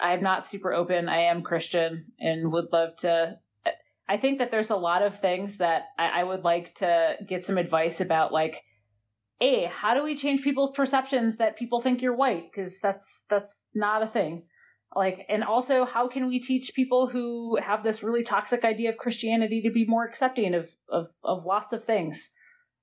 I'm 0.00 0.22
not 0.22 0.46
super 0.46 0.72
open. 0.72 1.08
I 1.08 1.22
am 1.22 1.42
Christian 1.42 2.06
and 2.18 2.52
would 2.52 2.66
love 2.72 2.96
to. 2.98 3.38
I 4.08 4.18
think 4.18 4.38
that 4.38 4.50
there's 4.50 4.70
a 4.70 4.76
lot 4.76 5.02
of 5.02 5.18
things 5.18 5.58
that 5.58 5.84
I, 5.98 6.20
I 6.20 6.24
would 6.24 6.44
like 6.44 6.76
to 6.76 7.16
get 7.26 7.44
some 7.44 7.58
advice 7.58 8.00
about, 8.00 8.32
like, 8.32 8.62
a 9.40 9.64
how 9.64 9.94
do 9.94 10.02
we 10.02 10.16
change 10.16 10.42
people's 10.42 10.70
perceptions 10.70 11.36
that 11.36 11.58
people 11.58 11.80
think 11.80 12.00
you're 12.00 12.16
white 12.16 12.50
because 12.50 12.80
that's 12.80 13.24
that's 13.28 13.64
not 13.74 14.02
a 14.02 14.06
thing 14.06 14.44
like 14.94 15.26
and 15.28 15.44
also 15.44 15.84
how 15.84 16.08
can 16.08 16.26
we 16.26 16.40
teach 16.40 16.72
people 16.74 17.08
who 17.08 17.58
have 17.62 17.84
this 17.84 18.02
really 18.02 18.22
toxic 18.22 18.64
idea 18.64 18.88
of 18.88 18.96
christianity 18.96 19.60
to 19.60 19.70
be 19.70 19.84
more 19.86 20.04
accepting 20.04 20.54
of 20.54 20.70
of 20.88 21.08
of 21.22 21.44
lots 21.44 21.72
of 21.72 21.84
things 21.84 22.30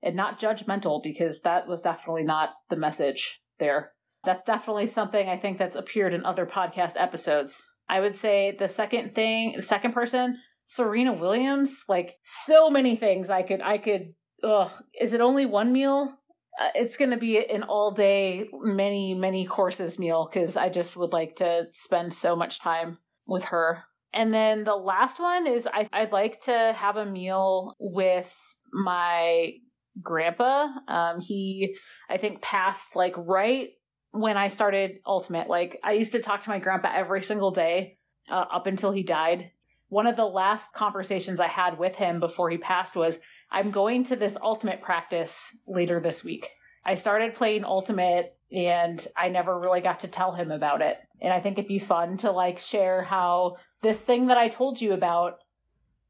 and 0.04 0.16
not 0.16 0.40
judgmental 0.40 1.02
because 1.02 1.42
that 1.42 1.68
was 1.68 1.82
definitely 1.82 2.24
not 2.24 2.50
the 2.70 2.76
message 2.76 3.42
there 3.60 3.94
that's 4.26 4.44
definitely 4.44 4.88
something 4.88 5.28
I 5.28 5.38
think 5.38 5.58
that's 5.58 5.76
appeared 5.76 6.14
in 6.14 6.26
other 6.26 6.46
podcast 6.46 6.94
episodes. 6.96 7.62
I 7.90 8.00
would 8.00 8.16
say 8.16 8.56
the 8.58 8.68
second 8.68 9.16
thing, 9.16 9.54
the 9.58 9.64
second 9.64 9.94
person, 9.94 10.38
Serena 10.66 11.14
Williams, 11.14 11.84
like 11.90 12.16
so 12.24 12.70
many 12.70 12.96
things 12.96 13.30
I 13.30 13.44
could, 13.44 13.62
I 13.62 13.78
could, 13.78 14.14
ugh, 14.44 14.72
is 15.00 15.14
it 15.14 15.22
only 15.22 15.46
one 15.46 15.74
meal? 15.74 16.14
Uh, 16.60 16.70
it's 16.76 16.98
going 16.98 17.12
to 17.12 17.18
be 17.18 17.44
an 17.44 17.64
all 17.64 17.92
day, 17.92 18.48
many, 18.62 19.14
many 19.14 19.46
courses 19.46 20.00
meal 20.00 20.30
because 20.32 20.56
I 20.56 20.70
just 20.70 20.96
would 20.96 21.12
like 21.12 21.38
to 21.38 21.64
spend 21.74 22.14
so 22.14 22.36
much 22.36 22.60
time 22.60 23.00
with 23.26 23.46
her. 23.46 23.84
And 24.14 24.34
then 24.34 24.64
the 24.64 24.76
last 24.76 25.20
one 25.20 25.48
is 25.48 25.68
I, 25.68 25.90
I'd 25.92 26.12
like 26.12 26.42
to 26.44 26.74
have 26.78 26.96
a 26.96 27.06
meal 27.06 27.76
with 27.80 28.34
my 28.72 29.54
grandpa. 30.02 30.68
Um, 30.88 31.20
he, 31.20 31.76
I 32.10 32.18
think, 32.18 32.42
passed 32.42 32.96
like 32.96 33.16
right 33.18 33.70
when 34.14 34.38
I 34.38 34.48
started 34.48 35.00
Ultimate. 35.06 35.50
Like 35.50 35.80
I 35.84 35.94
used 35.94 36.14
to 36.14 36.22
talk 36.22 36.44
to 36.44 36.50
my 36.50 36.60
grandpa 36.60 36.94
every 36.96 37.24
single 37.24 37.52
day 37.52 37.98
uh, 38.30 38.46
up 38.52 38.68
until 38.68 38.92
he 38.92 39.04
died. 39.04 39.52
One 39.90 40.08
of 40.08 40.16
the 40.16 40.26
last 40.26 40.74
conversations 40.74 41.40
I 41.40 41.48
had 41.48 41.78
with 41.78 41.96
him 41.96 42.20
before 42.20 42.50
he 42.50 42.58
passed 42.58 42.96
was, 42.96 43.20
"I'm 43.52 43.72
going 43.72 44.06
to 44.06 44.16
this 44.16 44.38
Ultimate 44.42 44.82
practice 44.82 45.56
later 45.68 46.00
this 46.00 46.24
week." 46.24 46.50
I 46.86 46.96
started 46.96 47.34
playing 47.34 47.66
Ultimate 47.66 48.38
and 48.52 49.06
I 49.18 49.30
never 49.30 49.60
really 49.60 49.82
got 49.82 50.02
to 50.02 50.08
tell 50.08 50.34
him 50.34 50.52
about 50.52 50.82
it. 50.82 50.98
And 51.22 51.34
I 51.34 51.40
think 51.40 51.58
it'd 51.58 51.68
be 51.68 51.80
fun 51.80 52.18
to 52.18 52.32
like 52.32 52.60
share 52.60 53.02
how 53.02 53.58
this 53.82 54.02
thing 54.02 54.28
that 54.28 54.38
I 54.38 54.50
told 54.50 54.80
you 54.80 54.94
about 54.94 55.40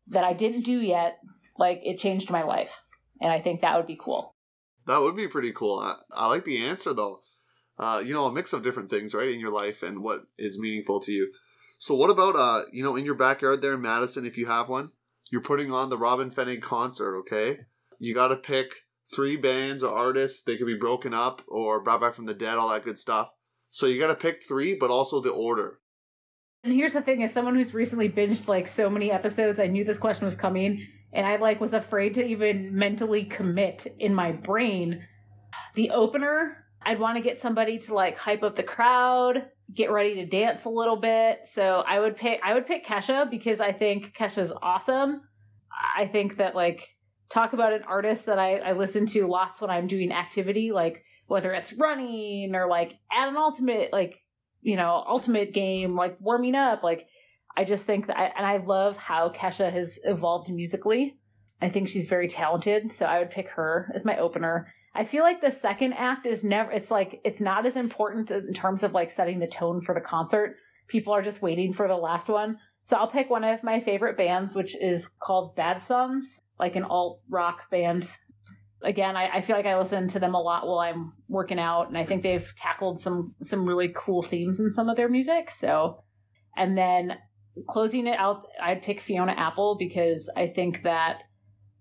that 0.08 0.24
I 0.24 0.34
didn't 0.34 0.66
do 0.66 0.80
yet, 0.80 1.20
like 1.58 1.82
it 1.84 1.99
changed 1.99 2.30
my 2.30 2.43
life. 2.43 2.84
And 3.22 3.32
I 3.32 3.39
think 3.39 3.62
that 3.62 3.78
would 3.78 3.88
be 3.88 3.97
cool. 3.99 4.36
That 4.88 4.99
would 4.99 5.16
be 5.16 5.28
pretty 5.28 5.54
cool. 5.54 5.80
I, 5.80 5.95
I 6.12 6.28
like 6.28 6.43
the 6.43 6.66
answer 6.66 6.93
though 6.93 7.22
uh, 7.78 8.01
you 8.05 8.13
know, 8.13 8.26
a 8.26 8.32
mix 8.32 8.53
of 8.53 8.63
different 8.63 8.89
things, 8.89 9.13
right, 9.13 9.30
in 9.30 9.39
your 9.39 9.51
life 9.51 9.84
and 9.84 10.03
what 10.03 10.24
is 10.38 10.59
meaningful 10.59 10.99
to 11.01 11.11
you. 11.11 11.32
So, 11.78 11.95
what 11.95 12.09
about, 12.09 12.36
uh, 12.36 12.65
you 12.71 12.84
know, 12.84 12.95
in 12.95 13.05
your 13.05 13.15
backyard 13.15 13.61
there 13.61 13.74
in 13.74 13.82
Madison, 13.82 14.26
if 14.26 14.38
you 14.38 14.45
have 14.45 14.69
one, 14.69 14.91
you're 15.32 15.41
putting 15.41 15.71
on 15.71 15.89
the 15.89 15.97
Robyn 15.97 16.32
Fennig 16.32 16.61
concert, 16.61 17.17
okay? 17.19 17.59
You 17.99 18.13
got 18.13 18.30
to 18.30 18.36
pick 18.36 18.76
three 19.13 19.36
bands 19.36 19.84
or 19.84 19.93
artists. 19.93 20.43
They 20.43 20.55
could 20.55 20.67
be 20.67 20.78
broken 20.78 21.13
up 21.13 21.41
or 21.47 21.84
brought 21.84 22.01
back 22.01 22.13
from 22.13 22.26
the 22.26 22.34
dead, 22.34 22.57
all 22.57 22.69
that 22.69 22.86
good 22.86 22.99
stuff. 22.99 23.30
So, 23.69 23.88
you 23.88 23.99
got 23.99 24.07
to 24.07 24.15
pick 24.15 24.43
three, 24.43 24.76
but 24.76 24.91
also 24.91 25.19
the 25.19 25.32
order. 25.32 25.80
And 26.63 26.74
here's 26.74 26.93
the 26.93 27.01
thing: 27.01 27.24
as 27.24 27.34
someone 27.34 27.55
who's 27.55 27.74
recently 27.74 28.07
binged 28.07 28.47
like 28.47 28.67
so 28.67 28.89
many 28.89 29.11
episodes, 29.11 29.59
I 29.59 29.67
knew 29.67 29.84
this 29.84 29.99
question 29.99 30.24
was 30.24 30.38
coming, 30.38 30.88
and 31.11 31.26
I 31.26 31.36
like 31.36 31.59
was 31.59 31.74
afraid 31.74 32.13
to 32.13 32.26
even 32.26 32.74
mentally 32.74 33.26
commit 33.26 33.88
in 33.99 34.13
my 34.13 34.32
brain. 34.32 35.05
The 35.76 35.89
opener 35.89 36.62
I'd 36.86 36.99
want 36.99 37.17
to 37.17 37.23
get 37.23 37.41
somebody 37.41 37.77
to 37.79 37.93
like 37.93 38.17
hype 38.17 38.43
up 38.43 38.55
the 38.55 38.63
crowd, 38.63 39.45
get 39.73 39.91
ready 39.91 40.15
to 40.15 40.25
dance 40.25 40.65
a 40.65 40.69
little 40.69 40.97
bit. 40.97 41.41
So 41.45 41.84
I 41.88 41.99
would 41.99 42.17
pick 42.17 42.39
I 42.43 42.53
would 42.53 42.67
pick 42.67 42.86
Kesha 42.86 43.29
because 43.29 43.59
I 43.59 43.71
think 43.71 44.13
Kesha's 44.17 44.51
awesome. 44.61 45.22
I 45.97 46.07
think 46.07 46.38
that 46.38 46.55
like 46.55 46.89
talk 47.30 47.53
about 47.53 47.73
an 47.73 47.84
artist 47.84 48.27
that 48.27 48.39
I, 48.39 48.57
I 48.57 48.72
listen 48.73 49.07
to 49.07 49.27
lots 49.27 49.60
when 49.60 49.69
I'm 49.69 49.88
doing 49.88 50.11
activity, 50.11 50.72
like 50.72 51.03
whether 51.27 51.53
it's 51.53 51.73
running 51.73 52.53
or 52.53 52.68
like 52.68 52.93
at 53.11 53.30
an 53.30 53.38
ultimate 53.38 53.91
like 53.91 54.22
you 54.61 54.76
know 54.76 55.03
ultimate 55.07 55.53
game, 55.53 55.95
like 55.95 56.18
warming 56.19 56.55
up. 56.55 56.84
Like 56.84 57.07
I 57.55 57.64
just 57.64 57.85
think 57.85 58.07
that 58.07 58.18
I, 58.18 58.31
and 58.35 58.45
I 58.45 58.57
love 58.57 58.97
how 58.97 59.30
Kesha 59.30 59.72
has 59.72 59.99
evolved 60.03 60.49
musically. 60.49 61.18
I 61.61 61.69
think 61.69 61.88
she's 61.88 62.07
very 62.07 62.27
talented, 62.27 62.91
so 62.91 63.05
I 63.05 63.19
would 63.19 63.31
pick 63.31 63.47
her 63.49 63.91
as 63.95 64.05
my 64.05 64.18
opener. 64.18 64.73
I 64.95 65.06
feel 65.06 65.24
like 65.24 65.41
the 65.41 65.52
second 65.52 65.94
act 65.94 66.26
is 66.26 66.44
never, 66.44 66.72
it's 66.72 66.91
like, 66.91 67.20
it's 67.24 67.41
not 67.41 67.65
as 67.65 67.76
important 67.76 68.30
in 68.30 68.53
terms 68.53 68.84
of 68.84 68.94
like 68.94 69.11
setting 69.11 69.40
the 69.40 69.48
tone 69.48 69.82
for 69.82 69.95
the 69.95 70.02
concert. 70.02 70.57
People 70.88 71.14
are 71.14 71.24
just 71.24 71.41
waiting 71.41 71.74
for 71.74 71.88
the 71.88 71.95
last 71.95 72.28
one. 72.28 72.57
So 72.84 72.98
I'll 72.98 73.10
pick 73.10 73.30
one 73.30 73.44
of 73.44 73.64
my 73.64 73.80
favorite 73.80 74.18
bands, 74.18 74.53
which 74.53 74.76
is 74.80 75.10
called 75.22 75.56
Bad 75.56 75.82
Suns, 75.82 76.41
like 76.60 76.76
an 76.76 76.84
alt 76.84 77.22
rock 77.30 77.70
band. 77.72 78.10
Again, 78.84 79.15
I, 79.15 79.38
I 79.38 79.41
feel 79.41 79.56
like 79.56 79.65
I 79.65 79.80
listen 79.80 80.10
to 80.10 80.20
them 80.20 80.36
a 80.36 80.41
lot 80.41 80.68
while 80.68 80.80
I'm 80.80 81.14
working 81.30 81.60
out, 81.60 81.88
and 81.88 81.98
I 81.98 82.06
think 82.06 82.22
they've 82.22 82.53
tackled 82.57 82.99
some 82.99 83.34
some 83.41 83.65
really 83.65 83.94
cool 83.95 84.22
themes 84.22 84.60
in 84.60 84.70
some 84.72 84.90
of 84.90 84.98
their 84.98 85.07
music. 85.07 85.49
So, 85.52 86.03
and 86.57 86.78
then 86.78 87.14
closing 87.70 88.07
it 88.07 88.20
out, 88.20 88.45
I'd 88.61 88.84
pick 88.84 88.99
Fiona 88.99 89.32
Apple 89.32 89.78
because 89.80 90.30
I 90.36 90.48
think 90.48 90.84
that 90.84 91.20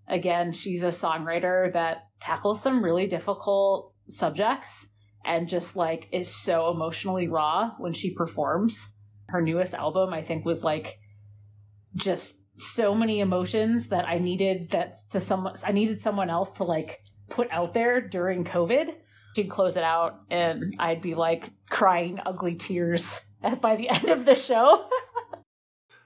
again, 0.08 0.52
she's 0.52 0.84
a 0.84 0.88
songwriter 0.88 1.72
that 1.72 2.04
tackles 2.22 2.62
some 2.62 2.84
really 2.84 3.06
difficult 3.06 3.92
subjects 4.08 4.88
and 5.24 5.48
just 5.48 5.76
like 5.76 6.08
is 6.12 6.34
so 6.34 6.70
emotionally 6.70 7.28
raw 7.28 7.72
when 7.78 7.92
she 7.92 8.10
performs. 8.14 8.92
Her 9.28 9.40
newest 9.42 9.74
album, 9.74 10.12
I 10.12 10.22
think, 10.22 10.44
was 10.44 10.62
like 10.62 10.98
just 11.94 12.36
so 12.58 12.94
many 12.94 13.20
emotions 13.20 13.88
that 13.88 14.06
I 14.06 14.18
needed 14.18 14.70
that 14.70 14.94
to 15.10 15.20
someone 15.20 15.54
I 15.64 15.72
needed 15.72 16.00
someone 16.00 16.30
else 16.30 16.52
to 16.52 16.64
like 16.64 17.00
put 17.28 17.48
out 17.50 17.74
there 17.74 18.00
during 18.00 18.44
COVID. 18.44 18.86
She'd 19.34 19.50
close 19.50 19.76
it 19.76 19.82
out 19.82 20.20
and 20.30 20.74
I'd 20.78 21.02
be 21.02 21.14
like 21.14 21.50
crying 21.70 22.18
ugly 22.24 22.54
tears 22.54 23.20
by 23.60 23.76
the 23.76 23.88
end 23.88 24.10
of 24.10 24.24
the 24.24 24.34
show. 24.34 24.86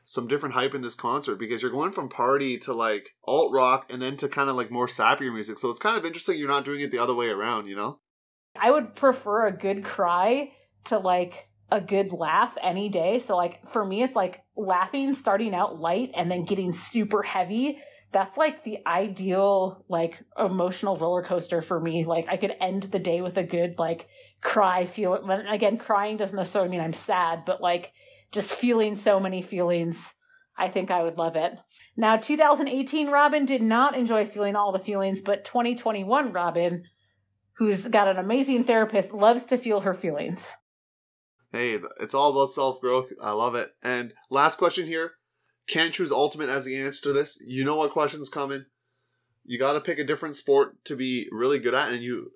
some 0.09 0.28
different 0.28 0.55
hype 0.55 0.73
in 0.73 0.83
this 0.83 0.95
concert 0.95 1.35
because 1.35 1.61
you're 1.61 1.70
going 1.73 1.91
from 1.91 2.09
party 2.09 2.57
to 2.57 2.73
like 2.73 3.11
alt 3.24 3.53
rock 3.53 3.93
and 3.93 4.01
then 4.01 4.16
to 4.16 4.28
kind 4.28 4.49
of 4.49 4.55
like 4.55 4.70
more 4.70 4.87
sappier 4.87 5.33
music. 5.33 5.59
So 5.59 5.69
it's 5.69 5.81
kind 5.81 5.99
of 5.99 6.07
interesting 6.07 6.39
you're 6.39 6.49
not 6.49 6.65
doing 6.65 6.78
it 6.78 6.93
the 6.93 7.01
other 7.01 7.12
way 7.12 7.27
around, 7.27 7.66
you 7.66 7.74
know? 7.74 7.99
I 8.55 8.70
would 8.70 8.95
prefer 8.95 9.49
a 9.49 9.53
good 9.53 9.85
cry 9.85 10.53
to 10.85 10.99
like 10.99 11.49
a 11.73 11.81
good 11.81 12.12
laugh 12.12 12.57
any 12.62 12.89
day. 12.89 13.19
So 13.19 13.37
like 13.37 13.69
for 13.73 13.85
me 13.85 14.05
it's 14.05 14.15
like 14.15 14.45
laughing 14.57 15.12
starting 15.12 15.53
out 15.53 15.81
light 15.81 16.12
and 16.16 16.31
then 16.31 16.45
getting 16.45 16.73
super 16.73 17.24
heavy. 17.24 17.78
That's 18.12 18.37
like 18.37 18.62
the 18.62 18.78
ideal 18.87 19.85
like 19.89 20.23
emotional 20.39 20.97
roller 20.99 21.24
coaster 21.24 21.62
for 21.62 21.81
me. 21.81 22.05
Like 22.07 22.28
I 22.28 22.37
could 22.37 22.55
end 22.61 22.85
the 22.85 23.01
day 23.01 23.23
with 23.23 23.39
a 23.39 23.43
good 23.43 23.74
like 23.77 24.07
cry 24.41 24.85
feel 24.85 25.15
again 25.51 25.78
crying 25.78 26.16
doesn't 26.16 26.37
necessarily 26.37 26.70
mean 26.70 26.81
I'm 26.81 26.93
sad, 26.93 27.45
but 27.45 27.61
like 27.61 27.91
just 28.32 28.53
feeling 28.53 28.97
so 28.97 29.20
many 29.20 29.43
feelings. 29.43 30.12
I 30.59 30.69
think 30.69 30.90
I 30.90 31.03
would 31.03 31.19
love 31.19 31.36
it. 31.36 31.53
Now 31.97 32.16
2018 32.16 33.09
Robyn 33.09 33.47
did 33.47 33.62
not 33.62 33.97
enjoy 33.97 34.27
feeling 34.27 34.57
all 34.57 34.73
the 34.73 34.78
feelings, 34.78 35.20
but 35.20 35.44
2021 35.44 36.32
Robyn 36.32 36.85
who's 37.57 37.89
got 37.89 38.09
an 38.09 38.19
amazing 38.19 38.65
therapist 38.65 39.12
loves 39.12 39.44
to 39.47 39.59
feel 39.59 39.81
her 39.81 39.94
feelings. 39.94 40.53
Hey, 41.53 41.78
it's 42.01 42.15
all 42.15 42.31
about 42.32 42.53
self 42.53 42.81
growth. 42.81 43.12
I 43.23 43.32
love 43.32 43.55
it. 43.55 43.70
And 43.82 44.12
last 44.31 44.59
question 44.59 44.86
here. 44.86 45.12
Can't 45.66 45.94
choose 45.94 46.12
ultimate 46.12 46.48
as 46.48 46.65
the 46.65 46.81
answer 46.81 47.03
to 47.05 47.12
this. 47.12 47.39
You 47.44 47.65
know 47.65 47.77
what 47.77 47.90
question's 47.90 48.28
coming. 48.28 48.66
You 49.44 49.59
got 49.59 49.73
to 49.73 49.81
pick 49.81 49.98
a 49.98 50.05
different 50.05 50.36
sport 50.36 50.85
to 50.85 50.94
be 50.94 51.28
really 51.32 51.59
good 51.59 51.74
at, 51.74 51.93
and 51.93 52.03
you 52.03 52.31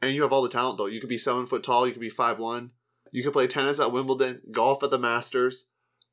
and 0.00 0.14
you 0.14 0.22
have 0.22 0.32
all 0.32 0.42
the 0.42 0.48
talent 0.48 0.78
though. 0.78 0.86
You 0.86 1.00
could 1.00 1.08
be 1.08 1.18
seven 1.18 1.46
foot 1.46 1.62
tall. 1.62 1.86
You 1.86 1.92
could 1.92 2.00
be 2.00 2.10
five 2.10 2.38
one. 2.38 2.70
You 3.14 3.22
could 3.22 3.32
play 3.32 3.46
tennis 3.46 3.78
at 3.78 3.92
Wimbledon, 3.92 4.40
golf 4.50 4.82
at 4.82 4.90
the 4.90 4.98
Masters, 4.98 5.68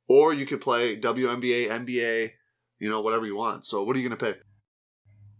or 0.08 0.36
you 0.36 0.46
could 0.46 0.62
play 0.62 0.96
WNBA, 0.96 1.68
NBA. 1.68 2.34
You 2.78 2.90
know, 2.92 3.02
whatever 3.02 3.26
you 3.26 3.36
want. 3.36 3.66
So, 3.66 3.84
what 3.84 3.96
are 3.96 4.00
you 4.00 4.08
gonna 4.08 4.18
pick? 4.18 4.44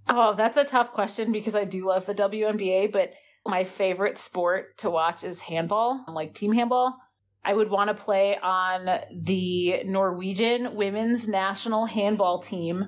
Oh, 0.10 0.34
that's 0.36 0.58
a 0.58 0.64
tough 0.64 0.92
question 0.92 1.32
because 1.32 1.54
I 1.54 1.66
do 1.66 1.88
love 1.88 2.08
the 2.08 2.16
WNBA, 2.16 2.92
but 2.92 3.12
my 3.46 3.64
favorite 3.64 4.18
sport 4.18 4.76
to 4.80 4.90
watch 4.90 5.24
is 5.24 5.40
handball, 5.40 6.04
like 6.08 6.34
team 6.34 6.52
handball. 6.52 6.98
I 7.46 7.54
would 7.54 7.70
want 7.70 7.96
to 7.96 8.04
play 8.04 8.38
on 8.42 9.00
the 9.24 9.84
Norwegian 9.84 10.74
women's 10.76 11.28
national 11.28 11.86
handball 11.86 12.42
team 12.42 12.88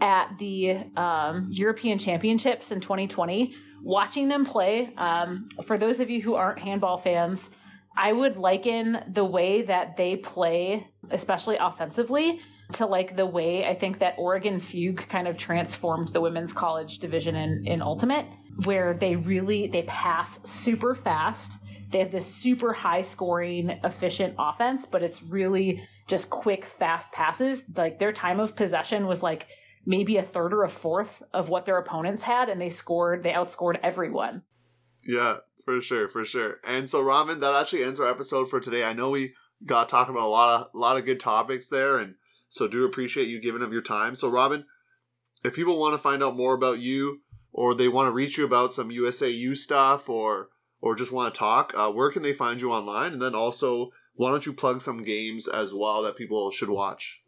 at 0.00 0.38
the 0.38 0.78
um, 0.96 1.48
European 1.50 1.98
Championships 1.98 2.72
in 2.72 2.80
2020. 2.80 3.54
Watching 3.82 4.28
them 4.28 4.46
play, 4.46 4.94
um, 4.96 5.50
for 5.66 5.76
those 5.76 6.00
of 6.00 6.08
you 6.08 6.22
who 6.22 6.34
aren't 6.36 6.58
handball 6.60 6.96
fans, 6.96 7.50
I 7.96 8.12
would 8.12 8.36
liken 8.36 9.04
the 9.08 9.24
way 9.24 9.62
that 9.62 9.96
they 9.96 10.16
play, 10.16 10.86
especially 11.10 11.56
offensively, 11.56 12.40
to 12.72 12.86
like 12.86 13.16
the 13.16 13.26
way 13.26 13.64
I 13.66 13.74
think 13.74 14.00
that 14.00 14.14
Oregon 14.18 14.58
Fugue 14.58 15.08
kind 15.08 15.28
of 15.28 15.36
transformed 15.36 16.08
the 16.08 16.20
women's 16.20 16.52
college 16.52 16.98
division 16.98 17.36
in, 17.36 17.66
in 17.66 17.82
Ultimate 17.82 18.26
where 18.62 18.94
they 18.94 19.16
really 19.16 19.66
they 19.66 19.82
pass 19.82 20.40
super 20.48 20.94
fast. 20.94 21.52
They 21.90 21.98
have 21.98 22.12
this 22.12 22.26
super 22.26 22.72
high 22.72 23.02
scoring, 23.02 23.78
efficient 23.84 24.34
offense, 24.38 24.86
but 24.86 25.02
it's 25.02 25.22
really 25.22 25.86
just 26.08 26.30
quick, 26.30 26.64
fast 26.64 27.12
passes. 27.12 27.64
Like 27.74 27.98
their 27.98 28.12
time 28.12 28.40
of 28.40 28.56
possession 28.56 29.06
was 29.06 29.22
like 29.22 29.46
maybe 29.86 30.16
a 30.16 30.22
third 30.22 30.52
or 30.52 30.64
a 30.64 30.68
fourth 30.68 31.22
of 31.32 31.48
what 31.48 31.66
their 31.66 31.78
opponents 31.78 32.22
had, 32.22 32.48
and 32.48 32.60
they 32.60 32.70
scored, 32.70 33.22
they 33.22 33.32
outscored 33.32 33.78
everyone. 33.82 34.42
Yeah, 35.06 35.38
for 35.64 35.80
sure, 35.80 36.08
for 36.08 36.24
sure. 36.24 36.60
And 36.66 36.88
so, 36.88 37.02
Robyn, 37.02 37.40
that 37.40 37.54
actually 37.54 37.84
ends 37.84 38.00
our 38.00 38.08
episode 38.10 38.50
for 38.50 38.60
today. 38.60 38.84
I 38.84 38.92
know 38.92 39.10
we 39.10 39.34
got 39.64 39.88
talking 39.88 40.14
about 40.14 40.26
a 40.26 40.28
lot 40.28 40.60
of 40.60 40.68
a 40.74 40.78
lot 40.78 40.96
of 40.96 41.04
good 41.04 41.20
topics 41.20 41.68
there, 41.68 41.98
and 41.98 42.14
so 42.48 42.68
do 42.68 42.84
appreciate 42.84 43.28
you 43.28 43.40
giving 43.40 43.62
up 43.62 43.72
your 43.72 43.82
time. 43.82 44.16
So, 44.16 44.28
Robyn, 44.28 44.64
if 45.44 45.54
people 45.54 45.78
want 45.78 45.94
to 45.94 45.98
find 45.98 46.22
out 46.22 46.36
more 46.36 46.54
about 46.54 46.80
you, 46.80 47.22
or 47.52 47.74
they 47.74 47.88
want 47.88 48.08
to 48.08 48.12
reach 48.12 48.36
you 48.36 48.44
about 48.44 48.72
some 48.72 48.90
USAU 48.90 49.56
stuff 49.56 50.08
or 50.08 50.48
or 50.80 50.94
just 50.94 51.12
want 51.12 51.32
to 51.32 51.38
talk, 51.38 51.72
uh, 51.74 51.90
where 51.90 52.10
can 52.10 52.22
they 52.22 52.34
find 52.34 52.60
you 52.60 52.70
online? 52.72 53.14
And 53.14 53.22
then 53.22 53.34
also, 53.34 53.90
why 54.14 54.30
don't 54.30 54.44
you 54.44 54.52
plug 54.52 54.82
some 54.82 55.02
games 55.02 55.48
as 55.48 55.72
well 55.72 56.02
that 56.02 56.16
people 56.16 56.50
should 56.50 56.68
watch? 56.68 57.23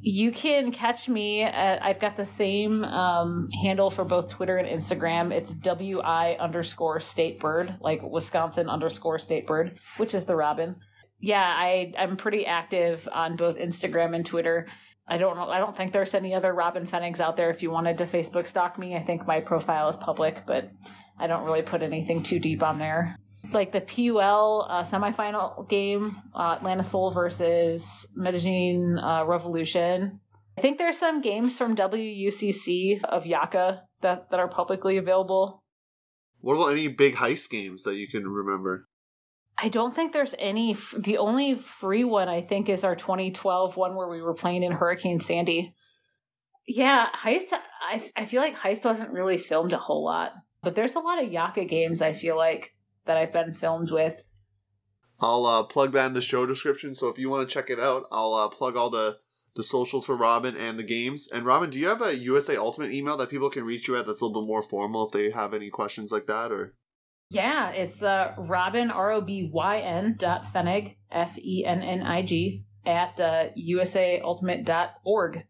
You 0.00 0.32
can 0.32 0.72
catch 0.72 1.08
me. 1.08 1.42
At, 1.42 1.82
I've 1.82 2.00
got 2.00 2.16
the 2.16 2.26
same 2.26 2.84
um, 2.84 3.48
handle 3.62 3.90
for 3.90 4.04
both 4.04 4.30
Twitter 4.30 4.56
and 4.56 4.68
Instagram. 4.68 5.32
It's 5.32 5.52
wi 5.52 6.36
underscore 6.40 7.00
state 7.00 7.40
bird, 7.40 7.76
like 7.80 8.02
Wisconsin 8.02 8.68
underscore 8.68 9.18
state 9.18 9.46
bird, 9.46 9.78
which 9.96 10.14
is 10.14 10.24
the 10.24 10.36
Robin. 10.36 10.76
Yeah, 11.20 11.42
I 11.42 11.92
I'm 11.96 12.16
pretty 12.16 12.46
active 12.46 13.08
on 13.12 13.36
both 13.36 13.56
Instagram 13.56 14.14
and 14.14 14.26
Twitter. 14.26 14.66
I 15.06 15.18
don't 15.18 15.36
know. 15.36 15.48
I 15.48 15.58
don't 15.58 15.76
think 15.76 15.92
there's 15.92 16.14
any 16.14 16.34
other 16.34 16.52
Robyn 16.52 16.86
Fennigs 16.86 17.20
out 17.20 17.36
there. 17.36 17.50
If 17.50 17.62
you 17.62 17.70
wanted 17.70 17.98
to 17.98 18.06
Facebook 18.06 18.46
stalk 18.46 18.78
me, 18.78 18.96
I 18.96 19.02
think 19.02 19.26
my 19.26 19.40
profile 19.40 19.88
is 19.88 19.96
public, 19.96 20.46
but 20.46 20.70
I 21.18 21.26
don't 21.26 21.44
really 21.44 21.62
put 21.62 21.82
anything 21.82 22.22
too 22.22 22.38
deep 22.38 22.62
on 22.62 22.78
there. 22.78 23.16
Like 23.50 23.72
the 23.72 23.80
PUL 23.80 24.66
uh, 24.70 24.82
semifinal 24.82 25.68
game, 25.68 26.16
uh, 26.34 26.56
Atlanta 26.58 26.84
Soul 26.84 27.10
versus 27.10 28.08
Medellin 28.14 28.98
uh, 29.02 29.24
Revolution. 29.26 30.20
I 30.56 30.60
think 30.60 30.78
there's 30.78 30.98
some 30.98 31.20
games 31.20 31.58
from 31.58 31.74
WUCC 31.74 33.02
of 33.04 33.26
Yaka 33.26 33.82
that, 34.02 34.30
that 34.30 34.38
are 34.38 34.48
publicly 34.48 34.96
available. 34.96 35.62
What 36.40 36.54
about 36.54 36.72
any 36.72 36.88
big 36.88 37.14
heist 37.14 37.50
games 37.50 37.84
that 37.84 37.96
you 37.96 38.06
can 38.06 38.28
remember? 38.28 38.88
I 39.56 39.68
don't 39.68 39.94
think 39.94 40.12
there's 40.12 40.34
any. 40.38 40.76
The 40.98 41.18
only 41.18 41.54
free 41.54 42.04
one 42.04 42.28
I 42.28 42.42
think 42.42 42.68
is 42.68 42.84
our 42.84 42.96
2012 42.96 43.76
one 43.76 43.94
where 43.94 44.08
we 44.08 44.22
were 44.22 44.34
playing 44.34 44.62
in 44.62 44.72
Hurricane 44.72 45.20
Sandy. 45.20 45.74
Yeah, 46.66 47.06
Heist. 47.14 47.52
I 47.52 48.10
I 48.16 48.26
feel 48.26 48.40
like 48.40 48.56
Heist 48.56 48.84
wasn't 48.84 49.10
really 49.10 49.38
filmed 49.38 49.72
a 49.72 49.78
whole 49.78 50.04
lot, 50.04 50.32
but 50.62 50.74
there's 50.74 50.94
a 50.94 51.00
lot 51.00 51.22
of 51.22 51.30
Yaka 51.30 51.64
games. 51.64 52.02
I 52.02 52.14
feel 52.14 52.36
like 52.36 52.74
that 53.06 53.16
I've 53.16 53.32
been 53.32 53.54
filmed 53.54 53.90
with. 53.90 54.26
I'll 55.20 55.46
uh, 55.46 55.62
plug 55.62 55.92
that 55.92 56.06
in 56.06 56.14
the 56.14 56.22
show 56.22 56.46
description. 56.46 56.94
So 56.94 57.08
if 57.08 57.18
you 57.18 57.30
want 57.30 57.48
to 57.48 57.52
check 57.52 57.70
it 57.70 57.78
out, 57.78 58.06
I'll 58.10 58.34
uh, 58.34 58.48
plug 58.48 58.76
all 58.76 58.90
the 58.90 59.18
the 59.54 59.62
socials 59.62 60.06
for 60.06 60.16
Robyn 60.16 60.56
and 60.56 60.78
the 60.78 60.82
games. 60.82 61.28
And 61.30 61.44
Robyn, 61.44 61.68
do 61.68 61.78
you 61.78 61.86
have 61.88 62.00
a 62.00 62.16
USA 62.16 62.56
Ultimate 62.56 62.90
email 62.90 63.18
that 63.18 63.28
people 63.28 63.50
can 63.50 63.64
reach 63.64 63.86
you 63.86 63.96
at 63.96 64.06
that's 64.06 64.22
a 64.22 64.24
little 64.24 64.42
bit 64.42 64.48
more 64.48 64.62
formal 64.62 65.06
if 65.06 65.12
they 65.12 65.30
have 65.30 65.52
any 65.52 65.68
questions 65.68 66.10
like 66.10 66.24
that 66.24 66.50
or? 66.50 66.74
Yeah, 67.30 67.70
it's 67.70 68.02
uh, 68.02 68.34
Robyn 68.38 68.90
R 68.90 69.12
O 69.12 69.20
B 69.20 69.50
Y 69.52 69.78
N 69.78 70.16
dot 70.18 70.46
Fennig 70.52 70.96
F 71.10 71.38
E 71.38 71.64
N 71.66 71.82
N 71.82 72.02
I 72.02 72.22
G 72.22 72.64
at 72.84 73.20
uh, 73.20 73.48
org. 75.04 75.42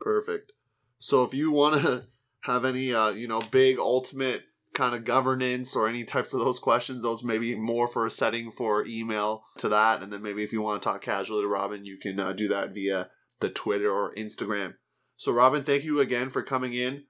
Perfect. 0.00 0.52
So 0.98 1.24
if 1.24 1.34
you 1.34 1.50
want 1.50 1.82
to 1.82 2.04
have 2.42 2.64
any 2.64 2.94
uh, 2.94 3.10
you 3.10 3.26
know 3.26 3.40
big 3.40 3.78
ultimate 3.78 4.42
kind 4.74 4.94
of 4.94 5.04
governance 5.04 5.76
or 5.76 5.88
any 5.88 6.04
types 6.04 6.32
of 6.32 6.40
those 6.40 6.58
questions, 6.58 7.02
those 7.02 7.22
maybe 7.22 7.54
more 7.54 7.88
for 7.88 8.06
a 8.06 8.10
setting 8.10 8.50
for 8.50 8.86
email 8.86 9.44
to 9.58 9.68
that, 9.68 10.02
and 10.02 10.12
then 10.12 10.22
maybe 10.22 10.42
if 10.42 10.52
you 10.52 10.62
want 10.62 10.82
to 10.82 10.88
talk 10.88 11.02
casually 11.02 11.42
to 11.42 11.48
Robyn, 11.48 11.84
you 11.84 11.98
can 11.98 12.18
uh, 12.18 12.32
do 12.32 12.48
that 12.48 12.74
via 12.74 13.10
the 13.40 13.50
Twitter 13.50 13.90
or 13.90 14.14
Instagram. 14.14 14.74
So 15.16 15.32
Robyn, 15.32 15.62
thank 15.62 15.84
you 15.84 16.00
again 16.00 16.30
for 16.30 16.42
coming 16.42 16.72
in 16.72 17.04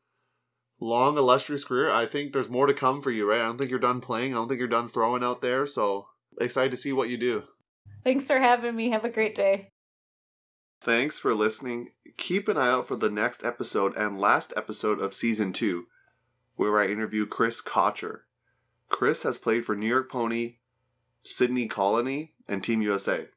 long, 0.82 1.16
illustrious 1.16 1.64
career. 1.64 1.90
I 1.90 2.06
think 2.06 2.32
there's 2.32 2.48
more 2.48 2.66
to 2.66 2.74
come 2.74 3.00
for 3.00 3.10
you, 3.10 3.28
right? 3.28 3.40
I 3.40 3.44
don't 3.44 3.58
think 3.58 3.70
you're 3.70 3.78
done 3.78 4.00
playing. 4.00 4.32
I 4.32 4.36
don't 4.36 4.48
think 4.48 4.58
you're 4.58 4.68
done 4.68 4.88
throwing 4.88 5.22
out 5.22 5.40
there. 5.40 5.66
So 5.66 6.08
excited 6.40 6.72
to 6.72 6.76
see 6.76 6.92
what 6.92 7.08
you 7.08 7.16
do. 7.16 7.44
Thanks 8.04 8.26
for 8.26 8.38
having 8.38 8.74
me. 8.74 8.90
Have 8.90 9.04
a 9.04 9.10
great 9.10 9.36
day. 9.36 9.68
Thanks 10.80 11.18
for 11.18 11.34
listening. 11.34 11.90
Keep 12.16 12.48
an 12.48 12.56
eye 12.56 12.70
out 12.70 12.88
for 12.88 12.96
the 12.96 13.10
next 13.10 13.44
episode 13.44 13.96
and 13.96 14.20
last 14.20 14.52
episode 14.56 14.98
of 14.98 15.14
season 15.14 15.52
two, 15.52 15.86
where 16.56 16.78
I 16.78 16.86
interview 16.86 17.26
Chris 17.26 17.60
Kocher. 17.60 18.20
Chris 18.88 19.22
has 19.22 19.38
played 19.38 19.64
for 19.64 19.74
New 19.74 19.86
York 19.86 20.10
Pony, 20.10 20.56
Sydney 21.20 21.66
Colony, 21.66 22.34
and 22.46 22.62
Team 22.62 22.82
USA. 22.82 23.28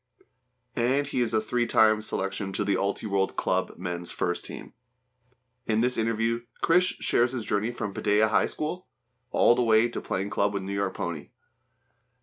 And 0.75 1.07
he 1.07 1.21
is 1.21 1.33
a 1.33 1.41
three 1.41 1.65
time 1.65 2.01
selection 2.01 2.51
to 2.53 2.63
the 2.63 2.75
Ultiworld 2.75 3.35
Club 3.35 3.73
men's 3.77 4.11
first 4.11 4.45
team. 4.45 4.73
In 5.65 5.81
this 5.81 5.97
interview, 5.97 6.41
Chris 6.61 6.85
shares 6.85 7.31
his 7.31 7.45
journey 7.45 7.71
from 7.71 7.93
Paideia 7.93 8.29
High 8.29 8.45
School 8.45 8.87
all 9.31 9.55
the 9.55 9.63
way 9.63 9.87
to 9.89 10.01
playing 10.01 10.29
club 10.29 10.53
with 10.53 10.63
New 10.63 10.73
York 10.73 10.95
Pony. 10.95 11.29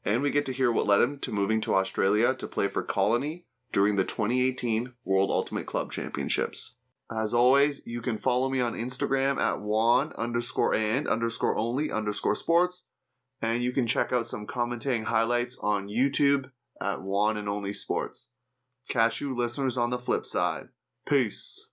And 0.05 0.23
we 0.23 0.31
get 0.31 0.47
to 0.47 0.53
hear 0.53 0.73
what 0.73 0.87
led 0.87 1.01
him 1.01 1.19
to 1.21 1.33
moving 1.33 1.61
to 1.63 1.75
Australia 1.75 2.35
to 2.35 2.47
play 2.47 2.69
for 2.69 2.83
Colony 2.83 3.45
during 3.71 3.97
the 3.97 4.05
2018 4.05 4.93
World 5.05 5.31
Ultimate 5.31 5.67
Club 5.67 5.93
Championships. 5.93 6.77
As 7.11 7.35
always, 7.35 7.83
you 7.85 8.01
can 8.01 8.17
follow 8.17 8.49
me 8.49 8.61
on 8.61 8.75
Instagram 8.75 9.39
at 9.39 9.61
Juan 9.61 10.13
underscore 10.17 10.75
and 10.75 11.07
underscore 11.07 11.57
only 11.57 11.91
underscore 11.91 12.35
sports. 12.35 12.89
And 13.41 13.63
you 13.63 13.73
can 13.73 13.87
check 13.87 14.13
out 14.13 14.29
some 14.29 14.47
commentating 14.47 15.05
highlights 15.05 15.59
on 15.61 15.89
YouTube 15.89 16.51
at 16.81 17.03
Juan 17.03 17.37
and 17.37 17.49
Only 17.49 17.73
Sports. 17.73 18.31
Catch 18.89 19.21
you 19.21 19.35
listeners 19.35 19.77
on 19.77 19.91
the 19.91 19.99
flip 19.99 20.25
side. 20.25 20.69
Peace. 21.07 21.72